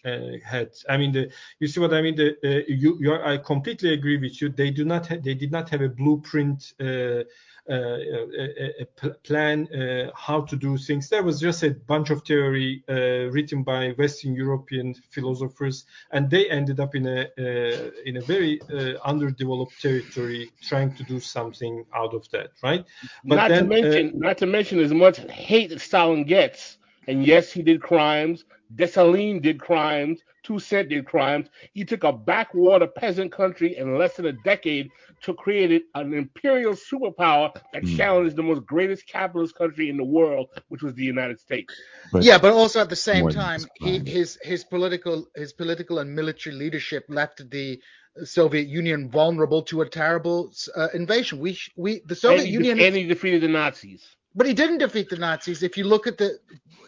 had. 0.45 0.69
I 0.89 0.95
mean, 0.95 1.11
the, 1.11 1.29
you 1.59 1.67
see 1.67 1.81
what 1.81 1.93
I 1.93 2.01
mean? 2.01 2.15
The, 2.15 2.63
you, 2.69 3.19
I 3.21 3.37
completely 3.37 3.91
agree 3.93 4.17
with 4.17 4.41
you. 4.41 4.47
They 4.47 4.71
do 4.71 4.85
not. 4.85 5.07
Ha- 5.07 5.17
they 5.21 5.33
did 5.33 5.51
not 5.51 5.69
have 5.71 5.81
a 5.81 5.89
blueprint 5.89 6.73
uh, 6.79 7.23
Uh, 7.69 7.76
uh, 7.76 8.84
uh, 9.03 9.10
plan 9.23 9.73
uh, 9.73 10.11
how 10.15 10.41
to 10.41 10.57
do 10.57 10.77
things. 10.77 11.07
There 11.07 11.23
was 11.23 11.40
just 11.40 11.64
a 11.64 11.69
bunch 11.69 12.10
of 12.10 12.22
theory 12.23 12.84
uh, 12.90 13.31
written 13.31 13.64
by 13.64 13.91
Western 13.91 14.35
European 14.35 14.94
philosophers, 15.11 15.85
and 16.11 16.30
they 16.30 16.49
ended 16.49 16.81
up 16.81 16.94
in 16.94 17.07
a 17.07 17.30
in 18.06 18.18
a 18.18 18.22
very 18.22 18.60
underdeveloped 19.06 19.81
territory, 19.81 20.52
trying 20.61 20.94
to 20.95 21.03
do 21.03 21.22
something 21.22 21.85
out 21.95 22.14
of 22.14 22.30
that, 22.31 22.52
right? 22.61 22.84
But 23.23 23.35
not 23.38 23.48
then, 23.48 23.64
to 23.64 23.69
mention, 23.69 24.19
not 24.19 24.38
to 24.40 24.45
mention 24.45 24.80
as 24.80 24.94
much 24.94 25.19
hate 25.31 25.69
that 25.69 25.80
Stalin 25.80 26.26
gets. 26.26 26.77
And 27.07 27.26
yes, 27.26 27.49
he 27.49 27.61
did 27.61 27.81
crimes. 27.81 28.44
Dessalines 28.76 29.41
did 29.41 29.61
crimes. 29.61 30.19
Toussaint 30.43 30.89
did 30.89 31.05
crimes. 31.05 31.47
He 31.73 31.85
took 31.85 32.03
a 32.03 32.11
backwater 32.11 32.87
peasant 32.87 33.31
country 33.31 33.77
in 33.77 33.97
less 33.97 34.15
than 34.15 34.25
a 34.25 34.33
decade 34.43 34.89
to 35.23 35.33
create 35.33 35.83
an 35.95 36.13
imperial 36.13 36.73
superpower 36.73 37.53
that 37.73 37.83
mm. 37.83 37.97
challenged 37.97 38.35
the 38.35 38.43
most 38.43 38.65
greatest 38.65 39.07
capitalist 39.07 39.55
country 39.55 39.89
in 39.89 39.97
the 39.97 40.03
world, 40.03 40.47
which 40.67 40.83
was 40.83 40.93
the 40.95 41.03
United 41.03 41.39
States. 41.39 41.73
But 42.11 42.23
yeah, 42.23 42.37
but 42.37 42.51
also 42.51 42.81
at 42.81 42.89
the 42.89 42.95
same 42.95 43.29
time, 43.29 43.61
he, 43.75 43.99
his 43.99 44.37
his 44.41 44.63
political 44.63 45.27
his 45.35 45.53
political 45.53 45.99
and 45.99 46.13
military 46.13 46.55
leadership 46.55 47.05
left 47.07 47.49
the 47.49 47.79
Soviet 48.23 48.67
Union 48.67 49.09
vulnerable 49.09 49.63
to 49.63 49.81
a 49.81 49.89
terrible 49.89 50.53
uh, 50.75 50.89
invasion. 50.93 51.39
We 51.39 51.57
we 51.75 52.01
the 52.05 52.15
Soviet 52.15 52.43
and 52.43 52.53
Union 52.53 52.79
and 52.79 52.95
he 52.95 53.05
defeated 53.05 53.41
the 53.41 53.47
Nazis. 53.47 54.03
But 54.35 54.47
he 54.47 54.53
didn't 54.53 54.80
defeat 54.80 55.10
the 55.10 55.18
Nazis. 55.18 55.61
If 55.61 55.77
you 55.77 55.84
look 55.84 56.07
at 56.07 56.18
the, 56.18 56.39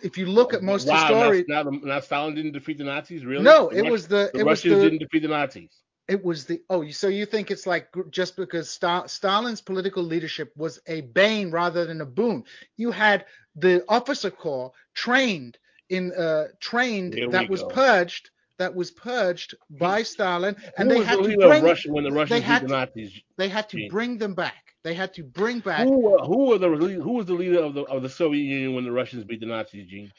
if 0.03 0.17
you 0.17 0.25
look 0.25 0.53
at 0.53 0.63
most 0.63 0.87
wow, 0.87 0.95
historians, 0.95 1.45
now, 1.47 1.63
now, 1.63 1.99
Stalin 1.99 2.33
didn't 2.33 2.53
defeat 2.53 2.77
the 2.77 2.83
Nazis, 2.83 3.23
really? 3.23 3.43
No, 3.43 3.69
the 3.69 3.77
it 3.77 3.81
Rus- 3.83 3.91
was 3.91 4.07
the, 4.07 4.31
the 4.33 4.39
it 4.39 4.45
Russians 4.45 4.73
was 4.73 4.83
the, 4.83 4.89
didn't 4.89 4.99
defeat 4.99 5.21
the 5.21 5.27
Nazis. 5.27 5.69
It 6.07 6.23
was 6.23 6.45
the 6.45 6.61
oh, 6.69 6.87
so 6.89 7.07
you 7.07 7.25
think 7.25 7.49
it's 7.49 7.65
like 7.65 7.87
just 8.11 8.35
because 8.35 8.69
Stalin's 8.69 9.61
political 9.61 10.03
leadership 10.03 10.53
was 10.55 10.79
a 10.87 11.01
bane 11.01 11.49
rather 11.51 11.85
than 11.85 12.01
a 12.01 12.05
boon? 12.05 12.43
You 12.77 12.91
had 12.91 13.25
the 13.55 13.83
officer 13.89 14.29
corps 14.29 14.71
trained 14.93 15.57
in 15.89 16.11
uh 16.13 16.45
trained 16.59 17.15
that 17.31 17.49
was 17.49 17.61
go. 17.61 17.69
purged 17.69 18.29
that 18.57 18.73
was 18.73 18.91
purged 18.91 19.55
by 19.69 20.03
Stalin, 20.03 20.55
and 20.77 20.89
Who 20.89 20.99
they 20.99 21.03
had 21.03 21.17
to 21.17 21.37
bring 21.37 21.63
Russia 21.63 21.91
when 21.91 22.03
the 22.03 22.11
Russians 22.11 22.29
they 22.29 22.45
had 22.45 22.61
beat 22.61 22.69
the 22.69 22.75
Nazis. 22.75 23.13
To, 23.13 23.21
they 23.37 23.49
had 23.49 23.69
to 23.69 23.87
bring 23.89 24.17
them 24.17 24.33
back. 24.33 24.64
They 24.85 24.93
had 24.93 25.15
to 25.15 25.23
bring 25.23 25.61
back. 25.61 25.87
Who, 25.87 26.15
who 26.23 26.45
were 26.45 26.59
the 26.59 26.67
who 26.67 27.13
was 27.13 27.25
the 27.25 27.33
leader 27.33 27.57
of 27.57 27.73
the 27.73 27.81
of 27.85 28.03
the 28.03 28.09
Soviet 28.09 28.43
Union 28.43 28.75
when 28.75 28.83
the 28.83 28.91
Russians 28.91 29.23
beat 29.23 29.39
the 29.39 29.47
Nazis, 29.47 29.87
Gene? 29.87 30.11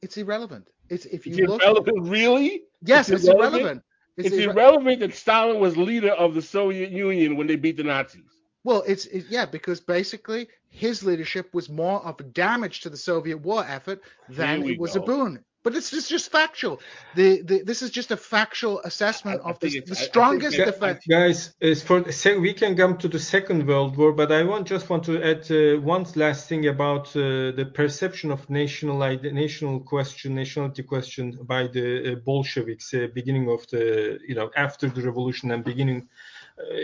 It's 0.00 0.16
irrelevant. 0.16 0.68
It's 0.88 1.04
if 1.04 1.26
you 1.26 1.34
it's 1.34 1.50
look. 1.50 1.62
Irrelevant, 1.62 2.08
really? 2.08 2.62
Yes, 2.80 3.10
it's, 3.10 3.24
it's 3.24 3.28
irrelevant. 3.28 3.60
irrelevant. 3.60 3.82
It's, 4.16 4.28
it's 4.28 4.36
irrelevant 4.38 5.00
that 5.00 5.14
Stalin 5.14 5.60
was 5.60 5.76
leader 5.76 6.12
of 6.12 6.32
the 6.32 6.40
Soviet 6.40 6.90
Union 6.90 7.36
when 7.36 7.46
they 7.46 7.56
beat 7.56 7.76
the 7.76 7.82
Nazis. 7.82 8.22
Well, 8.64 8.84
it's 8.86 9.04
it, 9.04 9.26
yeah, 9.28 9.44
because 9.44 9.80
basically 9.80 10.48
his 10.70 11.04
leadership 11.04 11.52
was 11.52 11.68
more 11.68 12.00
of 12.06 12.18
a 12.20 12.22
damage 12.22 12.80
to 12.80 12.88
the 12.88 12.96
Soviet 12.96 13.36
war 13.36 13.66
effort 13.68 14.00
than 14.30 14.62
it 14.62 14.80
was 14.80 14.94
go. 14.94 15.02
a 15.02 15.04
boon. 15.04 15.44
But 15.68 15.76
it's 15.76 15.90
just, 15.90 16.08
just 16.08 16.32
factual. 16.32 16.80
The, 17.14 17.42
the 17.42 17.62
this 17.62 17.82
is 17.82 17.90
just 17.90 18.10
a 18.10 18.16
factual 18.16 18.80
assessment 18.84 19.42
I, 19.44 19.50
of 19.50 19.60
the, 19.60 19.80
the 19.80 19.94
strongest 19.94 20.56
defense. 20.56 21.04
Guys, 21.06 21.52
is 21.60 21.82
for 21.82 22.02
we 22.40 22.54
can 22.54 22.74
come 22.74 22.96
to 22.96 23.06
the 23.06 23.18
Second 23.18 23.66
World 23.66 23.98
War, 23.98 24.12
but 24.12 24.32
I 24.32 24.44
want 24.44 24.66
just 24.66 24.88
want 24.88 25.04
to 25.04 25.22
add 25.22 25.44
uh, 25.50 25.78
one 25.82 26.06
last 26.16 26.48
thing 26.48 26.68
about 26.68 27.08
uh, 27.08 27.52
the 27.60 27.70
perception 27.74 28.30
of 28.30 28.48
national 28.48 28.96
national 28.98 29.80
question, 29.80 30.36
nationality 30.36 30.84
question 30.84 31.38
by 31.42 31.66
the 31.66 32.12
uh, 32.12 32.14
Bolsheviks, 32.14 32.94
uh, 32.94 33.08
beginning 33.12 33.50
of 33.50 33.66
the 33.66 34.18
you 34.26 34.36
know 34.36 34.50
after 34.56 34.88
the 34.88 35.02
revolution 35.02 35.50
and 35.50 35.64
beginning 35.64 36.08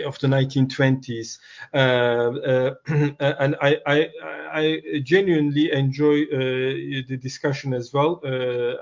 of 0.05 0.17
the 0.19 0.27
1920s, 0.27 1.37
uh, 1.73 1.77
uh, 1.77 2.75
and 3.39 3.55
I, 3.61 3.77
I, 3.85 4.09
I, 4.53 4.81
genuinely 5.03 5.71
enjoy 5.71 6.25
the 6.25 7.17
discussion 7.21 7.73
as 7.73 7.93
well. 7.93 8.21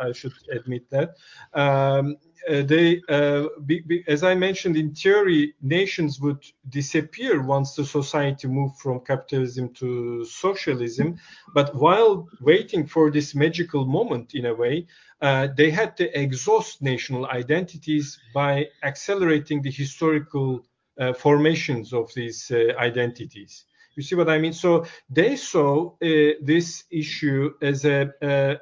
I 0.02 0.12
should 0.12 0.34
admit 0.52 0.90
that. 0.90 1.16
Um, 1.54 2.18
uh, 2.50 2.62
they, 2.64 3.02
uh, 3.08 3.46
be, 3.66 3.80
be, 3.82 4.04
as 4.08 4.24
I 4.24 4.36
mentioned, 4.36 4.76
in 4.76 4.94
theory, 4.94 5.54
nations 5.62 6.20
would 6.20 6.44
disappear 6.70 7.42
once 7.42 7.76
the 7.76 7.86
society 7.86 8.48
moved 8.48 8.80
from 8.80 9.00
capitalism 9.00 9.74
to 9.76 10.26
socialism. 10.26 11.18
But 11.54 11.74
while 11.74 12.28
waiting 12.42 12.86
for 12.86 13.12
this 13.12 13.34
magical 13.34 13.86
moment, 13.86 14.36
in 14.36 14.48
a 14.48 14.54
way, 14.54 14.88
uh, 15.22 15.48
they 15.56 15.72
had 15.72 15.96
to 15.98 16.20
exhaust 16.20 16.82
national 16.82 17.28
identities 17.28 18.20
by 18.34 18.68
accelerating 18.84 19.62
the 19.62 19.72
historical 19.72 20.58
uh, 20.58 20.83
formations 21.14 21.94
of 21.94 22.14
these 22.14 22.52
uh, 22.52 22.74
identities. 22.78 23.66
You 23.96 24.04
see 24.04 24.16
what 24.16 24.30
I 24.30 24.40
mean? 24.40 24.54
So 24.54 24.86
they 25.10 25.36
saw 25.36 25.92
uh, 26.02 26.34
this 26.42 26.86
issue 26.90 27.54
as 27.62 27.86
a 27.86 28.12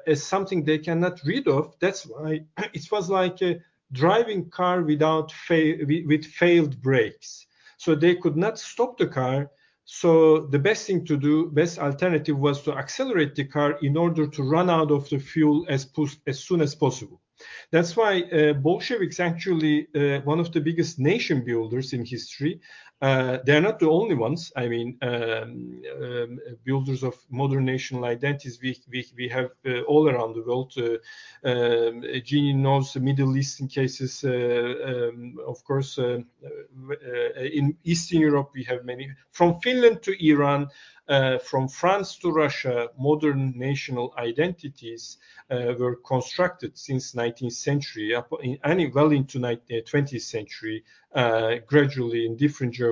as 0.06 0.22
something 0.22 0.64
they 0.64 0.78
cannot 0.78 1.20
rid 1.24 1.48
of. 1.48 1.74
That's 1.80 2.04
why 2.04 2.40
it 2.74 2.86
was 2.90 3.08
like 3.08 3.40
a 3.42 3.60
driving 3.92 4.50
car 4.50 4.82
without 4.82 5.32
fa- 5.32 5.78
with 5.86 6.24
failed 6.24 6.80
brakes. 6.82 7.46
So 7.78 7.94
they 7.94 8.14
could 8.14 8.36
not 8.36 8.58
stop 8.58 8.98
the 8.98 9.06
car. 9.06 9.50
So 9.84 10.46
the 10.46 10.58
best 10.58 10.86
thing 10.86 11.04
to 11.06 11.16
do, 11.16 11.50
best 11.50 11.78
alternative 11.78 12.38
was 12.38 12.62
to 12.62 12.72
accelerate 12.72 13.34
the 13.34 13.44
car 13.44 13.78
in 13.82 13.96
order 13.96 14.26
to 14.26 14.42
run 14.42 14.70
out 14.70 14.90
of 14.90 15.08
the 15.08 15.18
fuel 15.18 15.66
as, 15.68 15.88
as 16.26 16.38
soon 16.38 16.60
as 16.60 16.74
possible. 16.74 17.20
That's 17.70 17.96
why 17.96 18.22
uh, 18.22 18.52
Bolsheviks 18.54 19.20
actually 19.20 19.88
uh, 19.94 20.20
one 20.24 20.40
of 20.40 20.52
the 20.52 20.60
biggest 20.60 20.98
nation 20.98 21.44
builders 21.44 21.92
in 21.92 22.04
history. 22.04 22.60
Uh, 23.02 23.38
they're 23.44 23.60
not 23.60 23.80
the 23.80 23.90
only 23.90 24.14
ones. 24.14 24.52
I 24.54 24.68
mean, 24.68 24.96
um, 25.02 25.82
um, 26.00 26.38
builders 26.64 27.02
of 27.02 27.16
modern 27.30 27.64
national 27.64 28.04
identities. 28.04 28.60
We 28.62 28.80
we, 28.88 29.04
we 29.16 29.28
have 29.28 29.50
uh, 29.66 29.80
all 29.88 30.08
around 30.08 30.34
the 30.34 30.42
world. 30.42 30.72
Uh, 30.76 30.98
um, 31.44 32.04
Jeannie 32.22 32.52
knows 32.52 32.94
Middle 32.94 33.36
Eastern 33.36 33.66
cases. 33.66 34.22
Uh, 34.22 35.10
um, 35.10 35.36
of 35.44 35.64
course, 35.64 35.98
in 35.98 37.76
Eastern 37.82 38.20
Europe 38.20 38.50
we 38.54 38.62
have 38.64 38.84
many. 38.84 39.10
From 39.32 39.60
Finland 39.60 40.02
to 40.02 40.12
Iran, 40.24 40.68
uh, 41.08 41.38
from 41.38 41.68
France 41.68 42.16
to 42.16 42.30
Russia, 42.30 42.88
modern 42.96 43.52
national 43.56 44.14
identities 44.18 45.18
uh, 45.50 45.74
were 45.78 45.96
constructed 45.96 46.78
since 46.78 47.12
19th 47.12 47.52
century, 47.52 48.14
up 48.14 48.32
in, 48.40 48.56
and 48.62 48.94
well 48.94 49.10
into 49.10 49.38
20th 49.38 50.14
uh, 50.14 50.18
century, 50.18 50.84
uh, 51.14 51.56
gradually 51.66 52.24
in 52.24 52.36
different 52.36 52.72
geographies, 52.72 52.91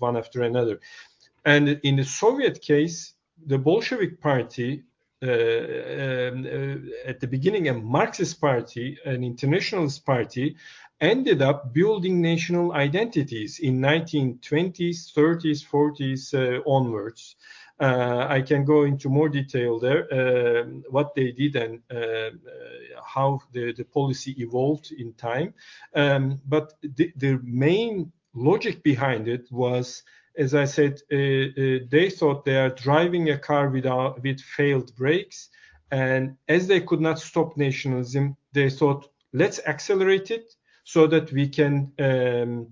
one 0.00 0.16
after 0.16 0.42
another. 0.42 0.80
And 1.44 1.80
in 1.82 1.96
the 1.96 2.04
Soviet 2.04 2.60
case, 2.60 3.14
the 3.46 3.58
Bolshevik 3.58 4.20
Party 4.20 4.84
uh, 5.22 5.26
uh, 5.26 6.76
at 7.04 7.20
the 7.20 7.26
beginning 7.26 7.68
a 7.68 7.74
Marxist 7.74 8.40
party, 8.40 8.96
an 9.04 9.22
internationalist 9.22 10.06
party, 10.06 10.56
ended 10.98 11.42
up 11.42 11.74
building 11.74 12.22
national 12.22 12.72
identities 12.72 13.58
in 13.58 13.80
1920s, 13.80 15.12
30s, 15.12 15.62
40s 15.62 16.32
uh, 16.32 16.62
onwards. 16.66 17.36
Uh, 17.78 18.26
I 18.28 18.40
can 18.40 18.64
go 18.64 18.84
into 18.84 19.10
more 19.10 19.28
detail 19.28 19.78
there, 19.78 20.06
uh, 20.10 20.64
what 20.88 21.14
they 21.14 21.32
did 21.32 21.56
and 21.56 21.80
uh, 21.90 22.30
how 23.04 23.40
the, 23.52 23.72
the 23.72 23.84
policy 23.84 24.34
evolved 24.38 24.90
in 24.92 25.12
time. 25.14 25.52
Um, 25.94 26.40
but 26.46 26.74
the, 26.82 27.12
the 27.16 27.40
main 27.42 28.12
logic 28.34 28.82
behind 28.82 29.28
it 29.28 29.50
was 29.50 30.02
as 30.36 30.54
I 30.54 30.64
said, 30.64 31.00
uh, 31.12 31.16
uh, 31.16 31.78
they 31.88 32.08
thought 32.10 32.44
they 32.44 32.56
are 32.56 32.70
driving 32.70 33.30
a 33.30 33.38
car 33.38 33.68
without 33.68 34.22
with 34.22 34.40
failed 34.40 34.94
brakes, 34.96 35.48
and 35.90 36.36
as 36.48 36.66
they 36.66 36.80
could 36.80 37.00
not 37.00 37.18
stop 37.18 37.56
nationalism, 37.56 38.36
they 38.52 38.70
thought 38.70 39.10
let's 39.32 39.60
accelerate 39.66 40.30
it 40.30 40.54
so 40.84 41.06
that 41.08 41.32
we 41.32 41.48
can 41.48 41.92
um, 41.98 42.68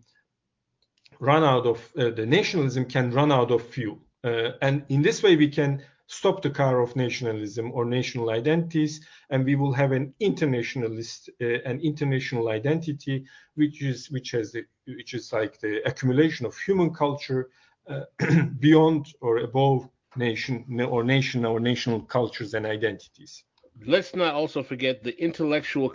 run 1.18 1.44
out 1.44 1.66
of 1.66 1.78
uh, 1.98 2.10
the 2.10 2.26
nationalism 2.26 2.84
can 2.84 3.10
run 3.10 3.32
out 3.32 3.50
of 3.50 3.62
fuel. 3.62 3.98
Uh, 4.24 4.50
and 4.62 4.84
in 4.88 5.02
this 5.02 5.22
way, 5.22 5.36
we 5.36 5.48
can 5.48 5.82
stop 6.08 6.42
the 6.42 6.50
car 6.50 6.80
of 6.80 6.96
nationalism 6.96 7.70
or 7.72 7.84
national 7.84 8.30
identities, 8.30 9.00
and 9.30 9.44
we 9.44 9.54
will 9.54 9.72
have 9.72 9.92
an 9.92 10.12
internationalist, 10.18 11.30
uh, 11.40 11.60
an 11.64 11.80
international 11.80 12.48
identity, 12.48 13.24
which 13.54 13.82
is 13.82 14.10
which 14.10 14.32
has 14.32 14.52
the, 14.52 14.64
which 14.86 15.14
is 15.14 15.32
like 15.32 15.60
the 15.60 15.80
accumulation 15.86 16.46
of 16.46 16.56
human 16.58 16.92
culture 16.92 17.50
uh, 17.88 18.04
beyond 18.58 19.06
or 19.20 19.38
above 19.38 19.88
nation 20.16 20.64
or 20.80 21.04
nation 21.04 21.44
or 21.44 21.60
national 21.60 22.00
cultures 22.00 22.54
and 22.54 22.66
identities. 22.66 23.44
Let's 23.86 24.16
not 24.16 24.34
also 24.34 24.62
forget 24.62 25.04
the 25.04 25.16
intellectual 25.22 25.94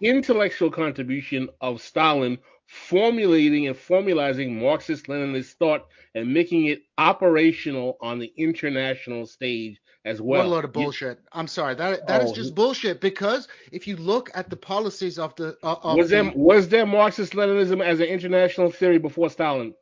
intellectual 0.00 0.70
contribution 0.70 1.48
of 1.60 1.80
Stalin 1.80 2.38
formulating 2.72 3.66
and 3.66 3.76
formalizing 3.76 4.58
Marxist 4.58 5.06
Leninist 5.06 5.52
thought 5.58 5.86
and 6.14 6.32
making 6.32 6.66
it 6.66 6.80
operational 6.96 7.98
on 8.00 8.18
the 8.18 8.32
international 8.38 9.26
stage 9.26 9.78
as 10.06 10.22
well. 10.22 10.38
What 10.38 10.46
a 10.46 10.48
load 10.48 10.64
of 10.64 10.72
bullshit! 10.72 11.18
You, 11.18 11.28
I'm 11.32 11.48
sorry 11.48 11.74
that 11.74 12.06
that 12.06 12.22
oh, 12.22 12.24
is 12.24 12.32
just 12.32 12.54
bullshit 12.54 13.02
because 13.02 13.46
if 13.72 13.86
you 13.86 13.96
look 13.96 14.30
at 14.34 14.48
the 14.48 14.56
policies 14.56 15.18
of 15.18 15.36
the 15.36 15.54
uh, 15.62 15.76
of 15.82 15.98
was 15.98 16.08
there 16.08 16.24
the, 16.24 16.32
was 16.34 16.68
there 16.68 16.86
Marxist 16.86 17.34
Leninism 17.34 17.84
as 17.84 18.00
an 18.00 18.06
international 18.06 18.70
theory 18.70 18.98
before 18.98 19.28
Stalin? 19.28 19.74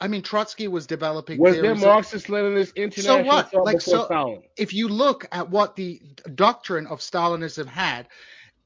I 0.00 0.08
mean, 0.08 0.22
Trotsky 0.22 0.66
was 0.66 0.86
developing. 0.86 1.38
Was 1.40 1.60
there 1.60 1.76
Marxist 1.76 2.26
Leninist 2.26 2.74
international? 2.74 3.18
So 3.18 3.24
what? 3.24 3.66
Like 3.66 3.80
so, 3.80 4.04
Stalin? 4.04 4.42
if 4.56 4.74
you 4.74 4.88
look 4.88 5.26
at 5.30 5.48
what 5.48 5.76
the 5.76 6.02
doctrine 6.34 6.88
of 6.88 6.98
Stalinism 6.98 7.66
had, 7.66 8.08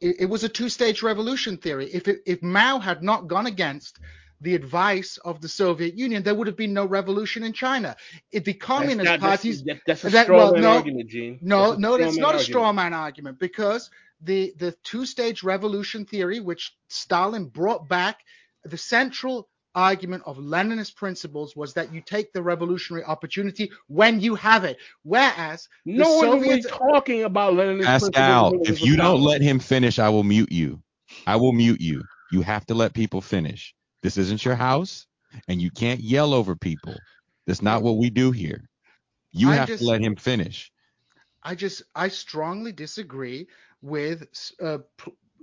it, 0.03 0.17
it 0.21 0.27
was 0.27 0.45
a 0.45 0.49
two-stage 0.49 1.03
revolution 1.03 1.57
theory. 1.57 1.89
If 1.93 2.09
it, 2.09 2.21
if 2.27 2.43
Mao 2.43 2.79
had 2.79 3.03
not 3.03 3.29
gone 3.29 3.47
against 3.47 3.99
the 4.41 4.55
advice 4.57 5.19
of 5.19 5.41
the 5.41 5.49
Soviet 5.49 5.95
Union, 5.95 6.23
there 6.23 6.35
would 6.35 6.49
have 6.49 6.57
been 6.57 6.75
no 6.75 6.85
revolution 6.85 7.45
in 7.45 7.53
China. 7.53 7.97
If 8.33 8.45
the 8.45 8.55
communist 8.55 9.07
that's 9.07 9.23
not, 9.23 9.29
parties, 9.29 9.63
that's, 9.63 9.81
that's 9.87 10.05
a 10.05 10.11
that, 10.11 10.25
straw 10.25 10.37
well, 10.37 10.53
man 10.53 10.63
no, 10.63 10.71
argument, 10.73 11.09
Gene. 11.09 11.39
No, 11.41 11.75
no, 11.75 11.95
it's 11.95 12.17
not 12.17 12.35
argument. 12.35 12.41
a 12.41 12.45
straw 12.45 12.73
man 12.73 12.93
argument 12.93 13.39
because 13.39 13.91
the 14.21 14.53
the 14.59 14.73
two-stage 14.83 15.43
revolution 15.45 16.05
theory, 16.05 16.41
which 16.41 16.75
Stalin 16.89 17.47
brought 17.47 17.89
back, 17.89 18.19
the 18.65 18.77
central 18.77 19.49
argument 19.75 20.23
of 20.27 20.39
Leninist 20.39 20.97
principles 20.97 21.57
was 21.57 21.75
that 21.75 21.93
you 21.93 22.01
take 22.01 22.33
the 22.33 22.43
revolutionary 22.43 23.05
opportunity 23.05 23.71
when 23.89 24.21
you 24.21 24.35
have 24.35 24.65
it. 24.65 24.77
Whereas 25.03 25.69
no 25.85 26.17
one 26.17 26.27
Soviets... 26.27 26.67
was 26.67 26.79
talking 26.79 27.25
about 27.25 27.55
Leninist 27.55 27.85
Pascal, 27.85 28.51
principles. 28.51 28.81
if 28.81 28.87
you 28.87 28.97
don't 28.97 29.21
let 29.21 29.41
him 29.41 29.59
finish, 29.59 29.99
I 29.99 30.09
will 30.09 30.25
mute 30.25 30.53
you. 30.53 30.83
I 31.27 31.37
will 31.37 31.53
mute 31.53 31.81
you. 31.81 32.03
You 32.31 32.43
have 32.43 32.67
to 32.67 32.75
let 32.75 32.95
people 32.95 33.21
finish. 33.21 33.75
This 34.03 34.17
isn't 34.17 34.45
your 34.45 34.57
house, 34.57 35.07
and 35.49 35.61
you 35.61 35.71
can't 35.71 36.01
yell 36.01 36.35
over 36.35 36.57
people. 36.57 36.95
That's 37.47 37.63
not 37.63 37.83
what 37.83 37.99
we 37.99 38.11
do 38.11 38.31
here. 38.31 38.69
You 39.33 39.51
I 39.51 39.57
have 39.57 39.69
just, 39.69 39.83
to 39.83 39.89
let 39.89 40.01
him 40.01 40.17
finish. 40.17 40.71
I 41.43 41.55
just, 41.55 41.83
I 41.95 42.09
strongly 42.09 42.73
disagree 42.73 43.49
with 43.81 44.27
uh, 44.63 44.79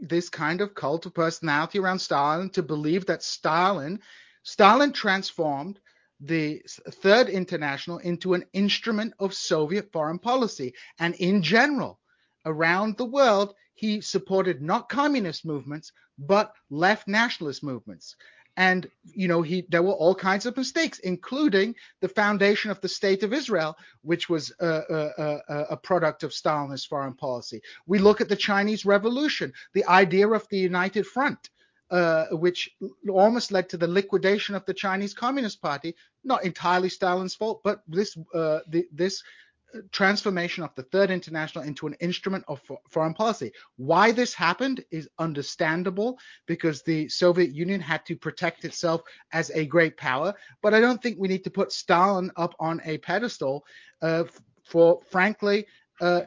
this 0.02 0.30
kind 0.30 0.62
of 0.62 0.76
cult 0.76 1.06
of 1.06 1.14
personality 1.14 1.80
around 1.80 2.00
Stalin 2.00 2.50
to 2.52 2.64
believe 2.64 3.06
that 3.06 3.24
Stalin 3.24 4.00
Stalin 4.44 4.92
transformed 4.94 5.80
the 6.20 6.62
Third 6.90 7.30
International 7.30 7.98
into 8.00 8.34
an 8.34 8.46
instrument 8.54 9.14
of 9.20 9.34
Soviet 9.34 9.92
foreign 9.92 10.20
policy. 10.20 10.74
And 11.00 11.16
in 11.16 11.42
general, 11.42 12.00
around 12.46 12.98
the 12.98 13.06
world, 13.06 13.54
he 13.74 14.02
supported 14.02 14.62
not 14.62 14.90
communist 14.90 15.46
movements, 15.46 15.92
but 16.18 16.54
left 16.70 17.08
nationalist 17.08 17.64
movements. 17.64 18.16
And 18.60 18.90
you 19.06 19.30
know, 19.30 19.42
he 19.42 19.66
there 19.70 19.82
were 19.82 19.94
all 19.94 20.14
kinds 20.14 20.46
of 20.46 20.58
mistakes, 20.58 21.00
including 21.00 21.76
the 22.02 22.10
foundation 22.10 22.70
of 22.70 22.82
the 22.82 22.90
State 22.90 23.24
of 23.24 23.32
Israel, 23.34 23.78
which 24.02 24.28
was 24.28 24.52
a, 24.60 24.68
a, 24.68 25.24
a, 25.28 25.56
a 25.72 25.78
product 25.78 26.24
of 26.24 26.32
Stalinist 26.32 26.90
foreign 26.90 27.14
policy. 27.14 27.62
We 27.88 28.00
look 28.00 28.20
at 28.20 28.28
the 28.28 28.36
Chinese 28.36 28.86
Revolution, 28.86 29.54
the 29.74 29.86
idea 29.86 30.28
of 30.28 30.46
the 30.50 30.60
United 30.60 31.08
Front. 31.08 31.50
Uh, 31.92 32.28
which 32.34 32.70
almost 33.10 33.52
led 33.52 33.68
to 33.68 33.76
the 33.76 33.88
liquidation 33.88 34.54
of 34.54 34.64
the 34.66 34.74
Chinese 34.76 35.16
Communist 35.16 35.60
Party. 35.60 35.96
Not 36.24 36.44
entirely 36.46 36.88
Stalin's 36.88 37.34
fault, 37.34 37.62
but 37.64 37.82
this 37.88 38.16
uh, 38.36 38.60
the, 38.68 38.88
this 38.92 39.24
transformation 39.92 40.64
of 40.64 40.74
the 40.76 40.84
Third 40.84 41.12
International 41.12 41.64
into 41.64 41.88
an 41.88 41.96
instrument 42.00 42.44
of 42.48 42.62
foreign 42.90 43.14
policy. 43.14 43.52
Why 43.78 44.12
this 44.12 44.34
happened 44.34 44.84
is 44.92 45.10
understandable 45.20 46.20
because 46.46 46.82
the 46.84 47.10
Soviet 47.10 47.54
Union 47.54 47.82
had 47.82 48.06
to 48.06 48.16
protect 48.16 48.66
itself 48.66 49.02
as 49.32 49.52
a 49.52 49.66
great 49.66 49.98
power. 49.98 50.34
But 50.62 50.74
I 50.74 50.80
don't 50.80 51.02
think 51.02 51.18
we 51.20 51.28
need 51.28 51.44
to 51.44 51.52
put 51.52 51.72
Stalin 51.72 52.32
up 52.36 52.56
on 52.60 52.82
a 52.86 52.98
pedestal 53.00 53.66
uh, 54.02 54.26
for, 54.66 55.02
frankly, 55.10 55.66
uh, 56.02 56.22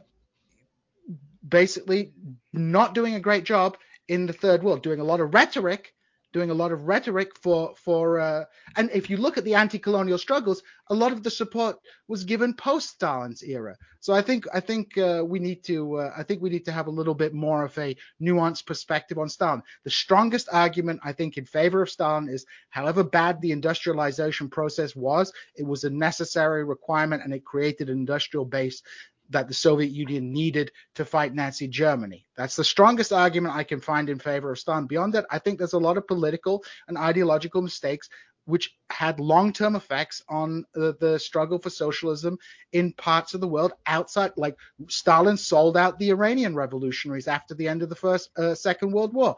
basically 1.48 2.12
not 2.52 2.94
doing 2.94 3.14
a 3.14 3.20
great 3.20 3.44
job 3.44 3.76
in 4.08 4.26
the 4.26 4.32
third 4.32 4.62
world, 4.62 4.82
doing 4.82 5.00
a 5.00 5.04
lot 5.04 5.20
of 5.20 5.34
rhetoric 5.34 5.94
doing 6.32 6.50
a 6.50 6.54
lot 6.54 6.72
of 6.72 6.88
rhetoric 6.88 7.36
for 7.38 7.74
for 7.76 8.20
uh, 8.20 8.44
and 8.76 8.90
if 8.92 9.10
you 9.10 9.16
look 9.16 9.38
at 9.38 9.44
the 9.44 9.54
anti-colonial 9.54 10.18
struggles, 10.18 10.62
a 10.88 10.94
lot 10.94 11.12
of 11.12 11.22
the 11.22 11.30
support 11.30 11.76
was 12.08 12.24
given 12.24 12.54
post 12.54 12.90
Stalin's 12.90 13.42
era. 13.42 13.76
So 14.00 14.12
I 14.12 14.22
think 14.22 14.46
I 14.52 14.60
think 14.60 14.98
uh, 14.98 15.22
we 15.24 15.38
need 15.38 15.62
to 15.64 15.96
uh, 15.98 16.10
I 16.16 16.22
think 16.22 16.42
we 16.42 16.50
need 16.50 16.64
to 16.64 16.72
have 16.72 16.86
a 16.86 16.90
little 16.90 17.14
bit 17.14 17.34
more 17.34 17.64
of 17.64 17.76
a 17.78 17.96
nuanced 18.20 18.66
perspective 18.66 19.18
on 19.18 19.28
Stalin. 19.28 19.62
The 19.84 19.90
strongest 19.90 20.48
argument 20.52 21.00
I 21.04 21.12
think 21.12 21.36
in 21.36 21.44
favor 21.44 21.82
of 21.82 21.90
Stalin 21.90 22.28
is 22.28 22.44
however 22.70 23.04
bad 23.04 23.40
the 23.40 23.52
industrialization 23.52 24.48
process 24.48 24.96
was, 24.96 25.32
it 25.54 25.66
was 25.66 25.84
a 25.84 25.90
necessary 25.90 26.64
requirement 26.64 27.22
and 27.22 27.32
it 27.32 27.44
created 27.44 27.88
an 27.88 27.98
industrial 27.98 28.44
base 28.44 28.82
that 29.30 29.48
the 29.48 29.54
Soviet 29.54 29.90
Union 29.90 30.32
needed 30.32 30.70
to 30.94 31.04
fight 31.04 31.34
Nazi 31.34 31.68
Germany. 31.68 32.26
That's 32.36 32.56
the 32.56 32.64
strongest 32.64 33.12
argument 33.12 33.54
I 33.54 33.64
can 33.64 33.80
find 33.80 34.10
in 34.10 34.18
favor 34.18 34.52
of 34.52 34.58
Stalin. 34.58 34.86
Beyond 34.86 35.14
that, 35.14 35.26
I 35.30 35.38
think 35.38 35.58
there's 35.58 35.72
a 35.72 35.78
lot 35.78 35.96
of 35.96 36.06
political 36.06 36.64
and 36.88 36.98
ideological 36.98 37.62
mistakes 37.62 38.08
which 38.44 38.74
had 38.90 39.20
long-term 39.20 39.76
effects 39.76 40.22
on 40.28 40.64
uh, 40.76 40.92
the 40.98 41.18
struggle 41.18 41.58
for 41.58 41.70
socialism 41.70 42.36
in 42.72 42.92
parts 42.94 43.34
of 43.34 43.40
the 43.40 43.48
world 43.48 43.72
outside. 43.86 44.32
Like 44.36 44.56
Stalin 44.88 45.36
sold 45.36 45.76
out 45.76 45.98
the 45.98 46.10
Iranian 46.10 46.54
revolutionaries 46.54 47.28
after 47.28 47.54
the 47.54 47.68
end 47.68 47.82
of 47.82 47.88
the 47.88 47.94
first, 47.94 48.30
uh, 48.36 48.54
Second 48.54 48.92
World 48.92 49.14
War. 49.14 49.36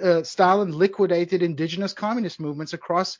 Uh, 0.00 0.22
Stalin 0.22 0.72
liquidated 0.72 1.42
indigenous 1.42 1.92
communist 1.92 2.40
movements 2.40 2.72
across 2.72 3.18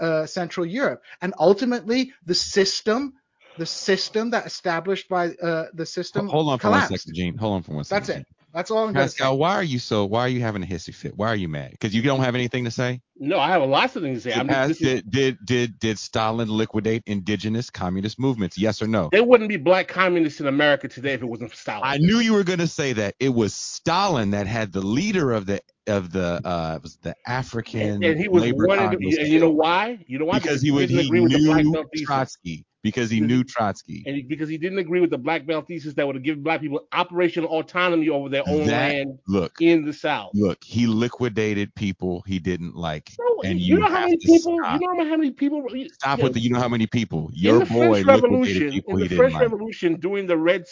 uh, 0.00 0.24
Central 0.24 0.64
Europe, 0.64 1.02
and 1.20 1.34
ultimately 1.38 2.12
the 2.24 2.34
system 2.34 3.14
the 3.58 3.66
system 3.66 4.30
that 4.30 4.46
established 4.46 5.08
by 5.08 5.28
uh, 5.28 5.66
the 5.74 5.86
system. 5.86 6.28
Hold 6.28 6.48
on 6.48 6.58
collapsed. 6.58 6.88
for 6.88 6.92
one 6.92 6.98
second, 6.98 7.14
Gene. 7.14 7.36
Hold 7.36 7.54
on 7.54 7.62
for 7.62 7.72
one 7.74 7.84
second. 7.84 8.06
That's 8.06 8.20
it. 8.20 8.26
That's 8.54 8.70
all 8.70 8.86
I'm 8.86 8.92
gonna 8.92 9.08
say. 9.08 9.18
Pascal, 9.18 9.36
why 9.36 9.54
are 9.54 9.64
you 9.64 9.80
so? 9.80 10.04
Why 10.04 10.20
are 10.20 10.28
you 10.28 10.40
having 10.40 10.62
a 10.62 10.66
hissy 10.66 10.94
fit? 10.94 11.16
Why 11.16 11.26
are 11.26 11.34
you 11.34 11.48
mad? 11.48 11.72
Because 11.72 11.92
you 11.92 12.02
don't 12.02 12.20
have 12.20 12.36
anything 12.36 12.64
to 12.64 12.70
say. 12.70 13.00
No, 13.16 13.40
I 13.40 13.48
have 13.48 13.68
lots 13.68 13.96
of 13.96 14.02
things 14.02 14.22
to 14.22 14.30
say. 14.30 14.38
I'm 14.38 14.46
Pas- 14.46 14.68
just, 14.68 14.80
did, 14.80 15.10
did 15.10 15.38
did 15.44 15.78
did 15.80 15.98
Stalin 15.98 16.48
liquidate 16.48 17.02
indigenous 17.06 17.68
communist 17.68 18.20
movements? 18.20 18.56
Yes 18.56 18.80
or 18.80 18.86
no? 18.86 19.08
there 19.10 19.24
wouldn't 19.24 19.48
be 19.48 19.56
black 19.56 19.88
communists 19.88 20.40
in 20.40 20.46
America 20.46 20.86
today 20.86 21.14
if 21.14 21.22
it 21.22 21.26
wasn't 21.26 21.50
for 21.50 21.56
Stalin. 21.56 21.82
I 21.84 21.96
knew 21.96 22.18
you 22.18 22.32
were 22.32 22.44
going 22.44 22.60
to 22.60 22.68
say 22.68 22.92
that. 22.92 23.16
It 23.18 23.30
was 23.30 23.54
Stalin 23.54 24.30
that 24.30 24.46
had 24.46 24.72
the 24.72 24.82
leader 24.82 25.32
of 25.32 25.46
the 25.46 25.60
of 25.88 26.12
the 26.12 26.40
uh 26.44 26.74
it 26.76 26.82
was 26.82 26.96
the 26.98 27.16
African 27.26 27.80
and, 27.80 28.04
and 28.04 28.20
he 28.20 28.28
was 28.28 28.44
Labor 28.44 28.68
one 28.68 28.78
of 28.78 28.90
the, 28.92 29.18
and 29.18 29.28
you 29.28 29.40
know 29.40 29.50
why? 29.50 29.98
You 30.06 30.20
know 30.20 30.26
why? 30.26 30.38
because 30.38 30.62
he 30.62 30.70
would 30.70 30.88
didn't 30.88 31.00
he 31.00 31.06
agree 31.06 31.20
with 31.20 31.32
the 31.32 31.44
black 31.44 31.64
knew 31.64 31.72
belt 31.72 31.86
thesis. 31.92 32.06
Trotsky 32.06 32.64
because 32.84 33.10
he 33.10 33.18
knew 33.20 33.42
Trotsky. 33.42 34.04
and 34.06 34.14
he, 34.14 34.22
because 34.22 34.48
he 34.48 34.56
didn't 34.58 34.78
agree 34.78 35.00
with 35.00 35.10
the 35.10 35.18
black 35.18 35.44
belt 35.46 35.66
thesis 35.66 35.94
that 35.94 36.06
would 36.06 36.14
have 36.14 36.22
given 36.22 36.42
black 36.44 36.60
people 36.60 36.86
operational 36.92 37.48
autonomy 37.50 38.08
over 38.10 38.28
their 38.28 38.44
own 38.46 38.66
That- 38.66 38.92
land 38.92 39.18
Look, 39.26 39.54
in 39.60 39.84
the 39.84 39.92
South. 39.92 40.30
look, 40.34 40.62
he 40.62 40.86
liquidated 40.86 41.74
people 41.74 42.22
he 42.26 42.38
didn't 42.38 42.76
like. 42.76 43.10
No, 43.18 43.42
and 43.42 43.58
you, 43.58 43.74
you 43.74 43.80
know 43.80 43.88
how 43.88 44.02
many 44.02 44.16
people? 44.18 44.58
stop. 44.62 44.80
You 44.80 44.94
know 44.94 45.04
how 45.08 45.16
many 45.16 45.30
people? 45.32 45.66
Stop 45.94 46.18
you 46.18 46.24
with 46.24 46.34
the 46.34 46.40
you 46.40 46.50
know 46.50 46.60
how 46.60 46.68
many 46.68 46.86
people. 46.86 47.28
in 47.30 47.34
Your 47.34 47.58
the 47.60 47.64
boy 47.66 48.04
French 48.04 48.06
liquidated 48.06 48.22
Revolution, 48.22 48.70
people 48.70 48.96
in 48.96 49.02
he 49.02 49.08
the 49.08 49.16
French 49.16 49.32
like. 49.32 49.42
Revolution, 49.42 50.00
during 50.00 50.26
the 50.26 50.36
Red 50.36 50.64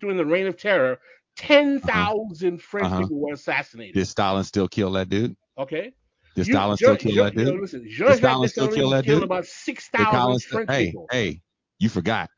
during 0.00 0.16
the 0.16 0.26
Reign 0.26 0.46
of 0.46 0.56
Terror, 0.56 0.98
ten 1.36 1.80
French 1.80 2.86
Uh-huh. 2.86 3.00
people 3.00 3.20
were 3.20 3.34
assassinated. 3.34 3.94
Did 3.94 4.06
Stalin 4.08 4.42
still 4.44 4.68
kill 4.68 4.90
that 4.92 5.08
dude? 5.10 5.36
okay, 5.58 5.92
Did 6.34 6.46
You- 6.46 6.54
Stalin 6.54 6.76
Jean- 6.76 6.76
still 6.76 6.96
kill 6.96 7.12
Jean- 7.12 7.24
that 7.24 7.34
you 7.34 7.44
know, 7.44 7.50
dude? 7.52 7.60
listen, 7.60 7.82
Did 7.82 8.16
Stalin 8.16 8.48
still 8.48 8.68
kill 8.68 8.90
that 8.90 9.04
dude? 9.04 9.22
about 9.22 9.46
six 9.46 9.88
Did 9.90 10.00
Stalin 10.06 10.38
French 10.40 10.70
hey, 10.70 10.86
people. 10.86 11.06
hey, 11.10 11.40
you 11.78 11.88
forgot. 11.88 12.30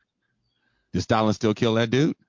Did 0.93 1.01
Stalin 1.01 1.33
still 1.33 1.53
kill 1.53 1.75
that 1.75 1.89
dude? 1.89 2.15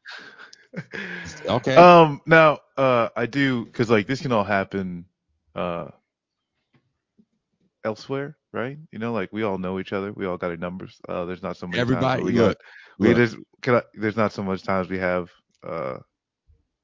Okay. 1.47 1.75
Um, 1.77 2.21
now, 2.27 2.59
uh, 2.77 3.09
I 3.17 3.27
do 3.27 3.65
because 3.65 3.91
like 3.91 4.07
this 4.07 4.21
can 4.21 4.33
all 4.33 4.45
happen, 4.45 5.05
uh, 5.55 5.89
elsewhere, 7.85 8.37
right? 8.53 8.79
You 8.91 8.99
know, 8.99 9.13
like 9.13 9.33
we 9.33 9.43
all 9.43 9.59
know 9.59 9.79
each 9.79 9.93
other. 9.93 10.13
We 10.13 10.27
all 10.27 10.37
got 10.39 10.51
our 10.51 10.57
numbers. 10.57 11.01
Uh, 11.09 11.25
there's 11.27 11.43
not 11.43 11.57
so 11.57 11.67
many 11.67 11.79
Everybody, 11.81 12.23
we 12.23 12.33
look, 12.33 12.59
got, 12.59 12.65
we 12.99 13.09
look. 13.09 13.17
there's 13.17 13.37
can 13.63 13.77
I, 13.77 13.83
there's 13.95 14.17
not 14.17 14.33
so 14.33 14.43
much 14.43 14.63
times 14.63 14.89
we 14.89 14.99
have 14.99 15.31
uh 15.67 15.99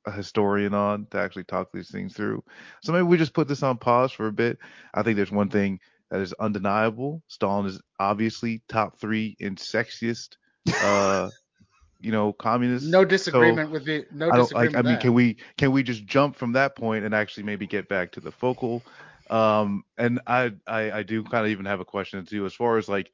a 0.07 0.11
historian 0.11 0.75
on 0.75 1.07
to 1.11 1.19
actually 1.19 1.45
talk 1.45 1.69
these 1.73 1.91
things 1.91 2.15
through. 2.15 2.43
So 2.83 2.93
maybe 2.93 3.05
we 3.05 3.17
just 3.19 3.35
put 3.35 3.49
this 3.49 3.63
on 3.63 3.79
pause 3.79 4.13
for 4.13 4.27
a 4.27 4.33
bit. 4.33 4.59
I 4.95 5.03
think 5.03 5.17
there's 5.17 5.31
one 5.33 5.51
thing 5.51 5.81
that 6.11 6.21
is 6.21 6.33
undeniable. 6.35 7.23
Stalin 7.29 7.67
is 7.67 7.81
obviously 7.99 8.63
top 8.69 8.99
three 8.99 9.37
in 9.39 9.57
sexiest, 9.57 10.37
uh, 10.83 11.29
you 12.01 12.13
know, 12.13 12.33
communist. 12.33 12.87
No 12.87 13.05
disagreement 13.05 13.71
with 13.71 13.85
the 13.85 14.07
no 14.13 14.31
I 14.31 14.37
don't 14.37 14.45
disagreement. 14.45 14.75
like. 14.75 14.85
I 14.85 14.87
mean, 14.87 14.95
with 14.95 15.03
can 15.03 15.15
we 15.15 15.37
can 15.57 15.73
we 15.73 15.83
just 15.83 16.07
jump 16.07 16.37
from 16.37 16.53
that 16.53 16.77
point 16.77 17.05
and 17.05 17.15
actually 17.15 17.45
maybe 17.45 17.67
get 17.67 17.89
back 17.89 18.13
to 18.13 18.21
the 18.21 18.33
focal? 18.33 18.83
Um, 19.31 19.85
and 19.99 20.21
I 20.27 20.53
I, 20.67 20.91
I 20.91 21.03
do 21.03 21.23
kind 21.25 21.45
of 21.45 21.53
even 21.53 21.67
have 21.67 21.81
a 21.81 21.85
question 21.85 22.25
too, 22.25 22.47
as 22.47 22.55
far 22.55 22.79
as 22.79 22.89
like 22.89 23.11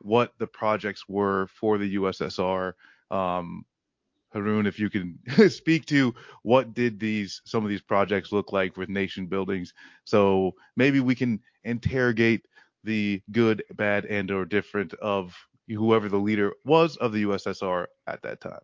what 0.00 0.32
the 0.38 0.46
projects 0.46 1.08
were 1.08 1.48
for 1.48 1.78
the 1.78 1.96
USSR. 1.96 2.74
Um, 3.10 3.64
Harun, 4.32 4.66
if 4.66 4.78
you 4.78 4.90
can 4.90 5.18
speak 5.50 5.86
to 5.86 6.14
what 6.42 6.74
did 6.74 7.00
these 7.00 7.40
some 7.44 7.64
of 7.64 7.70
these 7.70 7.80
projects 7.80 8.32
look 8.32 8.52
like 8.52 8.76
with 8.76 8.88
nation 8.88 9.26
buildings, 9.26 9.72
so 10.04 10.52
maybe 10.76 11.00
we 11.00 11.14
can 11.14 11.40
interrogate 11.64 12.46
the 12.84 13.22
good, 13.32 13.62
bad, 13.74 14.04
and 14.06 14.30
or 14.30 14.44
different 14.44 14.94
of 14.94 15.34
whoever 15.68 16.08
the 16.08 16.16
leader 16.16 16.52
was 16.64 16.96
of 16.96 17.12
the 17.12 17.24
USSR 17.24 17.86
at 18.06 18.22
that 18.22 18.40
time. 18.40 18.60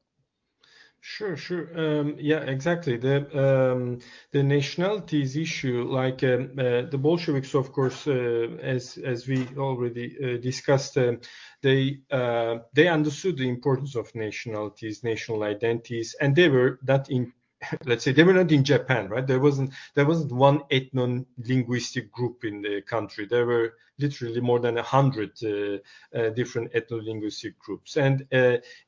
Sure, 1.07 1.37
sure. 1.37 1.69
Um, 1.79 2.17
yeah, 2.19 2.39
exactly. 2.45 2.97
The 2.97 3.17
um, 3.39 3.99
the 4.33 4.43
nationalities 4.43 5.37
issue, 5.37 5.85
like 5.85 6.25
um, 6.25 6.53
uh, 6.59 6.83
the 6.91 6.97
Bolsheviks, 6.99 7.55
of 7.55 7.73
course, 7.73 8.07
uh, 8.07 8.57
as 8.63 8.97
as 8.97 9.29
we 9.29 9.47
already 9.59 10.17
uh, 10.17 10.39
discussed, 10.41 10.97
um, 10.97 11.21
they 11.61 11.99
uh, 12.11 12.61
they 12.73 12.89
understood 12.89 13.37
the 13.37 13.47
importance 13.51 13.97
of 13.97 14.15
nationalities, 14.15 15.05
national 15.05 15.43
identities, 15.43 16.17
and 16.23 16.35
they 16.35 16.49
were 16.49 16.79
that 16.85 17.11
in. 17.11 17.35
Let's 17.85 18.05
say 18.05 18.13
they 18.13 18.25
were 18.25 18.33
not 18.33 18.51
in 18.51 18.65
Japan, 18.65 19.09
right? 19.09 19.27
There 19.27 19.41
wasn't 19.41 19.75
there 19.95 20.07
wasn't 20.07 20.33
one 20.33 20.61
ethno-linguistic 20.71 22.13
group 22.13 22.45
in 22.45 22.63
the 22.63 22.81
country. 22.81 23.27
There 23.27 23.45
were 23.47 23.75
literally 23.99 24.41
more 24.41 24.59
than 24.59 24.79
a 24.79 24.83
hundred 24.83 25.33
uh, 25.45 25.79
uh, 26.19 26.31
different 26.31 26.73
ethno-linguistic 26.73 27.59
groups, 27.59 27.99
and 27.99 28.27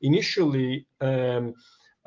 initially. 0.01 0.87
Um, 0.99 1.53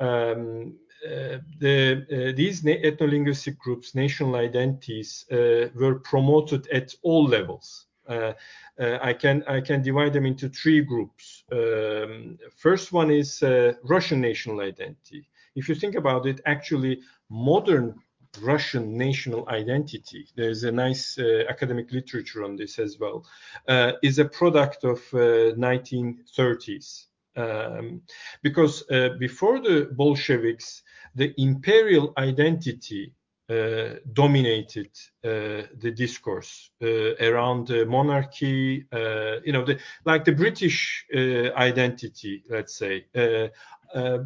um, 0.01 0.75
uh, 1.05 1.37
the, 1.59 2.05
uh, 2.11 2.35
these 2.35 2.63
na- 2.63 2.81
ethno-linguistic 2.83 3.57
groups, 3.57 3.95
national 3.95 4.35
identities, 4.35 5.25
uh, 5.31 5.69
were 5.75 5.99
promoted 5.99 6.67
at 6.67 6.93
all 7.01 7.25
levels. 7.25 7.87
Uh, 8.07 8.33
uh, 8.79 8.97
I 9.01 9.13
can 9.13 9.43
I 9.47 9.61
can 9.61 9.81
divide 9.81 10.13
them 10.13 10.25
into 10.25 10.49
three 10.49 10.81
groups. 10.81 11.43
Um, 11.51 12.37
first 12.57 12.91
one 12.91 13.11
is 13.11 13.41
uh, 13.43 13.73
Russian 13.83 14.19
national 14.21 14.59
identity. 14.61 15.27
If 15.55 15.69
you 15.69 15.75
think 15.75 15.95
about 15.95 16.25
it, 16.25 16.41
actually, 16.45 17.01
modern 17.29 17.95
Russian 18.41 18.97
national 18.97 19.47
identity, 19.49 20.27
there's 20.35 20.63
a 20.63 20.71
nice 20.71 21.19
uh, 21.19 21.43
academic 21.49 21.91
literature 21.91 22.43
on 22.43 22.55
this 22.55 22.79
as 22.79 22.97
well, 22.99 23.25
uh, 23.67 23.93
is 24.01 24.19
a 24.19 24.25
product 24.25 24.83
of 24.83 24.99
uh, 25.13 25.53
1930s. 25.57 27.07
Um, 27.35 28.01
because 28.43 28.83
uh, 28.91 29.09
before 29.19 29.59
the 29.61 29.89
Bolsheviks, 29.93 30.83
the 31.15 31.33
imperial 31.37 32.13
identity 32.17 33.13
dominated 34.13 34.91
uh, 35.23 35.67
the 35.83 35.91
discourse 35.95 36.71
uh, 36.81 37.15
around 37.19 37.67
the 37.67 37.85
monarchy, 37.85 38.85
uh, 38.91 39.39
you 39.45 39.51
know, 39.53 39.65
the, 39.65 39.77
like 40.05 40.23
the 40.25 40.31
British 40.31 41.05
uh, 41.15 41.53
identity, 41.55 42.43
let's 42.49 42.75
say, 42.75 43.05
uh, 43.15 43.47
uh, 43.93 44.19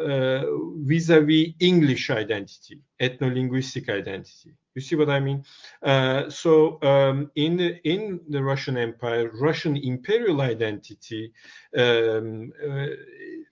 uh, 0.00 0.44
vis-a-vis 0.84 1.54
English 1.58 2.10
identity, 2.10 2.80
ethno-linguistic 3.00 3.88
identity. 3.88 4.54
You 4.74 4.82
see 4.82 4.96
what 4.96 5.10
I 5.10 5.18
mean? 5.18 5.44
Uh, 5.82 6.30
so 6.30 6.78
um, 6.82 7.30
in 7.34 7.56
the 7.56 7.80
in 7.82 8.20
the 8.28 8.40
Russian 8.40 8.76
Empire, 8.76 9.28
Russian 9.34 9.76
imperial 9.76 10.40
identity 10.40 11.32
um, 11.76 12.52
uh, 12.64 12.86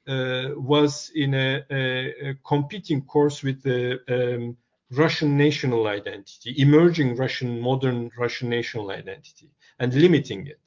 uh, 0.07 0.51
was 0.55 1.11
in 1.17 1.35
a, 1.35 1.65
a, 1.69 1.85
a 2.29 2.35
competing 2.47 3.03
course 3.03 3.43
with 3.43 3.61
the 3.63 3.99
um, 4.09 4.57
Russian 4.91 5.37
national 5.37 5.87
identity, 5.89 6.55
emerging 6.59 7.17
Russian 7.17 7.61
modern 7.61 8.11
Russian 8.19 8.49
national 8.49 8.91
identity, 8.91 9.51
and 9.79 9.93
limiting 9.95 10.47
it. 10.47 10.61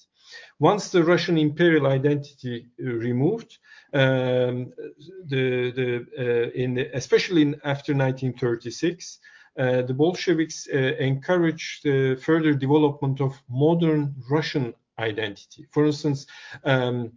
Once 0.59 0.89
the 0.89 1.03
Russian 1.03 1.37
imperial 1.37 1.87
identity 1.87 2.67
uh, 2.81 2.91
removed, 2.91 3.57
um, 3.93 4.71
the 5.27 5.71
the 5.71 6.05
uh, 6.17 6.51
in 6.53 6.73
the, 6.75 6.89
especially 6.95 7.41
in, 7.43 7.55
after 7.63 7.93
1936, 7.93 9.19
uh, 9.57 9.81
the 9.83 9.93
Bolsheviks 9.93 10.67
uh, 10.73 10.77
encouraged 10.99 11.83
the 11.83 12.15
further 12.21 12.53
development 12.53 13.21
of 13.21 13.41
modern 13.49 14.15
Russian 14.29 14.73
identity. 14.99 15.65
For 15.71 15.85
instance, 15.85 16.25
um, 16.65 17.13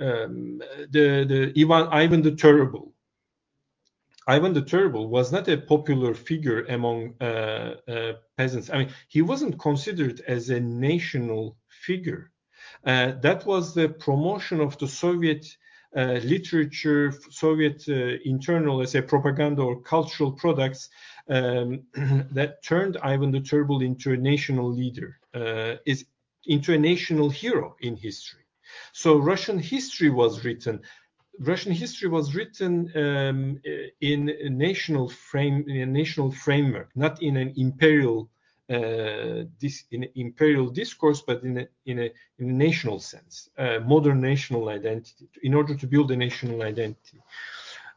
um, 0.00 0.58
the 0.90 1.24
the 1.28 1.52
Ivan 1.56 1.88
Ivan 1.92 2.22
the 2.22 2.32
Terrible. 2.32 2.93
Ivan 4.26 4.54
the 4.54 4.62
Terrible 4.62 5.08
was 5.08 5.32
not 5.32 5.48
a 5.48 5.58
popular 5.58 6.14
figure 6.14 6.64
among 6.64 7.14
uh, 7.20 7.74
uh, 7.88 8.12
peasants. 8.36 8.70
I 8.70 8.78
mean, 8.78 8.90
he 9.08 9.22
wasn't 9.22 9.58
considered 9.58 10.20
as 10.26 10.50
a 10.50 10.60
national 10.60 11.56
figure. 11.68 12.30
Uh, 12.84 13.12
that 13.22 13.44
was 13.46 13.74
the 13.74 13.88
promotion 13.88 14.60
of 14.60 14.78
the 14.78 14.88
Soviet 14.88 15.46
uh, 15.96 16.20
literature, 16.24 17.12
Soviet 17.30 17.84
uh, 17.88 18.18
internal, 18.24 18.78
let's 18.78 18.92
say, 18.92 19.00
propaganda 19.00 19.62
or 19.62 19.80
cultural 19.80 20.32
products 20.32 20.88
um, 21.28 21.82
that 22.32 22.62
turned 22.64 22.96
Ivan 22.98 23.30
the 23.30 23.40
Terrible 23.40 23.80
into 23.82 24.12
a 24.12 24.16
national 24.16 24.72
leader, 24.72 25.18
uh, 25.34 25.76
is 25.86 26.04
into 26.46 26.74
a 26.74 26.78
national 26.78 27.30
hero 27.30 27.76
in 27.80 27.96
history. 27.96 28.42
So 28.92 29.18
Russian 29.18 29.58
history 29.58 30.10
was 30.10 30.44
written. 30.44 30.80
Russian 31.40 31.72
history 31.72 32.08
was 32.08 32.34
written 32.34 32.90
um, 32.96 33.60
in 34.00 34.28
a 34.28 34.48
national 34.48 35.08
frame, 35.08 35.64
in 35.68 35.80
a 35.80 35.86
national 35.86 36.30
framework, 36.30 36.90
not 36.94 37.22
in 37.22 37.36
an 37.36 37.52
imperial, 37.56 38.30
uh, 38.70 39.44
dis, 39.58 39.84
in 39.90 40.08
imperial 40.14 40.68
discourse, 40.70 41.22
but 41.22 41.42
in 41.42 41.58
a, 41.58 41.68
in 41.86 41.98
a, 41.98 42.12
in 42.38 42.50
a 42.50 42.52
national 42.52 43.00
sense, 43.00 43.48
uh, 43.58 43.80
modern 43.80 44.20
national 44.20 44.68
identity, 44.68 45.28
in 45.42 45.54
order 45.54 45.74
to 45.74 45.86
build 45.86 46.10
a 46.10 46.16
national 46.16 46.62
identity. 46.62 47.20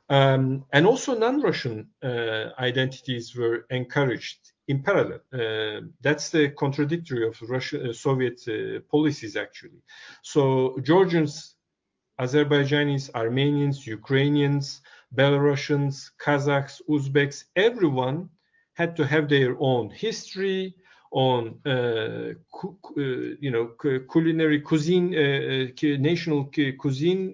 Um, 0.09 0.65
and 0.71 0.87
also 0.87 1.17
non-Russian 1.17 1.89
uh, 2.01 2.49
identities 2.59 3.35
were 3.35 3.65
encouraged 3.69 4.53
in 4.69 4.81
parallel. 4.81 5.19
Uh, 5.33 5.87
that's 6.01 6.29
the 6.29 6.49
contradictory 6.49 7.27
of 7.27 7.41
Russian 7.41 7.89
uh, 7.89 7.93
Soviet 7.93 8.41
uh, 8.47 8.79
policies, 8.89 9.35
actually. 9.35 9.81
So 10.21 10.77
Georgians, 10.81 11.56
Azerbaijanis, 12.19 13.09
Armenians, 13.13 13.85
Ukrainians, 13.87 14.81
Belarusians, 15.15 16.11
Kazakhs, 16.23 16.81
Uzbeks, 16.89 17.45
everyone 17.55 18.29
had 18.73 18.95
to 18.97 19.05
have 19.05 19.29
their 19.29 19.55
own 19.59 19.89
history, 19.89 20.75
on 21.11 21.59
uh, 21.65 22.33
cu- 22.51 22.77
uh, 22.97 23.35
you 23.39 23.51
know 23.51 23.67
cu- 23.77 24.05
culinary 24.11 24.59
cuisine, 24.61 25.15
uh, 25.15 25.67
national 25.99 26.51
cuisine, 26.77 27.33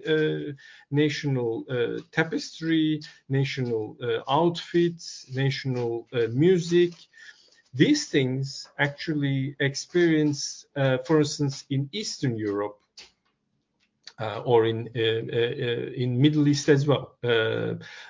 national 0.90 1.64
tapestry, 2.12 3.00
national 3.28 3.96
outfits, 4.28 5.26
national 5.34 6.06
music. 6.32 6.92
These 7.74 8.06
things 8.08 8.68
actually 8.78 9.56
experience, 9.58 10.66
for 11.06 11.18
instance, 11.18 11.64
in 11.70 11.88
Eastern 11.92 12.36
Europe, 12.38 12.78
uh, 12.80 12.83
or 14.20 14.66
in 14.66 14.88
uh, 14.96 15.00
uh, 15.00 15.90
in 15.96 16.20
Middle 16.20 16.46
East 16.48 16.68
as 16.68 16.86
well, 16.86 17.16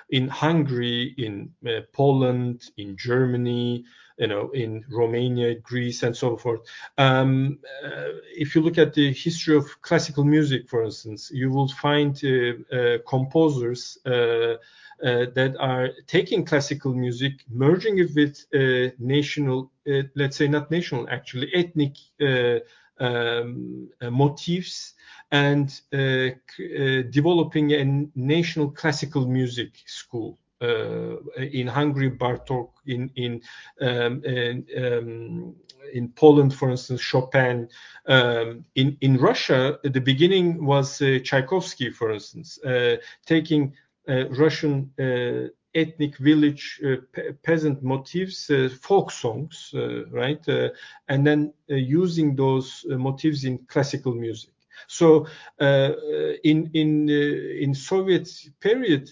in 0.09 0.27
Hungary, 0.27 1.13
in 1.17 1.51
Poland, 1.93 2.69
in 2.77 2.95
Germany, 2.97 3.83
you 4.17 4.27
know, 4.27 4.51
in 4.51 4.85
Romania, 4.89 5.55
Greece, 5.55 6.03
and 6.03 6.15
so 6.15 6.37
forth. 6.37 6.61
Um, 6.97 7.59
if 8.35 8.55
you 8.55 8.61
look 8.61 8.77
at 8.77 8.93
the 8.93 9.11
history 9.13 9.55
of 9.55 9.81
classical 9.81 10.23
music, 10.23 10.69
for 10.69 10.83
instance, 10.83 11.31
you 11.33 11.49
will 11.49 11.69
find 11.69 12.19
composers. 13.07 13.97
Uh, 15.03 15.25
that 15.35 15.57
are 15.59 15.89
taking 16.07 16.45
classical 16.45 16.93
music, 16.93 17.43
merging 17.49 17.99
it 17.99 18.15
with 18.15 18.45
uh, 18.55 18.95
national, 18.97 19.69
uh, 19.91 20.03
let's 20.15 20.37
say 20.37 20.47
not 20.47 20.71
national, 20.71 21.05
actually 21.09 21.51
ethnic 21.53 21.97
um, 22.99 23.89
motifs, 24.01 24.94
and 25.31 25.81
uh, 25.93 25.97
uh, 25.97 27.01
developing 27.09 27.73
a 27.73 28.07
national 28.15 28.71
classical 28.71 29.27
music 29.27 29.71
school. 29.85 30.37
Uh, 30.61 31.17
in 31.37 31.67
Hungary, 31.67 32.09
Bartok, 32.09 32.69
in 32.87 33.11
in 33.15 33.41
um, 33.81 34.23
in, 34.23 34.65
um, 34.77 35.55
in, 35.93 36.07
Poland, 36.15 36.53
for 36.53 36.69
instance, 36.71 37.01
Chopin. 37.01 37.67
Um, 38.07 38.63
in 38.75 38.97
in 39.01 39.17
Russia, 39.17 39.77
the 39.83 39.99
beginning 39.99 40.65
was 40.65 41.01
uh, 41.01 41.19
Tchaikovsky, 41.21 41.91
for 41.91 42.13
instance, 42.13 42.57
uh, 42.63 42.95
taking 43.25 43.73
uh, 44.07 44.29
Russian 44.29 44.91
ethnic 45.75 46.17
village 46.19 46.81
pe- 47.11 47.33
peasant 47.43 47.83
motifs, 47.83 48.49
folk 48.81 49.11
songs, 49.11 49.73
right, 50.09 50.47
and 51.09 51.27
then 51.27 51.53
using 51.67 52.33
those 52.33 52.85
motifs 52.87 53.43
in 53.43 53.57
classical 53.67 54.15
music. 54.15 54.54
So 54.87 55.27
uh, 55.59 55.91
in 56.43 56.69
in 56.73 57.09
uh, 57.09 57.63
in 57.63 57.73
Soviet 57.73 58.29
period, 58.59 59.09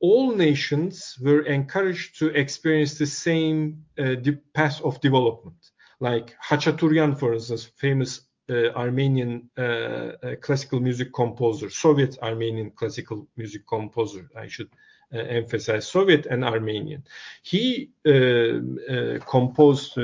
all 0.00 0.34
nations 0.34 1.18
were 1.22 1.42
encouraged 1.42 2.18
to 2.18 2.28
experience 2.28 2.98
the 2.98 3.06
same 3.06 3.84
uh, 3.98 4.16
path 4.52 4.80
of 4.82 5.00
development. 5.00 5.72
Like 6.00 6.36
Khachaturian, 6.48 7.18
for 7.18 7.32
instance, 7.32 7.64
famous 7.76 8.26
uh, 8.48 8.70
Armenian 8.76 9.50
uh, 9.58 9.60
uh, 9.62 10.36
classical 10.40 10.78
music 10.78 11.12
composer, 11.12 11.68
Soviet 11.68 12.16
Armenian 12.22 12.70
classical 12.70 13.26
music 13.36 13.66
composer, 13.66 14.30
I 14.36 14.46
should 14.46 14.70
emphasize, 15.12 15.88
Soviet 15.88 16.26
and 16.26 16.44
Armenian. 16.44 17.04
He 17.42 17.90
composed 19.28 19.98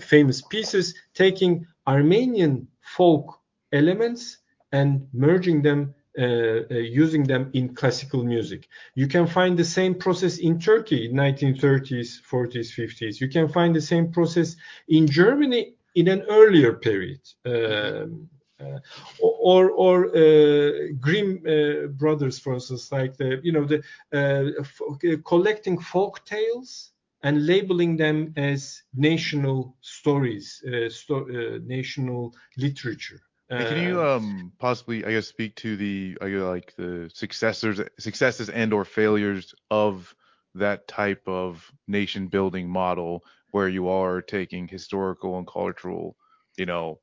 famous 0.00 0.42
pieces 0.42 0.94
taking 1.14 1.66
Armenian 1.86 2.68
folk 2.80 3.37
elements 3.72 4.38
and 4.72 5.06
merging 5.12 5.62
them 5.62 5.94
uh, 6.18 6.64
uh, 6.70 6.74
using 6.74 7.22
them 7.22 7.48
in 7.54 7.74
classical 7.74 8.24
music. 8.24 8.66
You 8.96 9.06
can 9.06 9.26
find 9.26 9.56
the 9.56 9.64
same 9.64 9.94
process 9.94 10.38
in 10.38 10.58
Turkey, 10.58 11.06
in 11.08 11.14
1930s, 11.14 12.20
40s, 12.28 12.72
50s. 12.72 13.20
You 13.20 13.28
can 13.28 13.48
find 13.48 13.74
the 13.76 13.80
same 13.80 14.10
process 14.10 14.56
in 14.88 15.06
Germany 15.06 15.74
in 15.94 16.08
an 16.08 16.22
earlier 16.28 16.72
period. 16.72 17.20
Um, 17.46 18.28
uh, 18.60 18.80
or 19.20 19.70
or 19.70 20.06
uh, 20.08 20.72
Grimm 20.98 21.40
uh, 21.46 21.86
brothers, 21.86 22.40
for 22.40 22.54
instance, 22.54 22.90
like 22.90 23.16
the 23.16 23.38
you 23.44 23.52
know 23.52 23.64
the 23.64 23.78
uh, 24.12 24.50
f- 24.60 25.22
collecting 25.24 25.78
folk 25.78 26.24
tales 26.24 26.90
and 27.22 27.46
labeling 27.46 27.96
them 27.96 28.32
as 28.36 28.82
national 28.94 29.76
stories, 29.80 30.60
sto- 30.88 31.26
national 31.64 32.34
literature. 32.56 33.20
Hey, 33.56 33.64
can 33.64 33.76
you 33.76 34.02
um 34.02 34.52
possibly 34.58 35.04
I 35.04 35.10
guess 35.12 35.26
speak 35.26 35.56
to 35.56 35.76
the 35.76 36.16
I 36.20 36.28
guess, 36.30 36.42
like 36.42 36.74
the 36.76 37.10
successors 37.12 37.80
successes 37.98 38.48
and 38.50 38.72
or 38.72 38.84
failures 38.84 39.54
of 39.70 40.14
that 40.54 40.86
type 40.88 41.22
of 41.26 41.72
nation 41.86 42.28
building 42.28 42.68
model 42.68 43.22
where 43.50 43.68
you 43.68 43.88
are 43.88 44.20
taking 44.22 44.68
historical 44.68 45.38
and 45.38 45.46
cultural, 45.46 46.16
you 46.56 46.66
know, 46.66 47.00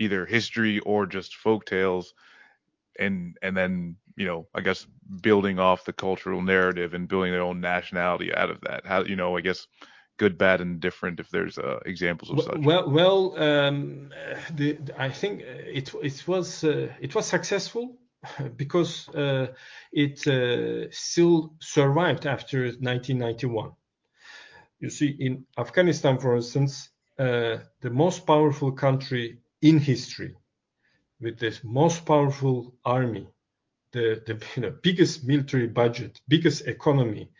either 0.00 0.26
history 0.26 0.80
or 0.80 1.06
just 1.06 1.36
folk 1.36 1.66
tales 1.66 2.14
and 2.98 3.36
and 3.42 3.56
then, 3.56 3.96
you 4.16 4.26
know, 4.26 4.48
I 4.54 4.60
guess 4.62 4.86
building 5.22 5.58
off 5.58 5.84
the 5.84 5.92
cultural 5.92 6.42
narrative 6.42 6.94
and 6.94 7.08
building 7.08 7.32
their 7.32 7.42
own 7.42 7.60
nationality 7.60 8.34
out 8.34 8.50
of 8.50 8.60
that. 8.62 8.86
How 8.86 9.04
you 9.04 9.16
know, 9.16 9.36
I 9.36 9.40
guess 9.42 9.66
good, 10.18 10.36
bad, 10.36 10.60
and 10.60 10.80
different 10.80 11.20
if 11.20 11.30
there's 11.30 11.58
uh, 11.58 11.78
examples 11.86 12.30
of 12.30 12.42
such? 12.42 12.58
Well, 12.58 12.90
well, 12.90 13.42
um, 13.42 14.10
the, 14.54 14.78
I 14.98 15.08
think 15.08 15.40
it 15.42 15.94
it 16.02 16.28
was 16.28 16.64
uh, 16.64 16.88
it 17.00 17.14
was 17.14 17.26
successful 17.26 17.96
because 18.56 19.08
uh, 19.10 19.46
it 19.92 20.26
uh, 20.26 20.90
still 20.90 21.54
survived 21.60 22.26
after 22.26 22.64
1991. 22.64 23.72
You 24.80 24.90
see, 24.90 25.16
in 25.18 25.44
Afghanistan, 25.56 26.18
for 26.18 26.36
instance, 26.36 26.90
uh, 27.18 27.58
the 27.80 27.90
most 27.90 28.26
powerful 28.26 28.72
country 28.72 29.38
in 29.60 29.78
history, 29.78 30.36
with 31.20 31.38
the 31.38 31.58
most 31.64 32.06
powerful 32.06 32.74
army, 32.84 33.26
the, 33.92 34.22
the 34.24 34.40
you 34.54 34.62
know, 34.62 34.74
biggest 34.82 35.24
military 35.24 35.66
budget, 35.66 36.20
biggest 36.28 36.66
economy, 36.68 37.30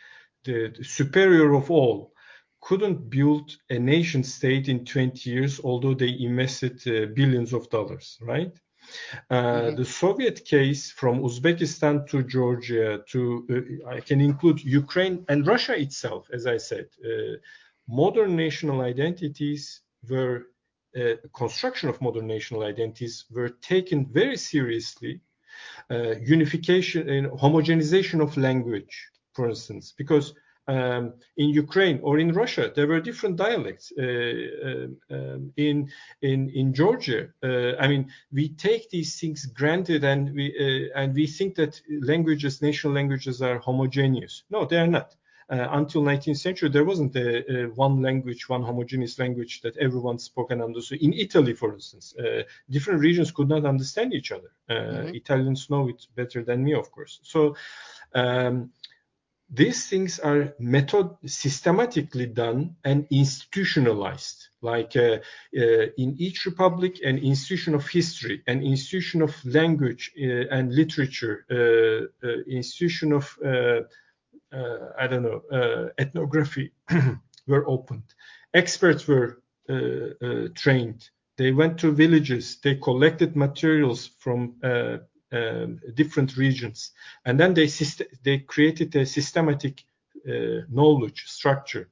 the, 0.45 0.73
the 0.77 0.83
superior 0.83 1.55
of 1.55 1.71
all, 1.71 2.13
couldn't 2.60 3.09
build 3.10 3.56
a 3.70 3.78
nation 3.78 4.22
state 4.22 4.68
in 4.68 4.85
20 4.85 5.30
years, 5.30 5.60
although 5.62 5.94
they 5.94 6.16
invested 6.18 6.76
uh, 6.86 7.06
billions 7.14 7.52
of 7.52 7.68
dollars, 7.70 8.18
right? 8.20 8.52
Uh, 9.30 9.35
mm-hmm. 9.35 9.76
The 9.76 9.85
Soviet 9.85 10.44
case 10.44 10.90
from 10.90 11.20
Uzbekistan 11.20 12.09
to 12.09 12.22
Georgia 12.22 13.02
to, 13.09 13.82
uh, 13.85 13.89
I 13.90 14.01
can 14.01 14.20
include 14.20 14.64
Ukraine 14.64 15.24
and 15.28 15.47
Russia 15.47 15.78
itself, 15.78 16.28
as 16.32 16.47
I 16.47 16.56
said. 16.56 16.86
Uh, 17.05 17.36
modern 17.86 18.36
national 18.36 18.80
identities 18.80 19.80
were, 20.09 20.47
uh, 20.97 21.14
construction 21.35 21.89
of 21.89 22.01
modern 22.01 22.26
national 22.26 22.62
identities 22.62 23.26
were 23.30 23.51
taken 23.51 24.06
very 24.06 24.36
seriously. 24.36 25.20
Uh, 25.90 26.14
unification 26.20 27.09
and 27.09 27.26
homogenization 27.32 28.22
of 28.22 28.36
language, 28.36 29.09
for 29.32 29.48
instance, 29.48 29.93
because 29.97 30.35
um, 30.69 31.15
in 31.36 31.49
Ukraine 31.49 31.99
or 32.03 32.19
in 32.19 32.32
Russia, 32.32 32.70
there 32.74 32.86
were 32.86 33.01
different 33.01 33.36
dialects. 33.36 33.90
Uh, 33.99 34.03
um, 34.69 34.97
um, 35.11 35.53
in 35.57 35.90
in 36.20 36.51
in 36.51 36.74
Georgia, 36.74 37.31
uh, 37.43 37.73
I 37.81 37.89
mean, 37.89 38.11
we 38.31 38.51
take 38.51 38.90
these 38.90 39.19
things 39.19 39.47
granted, 39.47 40.05
and 40.05 40.35
we 40.35 40.47
uh, 40.65 41.01
and 41.01 41.15
we 41.15 41.27
think 41.27 41.55
that 41.57 41.81
languages, 42.03 42.62
national 42.62 42.93
languages, 42.93 43.40
are 43.40 43.59
homogeneous. 43.59 44.45
No, 44.51 44.66
they 44.66 44.77
are 44.77 44.86
not. 44.86 45.16
Uh, 45.51 45.66
until 45.70 46.03
19th 46.03 46.36
century, 46.36 46.69
there 46.69 46.85
wasn't 46.85 47.16
a, 47.16 47.28
a, 47.51 47.69
one 47.70 48.03
language, 48.03 48.51
one 48.51 48.62
homogeneous 48.62 49.19
language 49.19 49.62
that 49.62 49.74
everyone 49.78 50.19
spoke 50.19 50.51
and 50.51 50.61
understood. 50.61 51.01
In 51.01 51.15
Italy, 51.15 51.55
for 51.55 51.73
instance, 51.73 52.15
uh, 52.19 52.43
different 52.69 53.01
regions 53.01 53.31
could 53.31 53.49
not 53.49 53.65
understand 53.65 54.12
each 54.12 54.31
other. 54.31 54.53
Uh, 54.69 54.74
mm-hmm. 54.74 55.15
Italians 55.15 55.70
know 55.70 55.89
it 55.89 56.07
better 56.15 56.45
than 56.45 56.62
me, 56.62 56.74
of 56.74 56.90
course. 56.93 57.20
So. 57.23 57.57
Um, 58.15 58.70
these 59.51 59.89
things 59.89 60.19
are 60.19 60.55
method 60.59 61.11
systematically 61.27 62.27
done 62.27 62.77
and 62.85 63.07
institutionalized. 63.11 64.49
Like 64.61 64.97
uh, 64.97 65.19
uh, 65.57 65.87
in 65.97 66.16
each 66.19 66.45
republic 66.45 66.99
an 67.05 67.19
institution 67.19 67.75
of 67.75 67.87
history 67.87 68.43
an 68.49 68.62
institution 68.62 69.23
of 69.23 69.33
language 69.45 70.11
uh, 70.20 70.49
and 70.51 70.75
literature 70.75 71.47
uh, 71.51 72.27
uh, 72.27 72.41
institution 72.49 73.12
of 73.12 73.39
uh, 73.45 73.81
i 74.99 75.07
don't 75.07 75.23
know 75.23 75.91
ethnography 75.99 76.73
were 77.47 77.69
opened. 77.69 78.15
Experts 78.53 79.07
were 79.07 79.43
trained. 80.55 81.09
They 81.37 81.53
went 81.53 81.79
to 81.79 81.93
villages. 81.93 82.59
They 82.62 82.75
collected 82.75 83.37
materials 83.37 84.11
from 84.19 84.57
um, 85.33 85.81
different 85.95 86.37
regions, 86.37 86.93
and 87.25 87.39
then 87.39 87.55
they 87.55 87.69
they 88.23 88.39
created 88.39 88.95
a 88.97 89.07
systematic 89.07 89.85
uh, 90.29 90.63
knowledge 90.69 91.25
structure. 91.27 91.89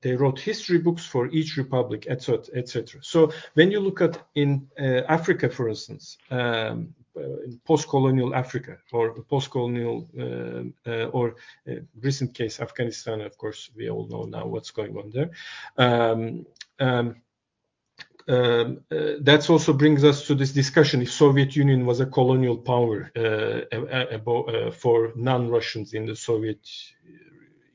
They 0.00 0.14
wrote 0.14 0.38
history 0.38 0.78
books 0.78 1.04
for 1.04 1.26
each 1.28 1.56
republic, 1.56 2.06
etc., 2.08 2.44
etc. 2.54 3.00
So 3.02 3.32
when 3.54 3.70
you 3.72 3.80
look 3.80 4.00
at 4.00 4.20
in 4.34 4.68
uh, 4.78 5.02
Africa, 5.08 5.48
for 5.48 5.68
instance, 5.68 6.18
um, 6.30 6.94
in 7.16 7.60
post-colonial 7.64 8.34
Africa 8.34 8.78
or 8.92 9.12
post-colonial 9.22 10.08
uh, 10.18 10.90
uh, 10.90 11.06
or 11.06 11.36
uh, 11.68 11.74
recent 12.00 12.34
case 12.34 12.60
Afghanistan. 12.60 13.20
Of 13.20 13.36
course, 13.38 13.70
we 13.76 13.90
all 13.90 14.06
know 14.06 14.24
now 14.24 14.46
what's 14.46 14.70
going 14.70 14.96
on 14.96 15.10
there. 15.10 15.30
Um, 15.76 16.46
um, 16.80 17.16
um, 18.28 18.80
uh, 18.90 19.14
that 19.22 19.48
also 19.48 19.72
brings 19.72 20.04
us 20.04 20.26
to 20.26 20.34
this 20.34 20.52
discussion 20.52 21.00
if 21.00 21.10
Soviet 21.10 21.56
Union 21.56 21.86
was 21.86 22.00
a 22.00 22.06
colonial 22.06 22.58
power 22.58 23.10
uh, 23.16 23.74
uh, 23.74 24.70
for 24.70 25.12
non-Russians 25.16 25.94
in 25.94 26.04
the 26.04 26.14
Soviet 26.14 26.60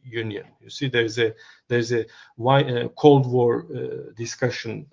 Union. 0.03 0.45
You 0.61 0.69
see, 0.69 0.89
there's 0.89 1.17
a 1.17 1.33
there's 1.69 1.91
a 1.91 2.05
Cold 2.95 3.25
War 3.25 3.65
discussion 4.15 4.85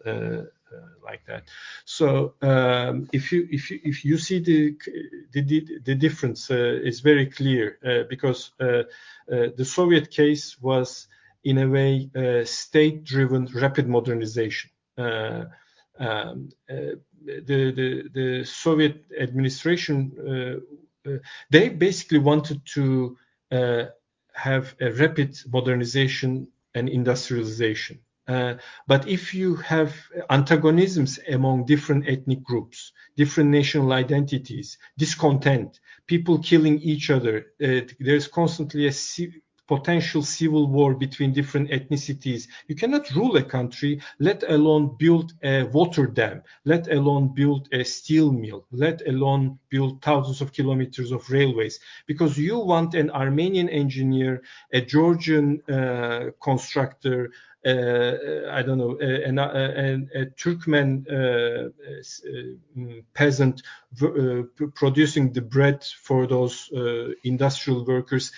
like 1.05 1.27
that. 1.27 1.45
So 1.85 2.35
um, 2.41 3.09
if 3.13 3.33
you 3.33 3.47
if 3.51 3.71
you 3.71 3.81
if 3.83 4.05
you 4.05 4.17
see 4.17 4.39
the 4.39 4.77
the, 5.33 5.81
the 5.85 5.95
difference 5.95 6.51
uh, 6.51 6.81
is 6.83 7.01
very 7.01 7.27
clear 7.27 7.79
uh, 7.85 8.05
because 8.09 8.53
uh, 8.61 8.85
the 9.29 9.65
Soviet 9.65 10.11
case 10.11 10.59
was 10.61 11.09
in 11.45 11.59
a 11.59 11.69
way 11.69 12.11
state-driven 12.45 13.49
rapid 13.55 13.89
modernization. 13.89 14.71
Um, 15.99 16.49
the, 16.69 17.73
the 17.79 18.09
the 18.15 18.45
Soviet 18.45 19.05
administration 19.19 20.13
they 21.51 21.69
basically 21.69 22.19
wanted 22.19 22.61
to 22.75 23.17
have 24.33 24.75
a 24.81 24.91
rapid 24.93 25.39
modernization 25.53 26.49
and 26.75 26.89
industrialization. 26.89 27.99
Uh, 28.29 28.55
but 28.87 29.09
if 29.09 29.35
you 29.35 29.57
have 29.57 29.93
antagonisms 30.31 31.19
among 31.29 31.67
different 31.67 32.09
ethnic 32.09 32.45
groups, 32.45 32.93
different 33.17 33.51
national 33.51 33.93
identities, 33.93 34.79
discontent, 34.97 35.81
people 36.07 36.39
killing 36.39 36.79
each 36.81 37.11
other, 37.11 37.47
uh, 37.61 37.81
there's 37.99 38.29
constantly 38.29 38.87
a 38.87 38.93
potential 39.75 40.23
civil 40.39 40.65
war 40.77 40.91
between 41.07 41.33
different 41.33 41.71
ethnicities. 41.77 42.43
You 42.69 42.75
cannot 42.75 43.15
rule 43.19 43.37
a 43.37 43.45
country, 43.57 43.93
let 44.19 44.41
alone 44.57 44.85
build 44.99 45.29
a 45.45 45.63
water 45.79 46.07
dam, 46.19 46.43
let 46.65 46.85
alone 46.99 47.27
build 47.41 47.63
a 47.73 47.85
steel 47.85 48.29
mill, 48.33 48.61
let 48.85 48.99
alone 49.07 49.45
build 49.69 50.03
thousands 50.03 50.41
of 50.41 50.53
kilometers 50.59 51.13
of 51.13 51.31
railways, 51.31 51.79
because 52.11 52.33
you 52.37 52.59
want 52.73 52.95
an 52.95 53.09
Armenian 53.11 53.69
engineer, 53.83 54.43
a 54.73 54.81
Georgian 54.81 55.47
uh, 55.69 56.31
constructor, 56.49 57.31
uh, 57.71 58.15
I 58.59 58.63
don't 58.67 58.81
know, 58.83 58.97
a, 59.01 59.29
a, 59.29 60.21
a 60.21 60.27
Turkmen 60.43 60.91
uh, 61.07 61.69
uh, 61.69 63.03
peasant 63.13 63.63
producing 64.75 65.33
the 65.33 65.43
bread 65.43 65.85
for 66.07 66.27
those 66.27 66.57
industrial 67.23 67.85
workers 67.85 68.33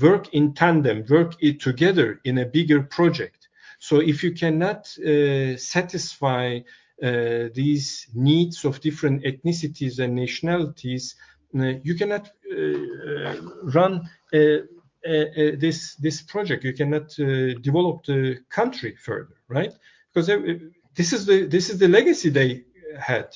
work 0.00 0.32
in 0.32 0.54
tandem, 0.54 1.04
work 1.08 1.34
it 1.40 1.60
together 1.60 2.20
in 2.24 2.38
a 2.38 2.46
bigger 2.46 2.82
project. 2.82 3.48
So 3.78 4.00
if 4.00 4.22
you 4.22 4.32
cannot 4.32 4.96
uh, 4.98 5.56
satisfy 5.56 6.60
uh, 7.02 7.48
these 7.54 8.06
needs 8.14 8.64
of 8.64 8.80
different 8.80 9.24
ethnicities 9.24 9.98
and 10.00 10.14
nationalities, 10.14 11.16
uh, 11.58 11.72
you 11.82 11.94
cannot 11.94 12.30
uh, 12.52 12.56
uh, 12.56 13.36
run 13.62 14.08
this 15.02 15.94
this 15.96 16.22
project. 16.22 16.62
You 16.64 16.74
cannot 16.74 17.08
develop 17.62 18.04
the 18.04 18.40
country 18.50 18.96
further, 18.96 19.36
right? 19.48 19.72
Because 20.12 20.26
this 20.94 21.12
is 21.12 21.24
the 21.24 21.46
this 21.46 21.70
is 21.70 21.78
the 21.78 21.88
legacy 21.88 22.28
they 22.28 22.64
had 22.98 23.34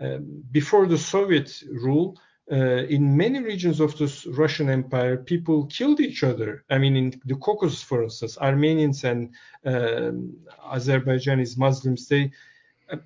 um, 0.00 0.44
before 0.52 0.86
the 0.86 0.98
Soviet 0.98 1.62
rule 1.70 2.20
uh, 2.50 2.84
in 2.88 3.16
many 3.16 3.40
regions 3.40 3.80
of 3.80 3.96
the 3.98 4.08
Russian 4.36 4.70
Empire, 4.70 5.16
people 5.18 5.66
killed 5.66 6.00
each 6.00 6.22
other. 6.22 6.64
I 6.70 6.78
mean, 6.78 6.96
in 6.96 7.20
the 7.26 7.36
Caucasus, 7.36 7.82
for 7.82 8.02
instance, 8.02 8.38
Armenians 8.38 9.04
and 9.04 9.34
um, 9.64 10.36
Azerbaijanis, 10.64 11.58
Muslims, 11.58 12.08
they, 12.08 12.32
uh, 12.90 12.96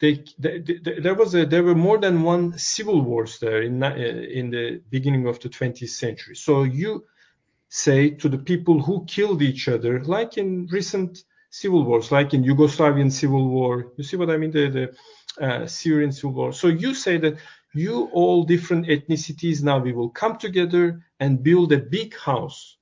they, 0.00 0.24
they, 0.38 0.58
they, 0.58 1.00
there 1.00 1.14
was 1.14 1.34
a, 1.34 1.46
there 1.46 1.62
were 1.62 1.74
more 1.74 1.98
than 1.98 2.22
one 2.22 2.58
civil 2.58 3.00
wars 3.02 3.38
there 3.38 3.62
in 3.62 3.82
uh, 3.82 3.94
in 3.94 4.50
the 4.50 4.82
beginning 4.90 5.28
of 5.28 5.38
the 5.38 5.48
20th 5.48 5.88
century. 5.90 6.34
So 6.34 6.64
you 6.64 7.04
say 7.68 8.10
to 8.10 8.28
the 8.28 8.38
people 8.38 8.82
who 8.82 9.04
killed 9.06 9.40
each 9.40 9.68
other, 9.68 10.02
like 10.02 10.36
in 10.36 10.66
recent 10.72 11.22
civil 11.50 11.84
wars, 11.84 12.10
like 12.10 12.34
in 12.34 12.42
Yugoslavian 12.42 13.12
civil 13.12 13.48
war. 13.48 13.92
You 13.96 14.04
see 14.04 14.16
what 14.16 14.30
I 14.30 14.36
mean? 14.36 14.50
The, 14.50 14.68
the 15.38 15.44
uh, 15.44 15.66
Syrian 15.66 16.12
civil 16.12 16.32
war. 16.32 16.52
So 16.52 16.68
you 16.68 16.94
say 16.94 17.18
that 17.18 17.38
you 17.74 18.10
all 18.12 18.44
different 18.44 18.86
ethnicities 18.86 19.62
now 19.62 19.78
we 19.78 19.92
will 19.92 20.10
come 20.10 20.36
together 20.36 21.04
and 21.18 21.42
build 21.42 21.72
a 21.72 21.78
big 21.78 22.16
house. 22.16 22.76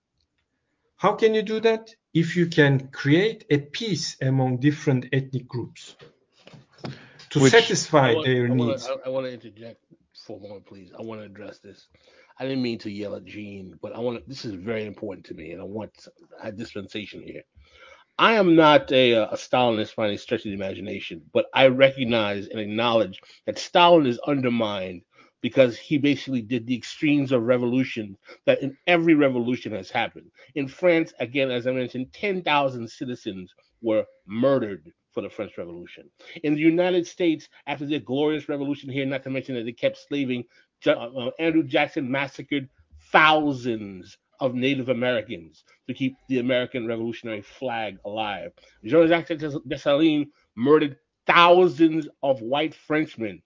How 0.97 1.13
can 1.13 1.35
you 1.35 1.43
do 1.43 1.61
that? 1.61 1.91
If 2.15 2.37
you 2.37 2.47
can 2.47 2.89
create 2.89 3.45
a 3.51 3.59
peace 3.59 4.17
among 4.21 4.59
different 4.59 5.07
ethnic 5.13 5.47
groups. 5.47 5.97
To 7.31 7.41
Which, 7.41 7.53
satisfy 7.53 8.15
want, 8.15 8.27
their 8.27 8.47
I 8.47 8.55
needs. 8.55 8.89
Wanna, 8.89 9.01
I, 9.05 9.07
I 9.07 9.09
want 9.11 9.27
to 9.27 9.33
interject 9.33 9.85
for 10.27 10.39
a 10.39 10.43
moment 10.43 10.67
please. 10.67 10.91
I 10.99 11.03
want 11.03 11.21
to 11.21 11.27
address 11.27 11.59
this. 11.59 11.87
I 12.41 12.45
didn't 12.45 12.63
mean 12.63 12.79
to 12.79 12.91
yell 12.91 13.17
at 13.17 13.25
gene 13.25 13.79
but 13.83 13.95
i 13.95 13.99
want 13.99 14.23
to 14.23 14.29
this 14.29 14.45
is 14.45 14.53
very 14.53 14.87
important 14.87 15.27
to 15.27 15.35
me 15.35 15.51
and 15.53 15.61
i 15.61 15.65
want 15.65 16.07
a 16.43 16.53
dispensation 16.53 17.23
here 17.23 17.43
I 18.19 18.33
am 18.35 18.57
not 18.57 18.91
a, 18.91 19.13
a 19.13 19.37
Stalinist 19.37 19.95
by 19.95 20.09
any 20.09 20.17
stretch 20.17 20.41
of 20.41 20.51
the 20.51 20.55
imagination, 20.55 21.23
but 21.33 21.47
I 21.55 21.69
recognize 21.69 22.49
and 22.49 22.59
acknowledge 22.59 23.21
that 23.47 23.59
Stalin 23.59 24.07
is 24.07 24.19
undermined 24.27 25.03
because 25.41 25.79
he 25.79 25.99
basically 25.99 26.43
did 26.43 26.67
the 26.67 26.77
extremes 26.77 27.31
of 27.31 27.45
revolution 27.45 28.17
that 28.45 28.61
in 28.61 28.77
every 28.89 29.15
revolution 29.15 29.71
has 29.73 29.89
happened. 29.89 30.33
In 30.57 30.67
France, 30.67 31.13
again, 31.21 31.53
as 31.53 31.69
I 31.69 31.73
mentioned, 31.73 32.13
10,000 32.13 32.91
citizens 32.91 33.55
were 33.83 34.05
murdered 34.27 34.93
for 35.13 35.23
the 35.23 35.31
French 35.31 35.57
Revolution. 35.57 36.11
In 36.43 36.55
the 36.55 36.61
United 36.61 37.07
States, 37.07 37.49
after 37.69 37.87
the 37.87 38.01
glorious 38.01 38.49
revolution 38.49 38.91
here, 38.91 39.07
not 39.07 39.23
to 39.23 39.31
mention 39.31 39.55
that 39.55 39.65
they 39.65 39.73
kept 39.73 39.97
slaving, 39.97 40.43
uh, 40.87 41.31
Andrew 41.39 41.63
Jackson 41.63 42.11
massacred 42.11 42.69
thousands 43.13 44.19
of 44.41 44.55
Native 44.55 44.89
Americans 44.89 45.65
to 45.87 45.95
keep 45.95 46.17
the 46.29 46.39
American 46.39 46.87
Revolutionary 46.87 47.43
flag 47.43 47.99
alive. 48.05 48.53
Jean-Jacques 48.85 49.29
Dessalines 49.69 50.29
murdered 50.57 50.97
thousands 51.27 52.09
of 52.23 52.41
white 52.41 52.75
Frenchmen 52.75 53.43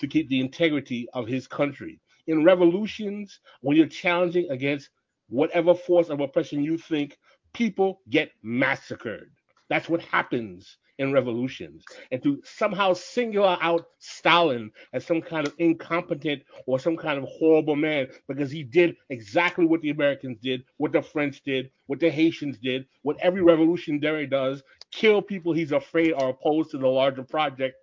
to 0.00 0.06
keep 0.06 0.28
the 0.28 0.40
integrity 0.40 1.08
of 1.12 1.26
his 1.26 1.46
country. 1.46 2.00
In 2.26 2.44
revolutions, 2.44 3.40
when 3.60 3.76
you're 3.76 3.86
challenging 3.86 4.50
against 4.50 4.90
whatever 5.28 5.74
force 5.74 6.08
of 6.08 6.20
oppression 6.20 6.62
you 6.62 6.78
think, 6.78 7.18
people 7.52 8.00
get 8.10 8.30
massacred. 8.42 9.30
That's 9.68 9.88
what 9.88 10.02
happens 10.02 10.76
in 10.98 11.12
revolutions. 11.12 11.84
And 12.10 12.22
to 12.22 12.40
somehow 12.44 12.94
single 12.94 13.44
out 13.44 13.86
Stalin 13.98 14.70
as 14.92 15.04
some 15.04 15.20
kind 15.20 15.46
of 15.46 15.54
incompetent 15.58 16.42
or 16.66 16.78
some 16.78 16.96
kind 16.96 17.18
of 17.18 17.24
horrible 17.28 17.76
man 17.76 18.08
because 18.28 18.50
he 18.50 18.62
did 18.62 18.96
exactly 19.10 19.66
what 19.66 19.82
the 19.82 19.90
Americans 19.90 20.38
did, 20.42 20.64
what 20.78 20.92
the 20.92 21.02
French 21.02 21.42
did, 21.42 21.70
what 21.86 22.00
the 22.00 22.10
Haitians 22.10 22.58
did, 22.58 22.86
what 23.02 23.16
every 23.20 23.42
revolutionary 23.42 24.26
does 24.26 24.62
kill 24.92 25.20
people 25.20 25.52
he's 25.52 25.72
afraid 25.72 26.12
are 26.14 26.30
opposed 26.30 26.70
to 26.70 26.78
the 26.78 26.86
larger 26.86 27.22
project 27.22 27.76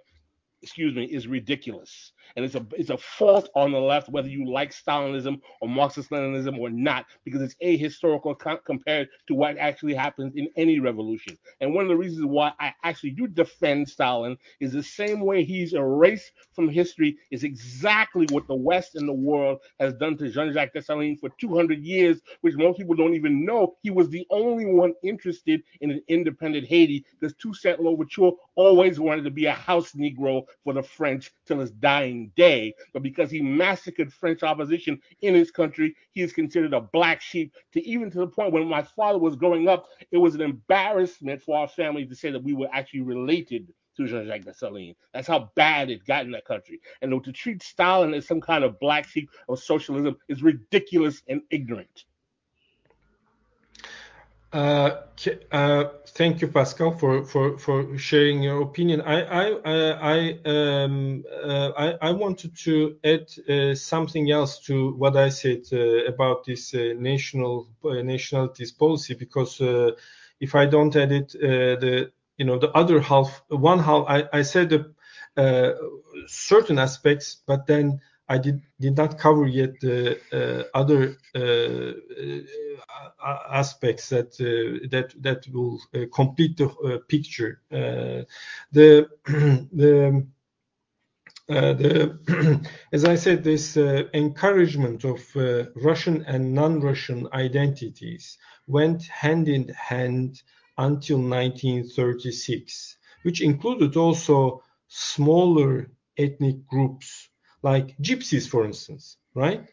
excuse 0.64 0.95
me, 0.95 1.03
is 1.03 1.27
ridiculous. 1.27 2.14
And 2.35 2.45
it's 2.45 2.55
a 2.55 2.65
it's 2.73 2.89
a 2.91 2.97
fault 2.97 3.49
on 3.55 3.72
the 3.72 3.80
left, 3.80 4.10
whether 4.10 4.30
you 4.30 4.51
like 4.51 4.72
Stalinism 4.73 5.39
or 5.61 5.69
Marxist 5.69 6.11
Leninism 6.11 6.60
or 6.60 6.69
not, 6.69 7.05
because 7.26 7.41
it's 7.41 7.55
ahistorical 7.64 8.38
co- 8.39 8.57
compared 8.65 9.10
to 9.27 9.35
what 9.35 9.57
actually 9.57 9.93
happens 9.95 10.34
in 10.35 10.49
any 10.57 10.80
revolution. 10.80 11.38
And 11.61 11.73
one 11.73 11.84
of 11.85 11.89
the 11.89 11.97
reasons 11.97 12.26
why 12.26 12.53
I 12.60 12.73
actually 12.84 13.11
do 13.11 13.27
defend 13.27 13.89
Stalin 13.89 14.38
is 14.60 14.72
the 14.73 14.84
same 14.84 15.22
way 15.22 15.43
he's 15.43 15.73
erased 15.73 16.31
from 16.53 16.69
history 16.69 17.18
is 17.31 17.43
exactly 17.43 18.27
what 18.31 18.47
the 18.47 18.55
West 18.55 18.95
and 18.95 19.07
the 19.07 19.14
world 19.14 19.60
has 19.80 19.93
done 19.95 20.18
to 20.18 20.30
Jean-Jacques 20.30 20.73
Dessalines 20.73 21.19
for 21.19 21.30
200 21.39 21.84
years, 21.84 22.22
which 22.41 22.55
most 22.55 22.77
people 22.80 22.95
don't 22.95 23.15
even 23.15 23.45
know. 23.45 23.76
He 23.84 23.89
was 23.91 24.10
the 24.10 24.26
only 24.31 24.65
one 24.65 24.93
interested 25.03 25.64
in 25.81 25.91
an 25.91 26.01
independent 26.07 26.68
Haiti 26.68 27.05
because 27.19 27.35
Toussaint 27.35 27.80
Louverture 27.81 28.31
always 28.55 28.99
wanted 28.99 29.23
to 29.26 29.31
be 29.31 29.45
a 29.45 29.53
house 29.53 29.93
Negro 29.93 30.43
for 30.64 30.73
the 30.73 30.84
French 30.84 31.31
till 31.45 31.60
his 31.60 31.72
dying 31.72 32.23
day. 32.36 32.74
But 32.94 33.04
because 33.04 33.32
he 33.32 33.41
massacred 33.41 34.14
French 34.14 34.44
opposition 34.44 35.02
in 35.22 35.34
his 35.34 35.52
country, 35.52 35.95
he 36.12 36.22
is 36.22 36.34
considered 36.34 36.74
a 36.74 36.82
black 36.82 37.22
sheep 37.22 37.54
to 37.74 37.86
even 37.86 38.10
to 38.12 38.20
the 38.20 38.28
point 38.28 38.54
when 38.54 38.68
my 38.68 38.82
father 38.82 39.20
was 39.20 39.36
growing 39.36 39.68
up, 39.68 39.88
it 40.12 40.18
was 40.18 40.36
an 40.36 40.41
embarrassment 40.41 41.41
for 41.41 41.58
our 41.58 41.68
family 41.68 42.06
to 42.06 42.16
say 42.16 42.32
that 42.32 42.44
we 42.44 42.54
were 42.54 42.70
actually 42.72 43.02
related 43.02 43.68
to 43.95 44.08
Jean-Jacques 44.08 44.45
Dessalines. 44.45 44.95
That's 45.14 45.28
how 45.28 45.52
bad 45.56 45.90
it 45.90 46.06
got 46.06 46.26
in 46.26 46.32
that 46.32 46.45
country. 46.45 46.82
And 47.02 47.24
to 47.24 47.32
treat 47.32 47.62
Stalin 47.62 48.14
as 48.14 48.28
some 48.28 48.41
kind 48.41 48.64
of 48.64 48.80
black 48.80 49.08
sheep 49.08 49.30
of 49.48 49.60
socialism 49.60 50.18
is 50.30 50.41
ridiculous 50.41 51.22
and 51.28 51.41
ignorant. 51.52 52.06
Uh, 54.54 55.04
Uh, 55.52 55.86
thank 56.08 56.42
you, 56.42 56.48
Pascal, 56.48 56.92
for, 56.98 57.24
for, 57.24 57.58
for 57.58 57.98
sharing 57.98 58.44
your 58.44 58.62
opinion. 58.62 59.02
I 59.02 59.22
I 59.22 59.46
I 60.16 60.40
um, 60.46 61.24
uh, 61.44 61.72
I, 61.78 62.10
I, 62.10 62.12
wanted 62.12 62.58
to 62.66 62.98
add 63.04 63.28
uh, 63.48 63.76
something 63.76 64.32
else 64.32 64.60
to 64.66 64.94
what 64.96 65.16
I 65.16 65.30
said 65.30 65.62
uh, 65.72 66.06
about 66.14 66.46
this 66.46 66.74
uh, 66.74 66.94
national 66.98 67.68
uh, 67.86 68.02
nationalities 68.02 68.72
policy 68.72 69.14
because 69.14 69.62
if 70.40 70.56
I 70.56 70.66
don't 70.66 70.96
add 70.96 71.12
it, 71.12 71.32
the 71.34 72.12
you 72.38 72.46
know 72.46 72.60
the 72.60 72.72
other 72.72 73.00
half, 73.00 73.44
one 73.50 73.80
half, 73.80 74.06
I, 74.08 74.40
I 74.40 74.42
said 74.44 74.70
the, 74.70 74.82
certain 76.28 76.80
aspects, 76.80 77.38
but 77.48 77.66
then 77.68 78.02
I 78.34 78.38
did 78.39 78.61
did 78.80 78.97
not 78.97 79.19
cover 79.19 79.45
yet 79.45 79.80
the 79.80 79.97
uh, 80.39 80.64
other 80.81 81.01
uh, 81.35 81.93
uh, 83.23 83.39
aspects 83.61 84.10
that 84.10 84.31
that 84.93 85.14
that 85.22 85.41
will 85.53 85.80
complete 86.19 86.57
the 86.57 86.69
picture. 87.07 87.61
the 88.77 89.07
the 89.81 90.26
uh, 91.49 91.73
the, 91.73 92.65
as 92.91 93.05
I 93.05 93.15
said, 93.15 93.43
this 93.43 93.77
uh, 93.77 94.03
encouragement 94.14 95.03
of 95.03 95.19
uh, 95.35 95.65
Russian 95.76 96.23
and 96.26 96.53
non-Russian 96.53 97.27
identities 97.34 98.38
went 98.65 99.03
hand 99.03 99.47
in 99.47 99.68
hand 99.69 100.41
until 100.77 101.18
1936, 101.18 102.97
which 103.23 103.41
included 103.41 103.95
also 103.97 104.64
smaller 104.88 105.91
ethnic 106.18 106.65
groups 106.65 107.30
like 107.64 107.98
gypsies, 107.98 108.48
for 108.48 108.65
instance, 108.65 109.18
right? 109.34 109.68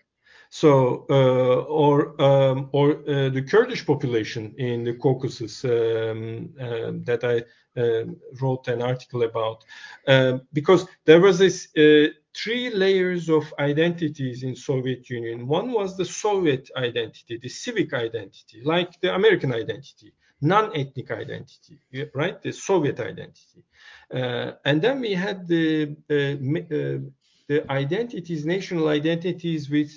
So, 0.52 1.06
uh, 1.08 1.62
or 1.68 2.20
um, 2.20 2.70
or 2.72 3.08
uh, 3.08 3.28
the 3.28 3.42
Kurdish 3.42 3.86
population 3.86 4.52
in 4.58 4.82
the 4.82 4.94
Caucasus 4.94 5.64
um, 5.64 6.50
uh, 6.60 6.90
that 7.04 7.22
I 7.22 7.44
um, 7.80 8.16
wrote 8.40 8.66
an 8.66 8.82
article 8.82 9.22
about, 9.22 9.64
um, 10.08 10.42
because 10.52 10.86
there 11.04 11.20
was 11.20 11.38
this 11.38 11.68
uh, 11.76 12.08
three 12.34 12.68
layers 12.70 13.28
of 13.28 13.54
identities 13.60 14.42
in 14.42 14.56
Soviet 14.56 15.08
Union. 15.08 15.46
One 15.46 15.70
was 15.70 15.96
the 15.96 16.04
Soviet 16.04 16.68
identity, 16.76 17.38
the 17.40 17.48
civic 17.48 17.94
identity, 17.94 18.60
like 18.64 19.00
the 19.00 19.14
American 19.14 19.52
identity, 19.52 20.12
non-ethnic 20.40 21.12
identity, 21.12 21.78
right? 22.12 22.42
The 22.42 22.50
Soviet 22.50 22.98
identity, 22.98 23.64
uh, 24.12 24.52
and 24.64 24.82
then 24.82 25.00
we 25.00 25.14
had 25.14 25.46
the 25.46 25.96
uh, 26.10 27.08
the 27.50 27.68
identities, 27.72 28.46
national 28.46 28.86
identities 28.86 29.68
with 29.68 29.90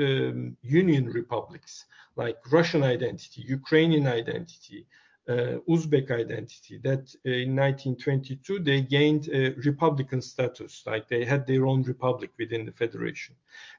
um, 0.00 0.56
union 0.62 1.04
republics, 1.20 1.84
like 2.16 2.38
Russian 2.50 2.82
identity, 2.82 3.42
Ukrainian 3.46 4.06
identity, 4.06 4.86
uh, 5.28 5.56
Uzbek 5.68 6.10
identity, 6.10 6.80
that 6.82 7.04
uh, 7.26 7.44
in 7.44 7.54
1922 7.54 8.58
they 8.60 8.80
gained 8.80 9.28
a 9.28 9.50
republican 9.68 10.22
status, 10.22 10.82
like 10.86 11.06
they 11.06 11.26
had 11.26 11.46
their 11.46 11.66
own 11.66 11.82
republic 11.82 12.30
within 12.38 12.64
the 12.64 12.72
federation. 12.72 13.34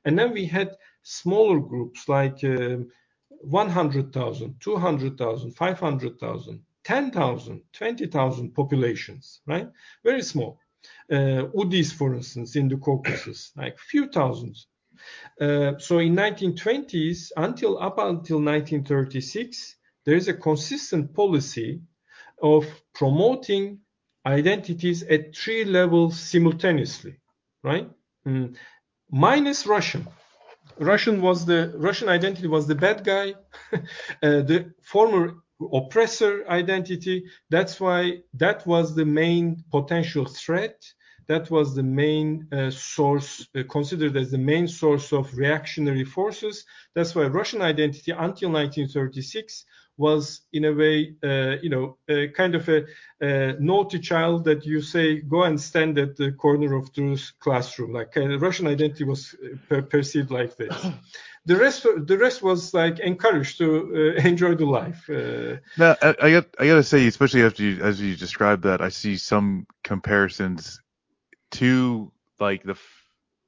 And 0.06 0.14
then 0.20 0.32
we 0.32 0.46
had 0.46 0.78
smaller 1.02 1.60
groups 1.60 2.08
like 2.08 2.44
um, 2.44 2.92
100,000, 3.42 4.56
200,000, 4.60 5.52
500,000, 5.52 6.62
10,000, 6.84 7.62
20,000 7.74 8.54
populations, 8.54 9.42
right? 9.48 9.68
Very 10.04 10.22
small 10.22 10.60
uh, 11.12 11.48
Udis, 11.54 11.94
for 11.94 12.14
instance, 12.16 12.56
in 12.56 12.68
the 12.68 12.78
Caucasus, 12.78 13.52
like 13.56 13.78
few 13.78 14.08
thousands. 14.08 14.68
Uh, 15.40 15.78
so 15.78 16.00
in 16.00 16.16
1920s 16.16 17.32
until 17.38 17.78
up 17.82 17.98
until 17.98 18.38
1936, 18.38 19.76
there 20.06 20.16
is 20.16 20.28
a 20.28 20.34
consistent 20.34 21.14
policy 21.14 21.82
of 22.42 22.66
promoting 22.94 23.80
identities 24.26 25.04
at 25.04 25.36
three 25.36 25.66
levels 25.66 26.20
simultaneously, 26.20 27.16
right? 27.64 27.90
Mm. 28.26 28.56
Minus 29.12 29.68
Russian. 29.68 30.08
Russian 30.80 31.22
was 31.22 31.46
the 31.46 31.74
Russian 31.76 32.10
identity 32.10 32.48
was 32.48 32.68
the 32.68 32.76
bad 32.76 33.04
guy. 33.04 33.36
uh, 33.74 33.80
the 34.22 34.74
former 34.82 35.36
oppressor 35.74 36.46
identity. 36.48 37.26
That's 37.50 37.80
why 37.80 38.22
that 38.34 38.66
was 38.66 38.96
the 38.96 39.06
main 39.06 39.64
potential 39.72 40.26
threat. 40.26 40.84
That 41.28 41.50
was 41.50 41.74
the 41.74 41.84
main 41.84 42.48
uh, 42.52 42.70
source, 42.70 43.48
uh, 43.56 43.64
considered 43.70 44.16
as 44.16 44.30
the 44.30 44.38
main 44.38 44.68
source 44.68 45.12
of 45.12 45.36
reactionary 45.36 46.04
forces. 46.04 46.66
That's 46.94 47.16
why 47.16 47.24
Russian 47.26 47.62
identity 47.64 48.12
until 48.12 48.52
1936 48.52 49.66
was, 49.98 50.42
in 50.52 50.66
a 50.66 50.74
way, 50.74 51.16
uh, 51.24 51.56
you 51.64 51.70
know, 51.70 51.98
kind 52.34 52.54
of 52.54 52.68
a, 52.70 52.84
a, 53.22 53.54
naughty 53.60 53.98
child 53.98 54.44
that 54.44 54.66
you 54.66 54.82
say, 54.82 55.22
go 55.22 55.44
and 55.44 55.60
stand 55.60 55.98
at 55.98 56.18
the 56.18 56.34
corner 56.34 56.76
of 56.76 56.94
the 56.94 57.20
classroom. 57.40 57.94
Like 57.94 58.16
uh, 58.18 58.38
Russian 58.38 58.68
identity 58.68 59.06
was 59.06 59.34
uh, 59.34 59.56
per- 59.70 59.82
perceived 59.82 60.32
like 60.32 60.56
this. 60.58 60.86
The 61.46 61.56
rest 61.56 61.84
the 61.84 62.18
rest 62.18 62.42
was 62.42 62.74
like 62.74 63.00
encouraged 63.00 63.58
to 63.60 64.16
uh, 64.18 64.28
enjoy 64.28 64.56
the 64.56 64.66
life. 64.66 65.10
Uh, 65.10 65.58
now, 65.78 65.96
I, 66.02 66.16
I, 66.22 66.32
got 66.32 66.48
I 66.60 66.68
got 66.68 66.76
to 66.76 66.84
say, 66.84 67.06
especially 67.08 67.44
after 67.44 67.64
you 67.64 67.84
as 67.84 68.02
you 68.02 68.16
described 68.16 68.64
that, 68.64 68.82
I 68.82 68.90
see 68.90 69.18
some 69.18 69.68
comparisons 69.84 70.82
to 71.52 72.12
like 72.40 72.64
the 72.64 72.78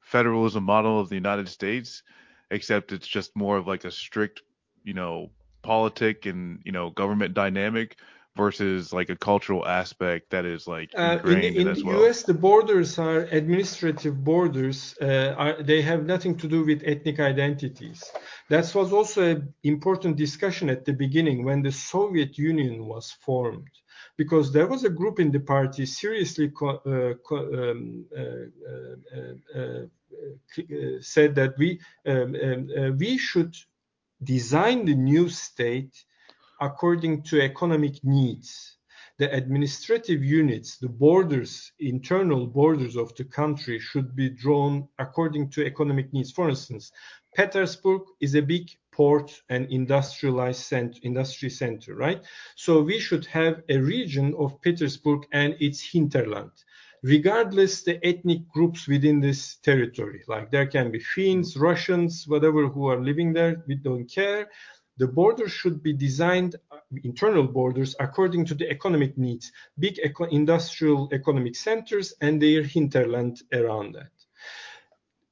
federalism 0.01 0.63
model 0.63 0.99
of 0.99 1.09
the 1.09 1.15
United 1.15 1.49
States, 1.49 2.03
except 2.51 2.91
it's 2.91 3.07
just 3.07 3.35
more 3.35 3.57
of 3.57 3.67
like 3.67 3.83
a 3.83 3.91
strict, 3.91 4.41
you 4.83 4.93
know, 4.93 5.31
politic 5.63 6.25
and 6.25 6.61
you 6.63 6.71
know 6.71 6.91
government 6.91 7.33
dynamic 7.33 7.97
versus 8.37 8.93
like 8.93 9.09
a 9.09 9.15
cultural 9.15 9.67
aspect 9.67 10.29
that 10.29 10.45
is 10.45 10.67
like 10.67 10.93
ingrained 10.93 11.25
uh, 11.25 11.31
in, 11.31 11.43
in, 11.43 11.67
in 11.67 11.73
the 11.73 11.83
well. 11.83 12.03
US 12.03 12.23
the 12.23 12.33
borders 12.33 12.99
are 12.99 13.21
administrative 13.31 14.23
borders 14.23 14.95
uh, 15.01 15.33
are, 15.37 15.63
they 15.63 15.81
have 15.81 16.05
nothing 16.05 16.37
to 16.37 16.47
do 16.47 16.63
with 16.63 16.83
ethnic 16.85 17.19
identities 17.19 18.03
that 18.49 18.73
was 18.73 18.93
also 18.93 19.21
an 19.23 19.53
important 19.63 20.15
discussion 20.15 20.69
at 20.69 20.85
the 20.85 20.93
beginning 20.93 21.43
when 21.43 21.61
the 21.61 21.71
Soviet 21.71 22.37
Union 22.37 22.85
was 22.85 23.11
formed 23.11 23.69
because 24.17 24.51
there 24.51 24.67
was 24.67 24.83
a 24.83 24.89
group 24.89 25.19
in 25.19 25.31
the 25.31 25.39
party 25.39 25.85
seriously 25.85 26.49
co- 26.49 26.81
uh, 26.93 27.13
co- 27.27 27.71
um, 27.71 28.05
uh, 28.17 29.57
uh, 29.57 29.59
uh, 29.59 29.85
said 31.01 31.35
that 31.35 31.53
we 31.57 31.79
um, 32.05 32.35
um 32.43 32.97
we 32.97 33.17
should 33.17 33.53
design 34.23 34.85
the 34.85 34.95
new 34.95 35.29
state 35.29 36.05
according 36.61 37.23
to 37.23 37.41
economic 37.41 38.03
needs. 38.03 38.77
The 39.19 39.33
administrative 39.33 40.23
units, 40.23 40.77
the 40.77 40.89
borders, 40.89 41.71
internal 41.79 42.45
borders 42.45 42.95
of 42.95 43.15
the 43.15 43.23
country 43.23 43.79
should 43.79 44.15
be 44.15 44.29
drawn 44.29 44.87
according 44.99 45.49
to 45.51 45.65
economic 45.65 46.13
needs. 46.13 46.31
For 46.31 46.49
instance, 46.49 46.91
Petersburg 47.35 48.01
is 48.19 48.35
a 48.35 48.41
big 48.41 48.69
port 48.91 49.41
and 49.49 49.65
industrialized 49.71 50.61
center, 50.61 50.99
industry 51.01 51.49
center, 51.49 51.95
right? 51.95 52.21
So 52.55 52.81
we 52.83 52.99
should 52.99 53.25
have 53.25 53.63
a 53.69 53.77
region 53.79 54.35
of 54.37 54.61
Petersburg 54.61 55.25
and 55.31 55.55
its 55.59 55.81
hinterland 55.81 56.51
regardless 57.03 57.83
the 57.83 58.03
ethnic 58.05 58.47
groups 58.49 58.87
within 58.87 59.19
this 59.19 59.57
territory. 59.57 60.23
Like 60.27 60.49
there 60.49 60.65
can 60.65 60.91
be 60.91 60.99
Finns, 60.99 61.55
Russians, 61.55 62.25
whatever 62.27 62.67
who 62.67 62.87
are 62.87 62.99
living 62.99 63.33
there, 63.33 63.63
we 63.67 63.75
don't 63.75 64.05
care 64.05 64.49
the 64.97 65.07
borders 65.07 65.51
should 65.51 65.81
be 65.83 65.93
designed, 65.93 66.55
uh, 66.71 66.77
internal 67.03 67.43
borders, 67.43 67.95
according 67.99 68.45
to 68.45 68.55
the 68.55 68.69
economic 68.69 69.17
needs, 69.17 69.51
big 69.77 69.99
eco 69.99 70.25
industrial 70.25 71.09
economic 71.11 71.55
centers 71.55 72.13
and 72.21 72.41
their 72.41 72.63
hinterland 72.63 73.41
around 73.53 73.93
that. 73.95 74.11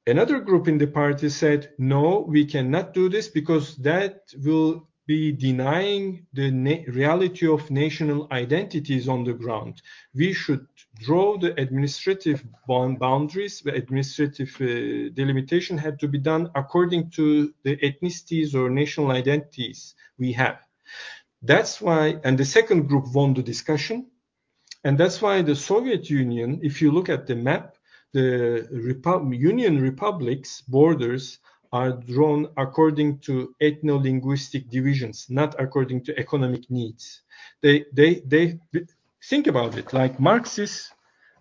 Another 0.06 0.38
group 0.38 0.68
in 0.68 0.78
the 0.78 0.86
party 0.86 1.28
said, 1.28 1.72
no, 1.78 2.24
we 2.28 2.44
cannot 2.44 2.94
do 2.94 3.08
this 3.08 3.26
because 3.28 3.76
that 3.78 4.20
will 4.44 4.88
be 5.06 5.32
denying 5.32 6.26
the 6.32 6.50
reality 6.88 7.46
of 7.46 7.70
national 7.70 8.26
identities 8.32 9.08
on 9.08 9.24
the 9.24 9.32
ground. 9.32 9.80
We 10.14 10.32
should 10.32 10.66
draw 10.98 11.38
the 11.38 11.58
administrative 11.60 12.44
boundaries, 12.66 13.60
the 13.60 13.74
administrative 13.74 14.54
uh, 14.60 15.10
delimitation 15.14 15.78
had 15.78 16.00
to 16.00 16.08
be 16.08 16.18
done 16.18 16.50
according 16.54 17.10
to 17.10 17.52
the 17.62 17.76
ethnicities 17.76 18.54
or 18.54 18.68
national 18.68 19.12
identities 19.12 19.94
we 20.18 20.32
have. 20.32 20.58
That's 21.42 21.80
why, 21.80 22.16
and 22.24 22.36
the 22.36 22.44
second 22.44 22.88
group 22.88 23.06
won 23.14 23.34
the 23.34 23.42
discussion. 23.42 24.06
And 24.84 24.98
that's 24.98 25.20
why 25.20 25.42
the 25.42 25.56
Soviet 25.56 26.10
Union, 26.10 26.60
if 26.62 26.80
you 26.80 26.90
look 26.90 27.08
at 27.08 27.26
the 27.26 27.36
map, 27.36 27.76
the 28.12 28.68
Repu- 28.72 29.38
Union 29.38 29.80
republics 29.80 30.62
borders 30.62 31.38
are 31.72 31.92
drawn 31.92 32.48
according 32.56 33.18
to 33.20 33.54
ethno-linguistic 33.62 34.68
divisions, 34.70 35.26
not 35.28 35.54
according 35.58 36.04
to 36.04 36.18
economic 36.18 36.70
needs. 36.70 37.22
They, 37.62 37.84
they, 37.92 38.20
they 38.26 38.58
think 39.24 39.46
about 39.46 39.76
it 39.76 39.92
like 39.92 40.20
Marxists 40.20 40.92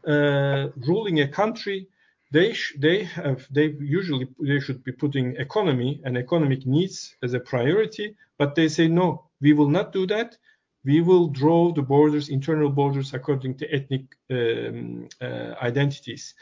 uh, 0.08 0.68
ruling 0.88 1.22
a 1.22 1.28
country. 1.28 1.88
They 2.32 2.56
they 2.80 3.04
have 3.04 3.48
they 3.52 3.76
usually 3.80 4.28
they 4.40 4.60
should 4.60 4.84
be 4.84 4.92
putting 4.92 5.36
economy 5.38 6.02
and 6.04 6.18
economic 6.18 6.66
needs 6.66 7.16
as 7.24 7.34
a 7.34 7.40
priority, 7.40 8.16
but 8.38 8.56
they 8.56 8.68
say 8.68 8.88
no, 8.88 9.30
we 9.42 9.54
will 9.54 9.70
not 9.70 9.94
do 9.94 10.08
that. 10.08 10.38
we 10.86 11.02
will 11.02 11.28
draw 11.28 11.74
the 11.74 11.82
borders, 11.82 12.30
internal 12.30 12.70
borders, 12.70 13.14
according 13.14 13.56
to 13.58 13.66
ethnic 13.74 14.06
um, 14.32 15.08
uh, 15.22 15.54
identities. 15.62 16.36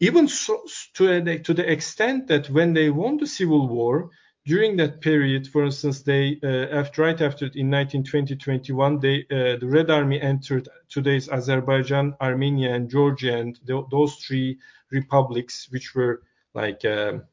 Even 0.00 0.28
so, 0.28 0.62
to, 0.94 1.20
the, 1.22 1.38
to 1.40 1.54
the 1.54 1.70
extent 1.70 2.26
that 2.28 2.50
when 2.50 2.74
they 2.74 2.90
won 2.90 3.16
the 3.16 3.26
civil 3.26 3.66
war, 3.68 4.10
during 4.46 4.76
that 4.76 5.00
period, 5.00 5.48
for 5.48 5.64
instance, 5.64 6.02
they 6.02 6.38
uh, 6.42 6.78
after 6.78 7.02
right 7.02 7.20
after 7.20 7.46
in 7.46 7.68
1920-21, 7.68 9.00
they 9.00 9.26
uh, 9.30 9.58
the 9.58 9.66
Red 9.66 9.90
Army 9.90 10.20
entered 10.20 10.68
today's 10.88 11.28
Azerbaijan, 11.28 12.14
Armenia, 12.20 12.74
and 12.74 12.88
Georgia, 12.88 13.36
and 13.36 13.58
the, 13.64 13.84
those 13.90 14.14
three 14.16 14.58
republics, 14.90 15.66
which 15.70 15.96
were 15.96 16.22
like 16.54 16.84
um, 16.84 17.24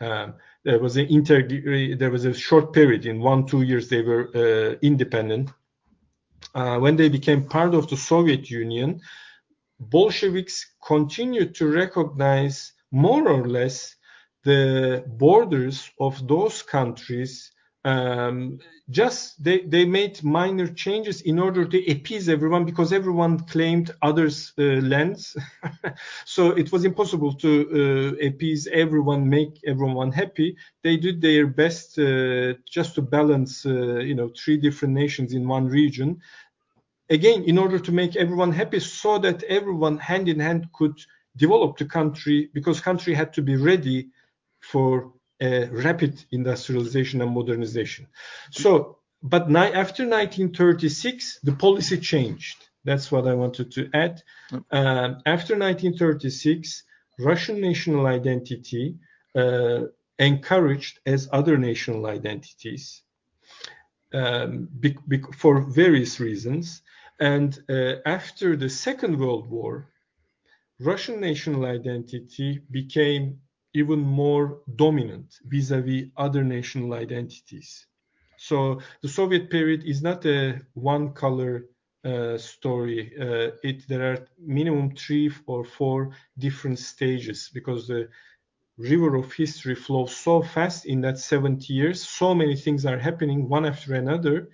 um, 0.00 0.34
there 0.64 0.80
was 0.80 0.96
an 0.96 1.06
inter 1.06 1.46
there 1.96 2.10
was 2.10 2.24
a 2.24 2.34
short 2.34 2.72
period 2.72 3.06
in 3.06 3.20
one 3.20 3.46
two 3.46 3.62
years 3.62 3.88
they 3.88 4.02
were 4.02 4.28
uh, 4.34 4.76
independent. 4.82 5.50
Uh, 6.54 6.78
when 6.78 6.96
they 6.96 7.08
became 7.08 7.44
part 7.44 7.74
of 7.74 7.88
the 7.88 7.96
Soviet 7.96 8.50
Union, 8.50 9.00
Bolsheviks 9.80 10.64
continued 10.86 11.54
to 11.56 11.68
recognize 11.68 12.72
more 12.90 13.28
or 13.28 13.46
less 13.48 13.96
the 14.44 15.04
borders 15.06 15.90
of 16.00 16.26
those 16.26 16.62
countries 16.62 17.52
um, 17.84 18.58
just 18.90 19.42
they, 19.42 19.60
they 19.60 19.84
made 19.84 20.22
minor 20.22 20.66
changes 20.66 21.22
in 21.22 21.38
order 21.38 21.64
to 21.64 21.90
appease 21.90 22.28
everyone 22.28 22.64
because 22.64 22.92
everyone 22.92 23.38
claimed 23.46 23.90
others 24.02 24.52
uh, 24.58 24.62
lands. 24.92 25.36
So 26.24 26.50
it 26.50 26.70
was 26.72 26.84
impossible 26.84 27.32
to 27.34 27.50
uh, 28.20 28.26
appease 28.26 28.66
everyone 28.72 29.28
make 29.28 29.60
everyone 29.66 30.12
happy. 30.12 30.56
They 30.82 30.96
did 30.96 31.20
their 31.20 31.46
best 31.46 31.98
uh, 31.98 32.54
just 32.70 32.94
to 32.96 33.02
balance 33.02 33.64
uh, 33.66 33.98
you 33.98 34.14
know 34.14 34.30
three 34.36 34.56
different 34.58 34.94
nations 34.94 35.32
in 35.32 35.46
one 35.48 35.66
region 35.66 36.20
again 37.10 37.44
in 37.44 37.58
order 37.58 37.78
to 37.78 37.92
make 37.92 38.16
everyone 38.16 38.52
happy 38.52 38.80
so 38.80 39.18
that 39.18 39.42
everyone 39.44 39.98
hand 39.98 40.28
in 40.28 40.40
hand 40.40 40.68
could 40.72 40.98
develop 41.36 41.78
the 41.78 41.84
country 41.84 42.50
because 42.52 42.80
country 42.80 43.14
had 43.14 43.32
to 43.32 43.42
be 43.42 43.56
ready 43.56 44.08
for 44.60 45.12
rapid 45.40 46.24
industrialization 46.32 47.22
and 47.22 47.32
modernization. 47.32 48.06
So, 48.50 48.98
but 49.22 49.42
after 49.42 50.04
1936, 50.04 51.40
the 51.42 51.52
policy 51.52 51.98
changed. 51.98 52.68
That's 52.84 53.10
what 53.12 53.26
I 53.26 53.34
wanted 53.34 53.72
to 53.72 53.90
add. 53.92 54.22
Uh, 54.52 55.14
after 55.26 55.54
1936, 55.56 56.84
Russian 57.18 57.60
national 57.60 58.06
identity 58.06 58.96
uh, 59.34 59.82
encouraged 60.18 61.00
as 61.04 61.28
other 61.32 61.58
national 61.58 62.06
identities 62.06 63.02
um, 64.12 64.68
be, 64.80 64.96
be, 65.06 65.22
for 65.36 65.60
various 65.60 66.18
reasons. 66.20 66.82
And 67.20 67.58
uh, 67.68 67.96
after 68.06 68.56
the 68.56 68.68
Second 68.68 69.18
World 69.18 69.50
War, 69.50 69.90
Russian 70.80 71.20
national 71.20 71.64
identity 71.66 72.60
became 72.70 73.40
even 73.74 74.00
more 74.00 74.60
dominant 74.76 75.34
vis-a-vis 75.44 76.06
other 76.16 76.44
national 76.44 76.94
identities. 76.94 77.86
So 78.36 78.80
the 79.02 79.08
Soviet 79.08 79.50
period 79.50 79.82
is 79.84 80.02
not 80.02 80.24
a 80.26 80.60
one-color 80.74 81.64
uh, 82.04 82.38
story. 82.38 83.12
Uh, 83.20 83.50
it 83.64 83.86
there 83.88 84.12
are 84.12 84.28
minimum 84.38 84.94
three 84.94 85.30
or 85.46 85.64
four 85.64 86.12
different 86.38 86.78
stages 86.78 87.50
because 87.52 87.88
the 87.88 88.08
river 88.78 89.16
of 89.16 89.32
history 89.32 89.74
flows 89.74 90.16
so 90.16 90.40
fast 90.40 90.86
in 90.86 91.00
that 91.00 91.18
70 91.18 91.72
years. 91.72 92.02
So 92.08 92.34
many 92.34 92.56
things 92.56 92.86
are 92.86 92.98
happening 92.98 93.48
one 93.48 93.66
after 93.66 93.94
another, 93.94 94.48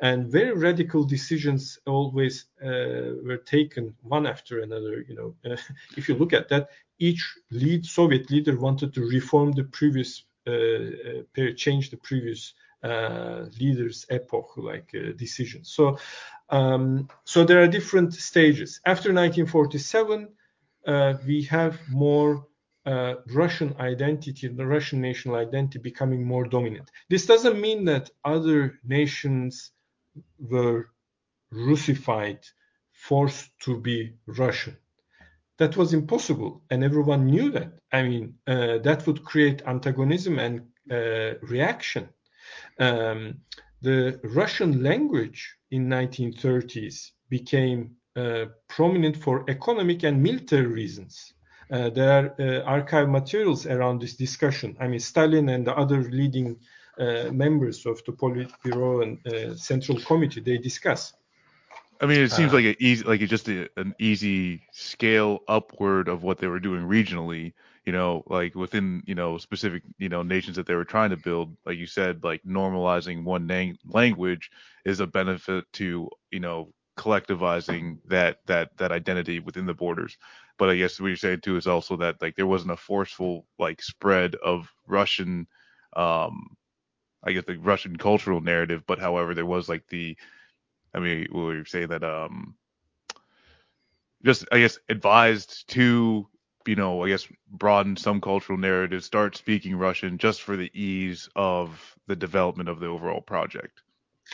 and 0.00 0.26
very 0.30 0.52
radical 0.52 1.04
decisions 1.04 1.78
always 1.86 2.46
uh, 2.62 3.16
were 3.24 3.42
taken 3.44 3.94
one 4.02 4.26
after 4.26 4.60
another. 4.60 5.04
You 5.08 5.14
know, 5.16 5.50
uh, 5.50 5.56
if 5.96 6.08
you 6.08 6.14
look 6.14 6.32
at 6.32 6.48
that, 6.50 6.68
each 6.98 7.22
lead 7.50 7.86
Soviet 7.86 8.30
leader 8.30 8.58
wanted 8.58 8.92
to 8.94 9.00
reform 9.00 9.52
the 9.52 9.64
previous, 9.64 10.24
uh, 10.46 10.52
uh 10.52 11.52
change 11.56 11.90
the 11.90 11.96
previous 11.96 12.54
uh, 12.82 13.46
leaders' 13.58 14.06
epoch 14.10 14.56
like 14.56 14.90
uh, 14.94 15.12
decisions. 15.16 15.70
So, 15.70 15.98
um, 16.50 17.08
so 17.24 17.44
there 17.44 17.62
are 17.62 17.68
different 17.68 18.14
stages. 18.14 18.80
After 18.84 19.12
1947, 19.12 20.28
we 21.26 21.42
have 21.44 21.78
more 21.90 22.46
uh, 22.90 23.14
Russian 23.32 23.74
identity, 23.78 24.48
the 24.48 24.66
Russian 24.66 25.00
national 25.00 25.36
identity 25.36 25.78
becoming 25.78 26.24
more 26.24 26.44
dominant. 26.44 26.90
This 27.08 27.24
doesn't 27.26 27.60
mean 27.60 27.84
that 27.84 28.10
other 28.24 28.80
nations 28.84 29.70
were 30.38 30.88
Russified, 31.52 32.40
forced 32.92 33.50
to 33.60 33.80
be 33.80 34.14
Russian. 34.26 34.76
That 35.58 35.76
was 35.76 35.92
impossible, 35.92 36.64
and 36.70 36.82
everyone 36.82 37.26
knew 37.26 37.50
that. 37.50 37.72
I 37.92 38.02
mean, 38.02 38.34
uh, 38.46 38.78
that 38.78 39.06
would 39.06 39.24
create 39.24 39.62
antagonism 39.66 40.38
and 40.38 40.54
uh, 40.90 41.38
reaction. 41.42 42.08
Um, 42.78 43.42
the 43.82 44.20
Russian 44.24 44.82
language 44.82 45.40
in 45.70 45.88
1930s 45.88 47.10
became 47.28 47.96
uh, 48.16 48.46
prominent 48.68 49.16
for 49.16 49.44
economic 49.48 50.02
and 50.02 50.22
military 50.22 50.66
reasons. 50.66 51.34
Uh, 51.70 51.88
there 51.90 52.10
are 52.10 52.34
uh, 52.40 52.62
archive 52.64 53.08
materials 53.08 53.66
around 53.66 54.00
this 54.00 54.14
discussion. 54.14 54.76
I 54.80 54.88
mean, 54.88 55.00
Stalin 55.00 55.48
and 55.50 55.66
the 55.66 55.76
other 55.76 56.02
leading 56.02 56.56
uh, 56.98 57.30
members 57.32 57.86
of 57.86 58.02
the 58.04 58.12
Politburo 58.12 59.02
and 59.02 59.58
Central 59.58 60.00
Committee 60.00 60.40
they 60.40 60.58
discuss. 60.58 61.12
I 62.00 62.06
mean, 62.06 62.20
it 62.20 62.32
seems 62.32 62.54
like 62.54 62.64
an 62.64 62.76
easy, 62.80 63.04
like 63.04 63.20
just 63.20 63.48
a, 63.48 63.68
an 63.76 63.94
easy 63.98 64.62
scale 64.72 65.40
upward 65.46 66.08
of 66.08 66.22
what 66.22 66.38
they 66.38 66.46
were 66.46 66.60
doing 66.60 66.82
regionally. 66.82 67.52
You 67.84 67.92
know, 67.92 68.24
like 68.26 68.54
within 68.54 69.02
you 69.06 69.14
know 69.14 69.36
specific 69.36 69.82
you 69.98 70.08
know 70.08 70.22
nations 70.22 70.56
that 70.56 70.66
they 70.66 70.74
were 70.74 70.84
trying 70.84 71.10
to 71.10 71.16
build. 71.16 71.56
Like 71.66 71.76
you 71.76 71.86
said, 71.86 72.24
like 72.24 72.42
normalizing 72.42 73.24
one 73.24 73.76
language 73.84 74.50
is 74.84 75.00
a 75.00 75.06
benefit 75.06 75.70
to 75.74 76.08
you 76.30 76.40
know 76.40 76.72
collectivizing 76.96 77.98
that 78.06 78.38
that 78.46 78.76
that 78.78 78.92
identity 78.92 79.40
within 79.40 79.66
the 79.66 79.74
borders. 79.74 80.16
But 80.60 80.68
I 80.68 80.76
guess 80.76 81.00
what 81.00 81.08
you're 81.08 81.16
saying 81.16 81.40
too 81.40 81.56
is 81.56 81.66
also 81.66 81.96
that 81.96 82.20
like 82.20 82.36
there 82.36 82.46
wasn't 82.46 82.72
a 82.72 82.76
forceful 82.76 83.46
like 83.58 83.82
spread 83.82 84.34
of 84.34 84.70
Russian, 84.86 85.46
um, 85.96 86.54
I 87.24 87.32
guess 87.32 87.44
the 87.46 87.56
Russian 87.56 87.96
cultural 87.96 88.42
narrative. 88.42 88.84
But 88.86 88.98
however, 88.98 89.34
there 89.34 89.46
was 89.46 89.70
like 89.70 89.88
the, 89.88 90.18
I 90.94 90.98
mean, 90.98 91.28
we 91.32 91.42
were 91.42 91.64
saying 91.64 91.88
that 91.88 92.04
um, 92.04 92.56
just 94.22 94.44
I 94.52 94.58
guess 94.58 94.78
advised 94.90 95.66
to 95.70 96.28
you 96.66 96.76
know, 96.76 97.04
I 97.04 97.08
guess 97.08 97.26
broaden 97.50 97.96
some 97.96 98.20
cultural 98.20 98.58
narratives, 98.58 99.06
start 99.06 99.38
speaking 99.38 99.76
Russian 99.76 100.18
just 100.18 100.42
for 100.42 100.58
the 100.58 100.70
ease 100.78 101.30
of 101.34 101.96
the 102.06 102.16
development 102.16 102.68
of 102.68 102.80
the 102.80 102.86
overall 102.86 103.22
project. 103.22 103.80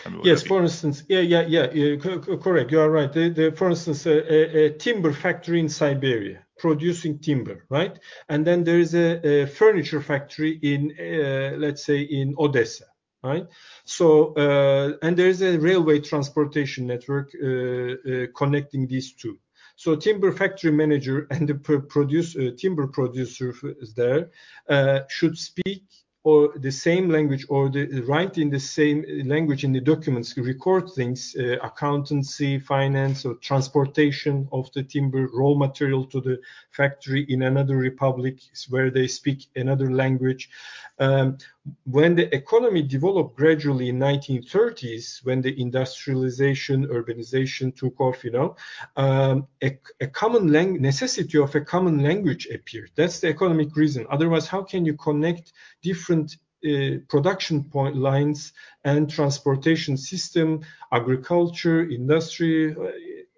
I 0.05 0.09
mean, 0.11 0.21
yes, 0.25 0.43
for 0.43 0.63
instance, 0.63 1.05
yeah, 1.09 1.21
yeah, 1.21 1.47
yeah, 1.47 1.73
yeah 1.73 1.97
correct. 1.97 2.71
You 2.71 2.81
are 2.81 2.91
right. 2.91 3.13
The, 3.13 3.31
the, 3.31 3.53
for 3.53 3.71
instance, 3.71 4.07
a, 4.07 4.65
a, 4.65 4.71
timber 4.71 5.13
factory 5.13 5.61
in 5.61 5.69
Siberia 5.69 6.45
producing 6.59 7.19
timber, 7.19 7.67
right? 7.69 7.99
And 8.29 8.47
then 8.47 8.65
there 8.65 8.79
is 8.79 8.95
a, 8.95 9.27
a 9.27 9.47
furniture 9.47 10.01
factory 10.01 10.59
in, 10.63 10.95
uh, 10.99 11.57
let's 11.57 11.85
say, 11.85 12.01
in 12.01 12.35
Odessa, 12.39 12.85
right? 13.23 13.47
So, 13.85 14.35
uh, 14.35 14.97
and 15.03 15.17
there 15.17 15.29
is 15.29 15.43
a 15.43 15.59
railway 15.59 16.01
transportation 16.01 16.87
network 16.87 17.31
uh, 17.35 17.47
uh 17.47 18.27
connecting 18.35 18.87
these 18.87 19.13
two. 19.13 19.39
So 19.77 19.95
timber 19.95 20.33
factory 20.33 20.73
manager 20.73 21.27
and 21.31 21.47
the 21.49 21.55
produce, 21.55 22.35
uh, 22.35 22.51
timber 22.57 22.87
producer 22.87 23.55
there 23.95 24.31
uh, 24.69 25.01
should 25.09 25.37
speak 25.39 25.85
or 26.27 26.51
the 26.57 26.73
same 26.73 27.09
language 27.09 27.47
or 27.49 27.69
the 27.69 28.01
write 28.09 28.37
in 28.37 28.51
the 28.51 28.59
same 28.59 29.05
language 29.27 29.63
in 29.63 29.73
the 29.73 29.81
documents 29.81 30.37
record 30.37 30.91
things 30.91 31.37
uh, 31.39 31.57
accountancy 31.63 32.59
finance 32.59 33.25
or 33.25 33.35
transportation 33.35 34.49
of 34.51 34.69
the 34.73 34.83
timber 34.83 35.29
raw 35.33 35.55
material 35.55 36.05
to 36.05 36.21
the 36.21 36.37
factory 36.73 37.25
in 37.29 37.43
another 37.43 37.77
republic 37.77 38.41
where 38.71 38.91
they 38.91 39.07
speak 39.07 39.47
another 39.55 39.89
language. 39.89 40.51
Um, 40.99 41.39
when 41.85 42.15
the 42.15 42.35
economy 42.35 42.83
developed 42.83 43.37
gradually 43.37 43.89
in 43.89 43.99
1930s, 43.99 45.25
when 45.25 45.41
the 45.41 45.61
industrialization, 45.61 46.87
urbanization 46.87 47.75
took 47.75 48.01
off, 48.01 48.25
you 48.25 48.31
know, 48.31 48.57
um, 48.97 49.47
a, 49.63 49.79
a, 50.01 50.07
common 50.07 50.53
lang- 50.53 50.81
necessity 50.81 51.39
of 51.39 51.55
a 51.55 51.61
common 51.61 52.03
language 52.03 52.47
appeared. 52.53 52.91
That's 52.95 53.21
the 53.21 53.29
economic 53.29 53.75
reason. 53.77 54.07
Otherwise, 54.11 54.47
how 54.47 54.63
can 54.63 54.85
you 54.85 54.95
connect 54.95 55.53
different 55.83 56.37
uh, 56.67 56.99
production 57.09 57.65
point 57.65 57.97
lines 57.97 58.53
and 58.85 59.11
transportation 59.11 59.97
system, 59.97 60.61
agriculture, 60.93 61.89
industry, 61.89 62.75
uh, 62.75 62.91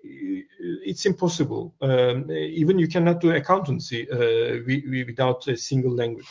it's 0.02 1.06
impossible. 1.06 1.74
Um, 1.80 2.30
even 2.30 2.78
you 2.78 2.88
cannot 2.88 3.20
do 3.20 3.30
accountancy 3.30 4.10
uh, 4.10 4.58
without 5.06 5.46
a 5.48 5.56
single 5.56 5.94
language. 5.94 6.26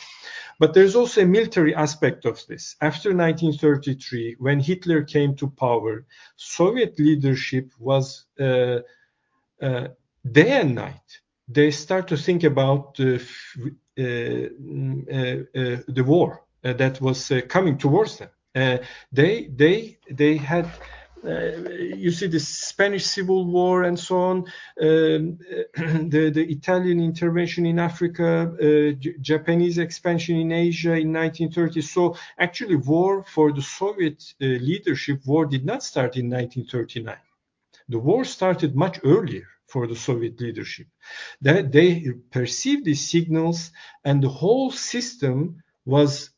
But 0.58 0.74
there's 0.74 0.96
also 0.96 1.22
a 1.22 1.26
military 1.26 1.74
aspect 1.74 2.24
of 2.24 2.44
this. 2.48 2.76
After 2.80 3.10
1933, 3.14 4.36
when 4.38 4.58
Hitler 4.60 5.02
came 5.02 5.36
to 5.36 5.48
power, 5.48 6.04
Soviet 6.36 6.98
leadership 6.98 7.70
was 7.78 8.24
uh, 8.40 8.80
uh, 9.62 9.88
day 10.30 10.60
and 10.60 10.74
night. 10.74 11.20
They 11.48 11.70
start 11.70 12.08
to 12.08 12.16
think 12.16 12.44
about 12.44 12.96
the, 12.96 13.16
uh, 13.98 14.02
uh, 15.14 15.82
the 15.88 16.04
war 16.04 16.42
that 16.62 17.00
was 17.00 17.32
coming 17.48 17.78
towards 17.78 18.18
them. 18.18 18.28
they 19.12 19.48
they 19.54 19.98
they 20.10 20.36
had 20.36 20.66
uh, 20.66 20.97
you 21.24 22.10
see 22.10 22.26
the 22.26 22.40
Spanish 22.40 23.04
Civil 23.04 23.46
War 23.46 23.84
and 23.84 23.98
so 23.98 24.16
on, 24.18 24.36
um, 24.80 25.38
the, 26.10 26.30
the 26.32 26.46
Italian 26.48 27.00
intervention 27.00 27.66
in 27.66 27.78
Africa, 27.78 28.52
uh, 28.54 28.92
J- 28.98 29.16
Japanese 29.20 29.78
expansion 29.78 30.36
in 30.36 30.52
Asia 30.52 30.92
in 30.92 31.12
1930. 31.12 31.80
So 31.82 32.16
actually, 32.38 32.76
war 32.76 33.24
for 33.24 33.52
the 33.52 33.62
Soviet 33.62 34.22
uh, 34.40 34.46
leadership, 34.46 35.26
war 35.26 35.46
did 35.46 35.64
not 35.64 35.82
start 35.82 36.16
in 36.16 36.28
1939. 36.28 37.16
The 37.88 37.98
war 37.98 38.24
started 38.24 38.76
much 38.76 39.00
earlier 39.04 39.46
for 39.66 39.86
the 39.86 39.96
Soviet 39.96 40.40
leadership. 40.40 40.86
That 41.42 41.72
they 41.72 42.12
perceived 42.30 42.84
these 42.84 43.08
signals, 43.10 43.70
and 44.04 44.22
the 44.22 44.28
whole 44.28 44.70
system 44.70 45.62
was 45.84 46.30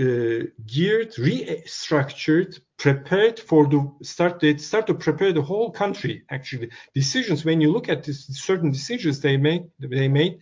uh, 0.00 0.44
geared, 0.66 1.12
restructured, 1.14 2.60
prepared 2.80 3.38
for 3.38 3.66
the 3.66 3.92
start. 4.02 4.40
They 4.40 4.56
start 4.56 4.86
to 4.86 4.94
prepare 4.94 5.34
the 5.34 5.42
whole 5.42 5.70
country. 5.70 6.24
Actually, 6.30 6.70
decisions. 6.94 7.44
When 7.44 7.60
you 7.60 7.70
look 7.70 7.90
at 7.90 8.04
this, 8.04 8.26
certain 8.28 8.70
decisions 8.70 9.20
they 9.20 9.36
made, 9.36 9.64
they 9.78 10.08
made 10.08 10.40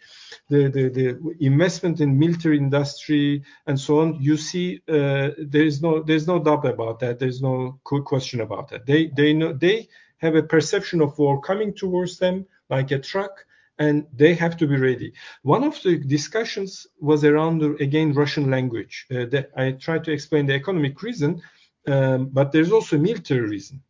the, 0.49 0.69
the, 0.69 0.89
the 0.89 1.09
investment 1.41 2.01
in 2.01 2.17
military 2.17 2.59
industry 2.59 3.43
and 3.67 3.79
so 3.79 3.99
on. 3.99 4.19
You 4.21 4.37
see, 4.37 4.81
uh, 4.89 5.31
there 5.37 5.65
is 5.65 5.83
no 5.83 6.01
there's 6.01 6.29
no 6.29 6.39
doubt 6.39 6.65
about 6.65 7.01
that. 7.01 7.19
There's 7.19 7.43
no 7.43 7.81
question 7.83 8.41
about 8.41 8.69
that. 8.69 8.87
They 8.87 9.09
they 9.09 9.33
know 9.33 9.53
they 9.53 9.89
have 10.19 10.37
a 10.37 10.43
perception 10.43 11.01
of 11.01 11.19
war 11.19 11.41
coming 11.41 11.75
towards 11.75 12.19
them 12.19 12.47
like 12.71 12.93
a 12.93 13.01
truck 13.01 13.45
and 13.81 14.07
they 14.13 14.35
have 14.35 14.57
to 14.57 14.67
be 14.67 14.77
ready. 14.77 15.13
One 15.43 15.65
of 15.65 15.81
the 15.83 15.99
discussions 15.99 16.87
was 17.01 17.25
around 17.25 17.63
again 17.81 18.13
Russian 18.13 18.51
language. 18.51 19.07
Uh, 19.11 19.27
I 19.57 19.73
tried 19.73 20.05
to 20.05 20.13
explain 20.13 20.47
the 20.47 20.55
economic 20.55 21.03
reason, 21.03 21.43
um, 21.89 22.27
but 22.27 22.53
there's 22.53 22.73
also 22.73 22.99
military 22.99 23.49
reason. 23.49 23.83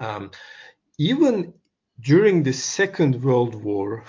Um, 0.00 0.30
even 0.98 1.54
during 2.00 2.42
the 2.42 2.52
Second 2.52 3.22
World 3.22 3.54
War, 3.54 4.04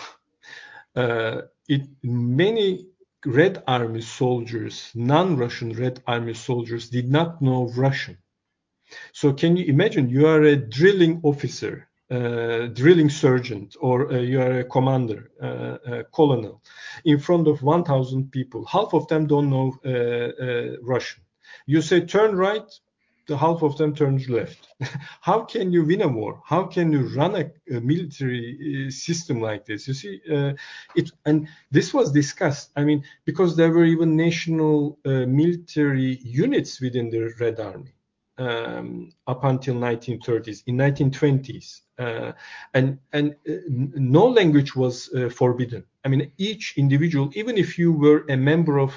uh, 0.96 1.42
it, 1.68 1.88
many 2.04 2.88
Red 3.26 3.64
Army 3.68 4.02
soldiers, 4.02 4.92
non-Russian 4.94 5.74
Red 5.74 6.02
Army 6.08 6.34
soldiers, 6.34 6.90
did 6.90 7.10
not 7.10 7.42
know 7.42 7.72
Russian. 7.76 8.18
So 9.14 9.34
can 9.34 9.58
you 9.58 9.66
imagine 9.66 10.10
you 10.10 10.28
are 10.28 10.44
a 10.44 10.56
drilling 10.56 11.20
officer 11.24 11.90
uh, 12.12 12.68
drilling 12.68 13.10
sergeant 13.10 13.76
or 13.82 14.14
uh, 14.14 14.18
you 14.18 14.40
are 14.40 14.60
a 14.60 14.64
commander, 14.64 15.32
uh, 15.42 16.04
colonel, 16.14 16.62
in 17.04 17.18
front 17.18 17.48
of 17.48 17.64
1,000 17.64 18.32
people. 18.32 18.64
Half 18.66 18.94
of 18.94 19.08
them 19.08 19.26
don't 19.26 19.50
know 19.50 19.74
Russian. 20.84 21.24
You 21.66 21.82
say 21.82 22.02
turn 22.02 22.36
right, 22.36 22.72
the 23.28 23.38
half 23.38 23.64
of 23.64 23.78
them 23.78 23.96
turns 23.96 24.30
left. 24.30 24.68
How 25.22 25.44
can 25.44 25.72
you 25.72 25.84
win 25.84 26.02
a 26.02 26.08
war? 26.08 26.42
How 26.46 26.64
can 26.64 26.92
you 26.92 27.08
run 27.16 27.36
a, 27.36 27.76
a 27.76 27.82
military 27.82 28.92
system 28.92 29.42
like 29.42 29.66
this? 29.66 29.88
You 29.88 29.94
see, 29.94 30.22
uh, 30.32 30.54
it 30.96 31.12
and 31.26 31.48
this 31.72 31.94
was 31.94 32.12
discussed. 32.12 32.72
I 32.76 32.84
mean, 32.84 33.04
because 33.26 33.56
there 33.56 33.72
were 33.72 33.86
even 33.86 34.16
national 34.16 35.00
uh, 35.06 35.26
military 35.26 36.18
units 36.24 36.82
within 36.82 37.10
the 37.10 37.34
Red 37.40 37.60
Army 37.60 37.94
um, 38.38 39.12
up 39.28 39.44
until 39.44 39.76
1930s. 39.76 40.64
In 40.68 40.78
1920s, 40.78 41.82
uh, 41.98 42.34
and 42.74 43.00
and 43.14 43.36
uh, 43.50 43.54
no 43.68 44.26
language 44.28 44.76
was 44.76 45.14
uh, 45.16 45.30
forbidden. 45.30 45.84
I 46.04 46.10
mean, 46.10 46.32
each 46.38 46.74
individual, 46.78 47.32
even 47.34 47.58
if 47.58 47.80
you 47.80 47.92
were 47.92 48.26
a 48.30 48.38
member 48.38 48.80
of 48.80 48.94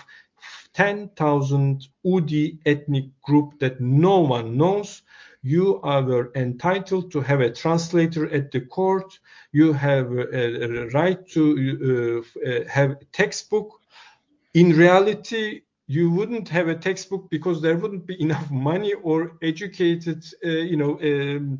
10,000 0.78 1.88
Udi 2.06 2.58
ethnic 2.64 3.06
group 3.22 3.58
that 3.58 3.80
no 3.80 4.20
one 4.20 4.56
knows, 4.56 5.02
you 5.42 5.80
are 5.82 6.30
entitled 6.36 7.10
to 7.10 7.20
have 7.20 7.40
a 7.40 7.50
translator 7.50 8.32
at 8.32 8.52
the 8.52 8.60
court. 8.60 9.18
You 9.50 9.72
have 9.72 10.12
a, 10.12 10.88
right 10.94 11.18
to 11.30 11.42
uh, 12.44 12.48
uh 12.48 12.64
have 12.68 12.90
a 12.92 13.04
textbook. 13.06 13.72
In 14.54 14.68
reality, 14.70 15.62
you 15.88 16.12
wouldn't 16.12 16.48
have 16.48 16.68
a 16.68 16.76
textbook 16.76 17.28
because 17.28 17.60
there 17.60 17.76
wouldn't 17.76 18.06
be 18.06 18.22
enough 18.26 18.48
money 18.48 18.92
or 19.02 19.32
educated, 19.42 20.24
uh, 20.44 20.48
you 20.70 20.76
know, 20.76 20.92
um, 21.02 21.58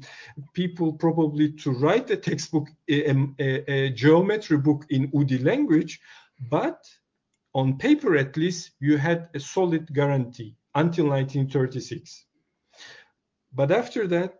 people 0.53 0.93
probably 0.93 1.51
to 1.62 1.73
write 1.73 2.09
a 2.11 2.16
textbook, 2.16 2.69
a, 2.89 3.11
a, 3.40 3.73
a, 3.73 3.90
geometry 3.90 4.59
book 4.59 4.86
in 4.90 5.11
Udi 5.11 5.45
language. 5.45 6.01
But 6.49 6.78
on 7.55 7.79
paper, 7.79 8.16
at 8.16 8.37
least, 8.37 8.73
you 8.81 8.99
had 8.99 9.29
a 9.35 9.41
solid 9.41 9.93
guarantee 9.93 10.57
until 10.75 11.07
1936. 11.07 12.25
But 13.53 13.73
after 13.73 14.07
that, 14.09 14.35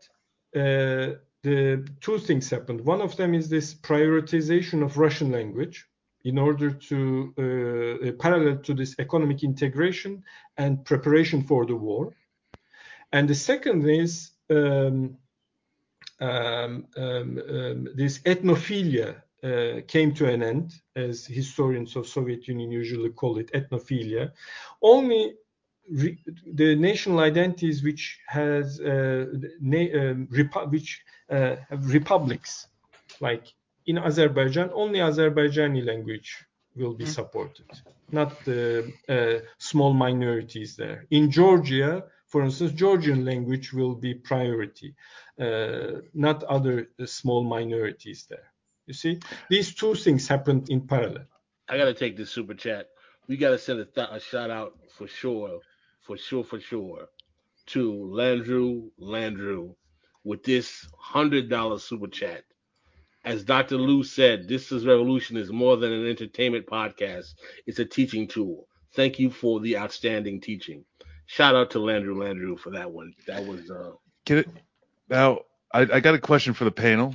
uh, 0.55 1.19
the 1.43 1.87
two 2.01 2.19
things 2.19 2.51
happened. 2.51 2.81
One 2.85 3.01
of 3.01 3.17
them 3.17 3.35
is 3.35 3.49
this 3.49 3.75
prioritization 3.75 4.85
of 4.85 4.99
Russian 4.99 5.31
language 5.31 5.87
in 6.25 6.39
order 6.39 6.71
to 6.71 7.35
uh, 7.39 8.09
uh, 8.09 8.13
parallel 8.13 8.59
to 8.59 8.75
this 8.75 8.95
economic 8.99 9.43
integration 9.43 10.23
and 10.57 10.85
preparation 10.85 11.43
for 11.43 11.65
the 11.65 11.77
war. 11.77 12.15
And 13.13 13.29
the 13.29 13.35
second 13.35 13.89
is 13.89 14.33
um, 14.51 15.17
um, 16.21 16.87
um, 16.97 17.41
um 17.49 17.89
this 17.95 18.19
ethnophilia 18.21 19.23
uh, 19.45 19.81
came 19.87 20.13
to 20.15 20.27
an 20.27 20.43
end, 20.43 20.75
as 20.97 21.27
historians 21.27 21.97
of 21.97 22.07
Soviet 22.07 22.49
Union 22.49 22.71
usually 22.71 23.11
call 23.11 23.39
it, 23.39 23.53
ethnophilia. 23.53 24.33
Only 24.83 25.35
re- 25.91 26.19
the 26.47 26.75
national 26.75 27.21
identities 27.21 27.83
which 27.83 28.19
has 28.27 28.81
uh, 28.81 29.27
na- 29.61 29.93
um, 30.01 30.27
repu- 30.29 30.71
which 30.71 31.03
uh, 31.31 31.57
have 31.69 31.91
republics, 31.91 32.67
like 33.21 33.55
in 33.87 33.99
Azerbaijan, 33.99 34.71
only 34.75 34.99
Azerbaijani 34.99 35.85
language 35.85 36.45
will 36.77 36.95
be 36.95 37.05
mm. 37.05 37.09
supported, 37.09 37.67
not 38.11 38.45
the 38.45 38.93
uh, 39.09 39.47
small 39.59 39.93
minorities 39.93 40.77
there. 40.77 41.07
In 41.11 41.31
Georgia, 41.31 42.05
for 42.27 42.45
instance, 42.45 42.73
Georgian 42.73 43.25
language 43.25 43.73
will 43.73 43.95
be 43.95 44.15
priority, 44.15 44.95
uh, 45.41 46.03
not 46.13 46.45
other 46.45 46.89
small 47.07 47.43
minorities 47.43 48.27
there. 48.29 48.53
You 48.89 48.95
see, 48.95 49.21
these 49.51 49.75
two 49.75 49.95
things 49.95 50.27
happened 50.27 50.71
in 50.71 50.81
parallel. 50.81 51.27
I 51.69 51.77
gotta 51.77 51.93
take 51.93 52.17
this 52.17 52.31
super 52.31 52.55
chat. 52.55 52.89
We 53.29 53.37
gotta 53.37 53.59
send 53.59 53.81
a, 53.81 53.85
th- 53.85 54.09
a 54.11 54.19
shout 54.19 54.51
out 54.51 54.79
for 54.97 55.07
sure, 55.07 55.61
for 56.01 56.17
sure, 56.17 56.43
for 56.43 56.59
sure, 56.59 57.07
to 57.67 57.93
Landrew 57.93 58.91
Landrew 58.99 59.75
with 60.25 60.43
this 60.43 60.89
hundred 60.99 61.51
dollar 61.51 61.79
super 61.79 62.09
chat 62.09 62.45
as 63.27 63.45
Dr. 63.45 63.77
Lou 63.77 64.03
said, 64.05 64.49
This 64.49 64.73
is 64.73 64.87
Revolution 64.87 65.37
is 65.37 65.53
more 65.53 65.77
than 65.77 65.93
an 65.93 66.07
entertainment 66.07 66.67
podcast. 66.67 67.35
It's 67.67 67.79
a 67.79 67.85
teaching 67.85 68.27
tool. 68.27 68.67
Thank 68.95 69.19
you 69.19 69.29
for 69.29 69.61
the 69.61 69.77
outstanding 69.77 70.41
teaching. 70.41 70.83
Shout 71.27 71.55
out 71.55 71.71
to 71.73 71.79
Landrew 71.79 72.17
Landrew 72.17 72.59
for 72.59 72.71
that 72.71 72.91
one. 72.91 73.13
That 73.27 73.45
was 73.45 73.71
uh 73.71 73.93
Get 74.25 74.39
it 74.39 74.49
now 75.11 75.41
I, 75.75 75.81
I 75.81 76.01
got 76.01 76.15
a 76.15 76.19
question 76.19 76.55
for 76.55 76.65
the 76.65 76.71
panel. 76.71 77.15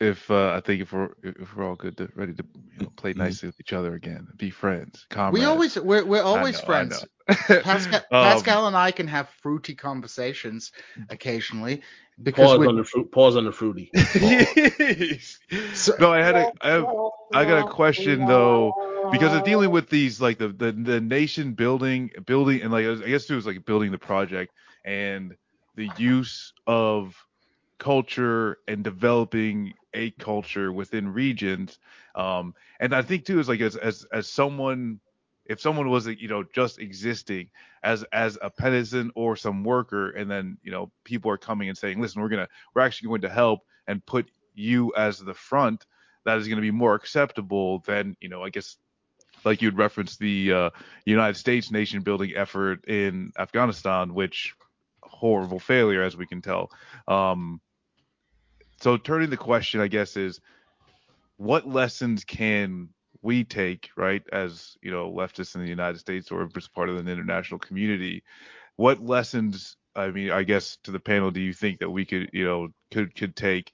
If 0.00 0.30
uh, 0.30 0.52
I 0.54 0.60
think 0.60 0.82
if 0.82 0.92
we're 0.92 1.10
if 1.24 1.56
we're 1.56 1.68
all 1.68 1.74
good 1.74 1.96
to 1.96 2.08
ready 2.14 2.32
to 2.34 2.44
you 2.54 2.84
know, 2.84 2.92
play 2.94 3.10
mm-hmm. 3.10 3.22
nicely 3.22 3.48
with 3.48 3.58
each 3.60 3.72
other 3.72 3.94
again, 3.94 4.28
be 4.36 4.50
friends, 4.50 5.06
comrades. 5.10 5.40
We 5.40 5.44
always 5.44 5.76
we're 5.76 6.04
we're 6.04 6.22
always 6.22 6.58
know, 6.60 6.66
friends. 6.66 7.04
Pascal, 7.28 8.60
um, 8.60 8.68
and 8.68 8.76
I 8.76 8.92
can 8.92 9.08
have 9.08 9.28
fruity 9.42 9.74
conversations 9.74 10.70
occasionally, 11.10 11.82
because 12.22 12.56
pause 12.56 12.66
on 12.66 12.76
the 12.76 12.84
fruit. 12.84 13.10
Pause 13.10 13.36
on 13.38 13.44
the 13.44 13.52
fruity. 13.52 13.90
so, 15.74 15.94
no, 15.98 16.12
I 16.12 16.22
had 16.22 16.36
a. 16.36 16.52
I, 16.60 16.70
have, 16.70 16.86
I 17.34 17.44
got 17.44 17.66
a 17.66 17.70
question 17.70 18.24
though, 18.24 19.08
because 19.10 19.34
of 19.34 19.44
dealing 19.44 19.70
with 19.70 19.90
these 19.90 20.20
like 20.20 20.38
the, 20.38 20.48
the 20.48 20.72
the 20.72 21.00
nation 21.00 21.52
building 21.52 22.10
building 22.24 22.62
and 22.62 22.70
like 22.70 22.86
I 22.86 22.94
guess 23.08 23.28
it 23.28 23.34
was 23.34 23.46
like 23.46 23.64
building 23.64 23.90
the 23.90 23.98
project 23.98 24.52
and 24.84 25.34
the 25.76 25.90
use 25.96 26.52
of 26.66 27.14
culture 27.78 28.58
and 28.66 28.84
developing 28.84 29.74
a 29.94 30.10
culture 30.12 30.72
within 30.72 31.12
regions. 31.12 31.78
Um, 32.14 32.54
and 32.80 32.94
I 32.94 33.02
think 33.02 33.24
too 33.24 33.38
is 33.40 33.48
like 33.48 33.60
as 33.60 33.76
as 33.76 34.04
as 34.12 34.28
someone 34.28 35.00
if 35.46 35.60
someone 35.60 35.88
was 35.88 36.06
you 36.06 36.28
know 36.28 36.44
just 36.54 36.78
existing 36.78 37.50
as 37.82 38.04
as 38.12 38.38
a 38.42 38.50
peasant 38.50 39.12
or 39.14 39.36
some 39.36 39.64
worker 39.64 40.10
and 40.10 40.30
then 40.30 40.58
you 40.62 40.70
know 40.70 40.90
people 41.04 41.30
are 41.30 41.38
coming 41.38 41.68
and 41.68 41.78
saying 41.78 42.00
listen 42.00 42.20
we're 42.20 42.28
gonna 42.28 42.48
we're 42.74 42.82
actually 42.82 43.08
going 43.08 43.22
to 43.22 43.30
help 43.30 43.60
and 43.86 44.04
put 44.04 44.28
you 44.54 44.92
as 44.94 45.18
the 45.18 45.32
front 45.32 45.86
that 46.24 46.36
is 46.36 46.48
going 46.48 46.56
to 46.56 46.62
be 46.62 46.70
more 46.70 46.94
acceptable 46.94 47.78
than 47.86 48.16
you 48.20 48.28
know 48.28 48.42
I 48.42 48.50
guess 48.50 48.76
like 49.44 49.62
you'd 49.62 49.78
reference 49.78 50.16
the 50.16 50.52
uh, 50.52 50.70
United 51.04 51.36
States 51.36 51.70
nation 51.70 52.02
building 52.02 52.32
effort 52.34 52.84
in 52.86 53.32
Afghanistan, 53.38 54.14
which 54.14 54.54
horrible 55.02 55.58
failure 55.58 56.02
as 56.02 56.16
we 56.16 56.26
can 56.26 56.42
tell. 56.42 56.70
Um, 57.06 57.60
so 58.80 58.96
turning 58.96 59.30
the 59.30 59.36
question, 59.36 59.80
I 59.80 59.88
guess, 59.88 60.16
is 60.16 60.40
what 61.36 61.68
lessons 61.68 62.24
can 62.24 62.88
we 63.22 63.44
take, 63.44 63.90
right, 63.96 64.22
as 64.32 64.76
you 64.82 64.90
know, 64.90 65.10
leftists 65.10 65.54
in 65.54 65.62
the 65.62 65.68
United 65.68 65.98
States 65.98 66.30
or 66.30 66.48
as 66.56 66.68
part 66.68 66.88
of 66.88 66.96
an 66.96 67.08
international 67.08 67.58
community? 67.58 68.22
What 68.76 69.04
lessons, 69.04 69.76
I 69.96 70.10
mean, 70.10 70.30
I 70.30 70.44
guess 70.44 70.78
to 70.84 70.92
the 70.92 71.00
panel, 71.00 71.30
do 71.30 71.40
you 71.40 71.52
think 71.52 71.80
that 71.80 71.90
we 71.90 72.04
could, 72.04 72.30
you 72.32 72.44
know, 72.44 72.68
could 72.92 73.14
could 73.14 73.34
take 73.34 73.72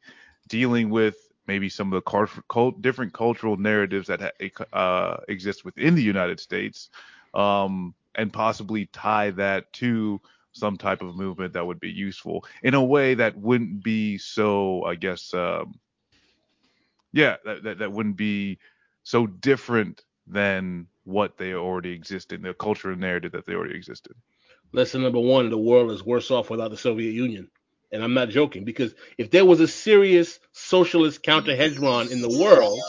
dealing 0.49 0.91
with 0.91 1.17
maybe 1.47 1.69
some 1.69 1.93
of 1.93 2.03
the 2.03 2.29
cult, 2.49 2.81
different 2.81 3.13
cultural 3.13 3.57
narratives 3.57 4.09
that 4.09 4.33
uh, 4.73 5.17
exist 5.29 5.65
within 5.65 5.95
the 5.95 6.03
United 6.03 6.41
States, 6.41 6.89
um, 7.35 7.95
and 8.15 8.33
possibly 8.33 8.87
tie 8.87 9.31
that 9.31 9.71
to 9.75 10.21
some 10.55 10.77
type 10.77 11.03
of 11.03 11.17
movement 11.17 11.53
that 11.53 11.67
would 11.67 11.81
be 11.81 11.91
useful 11.91 12.45
in 12.63 12.75
a 12.75 12.83
way 12.83 13.15
that 13.15 13.37
wouldn't 13.37 13.83
be 13.83 14.19
so, 14.19 14.85
I 14.85 14.95
guess, 14.95 15.35
um, 15.35 15.79
yeah, 17.13 17.37
that, 17.45 17.63
that, 17.65 17.79
that 17.81 17.93
wouldn't 17.93 18.17
be 18.17 18.59
so 19.03 19.27
different 19.27 20.03
than 20.27 20.87
what 21.05 21.37
they 21.37 21.55
already 21.55 21.93
exist 21.93 22.33
in 22.33 22.43
the 22.43 22.55
cultural 22.55 22.97
narrative 22.97 23.33
that 23.33 23.47
they 23.47 23.55
already 23.55 23.77
existed. 23.77 24.15
Lesson 24.73 25.03
number 25.03 25.21
one: 25.21 25.51
the 25.51 25.59
world 25.59 25.91
is 25.91 26.05
worse 26.05 26.31
off 26.31 26.51
without 26.51 26.71
the 26.71 26.77
Soviet 26.77 27.13
Union. 27.13 27.49
And 27.93 28.03
I'm 28.03 28.15
not 28.15 28.31
joking 28.31 28.65
because 28.65 28.93
if 29.19 29.31
there 29.31 29.45
was 29.45 29.61
a 29.61 29.69
serious 29.69 30.41
socialist 30.51 31.23
counter 31.23 31.55
hegemon 31.55 32.11
in 32.11 32.23
the 32.23 32.29
world, 32.29 32.81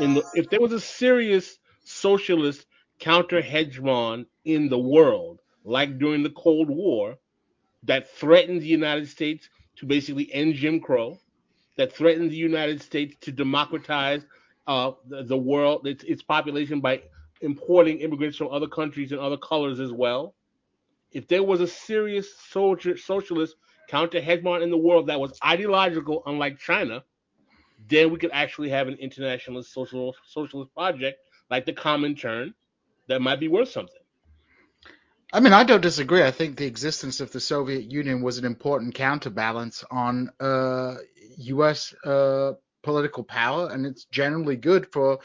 in 0.00 0.14
the, 0.14 0.24
if 0.34 0.50
there 0.50 0.60
was 0.60 0.72
a 0.72 0.80
serious 0.80 1.56
socialist 1.84 2.66
counter 2.98 3.40
hegemon 3.40 4.26
in 4.44 4.68
the 4.68 4.78
world, 4.78 5.38
like 5.64 5.98
during 5.98 6.22
the 6.22 6.30
Cold 6.30 6.68
War, 6.68 7.16
that 7.82 8.10
threatened 8.10 8.62
the 8.62 8.66
United 8.66 9.08
States 9.08 9.48
to 9.76 9.86
basically 9.86 10.32
end 10.32 10.54
Jim 10.54 10.80
Crow, 10.80 11.18
that 11.76 11.92
threatened 11.92 12.30
the 12.30 12.36
United 12.36 12.80
States 12.82 13.16
to 13.22 13.32
democratize 13.32 14.24
uh, 14.66 14.92
the, 15.08 15.24
the, 15.24 15.36
world, 15.36 15.86
its, 15.86 16.04
its 16.04 16.22
population 16.22 16.80
by 16.80 17.02
importing 17.40 17.98
immigrants 17.98 18.38
from 18.38 18.48
other 18.48 18.68
countries 18.68 19.12
and 19.12 19.20
other 19.20 19.36
colors 19.36 19.80
as 19.80 19.92
well. 19.92 20.34
If 21.12 21.28
there 21.28 21.42
was 21.42 21.60
a 21.60 21.66
serious 21.66 22.34
soldier, 22.36 22.96
socialist 22.96 23.56
counter 23.88 24.20
hegemon 24.20 24.62
in 24.62 24.70
the 24.70 24.78
world 24.78 25.06
that 25.08 25.20
was 25.20 25.38
ideological, 25.44 26.22
unlike 26.26 26.58
China, 26.58 27.04
then 27.88 28.10
we 28.10 28.18
could 28.18 28.30
actually 28.32 28.70
have 28.70 28.88
an 28.88 28.94
internationalist 28.94 29.72
social 29.72 30.14
socialist 30.26 30.72
project 30.74 31.18
like 31.50 31.66
the 31.66 31.72
Comintern 31.72 32.54
that 33.08 33.20
might 33.20 33.40
be 33.40 33.48
worth 33.48 33.68
something. 33.68 34.03
I 35.32 35.40
mean, 35.40 35.52
I 35.52 35.64
don't 35.64 35.80
disagree. 35.80 36.22
I 36.22 36.30
think 36.30 36.56
the 36.56 36.66
existence 36.66 37.20
of 37.20 37.32
the 37.32 37.40
Soviet 37.40 37.90
Union 37.90 38.22
was 38.22 38.38
an 38.38 38.44
important 38.44 38.94
counterbalance 38.94 39.84
on 39.90 40.30
uh, 40.38 40.96
U.S. 41.38 41.94
Uh, 42.04 42.52
political 42.82 43.24
power, 43.24 43.70
and 43.70 43.84
it's 43.86 44.04
generally 44.04 44.56
good 44.56 44.92
for 44.92 45.18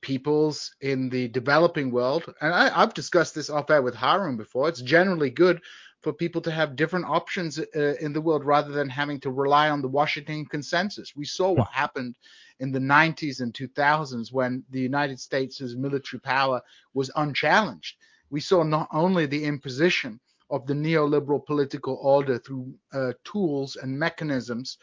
peoples 0.00 0.74
in 0.80 1.08
the 1.08 1.28
developing 1.28 1.90
world. 1.90 2.24
And 2.40 2.52
I, 2.52 2.80
have 2.80 2.94
discussed 2.94 3.34
this 3.34 3.50
off 3.50 3.70
air 3.70 3.82
with 3.82 3.94
Harun 3.94 4.36
before. 4.36 4.68
It's 4.68 4.82
generally 4.82 5.30
good 5.30 5.60
for 6.02 6.12
people 6.12 6.40
to 6.40 6.50
have 6.50 6.74
different 6.74 7.06
options 7.06 7.58
uh, 7.58 7.94
in 8.00 8.12
the 8.12 8.20
world 8.20 8.44
rather 8.44 8.72
than 8.72 8.88
having 8.88 9.20
to 9.20 9.30
rely 9.30 9.70
on 9.70 9.80
the 9.80 9.88
Washington 9.88 10.44
consensus. 10.44 11.14
We 11.14 11.24
saw 11.24 11.52
what 11.52 11.68
happened 11.70 12.16
in 12.58 12.72
the 12.72 12.80
90s 12.80 13.40
and 13.40 13.54
2000s 13.54 14.32
when 14.32 14.64
the 14.70 14.80
United 14.80 15.20
States' 15.20 15.74
military 15.76 16.20
power 16.20 16.60
was 16.92 17.10
unchallenged. 17.14 17.96
We 18.32 18.40
saw 18.40 18.62
not 18.62 18.88
only 18.92 19.26
the 19.26 19.44
imposition 19.44 20.18
of 20.48 20.66
the 20.66 20.72
neoliberal 20.72 21.44
political 21.44 21.98
order 22.02 22.38
through 22.38 22.74
uh, 22.92 23.12
tools 23.24 23.76
and 23.76 23.96
mechanisms, 23.96 24.78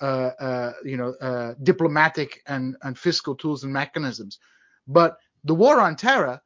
uh, 0.00 0.30
uh 0.40 0.72
you 0.84 0.96
know, 0.96 1.14
uh, 1.20 1.54
diplomatic 1.62 2.42
and, 2.46 2.76
and 2.82 2.98
fiscal 2.98 3.34
tools 3.36 3.62
and 3.62 3.72
mechanisms, 3.72 4.38
but 4.88 5.18
the 5.44 5.54
war 5.54 5.80
on 5.80 5.96
terror 5.96 6.40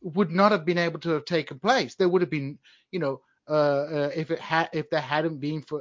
would 0.00 0.30
not 0.30 0.50
have 0.50 0.64
been 0.64 0.78
able 0.78 0.98
to 1.00 1.10
have 1.10 1.26
taken 1.26 1.58
place. 1.58 1.94
There 1.94 2.08
would 2.08 2.22
have 2.22 2.30
been, 2.30 2.58
you 2.90 3.00
know, 3.00 3.20
uh, 3.46 3.84
uh, 3.98 4.10
if 4.14 4.30
it 4.30 4.40
had 4.40 4.70
if 4.72 4.88
there 4.90 5.00
hadn't 5.00 5.38
been 5.40 5.60
for 5.62 5.80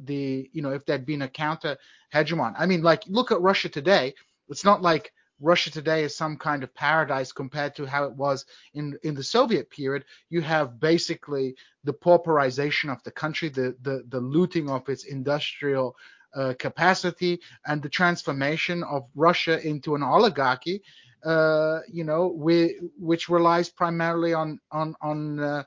the 0.00 0.48
you 0.52 0.62
know 0.62 0.70
if 0.70 0.84
there'd 0.86 1.06
been 1.06 1.22
a 1.22 1.28
counter 1.28 1.76
hegemon. 2.14 2.54
I 2.58 2.64
mean, 2.64 2.82
like 2.82 3.02
look 3.06 3.30
at 3.30 3.40
Russia 3.42 3.68
today. 3.68 4.14
It's 4.48 4.64
not 4.64 4.80
like 4.80 5.12
Russia 5.40 5.70
today 5.70 6.04
is 6.04 6.16
some 6.16 6.36
kind 6.36 6.62
of 6.62 6.74
paradise 6.74 7.32
compared 7.32 7.74
to 7.76 7.86
how 7.86 8.04
it 8.04 8.14
was 8.14 8.44
in 8.74 8.98
in 9.04 9.14
the 9.14 9.22
Soviet 9.24 9.70
period. 9.70 10.04
You 10.30 10.42
have 10.42 10.80
basically 10.80 11.56
the 11.84 11.92
pauperization 11.94 12.90
of 12.92 13.02
the 13.04 13.10
country, 13.12 13.48
the 13.48 13.76
the, 13.82 14.04
the 14.08 14.20
looting 14.20 14.70
of 14.70 14.88
its 14.88 15.04
industrial 15.04 15.96
uh, 16.34 16.54
capacity, 16.58 17.40
and 17.66 17.82
the 17.82 17.88
transformation 17.88 18.82
of 18.84 19.04
Russia 19.14 19.66
into 19.66 19.94
an 19.94 20.02
oligarchy. 20.02 20.82
Uh, 21.24 21.80
you 21.92 22.04
know, 22.04 22.28
we, 22.28 22.78
which 22.98 23.28
relies 23.28 23.68
primarily 23.70 24.34
on 24.34 24.60
on 24.72 24.94
on 25.02 25.40
uh, 25.40 25.64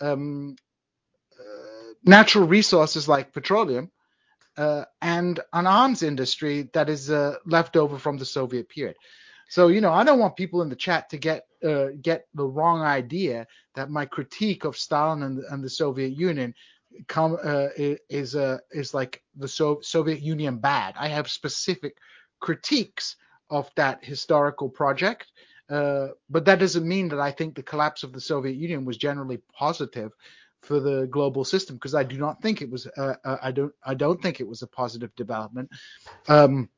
um, 0.00 0.56
natural 2.04 2.46
resources 2.46 3.08
like 3.08 3.32
petroleum 3.32 3.90
uh, 4.58 4.84
and 5.00 5.40
an 5.52 5.66
arms 5.66 6.02
industry 6.02 6.68
that 6.72 6.88
is 6.88 7.10
uh, 7.10 7.36
left 7.46 7.76
over 7.76 7.98
from 7.98 8.18
the 8.18 8.24
Soviet 8.24 8.68
period. 8.68 8.96
So 9.48 9.68
you 9.68 9.80
know, 9.80 9.92
I 9.92 10.04
don't 10.04 10.18
want 10.18 10.36
people 10.36 10.60
in 10.62 10.68
the 10.68 10.76
chat 10.76 11.08
to 11.10 11.16
get 11.16 11.46
uh, 11.64 11.86
get 12.02 12.26
the 12.34 12.44
wrong 12.44 12.82
idea 12.82 13.46
that 13.74 13.90
my 13.90 14.04
critique 14.04 14.64
of 14.64 14.76
Stalin 14.76 15.22
and, 15.22 15.38
and 15.50 15.64
the 15.64 15.70
Soviet 15.70 16.10
Union 16.10 16.54
come 17.06 17.38
uh, 17.42 17.68
is 17.76 18.34
uh, 18.34 18.58
is 18.72 18.92
like 18.92 19.22
the 19.36 19.48
so- 19.48 19.80
Soviet 19.82 20.20
Union 20.20 20.58
bad. 20.58 20.94
I 20.98 21.08
have 21.08 21.30
specific 21.30 21.96
critiques 22.40 23.16
of 23.50 23.70
that 23.76 24.04
historical 24.04 24.68
project. 24.68 25.26
Uh, 25.70 26.08
but 26.30 26.46
that 26.46 26.58
doesn't 26.58 26.88
mean 26.88 27.08
that 27.08 27.20
I 27.20 27.30
think 27.30 27.54
the 27.54 27.62
collapse 27.62 28.02
of 28.02 28.12
the 28.12 28.20
Soviet 28.20 28.56
Union 28.56 28.86
was 28.86 28.96
generally 28.96 29.38
positive 29.52 30.12
for 30.62 30.80
the 30.80 31.06
global 31.06 31.44
system 31.44 31.76
because 31.76 31.94
I 31.94 32.02
do 32.02 32.18
not 32.18 32.42
think 32.42 32.62
it 32.62 32.70
was 32.70 32.86
uh, 32.86 33.14
uh, 33.24 33.36
I 33.42 33.52
don't 33.52 33.72
I 33.84 33.94
don't 33.94 34.20
think 34.20 34.40
it 34.40 34.48
was 34.48 34.62
a 34.62 34.66
positive 34.66 35.14
development 35.16 35.70
um, 36.28 36.68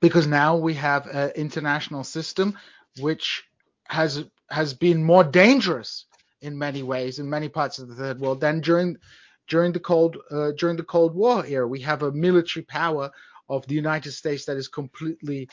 because 0.00 0.26
now 0.26 0.56
we 0.56 0.74
have 0.74 1.06
an 1.06 1.30
international 1.36 2.04
system 2.04 2.58
which 3.00 3.44
has 3.86 4.24
has 4.50 4.74
been 4.74 5.04
more 5.04 5.24
dangerous 5.24 6.06
in 6.40 6.58
many 6.58 6.82
ways 6.82 7.18
in 7.18 7.28
many 7.28 7.48
parts 7.48 7.78
of 7.78 7.88
the 7.88 7.94
third 7.94 8.20
world 8.20 8.40
than 8.40 8.60
during 8.60 8.96
during 9.48 9.72
the 9.72 9.80
cold 9.80 10.16
uh, 10.30 10.52
during 10.56 10.76
the 10.76 10.84
Cold 10.84 11.14
War 11.14 11.44
era. 11.44 11.66
We 11.66 11.80
have 11.80 12.02
a 12.02 12.12
military 12.12 12.64
power 12.64 13.10
of 13.48 13.66
the 13.66 13.74
United 13.74 14.12
States 14.12 14.44
that 14.44 14.56
is 14.56 14.68
completely 14.68 15.48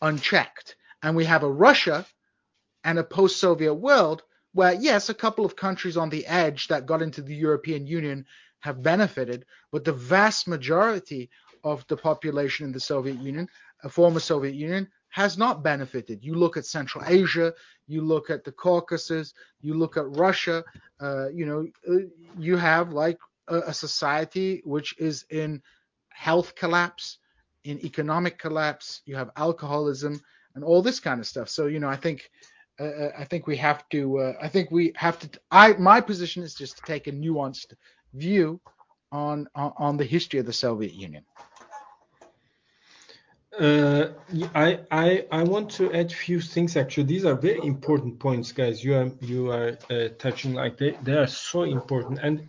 unchecked, 0.00 0.76
and 1.02 1.14
we 1.14 1.24
have 1.26 1.42
a 1.42 1.50
Russia 1.50 2.06
and 2.84 2.98
a 2.98 3.04
post-Soviet 3.04 3.74
world 3.74 4.22
where 4.54 4.74
yes, 4.74 5.08
a 5.08 5.14
couple 5.14 5.44
of 5.44 5.56
countries 5.56 5.96
on 5.96 6.10
the 6.10 6.26
edge 6.26 6.68
that 6.68 6.86
got 6.86 7.02
into 7.02 7.22
the 7.22 7.34
European 7.34 7.86
Union 7.86 8.26
have 8.60 8.82
benefited, 8.82 9.44
but 9.70 9.84
the 9.84 9.92
vast 9.92 10.46
majority 10.46 11.30
of 11.64 11.86
the 11.88 11.96
population 11.96 12.66
in 12.66 12.72
the 12.72 12.80
Soviet 12.80 13.18
Union, 13.18 13.48
a 13.82 13.88
former 13.88 14.20
Soviet 14.20 14.54
Union, 14.54 14.88
has 15.10 15.36
not 15.36 15.62
benefited. 15.62 16.24
You 16.24 16.34
look 16.34 16.56
at 16.56 16.64
Central 16.64 17.04
Asia, 17.06 17.52
you 17.86 18.02
look 18.02 18.30
at 18.30 18.44
the 18.44 18.52
Caucasus, 18.52 19.34
you 19.60 19.74
look 19.74 19.96
at 19.96 20.08
Russia. 20.16 20.64
Uh, 21.00 21.28
you 21.28 21.44
know, 21.44 21.66
uh, 21.88 22.06
you 22.38 22.56
have 22.56 22.92
like 22.92 23.18
a, 23.48 23.58
a 23.58 23.74
society 23.74 24.62
which 24.64 24.96
is 24.98 25.26
in 25.30 25.60
health 26.08 26.54
collapse, 26.54 27.18
in 27.64 27.84
economic 27.84 28.38
collapse. 28.38 29.02
You 29.04 29.16
have 29.16 29.30
alcoholism 29.36 30.20
and 30.54 30.64
all 30.64 30.82
this 30.82 31.00
kind 31.00 31.20
of 31.20 31.26
stuff. 31.26 31.48
So 31.48 31.66
you 31.66 31.78
know, 31.78 31.88
I 31.88 31.96
think 31.96 32.30
uh, 32.80 32.84
uh, 32.84 33.12
I 33.18 33.24
think 33.24 33.46
we 33.46 33.56
have 33.58 33.88
to. 33.90 34.18
Uh, 34.18 34.32
I 34.40 34.48
think 34.48 34.70
we 34.70 34.92
have 34.96 35.18
to. 35.20 35.40
I 35.50 35.74
my 35.74 36.00
position 36.00 36.42
is 36.42 36.54
just 36.54 36.78
to 36.78 36.84
take 36.84 37.06
a 37.06 37.12
nuanced 37.12 37.74
view 38.14 38.60
on 39.10 39.48
on, 39.54 39.72
on 39.76 39.96
the 39.96 40.04
history 40.04 40.40
of 40.40 40.46
the 40.46 40.52
Soviet 40.52 40.94
Union. 40.94 41.24
Uh, 43.60 44.08
I, 44.54 44.80
I 44.90 45.26
I 45.30 45.42
want 45.42 45.70
to 45.72 45.92
add 45.92 46.10
few 46.10 46.40
things. 46.40 46.76
Actually, 46.76 47.04
these 47.04 47.26
are 47.26 47.34
very 47.34 47.60
important 47.66 48.18
points, 48.18 48.50
guys. 48.50 48.82
You 48.82 48.94
are 48.94 49.10
you 49.20 49.50
are 49.50 49.76
uh, 49.90 50.08
touching 50.18 50.54
like 50.54 50.78
they 50.78 50.92
they 51.02 51.12
are 51.12 51.26
so 51.26 51.64
important. 51.64 52.20
And 52.22 52.48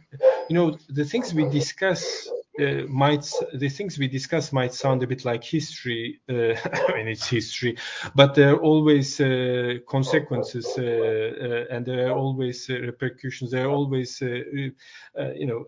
you 0.49 0.55
know 0.55 0.77
the 0.87 1.03
things 1.03 1.33
we 1.33 1.43
discuss 1.49 2.29
uh, 2.59 2.85
might 2.87 3.27
the 3.53 3.69
things 3.69 3.97
we 3.97 4.07
discuss 4.07 4.51
might 4.53 4.73
sound 4.73 5.01
a 5.01 5.07
bit 5.07 5.25
like 5.25 5.43
history. 5.43 6.21
Uh, 6.29 6.53
I 6.89 6.93
mean, 6.95 7.07
it's 7.07 7.27
history, 7.27 7.77
but 8.13 8.35
there 8.35 8.53
are 8.53 8.59
always 8.59 9.19
uh, 9.19 9.75
consequences, 9.87 10.67
uh, 10.77 10.81
uh, 10.83 11.75
and 11.75 11.85
there 11.85 12.09
are 12.09 12.17
always 12.17 12.69
uh, 12.69 12.75
repercussions. 12.75 13.51
There 13.51 13.65
are 13.65 13.71
always, 13.71 14.21
you 14.21 14.73
know, 15.15 15.65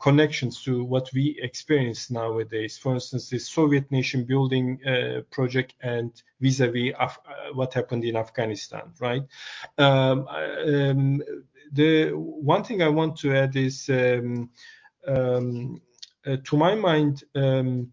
connections 0.00 0.62
to 0.62 0.84
what 0.84 1.10
we 1.12 1.38
experience 1.42 2.10
nowadays. 2.10 2.78
For 2.78 2.94
instance, 2.94 3.28
the 3.28 3.38
Soviet 3.38 3.90
nation 3.90 4.24
building 4.24 4.80
project 5.30 5.74
and 5.82 6.10
vis-a-vis 6.40 6.94
Af- 6.98 7.20
what 7.52 7.74
happened 7.74 8.04
in 8.04 8.16
Afghanistan, 8.16 8.92
right? 8.98 9.22
Um, 9.76 10.26
um, 10.28 11.22
the 11.72 12.10
one 12.12 12.64
thing 12.64 12.82
I 12.82 12.88
want 12.88 13.18
to 13.18 13.36
add 13.36 13.54
is. 13.56 13.90
Um, 13.90 14.48
to 15.06 16.56
my 16.56 16.74
mind, 16.74 17.24
um, 17.34 17.92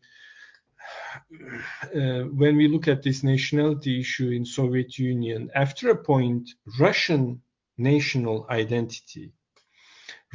uh, 1.83 2.23
when 2.23 2.55
we 2.57 2.67
look 2.67 2.87
at 2.87 3.03
this 3.03 3.23
nationality 3.23 3.99
issue 3.99 4.29
in 4.29 4.45
Soviet 4.45 4.97
Union, 4.97 5.49
after 5.55 5.89
a 5.89 6.03
point, 6.03 6.49
Russian 6.79 7.41
national 7.77 8.47
identity, 8.49 9.31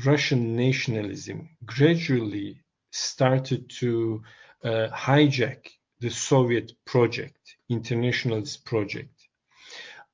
Russian 0.04 0.56
nationalism 0.56 1.50
gradually 1.64 2.60
started 2.90 3.70
to 3.80 4.22
uh, 4.64 4.88
hijack 4.92 5.68
the 6.00 6.10
Soviet 6.10 6.72
project, 6.84 7.56
internationalist 7.68 8.64
project. 8.64 9.28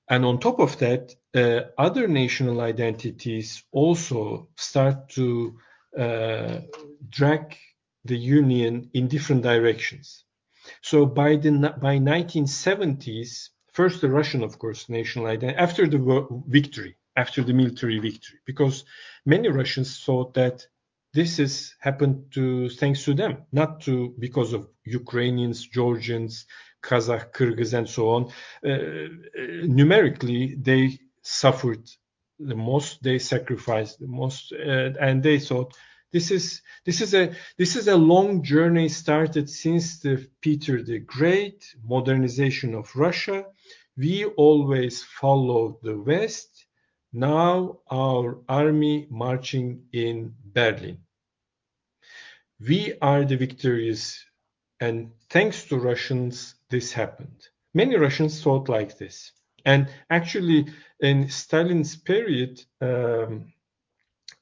And 0.09 0.25
on 0.25 0.39
top 0.39 0.59
of 0.59 0.79
that, 0.79 1.15
uh, 1.35 1.61
other 1.77 2.09
national 2.09 2.61
identities 2.61 3.63
also 3.73 4.49
start 4.57 5.11
to 5.11 5.57
uh, 5.57 5.63
drag 5.97 7.57
the 8.05 8.17
union 8.17 8.91
in 8.95 9.09
different 9.09 9.43
directions. 9.43 10.25
So 10.83 11.07
by 11.07 11.37
the 11.37 11.51
by 11.81 11.99
1970s, 11.99 13.49
first 13.73 14.01
the 14.01 14.11
Russian, 14.11 14.43
of 14.43 14.59
course, 14.59 14.89
national 14.89 15.27
identity 15.27 15.59
after 15.59 15.87
the 15.87 16.27
victory, 16.47 16.97
after 17.17 17.43
the 17.43 17.53
military 17.53 17.99
victory, 17.99 18.39
because 18.47 18.85
many 19.25 19.49
Russians 19.49 20.03
thought 20.05 20.35
that 20.35 20.67
this 21.15 21.39
has 21.39 21.75
happened 21.81 22.33
to 22.33 22.69
thanks 22.69 23.05
to 23.05 23.15
them, 23.15 23.45
not 23.51 23.81
to 23.83 24.15
because 24.19 24.53
of 24.53 24.69
Ukrainians, 24.85 25.67
Georgians, 25.67 26.47
Kazakh, 26.83 27.33
Kyrgyz, 27.33 27.73
and 27.73 27.89
so 27.89 28.11
on. 28.11 28.33
Uh, 28.65 29.09
numerically, 29.65 30.55
they 30.55 30.99
suffered 31.23 31.89
the 32.39 32.57
most, 32.57 33.03
they 33.03 33.19
sacrificed 33.19 34.01
the 34.01 34.07
most, 34.07 34.53
uh, 34.53 34.93
and 35.01 35.23
they 35.23 35.39
thought 35.39 35.75
this 36.13 36.31
is 36.31 36.63
this 36.85 37.01
is 37.01 37.15
a 37.15 37.35
this 37.59 37.77
is 37.77 37.89
a 37.89 37.97
long 37.97 38.43
journey 38.43 38.89
started 38.89 39.51
since 39.51 39.99
the 40.01 40.27
Peter 40.41 40.83
the 40.83 41.01
Great 41.01 41.75
modernization 41.85 42.75
of 42.75 42.95
Russia. 42.97 43.45
We 43.97 44.25
always 44.25 45.03
follow 45.03 45.79
the 45.83 45.99
West. 45.99 46.67
Now 47.13 47.81
our 47.91 48.39
army 48.49 49.07
marching 49.11 49.85
in 49.93 50.35
Berlin. 50.45 50.99
We 52.61 52.95
are 53.01 53.25
the 53.25 53.37
victorious, 53.37 54.25
and 54.81 55.13
thanks 55.31 55.65
to 55.65 55.79
Russians, 55.79 56.55
this 56.71 56.93
happened. 56.93 57.49
Many 57.75 57.97
Russians 57.97 58.43
thought 58.43 58.69
like 58.69 58.99
this, 58.99 59.33
and 59.65 59.89
actually, 60.11 60.67
in 61.01 61.29
Stalin's 61.29 61.97
period, 61.97 62.65
um, 62.81 63.53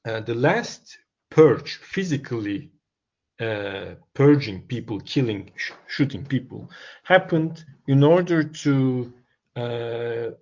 uh, 0.05 0.21
the 0.21 0.35
last 0.35 0.97
purge, 1.29 1.75
physically 1.75 2.71
uh, 3.39 3.95
purging 4.13 4.61
people, 4.61 4.99
killing, 5.01 5.51
sh- 5.55 5.71
shooting 5.87 6.25
people, 6.25 6.69
happened 7.03 7.63
in 7.87 8.03
order 8.03 8.43
to 8.43 9.13
uh, 9.55 9.59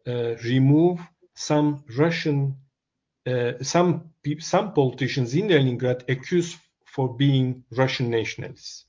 uh, 0.08 0.36
remove 0.44 1.00
some 1.36 1.84
Russian, 1.98 2.56
uh, 3.28 3.54
some 3.62 4.12
some 4.40 4.74
politicians 4.74 5.36
in 5.36 5.50
Leningrad 5.50 6.04
accused 6.10 6.58
for 6.86 7.14
being 7.16 7.64
Russian 7.72 8.10
nationalists. 8.10 8.86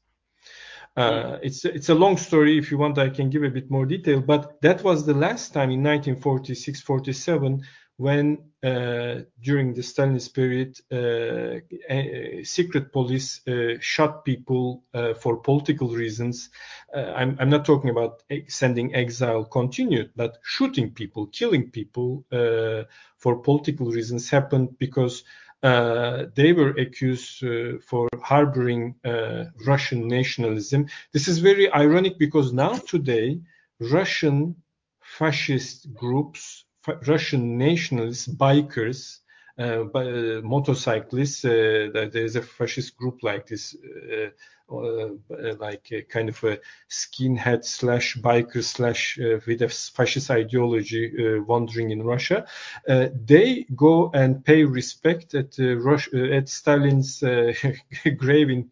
Uh, 0.96 1.38
it's 1.42 1.64
it's 1.64 1.90
a 1.90 1.94
long 1.94 2.16
story. 2.16 2.56
If 2.56 2.70
you 2.70 2.78
want, 2.78 2.98
I 2.98 3.10
can 3.10 3.28
give 3.28 3.42
a 3.42 3.50
bit 3.50 3.70
more 3.70 3.84
detail. 3.84 4.20
But 4.20 4.60
that 4.62 4.82
was 4.82 5.04
the 5.04 5.14
last 5.14 5.52
time 5.52 5.70
in 5.70 5.82
1946-47 5.82 7.62
when 7.98 8.38
uh, 8.62 9.20
during 9.40 9.72
the 9.72 9.80
Stalinist 9.80 10.34
period, 10.34 10.76
uh, 10.92 12.44
secret 12.44 12.92
police 12.92 13.40
uh, 13.46 13.78
shot 13.80 14.24
people 14.24 14.84
uh, 14.92 15.14
for 15.14 15.38
political 15.38 15.88
reasons. 15.88 16.50
Uh, 16.94 17.12
I'm, 17.16 17.36
I'm, 17.40 17.48
not 17.48 17.64
talking 17.64 17.90
about 17.90 18.22
sending 18.48 18.94
exile 18.94 19.44
continued, 19.44 20.10
but 20.14 20.38
shooting 20.42 20.90
people, 20.90 21.26
killing 21.28 21.70
people 21.70 22.24
for 22.30 23.36
political 23.36 23.90
reasons 23.90 24.28
happened 24.28 24.78
because 24.78 25.24
Uh, 25.62 26.26
they 26.34 26.52
were 26.52 26.70
accused 26.70 27.42
uh, 27.44 27.78
for 27.84 28.08
harboring 28.22 28.94
uh, 29.04 29.44
Russian 29.66 30.06
nationalism. 30.06 30.86
This 31.12 31.28
is 31.28 31.38
very 31.38 31.72
ironic 31.72 32.18
because 32.18 32.52
now 32.52 32.74
today, 32.74 33.40
Russian 33.80 34.56
fascist 35.02 35.92
groups 35.94 36.64
Russian 37.06 37.58
nationalists, 37.58 38.28
bikers, 38.28 39.18
uh, 39.58 39.84
uh, 39.94 40.40
motorcyclists. 40.42 41.44
Uh, 41.44 42.08
there's 42.12 42.36
a 42.36 42.42
fascist 42.42 42.96
group 42.96 43.22
like 43.22 43.46
this, 43.46 43.76
uh, 44.10 44.28
uh, 44.74 45.08
uh, 45.30 45.54
like 45.58 45.88
a 45.92 46.02
kind 46.02 46.28
of 46.28 46.42
a 46.44 46.58
skinhead 46.90 47.64
slash 47.64 48.16
biker 48.18 48.62
slash 48.62 49.18
with 49.46 49.62
a 49.62 49.68
fascist 49.68 50.30
ideology 50.30 51.40
wandering 51.46 51.90
in 51.90 52.02
Russia. 52.02 52.46
they 52.86 53.66
go 53.74 54.10
and 54.12 54.44
pay 54.44 54.64
respect 54.64 55.34
at 55.34 55.58
at 55.58 56.48
Stalin's 56.48 57.20
grave 58.16 58.50
in 58.50 58.70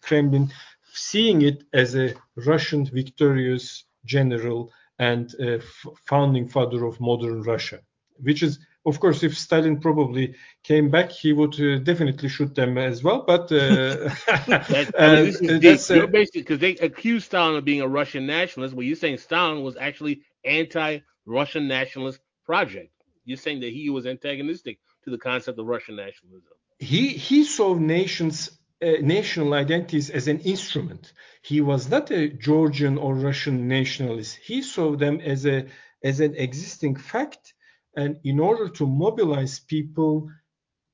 Kremlin, 0.00 0.52
seeing 0.92 1.42
it 1.42 1.64
as 1.72 1.94
a 1.94 2.14
Russian 2.36 2.86
victorious 2.86 3.84
general 4.04 4.70
and 4.98 5.34
uh, 5.40 5.58
founding 6.04 6.48
father 6.48 6.84
of 6.84 7.00
modern 7.00 7.42
Russia, 7.42 7.80
which 8.20 8.42
is 8.42 8.58
of 8.84 8.98
course, 8.98 9.22
if 9.22 9.38
Stalin 9.38 9.80
probably 9.80 10.34
came 10.64 10.90
back, 10.90 11.12
he 11.12 11.32
would 11.32 11.60
uh, 11.60 11.78
definitely 11.78 12.28
shoot 12.28 12.54
them 12.54 12.78
as 12.78 13.02
well. 13.02 13.24
But 13.26 13.42
uh, 13.52 14.10
that, 14.46 14.92
I 14.98 15.22
mean, 15.22 15.60
that's 15.60 15.90
uh, 15.90 16.06
basically 16.06 16.42
because 16.42 16.58
they 16.58 16.72
accused 16.76 17.26
Stalin 17.26 17.56
of 17.56 17.64
being 17.64 17.80
a 17.80 17.88
Russian 17.88 18.26
nationalist. 18.26 18.74
Well, 18.74 18.84
you're 18.84 18.96
saying 18.96 19.18
Stalin 19.18 19.62
was 19.62 19.76
actually 19.76 20.22
anti-Russian 20.44 21.68
nationalist 21.68 22.18
project. 22.44 22.90
You're 23.24 23.36
saying 23.36 23.60
that 23.60 23.72
he 23.72 23.88
was 23.90 24.06
antagonistic 24.06 24.78
to 25.04 25.10
the 25.10 25.18
concept 25.18 25.58
of 25.58 25.66
Russian 25.66 25.96
nationalism. 25.96 26.52
He 26.78 27.08
he 27.08 27.44
saw 27.44 27.74
nations 27.74 28.50
uh, 28.82 28.94
national 29.00 29.54
identities 29.54 30.10
as 30.10 30.26
an 30.26 30.40
instrument. 30.40 31.12
He 31.42 31.60
was 31.60 31.88
not 31.88 32.10
a 32.10 32.28
Georgian 32.28 32.98
or 32.98 33.14
Russian 33.14 33.68
nationalist. 33.68 34.36
He 34.42 34.60
saw 34.62 34.96
them 34.96 35.20
as 35.20 35.46
a 35.46 35.66
as 36.02 36.18
an 36.18 36.34
existing 36.34 36.96
fact, 36.96 37.54
and 37.96 38.18
in 38.24 38.40
order 38.40 38.68
to 38.68 38.86
mobilize 38.86 39.60
people, 39.60 40.30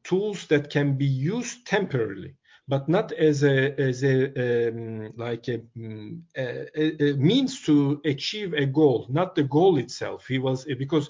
tools 0.04 0.46
that 0.48 0.70
can 0.70 0.96
be 0.96 1.06
used 1.06 1.66
temporarily 1.66 2.34
but 2.68 2.86
not 2.88 3.12
as 3.12 3.42
a 3.42 3.80
as 3.80 4.04
a 4.04 4.68
um, 4.68 5.12
like 5.16 5.48
a, 5.48 5.58
mm, 5.76 6.20
a, 6.36 7.02
a, 7.02 7.16
means 7.16 7.62
to 7.62 8.00
achieve 8.04 8.52
a 8.52 8.66
goal, 8.66 9.06
not 9.08 9.34
the 9.34 9.42
goal 9.42 9.78
itself. 9.78 10.26
He 10.26 10.38
was 10.38 10.66
because 10.78 11.08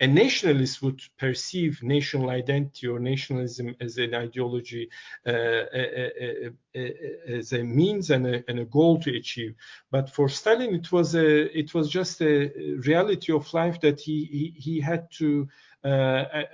a 0.00 0.06
nationalist 0.08 0.82
would 0.82 1.00
perceive 1.16 1.80
national 1.82 2.30
identity 2.30 2.88
or 2.88 2.98
nationalism 2.98 3.76
as 3.80 3.96
an 3.98 4.14
ideology, 4.14 4.90
uh, 5.24 5.64
a, 5.72 6.52
as 7.28 7.52
a 7.52 7.62
means 7.62 8.10
and 8.10 8.26
a, 8.26 8.42
and 8.48 8.58
a 8.58 8.64
goal 8.64 8.98
to 9.00 9.16
achieve. 9.16 9.54
But 9.92 10.10
for 10.10 10.28
Stalin, 10.28 10.74
it 10.74 10.90
was 10.90 11.14
a 11.14 11.56
it 11.56 11.74
was 11.74 11.88
just 11.88 12.20
a 12.22 12.50
reality 12.84 13.32
of 13.32 13.52
life 13.54 13.80
that 13.82 14.00
he 14.00 14.24
he, 14.24 14.60
he 14.60 14.80
had 14.80 15.08
to. 15.18 15.48
Uh, 15.88 16.44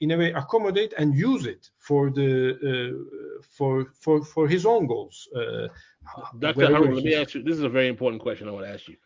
in 0.00 0.10
a 0.12 0.16
way 0.16 0.32
accommodate 0.32 0.92
and 0.96 1.14
use 1.14 1.44
it 1.46 1.70
for 1.78 2.10
the 2.10 2.30
uh, 2.70 3.42
for 3.56 3.74
for 4.04 4.24
for 4.24 4.48
his 4.48 4.64
own 4.64 4.86
goals. 4.86 5.28
Uh, 5.36 5.68
Dr. 6.38 6.66
Harun, 6.72 6.94
let 6.94 7.04
me 7.04 7.14
ask 7.14 7.34
you. 7.34 7.42
This 7.42 7.56
is 7.56 7.62
a 7.62 7.68
very 7.68 7.88
important 7.88 8.22
question. 8.22 8.48
I 8.48 8.52
want 8.52 8.66
to 8.66 8.72
ask 8.72 8.88
you. 8.88 8.96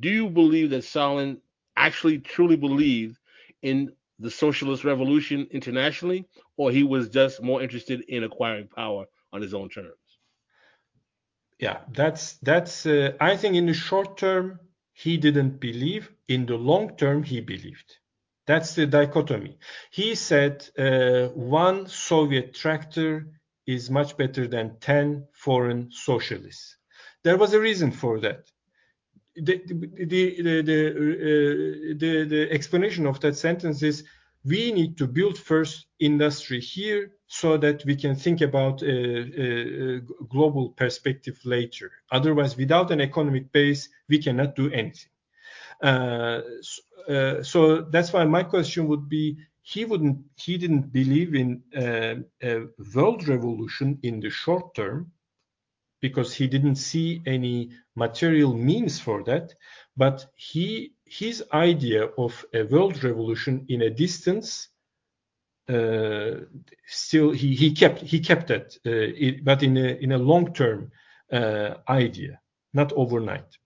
Do 0.00 0.08
you 0.08 0.30
believe 0.30 0.70
that 0.70 0.84
Stalin 0.84 1.40
actually 1.76 2.18
truly 2.18 2.56
believed 2.56 3.18
in 3.62 3.92
the 4.18 4.30
socialist 4.30 4.84
revolution 4.84 5.48
internationally, 5.50 6.26
or 6.56 6.70
he 6.70 6.84
was 6.84 7.08
just 7.08 7.42
more 7.42 7.60
interested 7.62 8.02
in 8.02 8.22
acquiring 8.24 8.68
power 8.68 9.06
on 9.32 9.42
his 9.42 9.52
own 9.52 9.68
terms? 9.68 10.06
Yeah, 11.58 11.78
that's 11.92 12.34
that's. 12.34 12.86
Uh, 12.86 13.12
I 13.20 13.36
think 13.36 13.56
in 13.56 13.66
the 13.66 13.74
short 13.74 14.16
term 14.16 14.60
he 14.92 15.16
didn't 15.16 15.60
believe. 15.60 16.10
In 16.28 16.46
the 16.46 16.56
long 16.56 16.96
term, 16.96 17.22
he 17.22 17.40
believed. 17.40 17.98
That's 18.46 18.74
the 18.74 18.86
dichotomy. 18.86 19.58
He 19.90 20.14
said 20.14 20.68
uh, 20.78 21.28
one 21.34 21.86
Soviet 21.86 22.54
tractor 22.54 23.26
is 23.66 23.90
much 23.90 24.16
better 24.16 24.46
than 24.46 24.76
10 24.80 25.26
foreign 25.32 25.90
socialists. 25.90 26.76
There 27.22 27.38
was 27.38 27.54
a 27.54 27.60
reason 27.60 27.90
for 27.90 28.20
that. 28.20 28.50
The, 29.36 29.62
the, 29.66 30.42
the, 30.42 30.62
the, 30.62 30.90
uh, 30.90 31.94
the, 31.98 32.24
the 32.28 32.48
explanation 32.52 33.06
of 33.06 33.18
that 33.20 33.36
sentence 33.36 33.82
is 33.82 34.04
we 34.44 34.72
need 34.72 34.98
to 34.98 35.06
build 35.06 35.38
first 35.38 35.86
industry 35.98 36.60
here 36.60 37.12
so 37.26 37.56
that 37.56 37.84
we 37.86 37.96
can 37.96 38.14
think 38.14 38.42
about 38.42 38.82
a, 38.82 38.86
a, 38.86 39.96
a, 39.96 40.00
global 40.28 40.68
perspective 40.70 41.38
later. 41.44 41.90
Otherwise, 42.12 42.56
without 42.56 42.90
an 42.90 43.00
economic 43.00 43.50
base, 43.52 43.88
we 44.08 44.18
cannot 44.18 44.54
do 44.54 44.70
anything. 44.70 45.10
Uh, 45.82 46.40
uh, 47.08 47.42
so 47.42 47.82
that's 47.82 48.12
why 48.12 48.24
my 48.24 48.42
question 48.42 48.86
would 48.88 49.08
be: 49.08 49.36
he 49.62 49.84
wouldn't, 49.84 50.18
he 50.36 50.58
didn't 50.58 50.92
believe 50.92 51.34
in 51.34 51.62
uh, 51.76 52.16
a 52.42 52.66
world 52.94 53.26
revolution 53.28 53.98
in 54.02 54.20
the 54.20 54.30
short 54.30 54.74
term 54.74 55.12
because 56.00 56.34
he 56.34 56.46
didn't 56.46 56.76
see 56.76 57.22
any 57.26 57.70
material 57.96 58.54
means 58.54 59.00
for 59.00 59.22
that. 59.24 59.54
But 59.96 60.26
he, 60.36 60.92
his 61.06 61.42
idea 61.52 62.06
of 62.18 62.44
a 62.52 62.64
world 62.64 63.02
revolution 63.02 63.64
in 63.68 63.82
a 63.82 63.90
distance 63.90 64.68
uh, 65.68 66.40
still 66.86 67.30
he, 67.30 67.54
he 67.54 67.72
kept 67.72 68.00
he 68.02 68.20
kept 68.20 68.48
that 68.48 68.76
uh, 68.86 68.90
it, 69.16 69.44
but 69.44 69.62
in 69.62 69.76
a 69.78 69.96
in 70.02 70.12
a 70.12 70.18
long 70.18 70.52
term 70.52 70.90
uh, 71.32 71.74
idea 71.88 72.38
not 72.74 72.92
overnight 72.92 73.56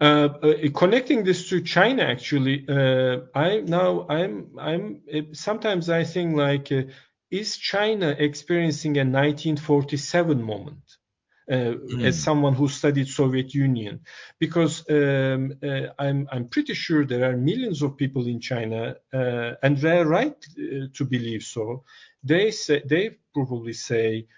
connecting 0.00 1.24
this 1.24 1.48
to 1.48 1.60
China 1.60 2.02
actually 2.02 2.66
uh, 2.68 3.20
I 3.34 3.60
now 3.60 4.06
I'm 4.08 4.50
I'm 4.58 5.02
sometimes 5.32 5.88
I 5.90 6.04
think 6.04 6.36
like 6.36 6.70
is 7.30 7.56
China 7.56 8.14
experiencing 8.18 8.96
a 8.98 9.04
1947 9.04 10.42
moment 10.42 10.98
uh, 11.50 11.54
mm. 11.54 12.04
as 12.04 12.22
someone 12.22 12.54
who 12.54 12.68
studied 12.68 13.08
Soviet 13.08 13.54
Union, 13.54 14.00
because 14.38 14.84
um, 14.88 15.54
uh, 15.62 15.88
I'm 15.98 16.28
I'm 16.30 16.48
pretty 16.48 16.74
sure 16.74 17.04
there 17.04 17.28
are 17.28 17.36
millions 17.36 17.82
of 17.82 17.96
people 17.96 18.26
in 18.26 18.40
China, 18.40 18.96
uh, 19.12 19.52
and 19.62 19.76
they're 19.76 20.06
right 20.06 20.36
uh, 20.56 20.86
to 20.94 21.04
believe 21.04 21.42
so. 21.42 21.84
They 22.22 22.52
say 22.52 22.82
they 22.84 23.16
probably 23.34 23.72
say 23.72 24.28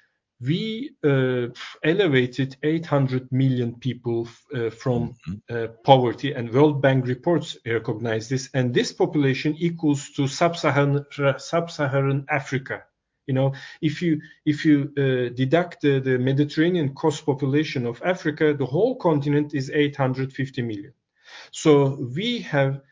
we 0.41 0.97
uh, 1.05 1.47
elevated 1.83 2.57
800 2.63 3.31
million 3.33 3.77
people 3.77 4.29
uh, 4.55 4.71
from 4.71 5.15
mm-hmm. 5.29 5.73
poverty, 5.85 6.33
and 6.33 6.53
World 6.53 6.83
Bank 6.83 7.07
reports 7.07 7.57
recognize 7.65 8.29
this, 8.29 8.51
and 8.55 8.75
this 8.75 8.93
population 8.93 9.55
equals 9.59 10.11
to 10.11 10.27
sub-Saharan 10.27 11.05
sub-Saharan 11.39 12.27
Africa 12.29 12.85
you 13.27 13.35
know, 13.35 13.55
if 13.81 14.03
you 14.03 14.21
if 14.45 14.65
you 14.65 14.93
uh, 14.99 15.35
deduct 15.35 15.81
the, 15.83 15.99
the, 16.01 16.19
Mediterranean 16.19 16.95
coast 16.95 17.25
population 17.25 17.87
of 17.87 18.03
Africa, 18.05 18.55
the 18.55 18.67
whole 18.67 18.97
continent 18.97 19.55
is 19.55 19.71
850 19.71 20.63
million. 20.63 20.93
So 21.51 21.97
we 22.15 22.41
have 22.41 22.83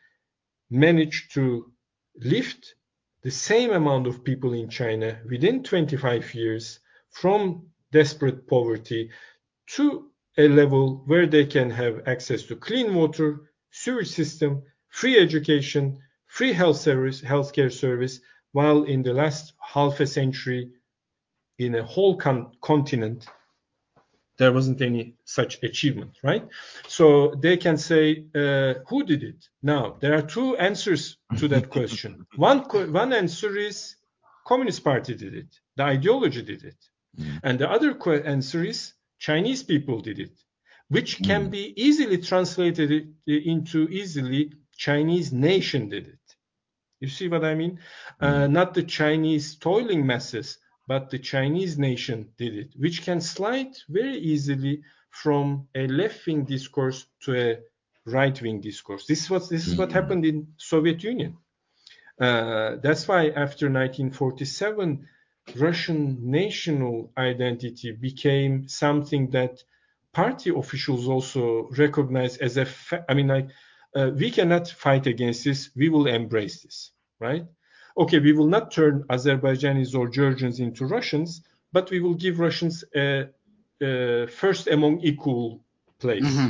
managed 0.70 1.34
to 1.34 1.70
lift 2.16 2.74
the 3.22 3.30
same 3.30 3.72
amount 3.72 4.06
of 4.06 4.24
people 4.24 4.54
in 4.54 4.68
China 4.68 5.20
within 5.28 5.62
25 5.62 6.34
years 6.34 6.80
from 7.12 7.66
desperate 7.92 8.48
poverty 8.48 9.10
to 9.66 10.10
a 10.38 10.48
level 10.48 11.02
where 11.06 11.26
they 11.26 11.44
can 11.46 11.70
have 11.70 12.02
access 12.06 12.42
to 12.44 12.56
clean 12.56 12.94
water, 12.94 13.50
sewage 13.70 14.08
system, 14.08 14.62
free 14.88 15.18
education, 15.18 15.98
free 16.26 16.52
health 16.52 16.78
service, 16.78 17.20
healthcare 17.20 17.72
service, 17.72 18.20
while 18.52 18.84
in 18.84 19.02
the 19.02 19.12
last 19.12 19.52
half 19.60 20.00
a 20.00 20.06
century, 20.06 20.70
in 21.58 21.74
a 21.74 21.82
whole 21.82 22.16
con- 22.16 22.50
continent, 22.60 23.26
there 24.38 24.52
wasn't 24.52 24.80
any 24.80 25.14
such 25.24 25.62
achievement, 25.62 26.18
right? 26.22 26.48
So 26.88 27.34
they 27.34 27.56
can 27.56 27.76
say, 27.76 28.24
uh, 28.34 28.74
who 28.88 29.04
did 29.04 29.22
it? 29.22 29.48
Now, 29.62 29.96
there 30.00 30.14
are 30.14 30.22
two 30.22 30.56
answers 30.56 31.18
to 31.36 31.48
that 31.48 31.68
question. 31.70 32.26
one, 32.36 32.60
one 32.92 33.12
answer 33.12 33.56
is 33.56 33.96
Communist 34.46 34.82
Party 34.82 35.14
did 35.14 35.34
it. 35.34 35.60
The 35.76 35.84
ideology 35.84 36.42
did 36.42 36.64
it. 36.64 36.76
Mm. 37.18 37.40
And 37.42 37.58
the 37.58 37.70
other 37.70 37.96
answer 38.24 38.64
is 38.64 38.92
Chinese 39.18 39.62
people 39.62 40.00
did 40.00 40.18
it, 40.18 40.32
which 40.88 41.22
can 41.22 41.48
mm. 41.48 41.50
be 41.50 41.74
easily 41.76 42.18
translated 42.18 43.14
into 43.26 43.88
easily 43.88 44.52
Chinese 44.76 45.32
nation 45.32 45.88
did 45.88 46.08
it. 46.08 46.18
You 47.00 47.08
see 47.08 47.28
what 47.28 47.44
I 47.44 47.54
mean? 47.54 47.80
Uh, 48.20 48.26
mm-hmm. 48.26 48.52
not 48.52 48.74
the 48.74 48.84
Chinese 48.84 49.56
toiling 49.56 50.06
masses, 50.06 50.58
but 50.86 51.10
the 51.10 51.18
Chinese 51.18 51.76
nation 51.76 52.28
did 52.38 52.54
it, 52.54 52.74
which 52.76 53.02
can 53.02 53.20
slide 53.20 53.72
very 53.88 54.18
easily 54.18 54.82
from 55.10 55.68
a 55.74 55.86
left-wing 55.88 56.44
discourse 56.44 57.06
to 57.24 57.34
a 57.34 57.58
right-wing 58.06 58.60
discourse. 58.60 59.06
This 59.06 59.28
was 59.28 59.48
this 59.48 59.66
is 59.66 59.76
what 59.76 59.88
mm-hmm. 59.88 59.98
happened 59.98 60.24
in 60.24 60.48
Soviet 60.56 61.02
Union. 61.02 61.38
Uh, 62.20 62.76
that's 62.82 63.06
why 63.08 63.28
after 63.28 63.66
1947, 63.66 65.08
Russian 65.56 66.18
national 66.30 67.12
identity 67.16 67.92
became 67.92 68.68
something 68.68 69.30
that 69.30 69.62
party 70.12 70.50
officials 70.50 71.08
also 71.08 71.68
recognize 71.76 72.36
as 72.38 72.56
a. 72.56 72.64
Fa- 72.64 73.04
I 73.08 73.14
mean, 73.14 73.28
like 73.28 73.48
uh, 73.94 74.10
we 74.14 74.30
cannot 74.30 74.68
fight 74.68 75.06
against 75.06 75.44
this. 75.44 75.70
We 75.76 75.88
will 75.88 76.06
embrace 76.06 76.62
this, 76.62 76.92
right? 77.20 77.44
Okay, 77.96 78.18
we 78.18 78.32
will 78.32 78.46
not 78.46 78.70
turn 78.72 79.04
Azerbaijanis 79.10 79.94
or 79.94 80.08
Georgians 80.08 80.60
into 80.60 80.86
Russians, 80.86 81.42
but 81.72 81.90
we 81.90 82.00
will 82.00 82.14
give 82.14 82.38
Russians 82.38 82.84
a, 82.96 83.28
a 83.82 84.26
first 84.28 84.68
among 84.68 85.00
equal 85.00 85.60
place. 85.98 86.24
Mm-hmm. 86.24 86.48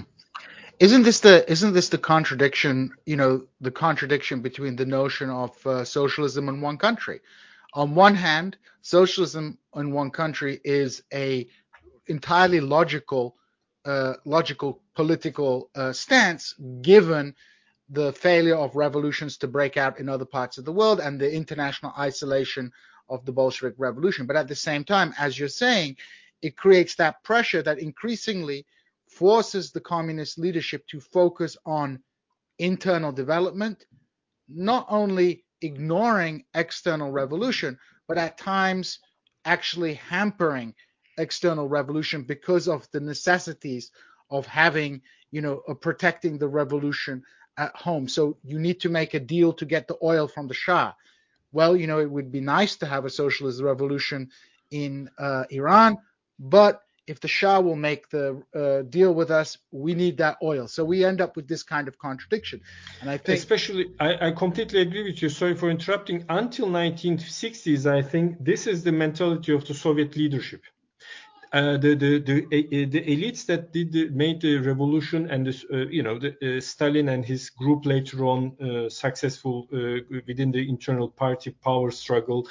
Isn't 0.78 1.02
this 1.02 1.20
the 1.20 1.50
isn't 1.50 1.74
this 1.74 1.88
the 1.88 1.98
contradiction? 1.98 2.92
You 3.06 3.16
know, 3.16 3.46
the 3.60 3.70
contradiction 3.70 4.40
between 4.40 4.76
the 4.76 4.86
notion 4.86 5.30
of 5.30 5.66
uh, 5.66 5.84
socialism 5.84 6.48
in 6.48 6.60
one 6.60 6.78
country. 6.78 7.20
On 7.74 7.94
one 7.94 8.14
hand, 8.14 8.56
socialism 8.82 9.58
in 9.74 9.92
one 9.92 10.10
country 10.10 10.60
is 10.64 11.02
a 11.12 11.46
entirely 12.06 12.60
logical 12.60 13.36
uh, 13.84 14.14
logical 14.24 14.80
political 14.94 15.68
uh, 15.74 15.92
stance 15.92 16.54
given 16.82 17.34
the 17.88 18.12
failure 18.12 18.54
of 18.54 18.76
revolutions 18.76 19.36
to 19.36 19.48
break 19.48 19.76
out 19.76 19.98
in 19.98 20.08
other 20.08 20.24
parts 20.24 20.56
of 20.56 20.64
the 20.64 20.72
world 20.72 21.00
and 21.00 21.20
the 21.20 21.32
international 21.32 21.92
isolation 21.98 22.70
of 23.08 23.24
the 23.24 23.32
Bolshevik 23.32 23.74
revolution. 23.78 24.24
But 24.26 24.36
at 24.36 24.46
the 24.46 24.54
same 24.54 24.84
time, 24.84 25.12
as 25.18 25.36
you're 25.36 25.48
saying, 25.48 25.96
it 26.42 26.56
creates 26.56 26.94
that 26.96 27.22
pressure 27.24 27.62
that 27.62 27.80
increasingly 27.80 28.64
forces 29.06 29.72
the 29.72 29.80
communist 29.80 30.38
leadership 30.38 30.86
to 30.88 31.00
focus 31.00 31.56
on 31.66 32.00
internal 32.58 33.12
development, 33.12 33.84
not 34.48 34.86
only 34.88 35.44
ignoring 35.62 36.44
external 36.54 37.10
revolution, 37.10 37.78
but 38.08 38.18
at 38.18 38.38
times 38.38 38.98
actually 39.44 39.94
hampering 39.94 40.74
external 41.18 41.68
revolution 41.68 42.22
because 42.22 42.68
of 42.68 42.88
the 42.92 43.00
necessities 43.00 43.90
of 44.30 44.46
having, 44.46 45.02
you 45.30 45.40
know, 45.40 45.56
protecting 45.80 46.38
the 46.38 46.48
revolution 46.48 47.22
at 47.58 47.74
home. 47.76 48.08
So 48.08 48.38
you 48.44 48.58
need 48.58 48.80
to 48.80 48.88
make 48.88 49.14
a 49.14 49.20
deal 49.20 49.52
to 49.54 49.66
get 49.66 49.86
the 49.88 49.98
oil 50.02 50.26
from 50.26 50.48
the 50.48 50.54
Shah. 50.54 50.92
Well, 51.52 51.76
you 51.76 51.86
know, 51.86 52.00
it 52.00 52.10
would 52.10 52.32
be 52.32 52.40
nice 52.40 52.76
to 52.76 52.86
have 52.86 53.04
a 53.04 53.10
socialist 53.10 53.60
revolution 53.60 54.30
in 54.70 55.10
uh, 55.18 55.44
Iran, 55.50 55.98
but 56.38 56.82
if 57.06 57.20
the 57.20 57.28
Shah 57.28 57.60
will 57.60 57.76
make 57.76 58.08
the 58.10 58.42
uh, 58.54 58.82
deal 58.82 59.14
with 59.14 59.30
us, 59.30 59.58
we 59.70 59.94
need 59.94 60.18
that 60.18 60.36
oil. 60.42 60.68
So 60.68 60.84
we 60.84 61.04
end 61.04 61.20
up 61.20 61.36
with 61.36 61.48
this 61.48 61.62
kind 61.62 61.88
of 61.88 61.98
contradiction. 61.98 62.60
And 63.00 63.10
I 63.10 63.16
think, 63.18 63.38
especially, 63.38 63.92
I, 63.98 64.28
I, 64.28 64.30
completely 64.32 64.80
agree 64.80 65.02
with 65.02 65.20
you. 65.22 65.28
Sorry 65.28 65.54
for 65.54 65.70
interrupting. 65.70 66.24
Until 66.28 66.68
1960s, 66.68 67.86
I 67.86 68.02
think 68.02 68.36
this 68.44 68.66
is 68.66 68.84
the 68.84 68.92
mentality 68.92 69.52
of 69.52 69.66
the 69.66 69.74
Soviet 69.74 70.16
leadership 70.16 70.62
uh, 71.52 71.76
the, 71.76 71.94
the 71.94 72.18
the 72.18 72.86
the 72.86 73.00
elites 73.02 73.44
that 73.44 73.72
did 73.72 73.92
the, 73.92 74.08
made 74.08 74.40
the 74.40 74.56
revolution 74.58 75.30
and 75.30 75.46
this, 75.46 75.64
uh, 75.72 75.86
you 75.88 76.02
know 76.02 76.18
the, 76.18 76.30
uh, 76.56 76.60
Stalin 76.60 77.10
and 77.10 77.24
his 77.24 77.50
group 77.50 77.84
later 77.84 78.24
on 78.24 78.56
uh, 78.58 78.88
successful 78.88 79.68
uh, 79.72 80.00
within 80.26 80.50
the 80.50 80.66
internal 80.66 81.08
party 81.08 81.50
power 81.50 81.90
struggle, 81.90 82.48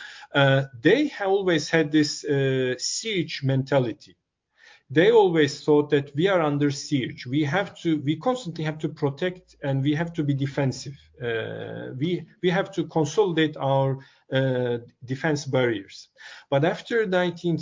they 0.81 1.11
always 1.19 1.69
had 1.69 1.91
this 1.91 2.25
siege 2.77 3.41
mentality 3.43 4.15
they 4.91 5.09
always 5.09 5.63
thought 5.63 5.89
that 5.89 6.13
we 6.15 6.27
are 6.27 6.41
under 6.41 6.69
siege. 6.69 7.25
We 7.25 7.45
have 7.45 7.73
to, 7.79 8.01
we 8.01 8.17
constantly 8.17 8.65
have 8.65 8.77
to 8.79 8.89
protect 8.89 9.55
and 9.63 9.81
we 9.81 9.95
have 9.95 10.11
to 10.13 10.23
be 10.23 10.33
defensive. 10.33 10.97
Uh, 11.23 11.93
we 11.97 12.25
we 12.43 12.49
have 12.49 12.71
to 12.73 12.87
consolidate 12.87 13.55
our 13.55 13.99
uh, 14.33 14.79
defense 15.05 15.45
barriers. 15.45 16.09
But 16.49 16.65
after 16.65 17.05
19, 17.05 17.55
uh, 17.55 17.59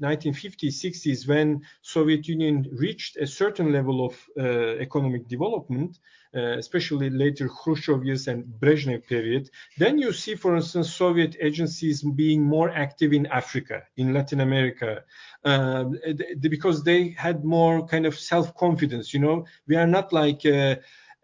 1950s, 0.00 0.74
60s, 0.84 1.26
when 1.26 1.62
Soviet 1.82 2.28
Union 2.28 2.68
reached 2.72 3.16
a 3.16 3.26
certain 3.26 3.72
level 3.72 4.06
of 4.06 4.14
uh, 4.38 4.76
economic 4.78 5.26
development, 5.26 5.98
uh, 6.34 6.58
especially 6.58 7.10
later 7.10 7.48
Khrushchev 7.48 8.04
years 8.04 8.26
and 8.28 8.44
Brezhnev 8.44 9.06
period, 9.06 9.50
then 9.78 9.98
you 9.98 10.12
see, 10.12 10.34
for 10.34 10.56
instance, 10.56 10.92
Soviet 10.92 11.36
agencies 11.40 12.02
being 12.02 12.42
more 12.42 12.70
active 12.70 13.12
in 13.12 13.26
Africa, 13.26 13.82
in 13.96 14.14
Latin 14.14 14.40
America, 14.40 15.04
um, 15.44 15.98
because 16.40 16.82
they 16.84 17.10
had 17.10 17.44
more 17.44 17.86
kind 17.86 18.06
of 18.06 18.18
self-confidence. 18.18 19.12
You 19.12 19.20
know, 19.20 19.46
we 19.66 19.76
are 19.76 19.86
not 19.86 20.12
like 20.12 20.46
uh, 20.46 20.76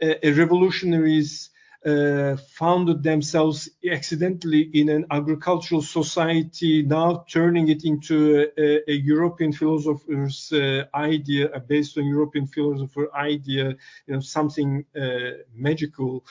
revolutionaries 0.03 1.51
uh, 1.53 1.58
founded 1.85 3.03
themselves 3.03 3.69
accidentally 3.91 4.63
in 4.75 4.89
an 4.89 5.07
agricultural 5.11 5.81
society, 5.81 6.83
now 6.83 7.25
turning 7.31 7.69
it 7.69 7.85
into 7.85 8.49
a, 8.59 8.91
a 8.91 8.95
European 8.95 9.53
philosopher's 9.53 10.53
uh, 10.53 10.85
idea, 10.95 11.49
uh, 11.53 11.59
based 11.61 11.97
on 11.97 12.05
European 12.05 12.47
philosopher 12.47 13.09
idea, 13.15 13.77
you 14.07 14.15
know, 14.15 14.21
something 14.21 14.85
uh, 15.01 15.31
magical, 15.55 16.25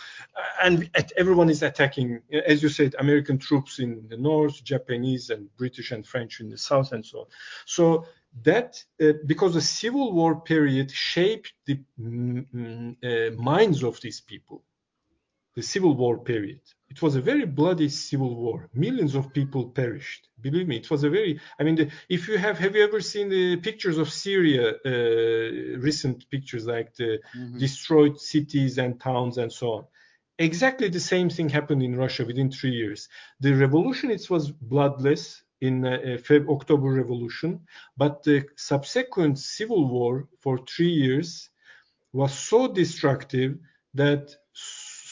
and 0.61 0.89
everyone 1.15 1.49
is 1.49 1.63
attacking, 1.63 2.21
as 2.45 2.61
you 2.61 2.69
said, 2.69 2.95
American 2.99 3.37
troops 3.37 3.79
in 3.79 4.05
the 4.09 4.17
north, 4.17 4.63
Japanese 4.63 5.29
and 5.29 5.55
British 5.57 5.91
and 5.91 6.05
French 6.05 6.39
in 6.41 6.49
the 6.49 6.57
south, 6.57 6.91
and 6.91 7.05
so 7.05 7.19
on. 7.19 7.25
So 7.65 8.05
that 8.43 8.83
uh, 9.01 9.13
because 9.25 9.53
the 9.53 9.61
civil 9.61 10.13
war 10.13 10.41
period 10.41 10.91
shaped 10.91 11.53
the 11.65 11.79
mm, 11.99 12.45
mm, 12.53 12.95
uh, 13.03 13.41
minds 13.41 13.83
of 13.83 13.99
these 14.01 14.21
people 14.21 14.63
the 15.57 15.63
civil 15.63 15.95
war 15.95 16.19
period. 16.19 16.61
It 16.87 17.01
was 17.01 17.15
a 17.15 17.21
very 17.31 17.45
bloody 17.45 17.89
civil 17.89 18.35
war. 18.35 18.69
Millions 18.75 19.15
of 19.15 19.33
people 19.33 19.63
perished. 19.79 20.29
Believe 20.39 20.67
me, 20.67 20.77
it 20.77 20.91
was 20.91 21.03
a 21.03 21.09
very. 21.09 21.41
I 21.59 21.63
mean, 21.63 21.75
the, 21.79 21.89
if 22.09 22.27
you 22.27 22.37
have, 22.37 22.59
have 22.59 22.75
you 22.75 22.83
ever 22.83 23.01
seen 23.01 23.27
the 23.27 23.55
pictures 23.57 23.97
of 23.97 24.13
Syria? 24.25 24.75
Uh, 24.85 25.79
recent 25.89 26.29
pictures 26.29 26.67
like 26.67 26.93
the 26.93 27.11
mm-hmm. 27.35 27.57
destroyed 27.57 28.21
cities 28.21 28.77
and 28.77 29.01
towns 29.01 29.39
and 29.39 29.51
so 29.51 29.67
on. 29.77 29.83
Exactly 30.37 30.89
the 30.89 31.07
same 31.13 31.29
thing 31.31 31.49
happened 31.49 31.81
in 31.81 32.01
Russia 32.03 32.23
within 32.23 32.51
three 32.51 32.75
years. 32.81 33.09
The 33.39 33.53
revolution 33.53 34.11
it 34.11 34.29
was 34.29 34.51
bloodless 34.51 35.41
in 35.59 35.75
uh, 35.87 35.97
Feb 36.25 36.47
October 36.55 36.89
Revolution, 37.01 37.61
but 38.01 38.21
the 38.21 38.45
subsequent 38.55 39.39
civil 39.39 39.89
war 39.89 40.27
for 40.43 40.59
three 40.59 40.93
years 41.05 41.49
was 42.13 42.31
so 42.31 42.59
destructive 42.81 43.57
that 43.95 44.35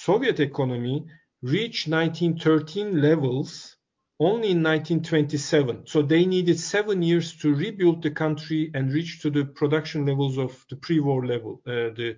Soviet 0.05 0.39
economy 0.39 1.03
reached 1.41 1.87
1913 1.87 3.01
levels 3.01 3.75
only 4.19 4.51
in 4.51 4.61
1927. 4.61 5.87
So 5.87 6.03
they 6.03 6.27
needed 6.27 6.59
seven 6.59 7.01
years 7.01 7.35
to 7.37 7.55
rebuild 7.55 8.03
the 8.03 8.11
country 8.11 8.69
and 8.75 8.93
reach 8.93 9.19
to 9.23 9.31
the 9.31 9.45
production 9.45 10.05
levels 10.05 10.37
of 10.37 10.63
the 10.69 10.75
pre-war 10.75 11.25
level, 11.25 11.59
uh, 11.65 11.89
the 11.99 12.17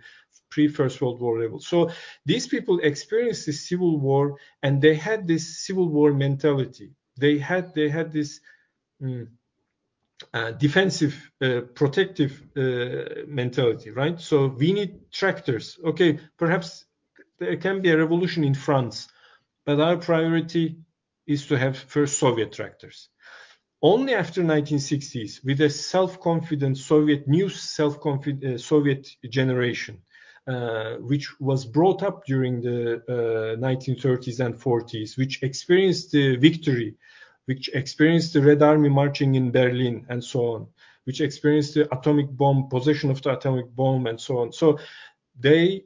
pre-First 0.49 1.01
World 1.01 1.21
War 1.21 1.39
level. 1.39 1.61
So 1.61 1.89
these 2.25 2.45
people 2.45 2.77
experienced 2.81 3.45
the 3.45 3.53
civil 3.53 3.97
war 4.01 4.37
and 4.63 4.81
they 4.81 4.95
had 4.95 5.25
this 5.25 5.65
civil 5.65 5.87
war 5.87 6.11
mentality. 6.11 6.91
They 7.17 7.37
had 7.37 7.73
they 7.73 7.87
had 7.87 8.11
this. 8.11 8.41
Mm, 9.01 9.27
uh, 10.33 10.49
defensive, 10.51 11.15
uh, 11.41 11.61
protective 11.75 12.41
uh, 12.57 13.23
mentality, 13.27 13.91
right? 13.91 14.19
So 14.19 14.47
we 14.47 14.73
need 14.73 15.11
tractors. 15.11 15.77
Okay, 15.85 16.19
perhaps 16.37 16.86
there 17.39 17.57
can 17.57 17.81
be 17.81 17.89
a 17.89 17.97
revolution 17.97 18.43
in 18.43 18.53
France, 18.53 19.07
but 19.65 19.79
our 19.79 19.97
priority 19.97 20.77
is 21.25 21.47
to 21.47 21.57
have 21.57 21.77
first 21.77 22.17
Soviet 22.17 22.51
tractors. 22.53 23.09
Only 23.81 24.15
after 24.15 24.41
1960s, 24.41 25.43
with 25.45 25.61
a 25.61 25.69
self-confident 25.69 26.77
Soviet, 26.77 27.27
new 27.27 27.49
self-confident 27.49 28.55
uh, 28.55 28.57
Soviet 28.57 29.07
generation, 29.29 30.01
uh, 30.47 30.95
which 30.95 31.39
was 31.39 31.65
brought 31.65 32.01
up 32.01 32.25
during 32.25 32.61
the 32.61 32.95
uh, 33.07 33.55
1930s 33.57 34.39
and 34.39 34.55
40s, 34.55 35.17
which 35.17 35.43
experienced 35.43 36.11
the 36.11 36.37
victory, 36.37 36.95
which 37.45 37.69
experienced 37.73 38.33
the 38.33 38.41
Red 38.41 38.63
Army 38.63 38.89
marching 38.89 39.35
in 39.35 39.51
Berlin 39.51 40.05
and 40.09 40.23
so 40.23 40.55
on, 40.55 40.67
which 41.03 41.21
experienced 41.21 41.75
the 41.75 41.93
atomic 41.95 42.29
bomb, 42.31 42.69
possession 42.69 43.11
of 43.11 43.21
the 43.21 43.37
atomic 43.37 43.75
bomb 43.75 44.07
and 44.07 44.19
so 44.19 44.39
on. 44.39 44.51
So 44.51 44.79
they 45.39 45.83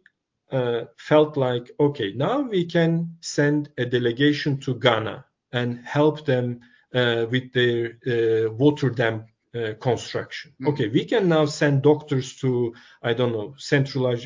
uh, 0.52 0.86
felt 0.98 1.38
like, 1.38 1.72
okay, 1.80 2.14
now 2.15 2.41
we 2.41 2.65
can 2.65 3.15
send 3.22 3.69
a 3.78 3.86
delegation 3.86 4.60
to 4.60 4.76
Ghana 4.76 5.26
and 5.52 5.80
help 5.86 6.26
them 6.26 6.61
uh, 6.94 7.26
with 7.30 7.53
their 7.53 7.98
uh, 8.07 8.52
water 8.52 8.90
dam 8.90 9.26
uh, 9.53 9.73
construction. 9.80 10.52
Mm-hmm. 10.52 10.68
Okay, 10.69 10.88
we 10.88 11.06
can 11.06 11.28
now 11.28 11.45
send 11.45 11.82
doctors 11.82 12.36
to, 12.38 12.73
I 13.03 13.14
don't 13.14 13.34
know, 13.34 13.53
Central 13.57 14.07
uh, 14.07 14.18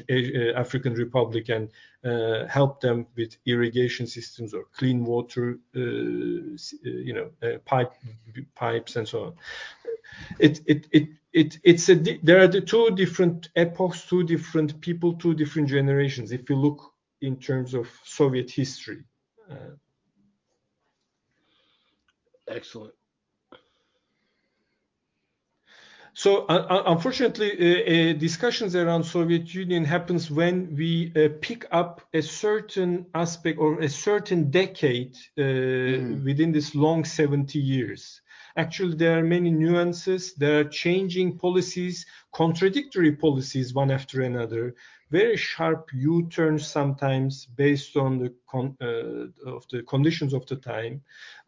African 0.56 0.94
Republic 0.94 1.50
and 1.50 1.70
uh, 2.04 2.46
help 2.48 2.82
them 2.82 3.08
with 3.16 3.36
irrigation 3.46 4.08
systems 4.08 4.54
or 4.54 4.66
clean 4.72 5.04
water, 5.04 5.58
you 5.74 7.14
know, 7.14 7.58
pipe 7.66 7.94
pipes 8.54 8.96
and 8.96 9.08
so 9.08 9.24
on. 9.26 9.34
It 10.40 10.62
it 10.68 10.88
it 10.92 11.10
it, 11.36 11.60
it's 11.64 11.90
a 11.90 11.96
there 11.96 12.40
are 12.42 12.48
the 12.48 12.62
two 12.62 12.92
different 12.96 13.50
epochs, 13.58 14.06
two 14.08 14.24
different 14.24 14.80
people, 14.80 15.14
two 15.14 15.34
different 15.34 15.68
generations. 15.68 16.32
If 16.32 16.50
you 16.50 16.56
look 16.56 16.94
in 17.22 17.36
terms 17.38 17.74
of 17.74 17.90
Soviet 18.04 18.50
history. 18.50 19.04
Uh, 19.50 19.76
Excellent. 22.48 22.94
So 26.14 26.46
uh, 26.46 26.84
unfortunately, 26.86 27.52
uh, 27.52 27.66
uh, 27.66 28.14
discussions 28.14 28.74
around 28.74 29.04
Soviet 29.04 29.54
Union 29.54 29.84
happens 29.84 30.32
when 30.32 30.74
we 30.74 31.12
uh, 31.14 31.28
pick 31.42 31.66
up 31.72 32.02
a 32.14 32.22
certain 32.22 33.08
aspect 33.14 33.60
or 33.60 33.82
a 33.82 33.90
certain 33.90 34.50
decade 34.50 35.18
mm. 35.38 36.24
within 36.24 36.54
this 36.54 36.74
long 36.76 37.04
70 37.04 37.60
years. 37.60 38.22
Actually, 38.58 38.96
there 38.96 39.20
are 39.20 39.24
many 39.24 39.52
nuances. 39.52 40.34
There 40.34 40.60
are 40.62 40.64
changing 40.70 41.38
policies, 41.38 42.06
contradictory 42.34 43.12
policies 43.12 43.74
one 43.74 43.92
after 43.92 44.22
another, 44.22 44.76
very 45.12 45.38
sharp 45.38 45.90
U-turns 45.94 46.66
sometimes 46.66 47.46
based 47.46 47.98
on 47.98 48.18
the 48.18 48.34
con- 48.50 48.78
uh, 48.82 49.28
of 49.46 49.66
the 49.72 49.84
conditions 49.84 50.34
of 50.34 50.46
the 50.48 50.56
time, 50.56 51.02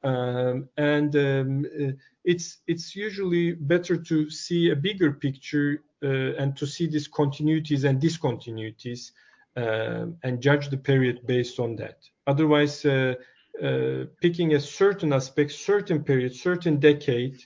um, 0.04 0.70
and 0.78 1.16
um, 1.16 1.66
uh, 1.66 1.92
it's 2.24 2.60
it's 2.68 2.96
usually 2.96 3.54
better 3.54 3.96
to 3.98 4.30
see 4.30 4.70
a 4.70 4.76
bigger 4.76 5.12
picture 5.12 5.84
uh, 6.04 6.34
and 6.42 6.56
to 6.58 6.68
see 6.68 6.88
these 6.88 7.08
continuities 7.10 7.84
and 7.84 8.02
discontinuities 8.02 9.12
um, 9.56 10.18
and 10.24 10.42
judge 10.42 10.70
the 10.70 10.78
period 10.78 11.26
based 11.26 11.60
on 11.60 11.76
that. 11.78 11.98
Otherwise, 12.28 12.86
uh, 12.86 13.16
uh, 13.64 14.06
picking 14.22 14.54
a 14.54 14.60
certain 14.60 15.14
aspect, 15.14 15.52
certain 15.52 16.04
period, 16.04 16.36
certain 16.36 16.80
decade 16.80 17.38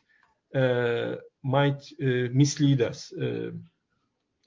uh, 0.54 1.16
might 1.44 1.82
uh, 2.02 2.28
mislead 2.34 2.82
us. 2.82 3.14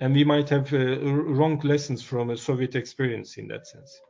and 0.00 0.14
we 0.14 0.24
might 0.24 0.48
have 0.48 0.72
wrong 0.72 1.58
lessons 1.64 2.02
from 2.02 2.30
a 2.30 2.36
Soviet 2.36 2.74
experience 2.74 3.36
in 3.38 3.48
that 3.48 3.66
sense. 3.66 4.00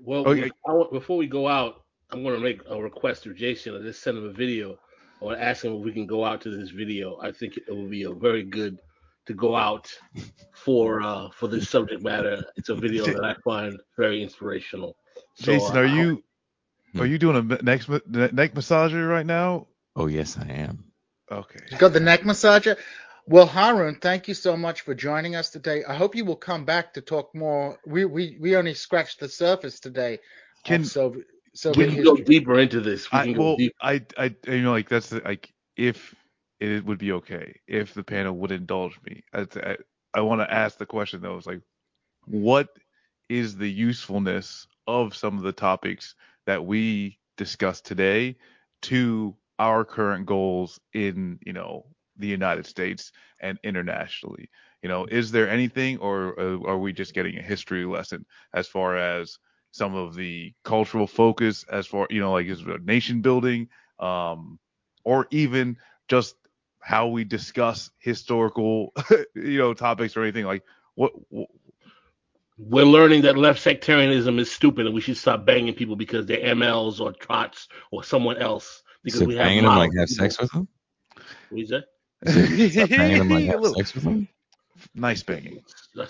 Well, 0.00 0.26
okay. 0.28 0.50
before 0.92 1.16
we 1.16 1.26
go 1.26 1.48
out, 1.48 1.84
I'm 2.10 2.22
going 2.22 2.34
to 2.34 2.40
make 2.40 2.60
a 2.68 2.80
request 2.80 3.22
to 3.24 3.34
Jason. 3.34 3.76
I 3.76 3.80
just 3.80 4.02
send 4.02 4.18
him 4.18 4.24
a 4.24 4.32
video. 4.32 4.78
I 5.20 5.24
want 5.24 5.38
to 5.38 5.44
ask 5.44 5.64
him 5.64 5.74
if 5.74 5.84
we 5.84 5.92
can 5.92 6.06
go 6.06 6.24
out 6.24 6.40
to 6.42 6.50
this 6.50 6.70
video. 6.70 7.18
I 7.22 7.32
think 7.32 7.56
it 7.56 7.70
will 7.70 7.88
be 7.88 8.02
a 8.02 8.12
very 8.12 8.42
good 8.42 8.78
to 9.26 9.34
go 9.34 9.56
out 9.56 9.90
for 10.52 11.02
uh, 11.02 11.30
for 11.30 11.48
this 11.48 11.68
subject 11.68 12.02
matter. 12.02 12.44
It's 12.56 12.68
a 12.68 12.74
video 12.74 13.06
that 13.06 13.24
I 13.24 13.34
find 13.42 13.78
very 13.96 14.22
inspirational. 14.22 14.96
So, 15.34 15.52
Jason, 15.52 15.76
are 15.76 15.86
uh, 15.86 15.94
you. 15.94 16.22
Are 16.98 17.06
you 17.06 17.18
doing 17.18 17.36
a 17.36 17.62
neck 17.62 17.88
neck 17.88 18.54
massager 18.54 19.08
right 19.08 19.26
now? 19.26 19.66
Oh 19.96 20.06
yes, 20.06 20.38
I 20.38 20.50
am. 20.52 20.84
Okay. 21.30 21.60
You 21.70 21.78
got 21.78 21.92
the 21.92 22.00
neck 22.00 22.22
massager. 22.22 22.76
Well, 23.26 23.46
Harun, 23.46 23.96
thank 24.00 24.28
you 24.28 24.34
so 24.34 24.56
much 24.56 24.82
for 24.82 24.94
joining 24.94 25.34
us 25.34 25.48
today. 25.50 25.82
I 25.88 25.94
hope 25.94 26.14
you 26.14 26.24
will 26.24 26.36
come 26.36 26.64
back 26.64 26.94
to 26.94 27.00
talk 27.00 27.34
more. 27.34 27.78
We 27.86 28.04
we, 28.04 28.36
we 28.40 28.56
only 28.56 28.74
scratched 28.74 29.20
the 29.20 29.28
surface 29.28 29.80
today. 29.80 30.20
Can 30.64 30.84
so 30.84 31.16
so 31.54 31.72
we 31.72 31.86
can 31.86 32.04
go 32.04 32.16
deeper 32.16 32.58
into 32.58 32.80
this. 32.80 33.10
We 33.10 33.18
I, 33.18 33.38
well, 33.38 33.56
I 33.80 34.02
I 34.18 34.34
you 34.46 34.62
know 34.62 34.72
like 34.72 34.88
that's 34.88 35.08
the, 35.08 35.20
like 35.24 35.52
if 35.76 36.14
it 36.60 36.84
would 36.84 36.98
be 36.98 37.12
okay 37.12 37.60
if 37.66 37.94
the 37.94 38.04
panel 38.04 38.34
would 38.36 38.52
indulge 38.52 38.98
me. 39.04 39.24
I 39.32 39.46
I, 39.56 39.76
I 40.14 40.20
want 40.20 40.42
to 40.42 40.52
ask 40.52 40.78
the 40.78 40.86
question 40.86 41.22
though. 41.22 41.38
It's 41.38 41.46
like, 41.46 41.62
what 42.26 42.68
is 43.28 43.56
the 43.56 43.70
usefulness 43.70 44.66
of 44.86 45.16
some 45.16 45.38
of 45.38 45.44
the 45.44 45.52
topics 45.52 46.14
that 46.46 46.64
we 46.64 47.18
discussed 47.36 47.84
today 47.86 48.36
to 48.82 49.36
our 49.58 49.84
current 49.84 50.26
goals 50.26 50.80
in, 50.92 51.38
you 51.44 51.52
know, 51.52 51.86
the 52.16 52.26
United 52.26 52.66
States 52.66 53.12
and 53.40 53.58
internationally? 53.62 54.48
You 54.82 54.88
know, 54.88 55.06
is 55.06 55.30
there 55.30 55.48
anything, 55.48 55.98
or 55.98 56.38
uh, 56.38 56.58
are 56.68 56.78
we 56.78 56.92
just 56.92 57.14
getting 57.14 57.38
a 57.38 57.42
history 57.42 57.84
lesson 57.84 58.24
as 58.52 58.68
far 58.68 58.96
as 58.96 59.38
some 59.70 59.94
of 59.94 60.14
the 60.14 60.52
cultural 60.64 61.06
focus, 61.06 61.64
as 61.70 61.86
far 61.86 62.06
you 62.10 62.20
know, 62.20 62.32
like 62.32 62.46
is 62.46 62.62
nation 62.84 63.20
building, 63.22 63.68
um, 63.98 64.58
or 65.04 65.26
even 65.30 65.76
just 66.08 66.36
how 66.80 67.08
we 67.08 67.24
discuss 67.24 67.90
historical, 67.98 68.92
you 69.34 69.58
know, 69.58 69.74
topics 69.74 70.16
or 70.16 70.22
anything 70.22 70.44
like 70.44 70.62
what 70.94 71.12
We're 72.56 72.84
learning 72.84 73.22
that 73.22 73.36
left 73.36 73.60
sectarianism 73.60 74.38
is 74.38 74.50
stupid 74.50 74.86
and 74.86 74.94
we 74.94 75.00
should 75.00 75.16
stop 75.16 75.44
banging 75.44 75.74
people 75.74 75.96
because 75.96 76.26
they're 76.26 76.54
MLs 76.54 77.00
or 77.00 77.12
trots 77.12 77.68
or 77.90 78.04
someone 78.04 78.36
else. 78.36 78.82
Because 79.02 79.20
So 79.20 79.26
we 79.26 79.34
have 79.36 79.44
banging 79.46 79.64
them 79.64 79.76
like 79.76 79.90
models. 79.92 79.98
have 79.98 80.08
sex 80.08 80.40
with 80.40 80.52
them? 80.52 80.68
What 81.50 81.60
is 81.60 81.68
that? 81.70 81.84
Stop 82.72 82.88
banging 82.90 83.18
them 83.18 83.28
like 83.28 83.44
have 83.46 83.64
sex 83.66 83.94
with 83.94 84.04
them? 84.04 84.28
nice 84.94 85.22
banging. 85.22 85.60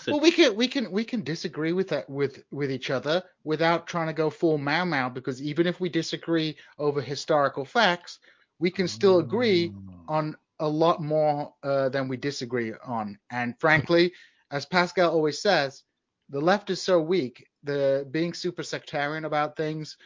Well, 0.07 0.21
we 0.21 0.31
can 0.31 0.55
we 0.55 0.69
can 0.69 0.91
we 0.91 1.05
can 1.05 1.23
disagree 1.23 1.73
with 1.73 1.89
that 1.89 2.09
with 2.09 2.45
with 2.51 2.71
each 2.71 2.91
other 2.91 3.23
without 3.45 3.87
trying 3.87 4.07
to 4.09 4.13
go 4.13 4.31
full 4.31 4.59
Mao 4.59 4.85
Mao 4.85 5.09
because 5.09 5.43
even 5.43 5.67
if 5.67 5.81
we 5.81 5.89
disagree 5.89 6.57
over 6.79 7.01
historical 7.01 7.65
facts, 7.65 8.19
we 8.59 8.71
can 8.71 8.89
still 8.89 9.19
agree 9.19 9.73
on 10.09 10.37
a 10.61 10.69
lot 10.69 11.03
more 11.03 11.53
uh, 11.63 11.89
than 11.89 12.09
we 12.09 12.17
disagree 12.17 12.73
on. 12.87 13.19
And 13.31 13.59
frankly, 13.59 14.13
as 14.51 14.67
Pascal 14.67 15.11
always 15.11 15.43
says, 15.43 15.83
the 16.29 16.41
left 16.41 16.71
is 16.71 16.81
so 16.81 17.01
weak. 17.01 17.47
The 17.63 18.07
being 18.11 18.35
super 18.35 18.63
sectarian 18.63 19.25
about 19.25 19.57
things 19.57 19.97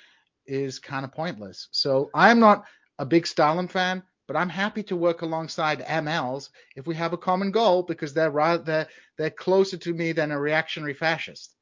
is 0.46 0.78
kind 0.78 1.04
of 1.04 1.12
pointless. 1.12 1.68
So 1.72 2.10
I'm 2.14 2.40
not 2.40 2.64
a 2.98 3.06
big 3.06 3.26
Stalin 3.26 3.68
fan, 3.68 4.02
but 4.26 4.36
I'm 4.36 4.48
happy 4.48 4.82
to 4.84 4.96
work 4.96 5.22
alongside 5.22 5.84
MLs 5.86 6.50
if 6.76 6.86
we 6.86 6.94
have 6.96 7.12
a 7.12 7.18
common 7.18 7.50
goal 7.50 7.82
because 7.82 8.12
they're 8.12 8.30
rather 8.30 8.62
they're, 8.62 8.88
they're 9.16 9.30
closer 9.30 9.76
to 9.76 9.94
me 9.94 10.12
than 10.12 10.32
a 10.32 10.40
reactionary 10.40 10.94
fascist. 10.94 11.54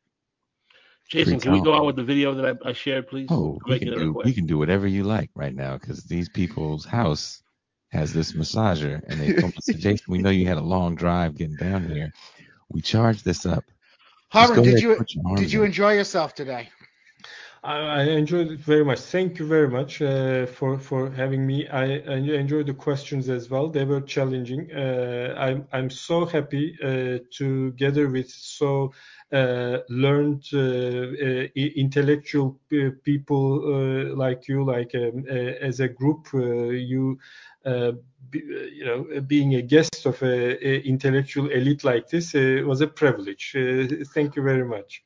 Jason, 1.09 1.39
can 1.39 1.53
we 1.53 1.63
go 1.63 1.73
on 1.73 1.87
with 1.87 1.95
the 1.95 2.03
video 2.03 2.35
that 2.35 2.59
I, 2.65 2.71
I 2.71 2.73
shared, 2.73 3.07
please? 3.07 3.29
Oh, 3.31 3.59
we 3.69 3.79
can 3.79 3.95
do 3.95 4.21
we 4.25 4.33
can 4.33 4.47
do 4.47 4.59
whatever 4.59 4.89
you 4.89 5.05
like 5.05 5.31
right 5.35 5.55
now 5.55 5.79
because 5.79 6.03
these 6.05 6.29
people's 6.29 6.85
house 6.85 7.43
has 7.91 8.13
this 8.13 8.33
massager 8.33 9.01
and 9.07 9.21
they 9.21 9.33
told 9.33 9.55
me, 9.55 9.59
"So, 9.61 9.73
Jason, 9.79 10.07
we 10.09 10.19
know 10.19 10.31
you 10.31 10.49
had 10.49 10.57
a 10.57 10.63
long 10.63 10.97
drive 10.97 11.37
getting 11.37 11.57
down 11.57 11.89
here. 11.89 12.13
We 12.69 12.81
charge 12.81 13.23
this 13.23 13.47
up. 13.47 13.63
Just 14.35 14.53
Harun, 14.53 14.63
did 14.63 14.81
you 14.81 14.97
put 14.97 15.15
your 15.15 15.25
arms 15.27 15.41
did 15.41 15.53
you 15.53 15.63
enjoy 15.65 15.95
yourself 15.95 16.35
today? 16.35 16.71
I, 17.63 17.77
I 17.79 18.03
enjoyed 18.05 18.49
it 18.53 18.61
very 18.61 18.85
much. 18.85 19.01
Thank 19.01 19.39
you 19.39 19.47
very 19.47 19.69
much 19.69 20.01
uh, 20.03 20.47
for 20.47 20.79
for 20.79 21.11
having 21.11 21.47
me. 21.47 21.67
I, 21.69 21.85
I 21.99 22.17
enjoyed 22.43 22.67
the 22.67 22.75
questions 22.75 23.29
as 23.29 23.51
well. 23.51 23.69
They 23.69 23.85
were 23.85 24.01
challenging. 24.01 24.71
Uh, 24.73 25.35
I'm 25.39 25.67
I'm 25.73 25.91
so 25.91 26.25
happy 26.25 26.77
uh, 26.83 27.19
together 27.31 28.09
with 28.09 28.31
so 28.31 28.93
uh, 29.33 29.79
learned 29.89 30.45
uh, 30.53 30.59
uh, 30.59 31.47
intellectual 31.57 32.59
people 33.05 33.47
uh, 33.65 34.15
like 34.17 34.49
you, 34.49 34.65
like 34.65 34.95
um, 34.95 35.25
uh, 35.29 35.35
as 35.69 35.81
a 35.81 35.89
group, 35.89 36.27
uh, 36.35 36.69
you. 36.93 37.19
Uh, 37.67 37.93
be, 38.31 38.39
you 38.73 38.85
know, 38.85 39.21
being 39.23 39.55
a 39.57 39.63
guest 39.63 40.07
of 40.07 40.23
a, 40.23 40.67
a 40.67 40.81
intellectual 40.83 41.49
elite 41.51 41.83
like 41.85 42.09
this 42.09 42.35
uh, 42.35 42.63
was 42.65 42.81
a 42.81 42.87
privilege. 42.87 43.55
Uh, 43.57 44.05
thank 44.15 44.37
you 44.37 44.43
very 44.43 44.65
much. 44.65 45.03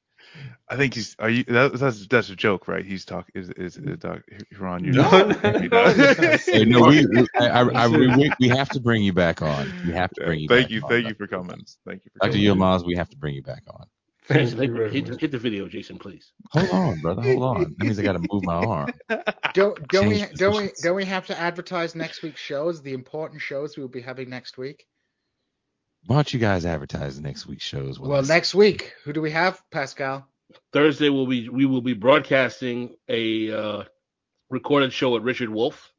I 0.69 0.77
think 0.77 0.95
he's. 0.95 1.17
Are 1.19 1.31
you? 1.31 1.43
That, 1.45 1.73
that's 1.79 2.07
that's 2.07 2.31
a 2.31 2.37
joke, 2.37 2.69
right? 2.69 2.85
He's 2.85 3.05
talking. 3.05 3.33
Is 3.35 3.51
is, 3.51 3.77
is 3.79 3.99
Doc 3.99 4.21
Harun? 4.57 4.85
You're 4.85 4.95
No, 4.95 5.11
not- 5.11 5.43
no, 5.43 5.51
no, 5.51 5.59
you're 5.59 5.69
no, 5.71 5.85
not. 5.85 5.97
no. 5.97 6.37
Hey, 6.47 6.65
no, 6.65 6.81
we, 6.87 7.07
we, 7.07 7.27
I, 7.41 7.49
I, 7.49 7.85
I, 7.85 7.89
we, 7.89 8.31
we 8.39 8.49
have 8.49 8.69
to 8.71 8.81
bring 8.81 9.03
you 9.03 9.13
back 9.13 9.43
on. 9.43 9.73
We 9.87 9.93
have 9.95 10.11
to 10.13 10.25
bring 10.25 10.41
you 10.41 10.49
Thank 10.49 10.67
back 10.67 10.71
you, 10.71 10.83
on, 10.83 10.89
thank 10.89 11.09
you 11.09 11.15
for 11.15 11.27
coming. 11.27 11.65
Thank 11.87 12.05
you 12.05 12.11
for 12.13 12.29
Dr. 12.29 12.39
Yilmaz, 12.39 12.87
we 12.87 12.95
have 12.95 13.09
to 13.11 13.17
bring 13.17 13.35
you 13.35 13.43
back 13.43 13.63
on. 13.69 13.87
Thank 14.31 14.51
Jason, 14.51 14.63
you 14.63 14.83
hit, 14.85 15.21
hit, 15.21 15.31
the 15.33 15.39
video, 15.39 15.67
Jason, 15.67 15.99
please. 15.99 16.31
Hold 16.53 16.71
on, 16.71 17.01
brother. 17.01 17.23
Hold 17.23 17.43
on. 17.43 17.61
That 17.63 17.79
means 17.81 17.99
I 17.99 18.03
got 18.03 18.13
to 18.13 18.25
move 18.31 18.45
my 18.45 18.55
arm. 18.55 18.93
Don't 19.55 19.89
don't 19.89 20.07
we 20.09 20.19
Change 20.21 20.39
don't 20.39 20.57
we 20.57 20.71
don't 20.81 20.95
we 20.95 21.05
have 21.05 21.27
to 21.27 21.37
advertise 21.37 21.97
next 21.97 22.23
week's 22.23 22.41
shows, 22.41 22.81
the 22.83 22.93
important 22.93 23.43
shows 23.43 23.77
we 23.77 23.83
will 23.83 23.91
be 23.91 24.01
having 24.01 24.31
next 24.31 24.57
week? 24.57 24.87
Why 26.07 26.15
don't 26.17 26.33
you 26.33 26.39
guys 26.39 26.65
advertise 26.65 27.19
next 27.19 27.49
week's 27.49 27.65
shows? 27.65 27.99
Well, 27.99 28.25
I- 28.25 28.29
next 28.29 28.55
week, 28.55 28.93
who 29.05 29.13
do 29.13 29.21
we 29.21 29.33
have, 29.33 29.61
Pascal? 29.73 30.25
Thursday 30.73 31.09
will 31.09 31.27
be 31.27 31.49
we 31.49 31.67
will 31.67 31.81
be 31.83 31.95
broadcasting 31.95 32.95
a 33.09 33.51
uh, 33.53 33.85
recorded 34.51 34.93
show 34.93 35.11
with 35.11 35.25
Richard 35.25 35.49
Wolff 35.49 35.91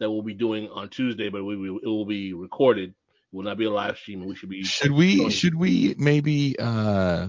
that 0.00 0.10
we'll 0.10 0.22
be 0.22 0.34
doing 0.34 0.68
on 0.68 0.88
Tuesday, 0.88 1.28
but 1.28 1.44
we 1.44 1.56
will 1.56 1.78
it 1.78 1.86
will 1.86 2.06
be 2.06 2.32
recorded. 2.32 2.90
It 2.90 2.96
will 3.36 3.44
not 3.44 3.56
be 3.58 3.66
a 3.66 3.70
live 3.70 3.96
stream. 3.98 4.24
We 4.26 4.34
should 4.34 4.48
be 4.50 4.64
Should 4.64 4.90
we 4.92 5.16
showing- 5.18 5.30
should 5.30 5.54
we 5.54 5.94
maybe 5.96 6.56
uh 6.58 7.28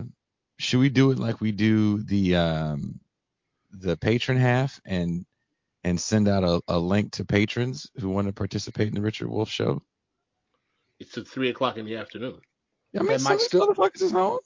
should 0.59 0.79
we 0.79 0.89
do 0.89 1.11
it 1.11 1.19
like 1.19 1.41
we 1.41 1.51
do 1.51 2.01
the 2.03 2.35
um 2.35 2.99
the 3.71 3.97
patron 3.97 4.37
half 4.37 4.79
and 4.85 5.25
and 5.83 5.99
send 5.99 6.27
out 6.27 6.43
a, 6.43 6.61
a 6.67 6.77
link 6.79 7.11
to 7.13 7.23
patrons 7.25 7.89
who 7.99 8.09
want 8.09 8.27
to 8.27 8.33
participate 8.33 8.87
in 8.87 8.95
the 8.95 9.01
Richard 9.01 9.29
Wolff 9.29 9.49
show? 9.49 9.81
It's 10.99 11.17
at 11.17 11.27
three 11.27 11.49
o'clock 11.49 11.77
in 11.77 11.85
the 11.85 11.95
afternoon. 11.95 12.39
I 12.95 12.99
mean, 12.99 13.07
They 13.07 13.17
some 13.19 13.23
might 13.23 13.33
of 13.35 13.39
these 13.39 13.47
still- 13.47 13.67
motherfuckers 13.67 14.01
is 14.01 14.11
home. 14.11 14.39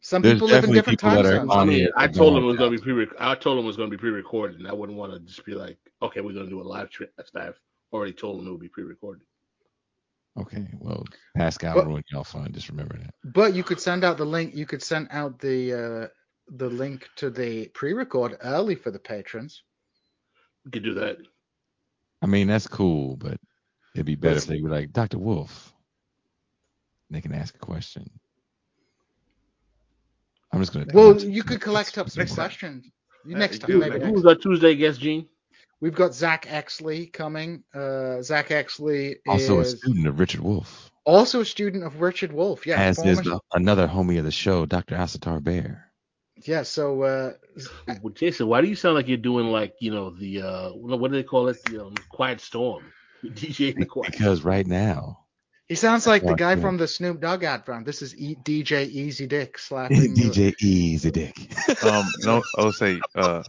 Some 0.00 0.20
There's 0.20 0.34
people 0.34 0.48
live 0.48 0.64
in 0.64 0.72
different 0.72 0.98
time 1.00 1.24
zones. 1.24 1.50
I 1.50 1.64
mean, 1.64 1.88
I 1.96 2.06
told 2.08 2.34
don't 2.34 2.42
him 2.42 2.44
it 2.44 2.46
was 2.48 2.56
going 2.58 2.72
to 2.72 2.78
be 2.78 3.06
pre. 3.06 3.16
I 3.18 3.34
told 3.34 3.58
him 3.58 3.64
it 3.64 3.66
was 3.68 3.78
going 3.78 3.88
to 3.90 3.96
be 3.96 3.98
pre-recorded, 3.98 4.58
and 4.58 4.68
I 4.68 4.72
wouldn't 4.74 4.98
want 4.98 5.14
to 5.14 5.18
just 5.20 5.46
be 5.46 5.54
like, 5.54 5.78
okay, 6.02 6.20
we're 6.20 6.34
going 6.34 6.44
to 6.44 6.50
do 6.50 6.60
a 6.60 6.62
live 6.62 6.88
stream. 6.90 7.08
I've 7.34 7.58
already 7.90 8.12
told 8.12 8.38
him 8.40 8.46
it 8.46 8.50
would 8.50 8.60
be 8.60 8.68
pre-recorded. 8.68 9.22
Okay, 10.36 10.66
well, 10.78 11.04
Pascal 11.36 11.76
Well- 11.76 11.86
ruined 11.86 12.04
y'all 12.10 12.24
fun. 12.24 12.52
Just 12.52 12.68
remember 12.68 12.98
that. 12.98 13.14
But 13.32 13.54
you 13.54 13.62
could 13.62 13.80
send 13.80 14.04
out 14.04 14.16
the 14.16 14.24
link. 14.24 14.54
You 14.54 14.66
could 14.66 14.82
send 14.82 15.08
out 15.10 15.38
the 15.38 15.72
uh, 15.72 16.08
the 16.48 16.68
link 16.68 17.08
to 17.16 17.30
the 17.30 17.68
pre-record 17.68 18.36
early 18.42 18.74
for 18.74 18.90
the 18.90 18.98
patrons. 18.98 19.62
We 20.64 20.72
could 20.72 20.82
do 20.82 20.94
that. 20.94 21.18
I 22.22 22.26
mean, 22.26 22.48
that's 22.48 22.66
cool, 22.66 23.16
but 23.16 23.38
it'd 23.94 24.06
be 24.06 24.14
better 24.14 24.36
if 24.36 24.48
Listen. 24.48 24.56
they 24.56 24.62
were 24.62 24.70
like, 24.70 24.92
Dr. 24.92 25.18
Wolff. 25.18 25.72
They 27.10 27.20
can 27.20 27.34
ask 27.34 27.54
a 27.54 27.58
question. 27.58 28.10
I'm 30.52 30.60
just 30.60 30.72
gonna. 30.72 30.86
Well, 30.92 31.20
you 31.20 31.42
could 31.44 31.60
collect 31.60 31.96
up 31.98 32.10
some 32.10 32.26
questions. 32.26 32.86
Uh, 33.24 33.38
next 33.38 33.60
time, 33.60 33.78
maybe 33.78 33.90
man. 33.90 33.98
next. 34.00 34.14
Who's 34.14 34.26
our 34.26 34.34
Tuesday 34.34 34.74
guest, 34.74 35.00
Gene? 35.00 35.28
We've 35.80 35.94
got 35.94 36.14
Zack 36.14 36.46
Exley 36.46 37.12
coming. 37.12 37.64
Uh, 37.74 38.22
Zack 38.22 38.48
Exley 38.48 39.16
also 39.28 39.60
a 39.60 39.64
student 39.64 40.06
of 40.06 40.18
Richard 40.18 40.40
Wolff, 40.40 40.90
also 41.04 41.40
a 41.40 41.44
student 41.44 41.84
of 41.84 42.00
Richard 42.00 42.32
Wolff. 42.32 42.66
Yeah, 42.66 42.80
as 42.80 42.98
is 43.04 43.20
the, 43.20 43.40
another 43.52 43.86
homie 43.86 44.18
of 44.18 44.24
the 44.24 44.30
show, 44.32 44.66
Dr. 44.66 44.96
Asatar 44.96 45.42
Bair. 45.42 45.90
yeah. 46.42 46.62
So 46.62 47.02
uh, 47.02 47.32
Well, 48.02 48.12
Jason, 48.14 48.46
why 48.48 48.60
do 48.60 48.68
you 48.68 48.76
sound 48.76 48.94
like 48.94 49.08
you're 49.08 49.16
doing 49.16 49.46
like 49.48 49.74
you 49.80 49.90
know 49.90 50.10
the 50.10 50.42
uh 50.42 50.68
what 50.70 50.98
what 51.00 51.10
do 51.10 51.16
they 51.16 51.22
call 51.22 51.48
it? 51.48 51.62
The 51.64 51.84
um, 51.86 51.94
Quiet 52.08 52.40
Storm. 52.40 52.84
DJ 53.24 53.74
the 53.76 53.86
Quiet. 53.86 54.12
Because 54.12 54.42
right 54.42 54.66
now, 54.66 55.20
he 55.66 55.74
sounds 55.74 56.06
like 56.06 56.26
the 56.26 56.34
guy 56.34 56.56
from 56.56 56.76
the 56.76 56.86
Snoop 56.86 57.20
Dogg 57.20 57.42
ad 57.44 57.64
from. 57.64 57.84
This 57.84 58.02
is 58.02 58.14
e- 58.16 58.36
DJ 58.36 58.86
Easy 58.86 59.26
Dick 59.26 59.58
slapping. 59.58 60.14
DJ 60.14 60.54
Easy 60.60 61.10
Dick. 61.10 61.36
um, 61.84 62.04
no, 62.20 62.42
I'll 62.58 62.72
say, 62.72 63.00
uh, 63.14 63.42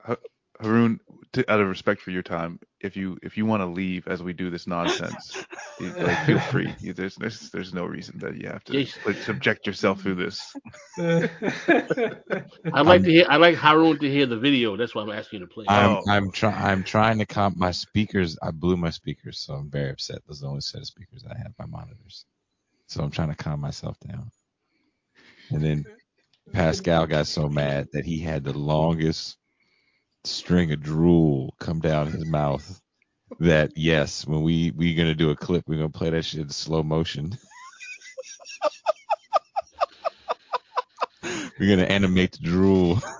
Ha- 0.00 0.16
Harun, 0.58 1.00
to, 1.34 1.50
out 1.52 1.60
of 1.60 1.68
respect 1.68 2.00
for 2.02 2.10
your 2.10 2.22
time, 2.22 2.58
if 2.80 2.96
you 2.96 3.18
if 3.22 3.36
you 3.36 3.46
want 3.46 3.62
to 3.62 3.66
leave 3.66 4.06
as 4.08 4.22
we 4.22 4.32
do 4.32 4.50
this 4.50 4.66
nonsense, 4.66 5.38
you, 5.78 5.94
like, 6.00 6.20
feel 6.20 6.40
free. 6.40 6.76
You, 6.80 6.92
there's, 6.94 7.16
there's 7.16 7.50
there's 7.52 7.74
no 7.74 7.84
reason 7.84 8.18
that 8.20 8.36
you 8.36 8.48
have 8.48 8.64
to 8.64 8.74
Yes. 8.74 8.98
subject 9.20 9.66
yourself 9.66 10.02
through 10.02 10.16
this. 10.16 10.56
I'd 10.98 12.86
like 12.86 13.04
to 13.04 13.10
hear. 13.10 13.26
I 13.28 13.36
like 13.36 13.56
Harun 13.56 13.98
to 14.00 14.10
hear 14.10 14.26
the 14.26 14.38
video. 14.38 14.76
That's 14.76 14.94
why 14.94 15.02
I'm 15.02 15.10
asking 15.10 15.40
you 15.40 15.46
to 15.46 15.52
play. 15.52 15.66
I'm 15.68 15.98
Oh. 15.98 16.04
I'm 16.08 16.30
trying 16.32 16.56
I'm 16.56 16.84
trying 16.84 17.18
to 17.18 17.26
comp 17.26 17.56
my 17.56 17.70
speakers. 17.72 18.36
I 18.42 18.50
blew 18.50 18.76
my 18.76 18.90
speakers, 18.90 19.40
so 19.40 19.54
I'm 19.54 19.70
very 19.70 19.90
upset. 19.90 20.20
Those 20.26 20.40
are 20.42 20.46
the 20.46 20.48
only 20.50 20.60
set 20.62 20.80
of 20.82 20.86
speakers 20.86 21.24
I 21.28 21.36
have. 21.38 21.52
My 21.58 21.66
monitors, 21.66 22.26
so 22.88 23.02
I'm 23.02 23.10
trying 23.10 23.30
to 23.30 23.36
calm 23.36 23.60
myself 23.60 23.98
down. 24.00 24.30
And 25.50 25.64
then 25.64 25.86
Pascal 26.52 27.06
got 27.06 27.26
so 27.26 27.48
mad 27.48 27.88
that 27.92 28.04
he 28.06 28.18
had 28.20 28.44
the 28.44 28.56
longest 28.58 29.38
string 30.24 30.72
of 30.72 30.80
drool 30.80 31.54
come 31.58 31.80
down 31.80 32.06
his 32.08 32.24
mouth. 32.24 32.80
That 33.40 33.72
yes, 33.76 34.26
when 34.26 34.42
we 34.42 34.72
we 34.72 34.94
gonna 34.94 35.14
do 35.14 35.30
a 35.30 35.36
clip, 35.36 35.64
we're 35.66 35.76
gonna 35.76 35.88
play 35.88 36.10
that 36.10 36.24
shit 36.24 36.40
in 36.40 36.50
slow 36.50 36.82
motion. 36.82 37.36
we're 41.58 41.76
gonna 41.76 41.84
animate 41.84 42.32
the 42.32 42.38
drool. 42.38 43.02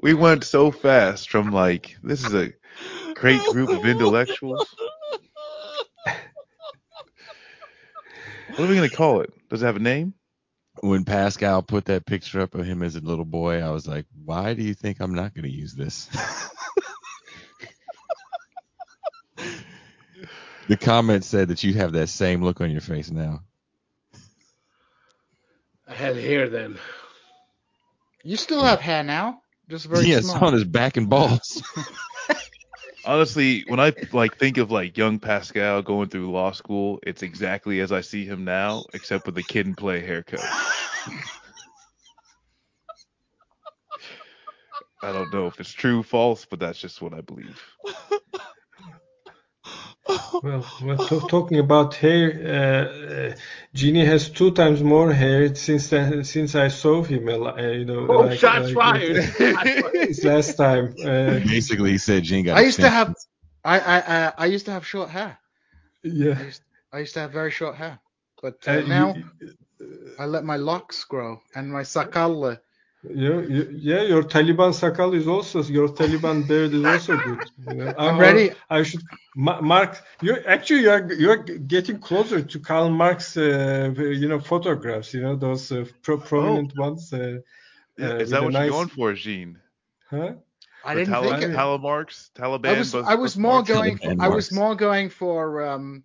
We 0.00 0.14
went 0.14 0.44
so 0.44 0.70
fast 0.70 1.28
from 1.28 1.50
like 1.50 1.96
this 2.04 2.24
is 2.24 2.32
a 2.32 2.52
great 3.14 3.40
group 3.50 3.68
of 3.70 3.84
intellectuals. 3.84 4.72
What 8.58 8.66
are 8.66 8.68
we 8.68 8.74
gonna 8.74 8.90
call 8.90 9.20
it? 9.20 9.32
Does 9.48 9.62
it 9.62 9.66
have 9.66 9.76
a 9.76 9.78
name? 9.80 10.14
when 10.82 11.04
Pascal 11.04 11.62
put 11.62 11.86
that 11.86 12.06
picture 12.06 12.40
up 12.40 12.54
of 12.54 12.64
him 12.64 12.82
as 12.82 12.96
a 12.96 13.00
little 13.00 13.24
boy, 13.24 13.60
I 13.62 13.70
was 13.70 13.86
like, 13.86 14.06
why 14.24 14.54
do 14.54 14.62
you 14.62 14.74
think 14.74 15.00
I'm 15.00 15.14
not 15.14 15.34
going 15.34 15.44
to 15.44 15.50
use 15.50 15.74
this? 15.74 16.08
the 20.68 20.76
comment 20.76 21.24
said 21.24 21.48
that 21.48 21.64
you 21.64 21.74
have 21.74 21.92
that 21.92 22.08
same 22.08 22.42
look 22.42 22.60
on 22.60 22.70
your 22.70 22.80
face 22.80 23.10
now. 23.10 23.40
I 25.86 25.94
had 25.94 26.16
hair 26.16 26.48
then. 26.48 26.78
You 28.22 28.36
still 28.36 28.62
have 28.62 28.80
hair 28.80 29.02
now, 29.02 29.42
just 29.68 29.86
very 29.86 30.06
yes, 30.06 30.26
small. 30.26 30.44
on 30.46 30.52
his 30.52 30.64
back 30.64 30.96
and 30.96 31.08
balls. 31.08 31.62
Honestly, 33.08 33.64
when 33.68 33.80
I 33.80 33.94
like 34.12 34.36
think 34.36 34.58
of 34.58 34.70
like 34.70 34.98
young 34.98 35.18
Pascal 35.18 35.80
going 35.80 36.10
through 36.10 36.30
law 36.30 36.52
school, 36.52 36.98
it's 37.02 37.22
exactly 37.22 37.80
as 37.80 37.90
I 37.90 38.02
see 38.02 38.26
him 38.26 38.44
now, 38.44 38.84
except 38.92 39.24
with 39.24 39.38
a 39.38 39.42
kid 39.42 39.64
and 39.64 39.74
play 39.74 40.00
haircut. 40.00 40.44
I 45.02 45.10
don't 45.10 45.32
know 45.32 45.46
if 45.46 45.58
it's 45.58 45.72
true, 45.72 46.00
or 46.00 46.02
false, 46.02 46.44
but 46.44 46.60
that's 46.60 46.78
just 46.78 47.00
what 47.00 47.14
I 47.14 47.22
believe. 47.22 47.58
Well, 50.42 50.64
well 50.82 50.98
to- 51.08 51.20
talking 51.28 51.58
about 51.58 51.94
hair, 51.94 52.24
uh, 52.56 53.32
uh, 53.32 53.34
Genie 53.74 54.04
has 54.06 54.30
two 54.30 54.50
times 54.52 54.82
more 54.82 55.12
hair 55.12 55.54
since 55.54 55.88
the, 55.90 56.22
since 56.24 56.54
I 56.54 56.68
saw 56.68 57.02
him. 57.02 57.28
uh, 57.28 57.56
You 57.80 57.84
know, 57.84 58.06
Oh, 58.08 58.20
like- 58.20 58.38
shots 58.38 58.72
like, 58.72 58.74
fired. 58.74 59.16
It's 60.10 60.24
last 60.24 60.56
time. 60.56 60.94
Uh, 61.04 61.40
Basically, 61.56 61.90
he 61.92 61.98
said 61.98 62.22
Gene 62.22 62.44
got. 62.44 62.56
I 62.58 62.62
used 62.62 62.80
to 62.80 62.88
have. 62.88 63.14
I 63.64 63.76
I 63.80 63.98
I, 64.16 64.32
I 64.38 64.46
used 64.46 64.66
to 64.66 64.72
have 64.72 64.86
short 64.86 65.10
hair. 65.10 65.38
I 66.04 66.08
yeah. 66.08 66.42
used, 66.42 66.62
I 66.92 66.98
used 67.00 67.14
to 67.14 67.20
have 67.20 67.32
very 67.32 67.50
short 67.50 67.74
hair, 67.76 67.98
but 68.42 68.56
Uh, 68.66 68.70
uh, 68.70 68.74
you- 68.78 68.86
now 68.88 69.08
I 70.18 70.24
let 70.26 70.44
my 70.44 70.56
locks 70.56 71.04
grow 71.04 71.40
and 71.54 71.70
my 71.70 71.82
sakal. 71.82 72.58
You, 73.02 73.40
you, 73.48 73.68
yeah, 73.72 74.02
your 74.02 74.22
Taliban 74.22 74.72
sakal 74.72 75.14
is 75.16 75.26
also 75.26 75.62
your 75.62 75.88
Taliban 75.88 76.46
beard 76.46 76.72
is 76.72 76.84
also 76.84 77.16
good. 77.16 77.44
You 77.66 77.74
know, 77.76 77.94
I'm 77.98 78.18
Or 78.18 78.20
ready. 78.20 78.52
I 78.70 78.82
should 78.82 79.02
Mark. 79.36 79.98
You 80.20 80.36
actually 80.46 80.82
you 80.82 80.90
are 80.90 81.12
you're 81.12 81.36
getting 81.42 81.98
closer 81.98 82.42
to 82.42 82.58
Karl 82.60 82.90
Marx. 82.90 83.36
Uh, 83.36 83.92
you 83.96 84.28
know 84.28 84.40
photographs. 84.40 85.14
You 85.14 85.22
know 85.22 85.36
those 85.36 85.70
uh, 85.72 85.84
pro- 86.02 86.18
prominent 86.18 86.72
ones. 86.76 87.12
Uh, 87.12 87.38
Yeah, 87.98 88.10
Uh, 88.10 88.16
Is 88.24 88.30
that 88.30 88.42
what 88.42 88.54
a 88.54 88.58
you're 88.58 88.64
going 88.74 88.88
for, 88.88 89.12
Gene? 89.14 89.58
huh? 90.10 90.34
I 90.84 90.94
didn't 90.94 91.14
Tali- 91.14 91.28
think 91.28 91.42
it. 91.42 91.50
Talamarks, 91.52 92.30
Taliban. 92.34 92.66
I 92.66 92.72
was 92.78 92.92
bus- 92.92 93.12
I 93.12 93.14
was 93.14 93.36
more 93.36 93.62
marks? 93.62 93.68
going 93.74 93.96
for 93.96 94.12
Taliban 94.12 94.20
I 94.20 94.28
was 94.28 94.52
more 94.52 94.74
going 94.76 95.08
for 95.10 95.62
um 95.66 96.04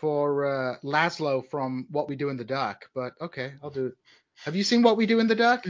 for 0.00 0.44
uh, 0.46 0.76
Laszlo 0.84 1.44
from 1.50 1.86
What 1.90 2.08
We 2.08 2.16
Do 2.16 2.28
in 2.30 2.36
the 2.36 2.44
Dark, 2.44 2.90
but 2.94 3.12
okay, 3.20 3.54
I'll 3.62 3.70
do 3.70 3.86
it. 3.86 3.94
Have 4.44 4.56
you 4.56 4.64
seen 4.64 4.82
What 4.82 4.96
We 4.96 5.06
Do 5.06 5.20
in 5.20 5.26
the 5.28 5.34
Dark? 5.36 5.66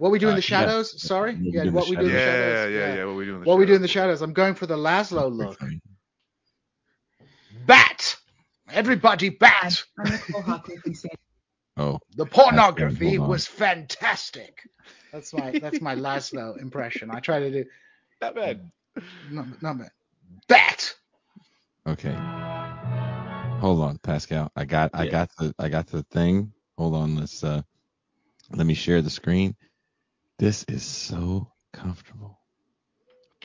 What 0.00 0.12
We 0.12 0.20
Do 0.20 0.30
in 0.30 0.34
Uh, 0.34 0.36
the 0.36 0.42
yeah. 0.48 0.72
Shadows? 0.72 1.02
Sorry, 1.04 1.38
What 1.44 1.44
We 1.44 1.52
yeah, 1.52 1.66
What 1.70 1.88
We 1.88 1.96
Do 1.96 2.06
in 2.08 2.14
the 2.14 2.20
Shadows. 2.20 2.68
yeah, 2.68 2.88
yeah. 2.96 3.04
What 3.06 3.16
we 3.16 3.26
do 3.26 3.36
in 3.36 3.40
the 3.42 3.46
What 3.46 3.58
We 3.58 3.66
Do 3.66 3.74
in 3.74 3.82
the 3.82 3.88
shadows. 3.88 3.88
Shadows. 3.88 4.22
I'm 4.22 4.34
going 4.34 4.54
for 4.54 4.66
the 4.66 4.76
Laszlo 4.76 5.32
look. 5.34 5.60
Bat, 7.50 8.16
everybody, 8.72 9.30
bat. 9.30 9.84
I'm 9.98 10.10
Nicole 10.10 10.42
Hawkins. 10.42 11.06
Oh, 11.76 11.98
The 12.16 12.26
pornography 12.26 13.18
hold 13.18 13.18
was 13.18 13.46
fantastic. 13.46 14.58
That's 15.12 15.32
my 15.34 15.56
that's 15.60 15.80
my 15.80 15.94
Laszlo 15.96 16.60
impression. 16.60 17.10
I 17.10 17.20
try 17.20 17.40
to 17.40 17.50
do 17.52 17.64
Not 18.22 18.36
bad. 18.36 18.70
Not, 19.22 19.46
no 19.62 19.74
man. 19.74 19.90
Bat. 20.48 20.94
okay. 21.88 22.22
Hold 23.60 23.82
on, 23.82 23.98
Pascal. 23.98 24.52
I 24.56 24.64
got 24.66 24.90
I 24.94 25.06
Yeah. 25.06 25.06
got 25.06 25.30
the 25.38 25.54
I 25.58 25.68
got 25.70 25.88
the 25.88 26.04
thing. 26.04 26.52
Hold 26.78 26.94
on. 26.96 27.16
Let's 27.16 27.44
uh 27.44 27.62
let 28.52 28.66
me 28.66 28.74
share 28.74 29.02
the 29.02 29.10
screen. 29.10 29.56
This 30.40 30.64
is 30.68 30.82
so 30.82 31.52
comfortable. 31.74 32.40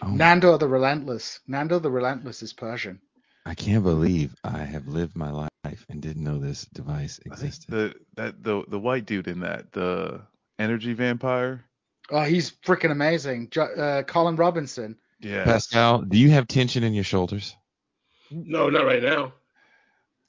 Oh, 0.01 0.05
Nandor 0.07 0.57
the 0.57 0.69
Relentless. 0.69 1.41
Nandor 1.45 1.81
the 1.81 1.91
Relentless 1.91 2.41
is 2.41 2.53
Persian. 2.53 3.01
I 3.45 3.53
can't 3.53 3.83
believe 3.83 4.33
I 4.45 4.59
have 4.59 4.87
lived 4.87 5.13
my 5.13 5.29
life 5.29 5.85
and 5.89 6.01
didn't 6.01 6.23
know 6.23 6.39
this 6.39 6.63
device 6.73 7.19
existed. 7.25 7.69
the 7.69 7.95
that 8.15 8.41
the 8.41 8.63
the 8.69 8.79
white 8.79 9.05
dude 9.05 9.27
in 9.27 9.41
that 9.41 9.73
the 9.73 10.21
energy 10.57 10.93
vampire. 10.93 11.65
Oh, 12.11 12.23
he's 12.23 12.51
freaking 12.65 12.91
amazing. 12.91 13.49
Jo- 13.49 13.75
uh, 13.75 14.03
Colin 14.03 14.37
Robinson. 14.37 14.95
Yeah. 15.19 15.43
Pascal, 15.43 16.01
do 16.01 16.17
you 16.17 16.29
have 16.29 16.47
tension 16.47 16.85
in 16.85 16.93
your 16.93 17.03
shoulders? 17.03 17.57
no, 18.31 18.69
not 18.69 18.85
right 18.85 19.03
now. 19.03 19.33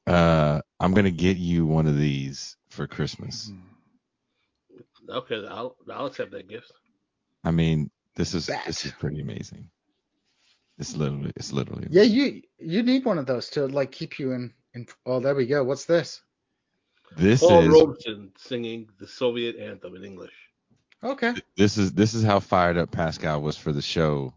Uh, 0.04 0.62
I'm 0.80 0.94
gonna 0.94 1.12
get 1.12 1.36
you 1.36 1.64
one 1.64 1.86
of 1.86 1.96
these 1.96 2.56
for 2.70 2.88
Christmas. 2.88 3.52
Okay, 5.10 5.46
I'll 5.48 5.76
I'll 5.92 6.06
accept 6.06 6.32
that 6.32 6.48
gift. 6.48 6.72
I 7.44 7.50
mean, 7.50 7.90
this 8.14 8.34
is 8.34 8.46
That. 8.46 8.66
this 8.66 8.84
is 8.84 8.92
pretty 8.92 9.20
amazing. 9.20 9.68
It's 10.78 10.96
literally 10.96 11.32
it's 11.36 11.52
literally 11.52 11.88
Yeah, 11.90 12.02
you 12.02 12.42
you 12.58 12.82
need 12.82 13.04
one 13.04 13.18
of 13.18 13.26
those 13.26 13.48
to 13.50 13.66
like 13.66 13.92
keep 13.92 14.18
you 14.18 14.32
in. 14.32 14.52
in 14.74 14.86
oh, 15.06 15.20
there 15.20 15.34
we 15.34 15.46
go. 15.46 15.64
What's 15.64 15.84
this? 15.84 16.20
this 17.16 17.40
Paul 17.40 17.62
is 17.62 17.68
Robeson 17.68 18.32
singing 18.36 18.88
the 18.98 19.06
Soviet 19.06 19.56
anthem 19.56 19.96
in 19.96 20.04
English. 20.04 20.34
Okay. 21.04 21.34
this 21.56 21.78
is 21.78 21.92
this 21.92 22.14
is 22.14 22.24
how 22.24 22.40
fired 22.40 22.76
up 22.76 22.90
Pascal 22.90 23.40
was 23.42 23.56
for 23.56 23.72
the 23.72 23.82
show. 23.82 24.34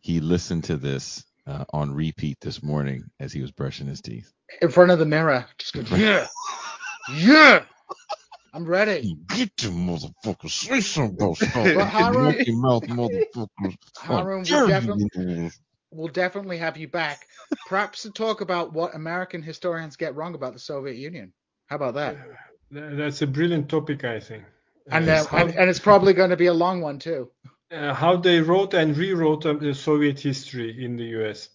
He 0.00 0.20
listened 0.20 0.64
to 0.64 0.76
this 0.76 1.24
uh, 1.46 1.64
on 1.72 1.94
repeat 1.94 2.38
this 2.40 2.62
morning 2.62 3.04
as 3.20 3.32
he 3.32 3.40
was 3.40 3.50
brushing 3.50 3.86
his 3.86 4.00
teeth. 4.00 4.32
In 4.62 4.70
front 4.70 4.90
of 4.90 4.98
the 4.98 5.06
mirror. 5.06 5.46
Just 5.58 5.74
go, 5.74 5.96
yeah. 5.96 6.26
Yeah. 7.14 7.64
I'm 8.52 8.64
ready. 8.64 9.16
Get 9.28 9.56
to 9.58 9.68
motherfucker, 9.68 10.50
say 10.50 10.80
something 10.80 11.16
about 11.24 11.40
Well, 11.76 11.86
Harun- 11.86 12.24
Monkey 12.24 12.52
mouth 12.54 12.82
motherfuckers. 12.84 13.76
Harun 13.96 14.44
How 14.44 14.60
will 14.62 14.66
dare 14.66 14.80
definitely- 14.80 15.50
We'll 15.92 16.08
definitely 16.08 16.58
have 16.58 16.76
you 16.76 16.86
back. 16.86 17.26
Perhaps 17.68 18.02
to 18.02 18.10
talk 18.10 18.40
about 18.42 18.72
what 18.72 18.94
American 18.94 19.42
historians 19.42 19.96
get 19.96 20.14
wrong 20.14 20.34
about 20.36 20.52
the 20.52 20.60
Soviet 20.60 20.96
Union. 20.96 21.32
How 21.66 21.76
about 21.76 21.94
that? 21.94 22.16
Th- 22.72 22.96
That's 22.96 23.22
a 23.22 23.26
brilliant 23.26 23.68
topic, 23.68 24.04
I 24.04 24.20
think. 24.20 24.44
And, 24.90 25.08
Uh, 25.08 25.12
uh, 25.12 25.24
how, 25.26 25.38
and 25.38 25.54
and 25.56 25.68
it's 25.70 25.80
probably 25.80 26.12
going 26.12 26.30
to 26.30 26.36
be 26.36 26.46
a 26.46 26.54
long 26.54 26.80
one 26.80 26.98
too. 27.00 27.30
uh, 27.72 27.92
how 27.92 28.16
they 28.16 28.40
wrote 28.40 28.72
and 28.74 28.96
rewrote 28.96 29.46
um, 29.46 29.58
the 29.58 29.74
Soviet 29.74 30.20
history 30.20 30.84
in 30.84 30.96
the 30.96 31.04
U.S. 31.18 31.48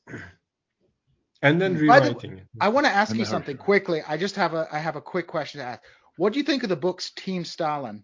and 1.41 1.61
then 1.61 1.73
By 1.87 1.99
the- 1.99 2.07
rewriting 2.07 2.37
it. 2.39 2.47
I 2.59 2.69
want 2.69 2.85
to 2.87 2.91
ask 2.91 3.11
And 3.11 3.19
you 3.19 3.25
something 3.25 3.57
quickly. 3.57 4.01
I 4.07 4.17
just 4.17 4.35
have 4.35 4.53
a 4.53 4.67
I 4.71 4.79
have 4.79 4.95
a 4.97 5.01
quick 5.01 5.27
question 5.27 5.59
to 5.59 5.65
ask. 5.65 5.81
What 6.17 6.33
do 6.33 6.39
you 6.39 6.45
think 6.45 6.63
of 6.63 6.69
the 6.69 6.75
books 6.75 7.11
Team 7.15 7.43
Stalin? 7.45 8.03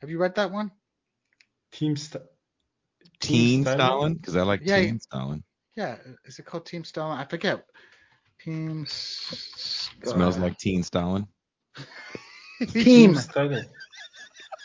Have 0.00 0.10
you 0.10 0.18
read 0.18 0.34
that 0.36 0.50
one? 0.52 0.70
Team 1.72 1.96
Sta- 1.96 2.20
Teen 3.20 3.62
Stalin? 3.62 3.78
Stalin? 3.78 4.14
Because 4.14 4.36
I 4.36 4.42
like 4.42 4.60
Yeah, 4.64 4.76
Teen 4.80 4.94
yeah. 4.94 4.98
Stalin. 4.98 5.44
Yeah, 5.76 5.96
is 6.24 6.38
it 6.38 6.44
called 6.46 6.66
Team 6.66 6.84
Stalin? 6.84 7.18
I 7.18 7.24
forget. 7.24 7.64
Team 8.40 8.82
It 8.82 10.08
smells 10.08 10.38
like 10.38 10.58
Teen 10.58 10.82
Stalin. 10.82 11.26
Team. 12.68 13.14
Stalin. 13.16 13.64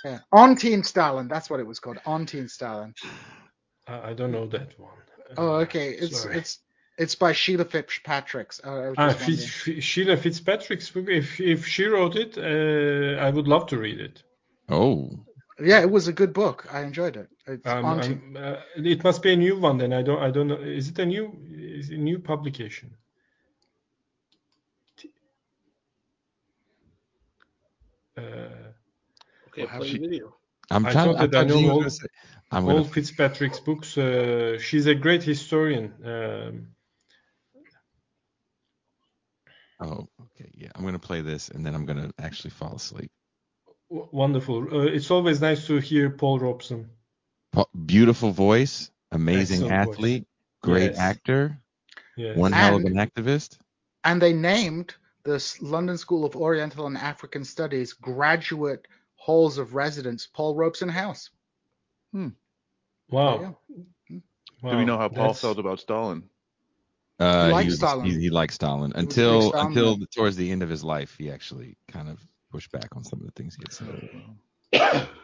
Yeah. 0.04 0.20
On 0.32 0.56
Team 0.56 0.84
Stalin. 0.84 1.28
That's 1.28 1.50
what 1.50 1.60
it 1.60 1.68
was 1.68 1.80
called. 1.80 2.00
On 2.06 2.26
Team 2.26 2.48
Stalin. 2.48 2.94
I 3.88 4.10
I 4.10 4.14
don't 4.14 4.32
know 4.32 4.48
that 4.48 4.80
one. 4.80 4.98
Oh, 5.38 5.56
Uh, 5.56 5.60
okay. 5.62 5.92
It's 5.92 6.22
sorry. 6.22 6.38
it's 6.38 6.60
it's 7.04 7.16
by 7.16 7.32
Sheila 7.34 7.66
Fitzpatrick. 7.66 8.50
Uh, 8.64 8.70
I 8.70 8.94
Ah, 8.98 9.14
Fitz, 9.14 9.44
wondering. 9.68 9.82
Sheila 9.82 10.18
Fitzpatrick's 10.18 10.90
book. 10.94 11.08
If 11.10 11.40
if 11.40 11.66
she 11.68 11.86
wrote 11.86 12.16
it, 12.16 12.38
uh, 12.38 13.20
I 13.28 13.30
would 13.36 13.48
love 13.48 13.66
to 13.68 13.78
read 13.78 14.00
it. 14.00 14.24
Oh, 14.70 15.26
Yeah, 15.72 15.82
it 15.82 15.92
was 15.92 16.08
a 16.08 16.14
good 16.14 16.34
book. 16.34 16.66
I 16.72 16.80
enjoyed 16.82 17.16
it. 17.18 17.30
It's 17.48 17.68
Um, 17.68 17.86
on 17.86 18.00
um, 18.02 18.38
uh, 18.46 18.56
it 18.76 19.04
must 19.04 19.22
be 19.22 19.32
a 19.34 19.36
new 19.46 19.56
one 19.60 19.78
then. 19.78 19.94
I 19.94 20.02
don't. 20.04 20.22
I 20.28 20.32
don't 20.32 20.48
know. 20.48 20.62
Is 20.80 20.90
it 20.90 21.00
a 21.00 21.06
new? 21.06 21.26
Is 21.80 21.90
it 21.90 22.00
a 22.00 22.02
new 22.10 22.20
publication? 22.20 22.90
Uh, 28.18 28.22
Okay, 29.48 29.66
Well, 29.66 29.78
play 29.80 29.88
she- 29.90 29.98
the 29.98 30.08
video. 30.08 30.36
I'm 30.70 30.86
I 30.86 30.92
trying. 30.94 31.06
thought 31.08 31.22
I 31.24 31.28
that 31.28 31.46
I 31.46 31.50
thought 31.50 31.62
know 31.62 31.72
all- 31.72 31.86
I'm 32.54 32.66
all 32.66 32.78
gonna. 32.84 32.86
Fitzpatrick's 32.96 33.60
books. 33.60 33.98
Uh, 33.98 34.58
she's 34.60 34.86
a 34.88 34.96
great 34.96 35.24
historian. 35.24 35.94
Um, 36.06 36.68
Oh, 39.82 40.08
okay. 40.22 40.50
Yeah, 40.54 40.70
I'm 40.76 40.86
gonna 40.86 41.00
play 41.00 41.22
this 41.22 41.50
and 41.50 41.66
then 41.66 41.74
I'm 41.76 41.86
gonna 41.86 42.12
actually 42.20 42.52
fall 42.52 42.76
asleep. 42.76 43.12
w- 43.90 44.08
wonderful. 44.12 44.64
Uh, 44.74 44.84
it's 44.84 45.12
always 45.12 45.42
nice 45.42 45.68
to 45.68 45.78
hear 45.80 46.10
Paul 46.10 46.40
Robeson. 46.40 46.90
Pa- 47.52 47.66
Beautiful 47.86 48.32
voice, 48.32 48.90
amazing 49.12 49.64
Excellent 49.64 49.86
voice. 49.88 49.96
athlete, 49.96 50.28
great 50.62 50.92
Yes. 50.92 50.98
actor, 51.00 51.60
Yes. 52.16 52.38
one 52.38 52.54
hell 52.54 52.76
of 52.78 52.86
an 52.86 52.94
activist. 52.94 53.58
And 54.06 54.22
they 54.22 54.32
named 54.34 54.96
the 55.24 55.44
London 55.62 55.98
School 55.98 56.24
of 56.26 56.36
Oriental 56.36 56.86
and 56.88 56.98
African 56.98 57.44
Studies 57.44 57.92
graduate 57.94 58.88
halls 59.16 59.58
of 59.58 59.74
residence 59.76 60.26
Paul 60.28 60.56
Robeson 60.56 60.90
House. 60.90 61.30
Hmm. 62.14 62.30
Wow. 63.10 63.58
Do 64.08 64.22
Wow, 64.64 64.78
we 64.78 64.86
know 64.86 64.98
how 64.98 65.10
Paul 65.10 65.18
that's- 65.34 65.42
felt 65.42 65.58
about 65.60 65.80
Stalin? 65.80 66.30
Uh, 67.22 67.50
liked 67.52 67.64
he, 67.64 67.70
was- 67.70 67.78
Stalin. 67.78 68.06
He, 68.06 68.20
he 68.20 68.30
liked 68.30 68.54
Stalin 68.54 68.92
was 68.92 68.96
a 68.96 69.00
until 69.00 69.42
Stalin 69.50 69.68
until 69.68 69.98
man. 69.98 70.08
towards 70.16 70.36
the 70.36 70.52
end 70.52 70.62
of 70.64 70.70
his 70.70 70.84
life. 70.84 71.16
He 71.18 71.32
actually 71.32 71.78
kind 71.88 72.10
of 72.10 72.20
pushed 72.52 72.72
back 72.72 72.96
on 72.96 73.04
some 73.04 73.20
of 73.20 73.26
the 73.26 73.32
things 73.34 73.56
he 73.56 73.64
had 73.64 73.74
said. 73.74 75.08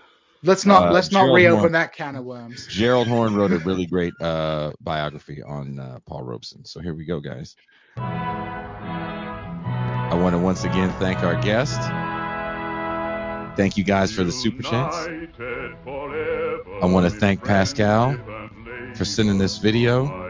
Let's 0.44 0.68
not 0.68 0.90
Uh, 0.90 0.92
let's 0.92 1.12
not 1.12 1.22
Gerald 1.22 1.36
reopen 1.36 1.60
Moore. 1.62 1.70
that 1.72 1.94
can 1.94 2.16
of 2.16 2.24
worms. 2.24 2.68
Gerald 2.68 3.08
Horne 3.08 3.34
wrote 3.36 3.52
a 3.52 3.58
really 3.58 3.86
great 3.88 4.14
uh, 4.22 4.72
biography 4.82 5.42
on 5.42 5.80
uh, 5.80 5.98
Paul 6.06 6.22
Robeson. 6.22 6.64
So 6.64 6.80
here 6.80 6.94
we 6.94 7.06
go, 7.06 7.20
guys. 7.20 7.56
I 7.98 10.12
want 10.14 10.36
to 10.36 10.40
once 10.40 10.64
again 10.64 10.92
thank 11.00 11.24
our 11.24 11.42
guest. 11.42 11.82
Thank 13.58 13.78
you 13.78 13.84
guys 13.84 14.12
for 14.12 14.24
the 14.24 14.32
super 14.32 14.62
chats. 14.62 14.96
I 14.96 16.86
want 16.86 17.12
to 17.12 17.20
thank 17.20 17.44
Pascal 17.44 18.16
for 18.96 19.06
sending 19.06 19.40
this 19.40 19.58
video. 19.58 20.27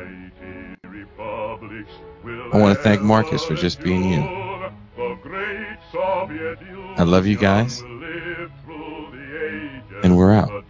I 2.53 2.58
want 2.58 2.77
to 2.77 2.84
thank 2.84 3.01
Marcus 3.01 3.43
for 3.43 3.56
just 3.56 3.82
being 3.82 4.11
you. 4.11 4.22
I 6.98 7.03
love 7.03 7.26
you 7.26 7.38
guys. 7.38 7.82
And 10.03 10.16
we're 10.17 10.34
out. 10.34 10.64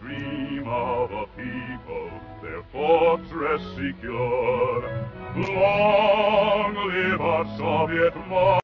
fortress 2.72 3.62
secure. 3.76 5.08
Long 5.36 6.76
live 6.88 7.22
our 7.22 7.46
Soviet 7.58 8.16
motherland, 8.28 8.62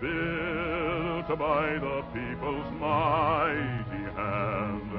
built 0.00 1.38
by 1.38 1.78
the 1.78 2.02
people's 2.12 2.70
mighty 2.80 4.02
hand. 4.16 4.95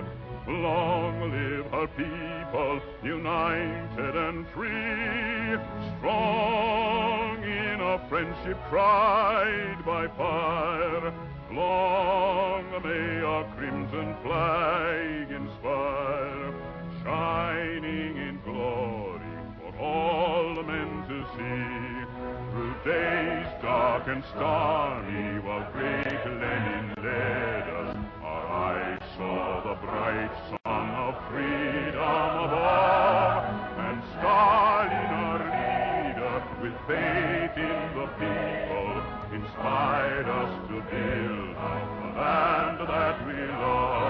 Long 0.48 1.30
live 1.30 1.74
our 1.74 1.88
people, 1.88 2.80
united 3.04 4.16
and 4.16 4.48
free, 4.56 5.58
strong 5.98 7.44
in 7.44 7.82
our 7.82 8.00
friendship 8.08 8.58
tried 8.70 9.84
by 9.86 10.08
fire. 10.16 11.14
Long 11.52 12.64
may 12.82 13.22
our 13.24 13.44
crimson 13.58 14.16
flag 14.24 15.32
inspire, 15.32 16.54
shining 17.04 18.16
in 18.16 18.40
glory 18.46 19.20
for 19.60 19.78
all 19.84 20.64
men 20.64 21.04
to 21.10 21.26
see. 21.36 21.88
Through 22.54 22.76
days 22.86 23.48
dark 23.62 24.08
and 24.08 24.24
stormy, 24.34 25.40
while 25.40 25.70
great 25.74 26.26
Lenin 26.26 26.94
led 27.04 27.68
us, 27.70 27.98
saw 29.18 29.62
the 29.64 29.74
bright 29.84 30.32
sun 30.64 30.90
of 30.94 31.16
freedom 31.32 32.34
above, 32.46 33.46
and 33.88 34.04
Stalin, 34.14 35.10
our 35.26 35.42
leader, 35.42 36.38
with 36.62 36.78
faith 36.86 37.58
in 37.58 37.80
the 37.98 38.08
people, 38.22 38.94
inspired 39.34 40.30
us 40.30 40.52
to 40.70 40.76
build 40.92 41.56
the 41.58 42.20
land 42.20 42.78
that 42.88 43.18
we 43.26 43.34
love. 43.34 44.07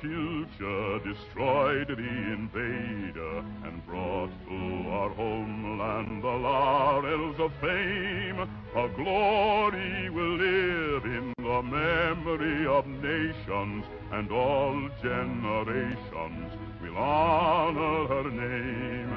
Future, 0.00 0.98
destroyed 1.00 1.88
the 1.88 1.94
invader, 1.96 3.44
and 3.64 3.86
brought 3.86 4.30
to 4.48 4.88
our 4.90 5.10
homeland 5.10 6.22
the 6.22 6.28
laurels 6.28 7.38
of 7.38 7.52
fame. 7.60 8.48
Our 8.74 8.88
glory 8.88 10.08
will 10.10 10.36
live 10.36 11.04
in 11.04 11.34
the 11.36 11.62
memory 11.62 12.66
of 12.66 12.86
nations, 12.86 13.84
and 14.12 14.32
all 14.32 14.88
generations 15.02 16.52
will 16.80 16.96
honor 16.96 18.06
her 18.08 18.30
name. 18.30 19.10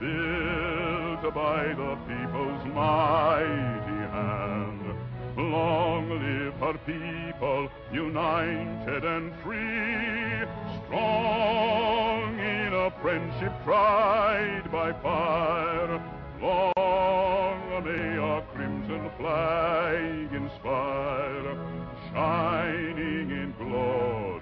built 0.00 1.34
by 1.34 1.68
the 1.68 1.96
people's 2.08 2.64
mighty 2.74 3.74
hand. 3.74 3.83
Long 5.36 6.08
live 6.10 6.54
her 6.54 6.78
people, 6.86 7.68
united 7.92 9.04
and 9.04 9.32
free, 9.42 10.46
strong 10.86 12.38
in 12.38 12.72
a 12.72 12.90
friendship 13.02 13.52
tried 13.64 14.70
by 14.70 14.92
fire. 15.02 16.00
Long 16.40 17.84
may 17.84 18.18
our 18.18 18.42
crimson 18.54 19.10
flag 19.18 20.32
inspire, 20.32 21.56
shining 22.12 23.30
in 23.30 23.54
glory 23.58 24.34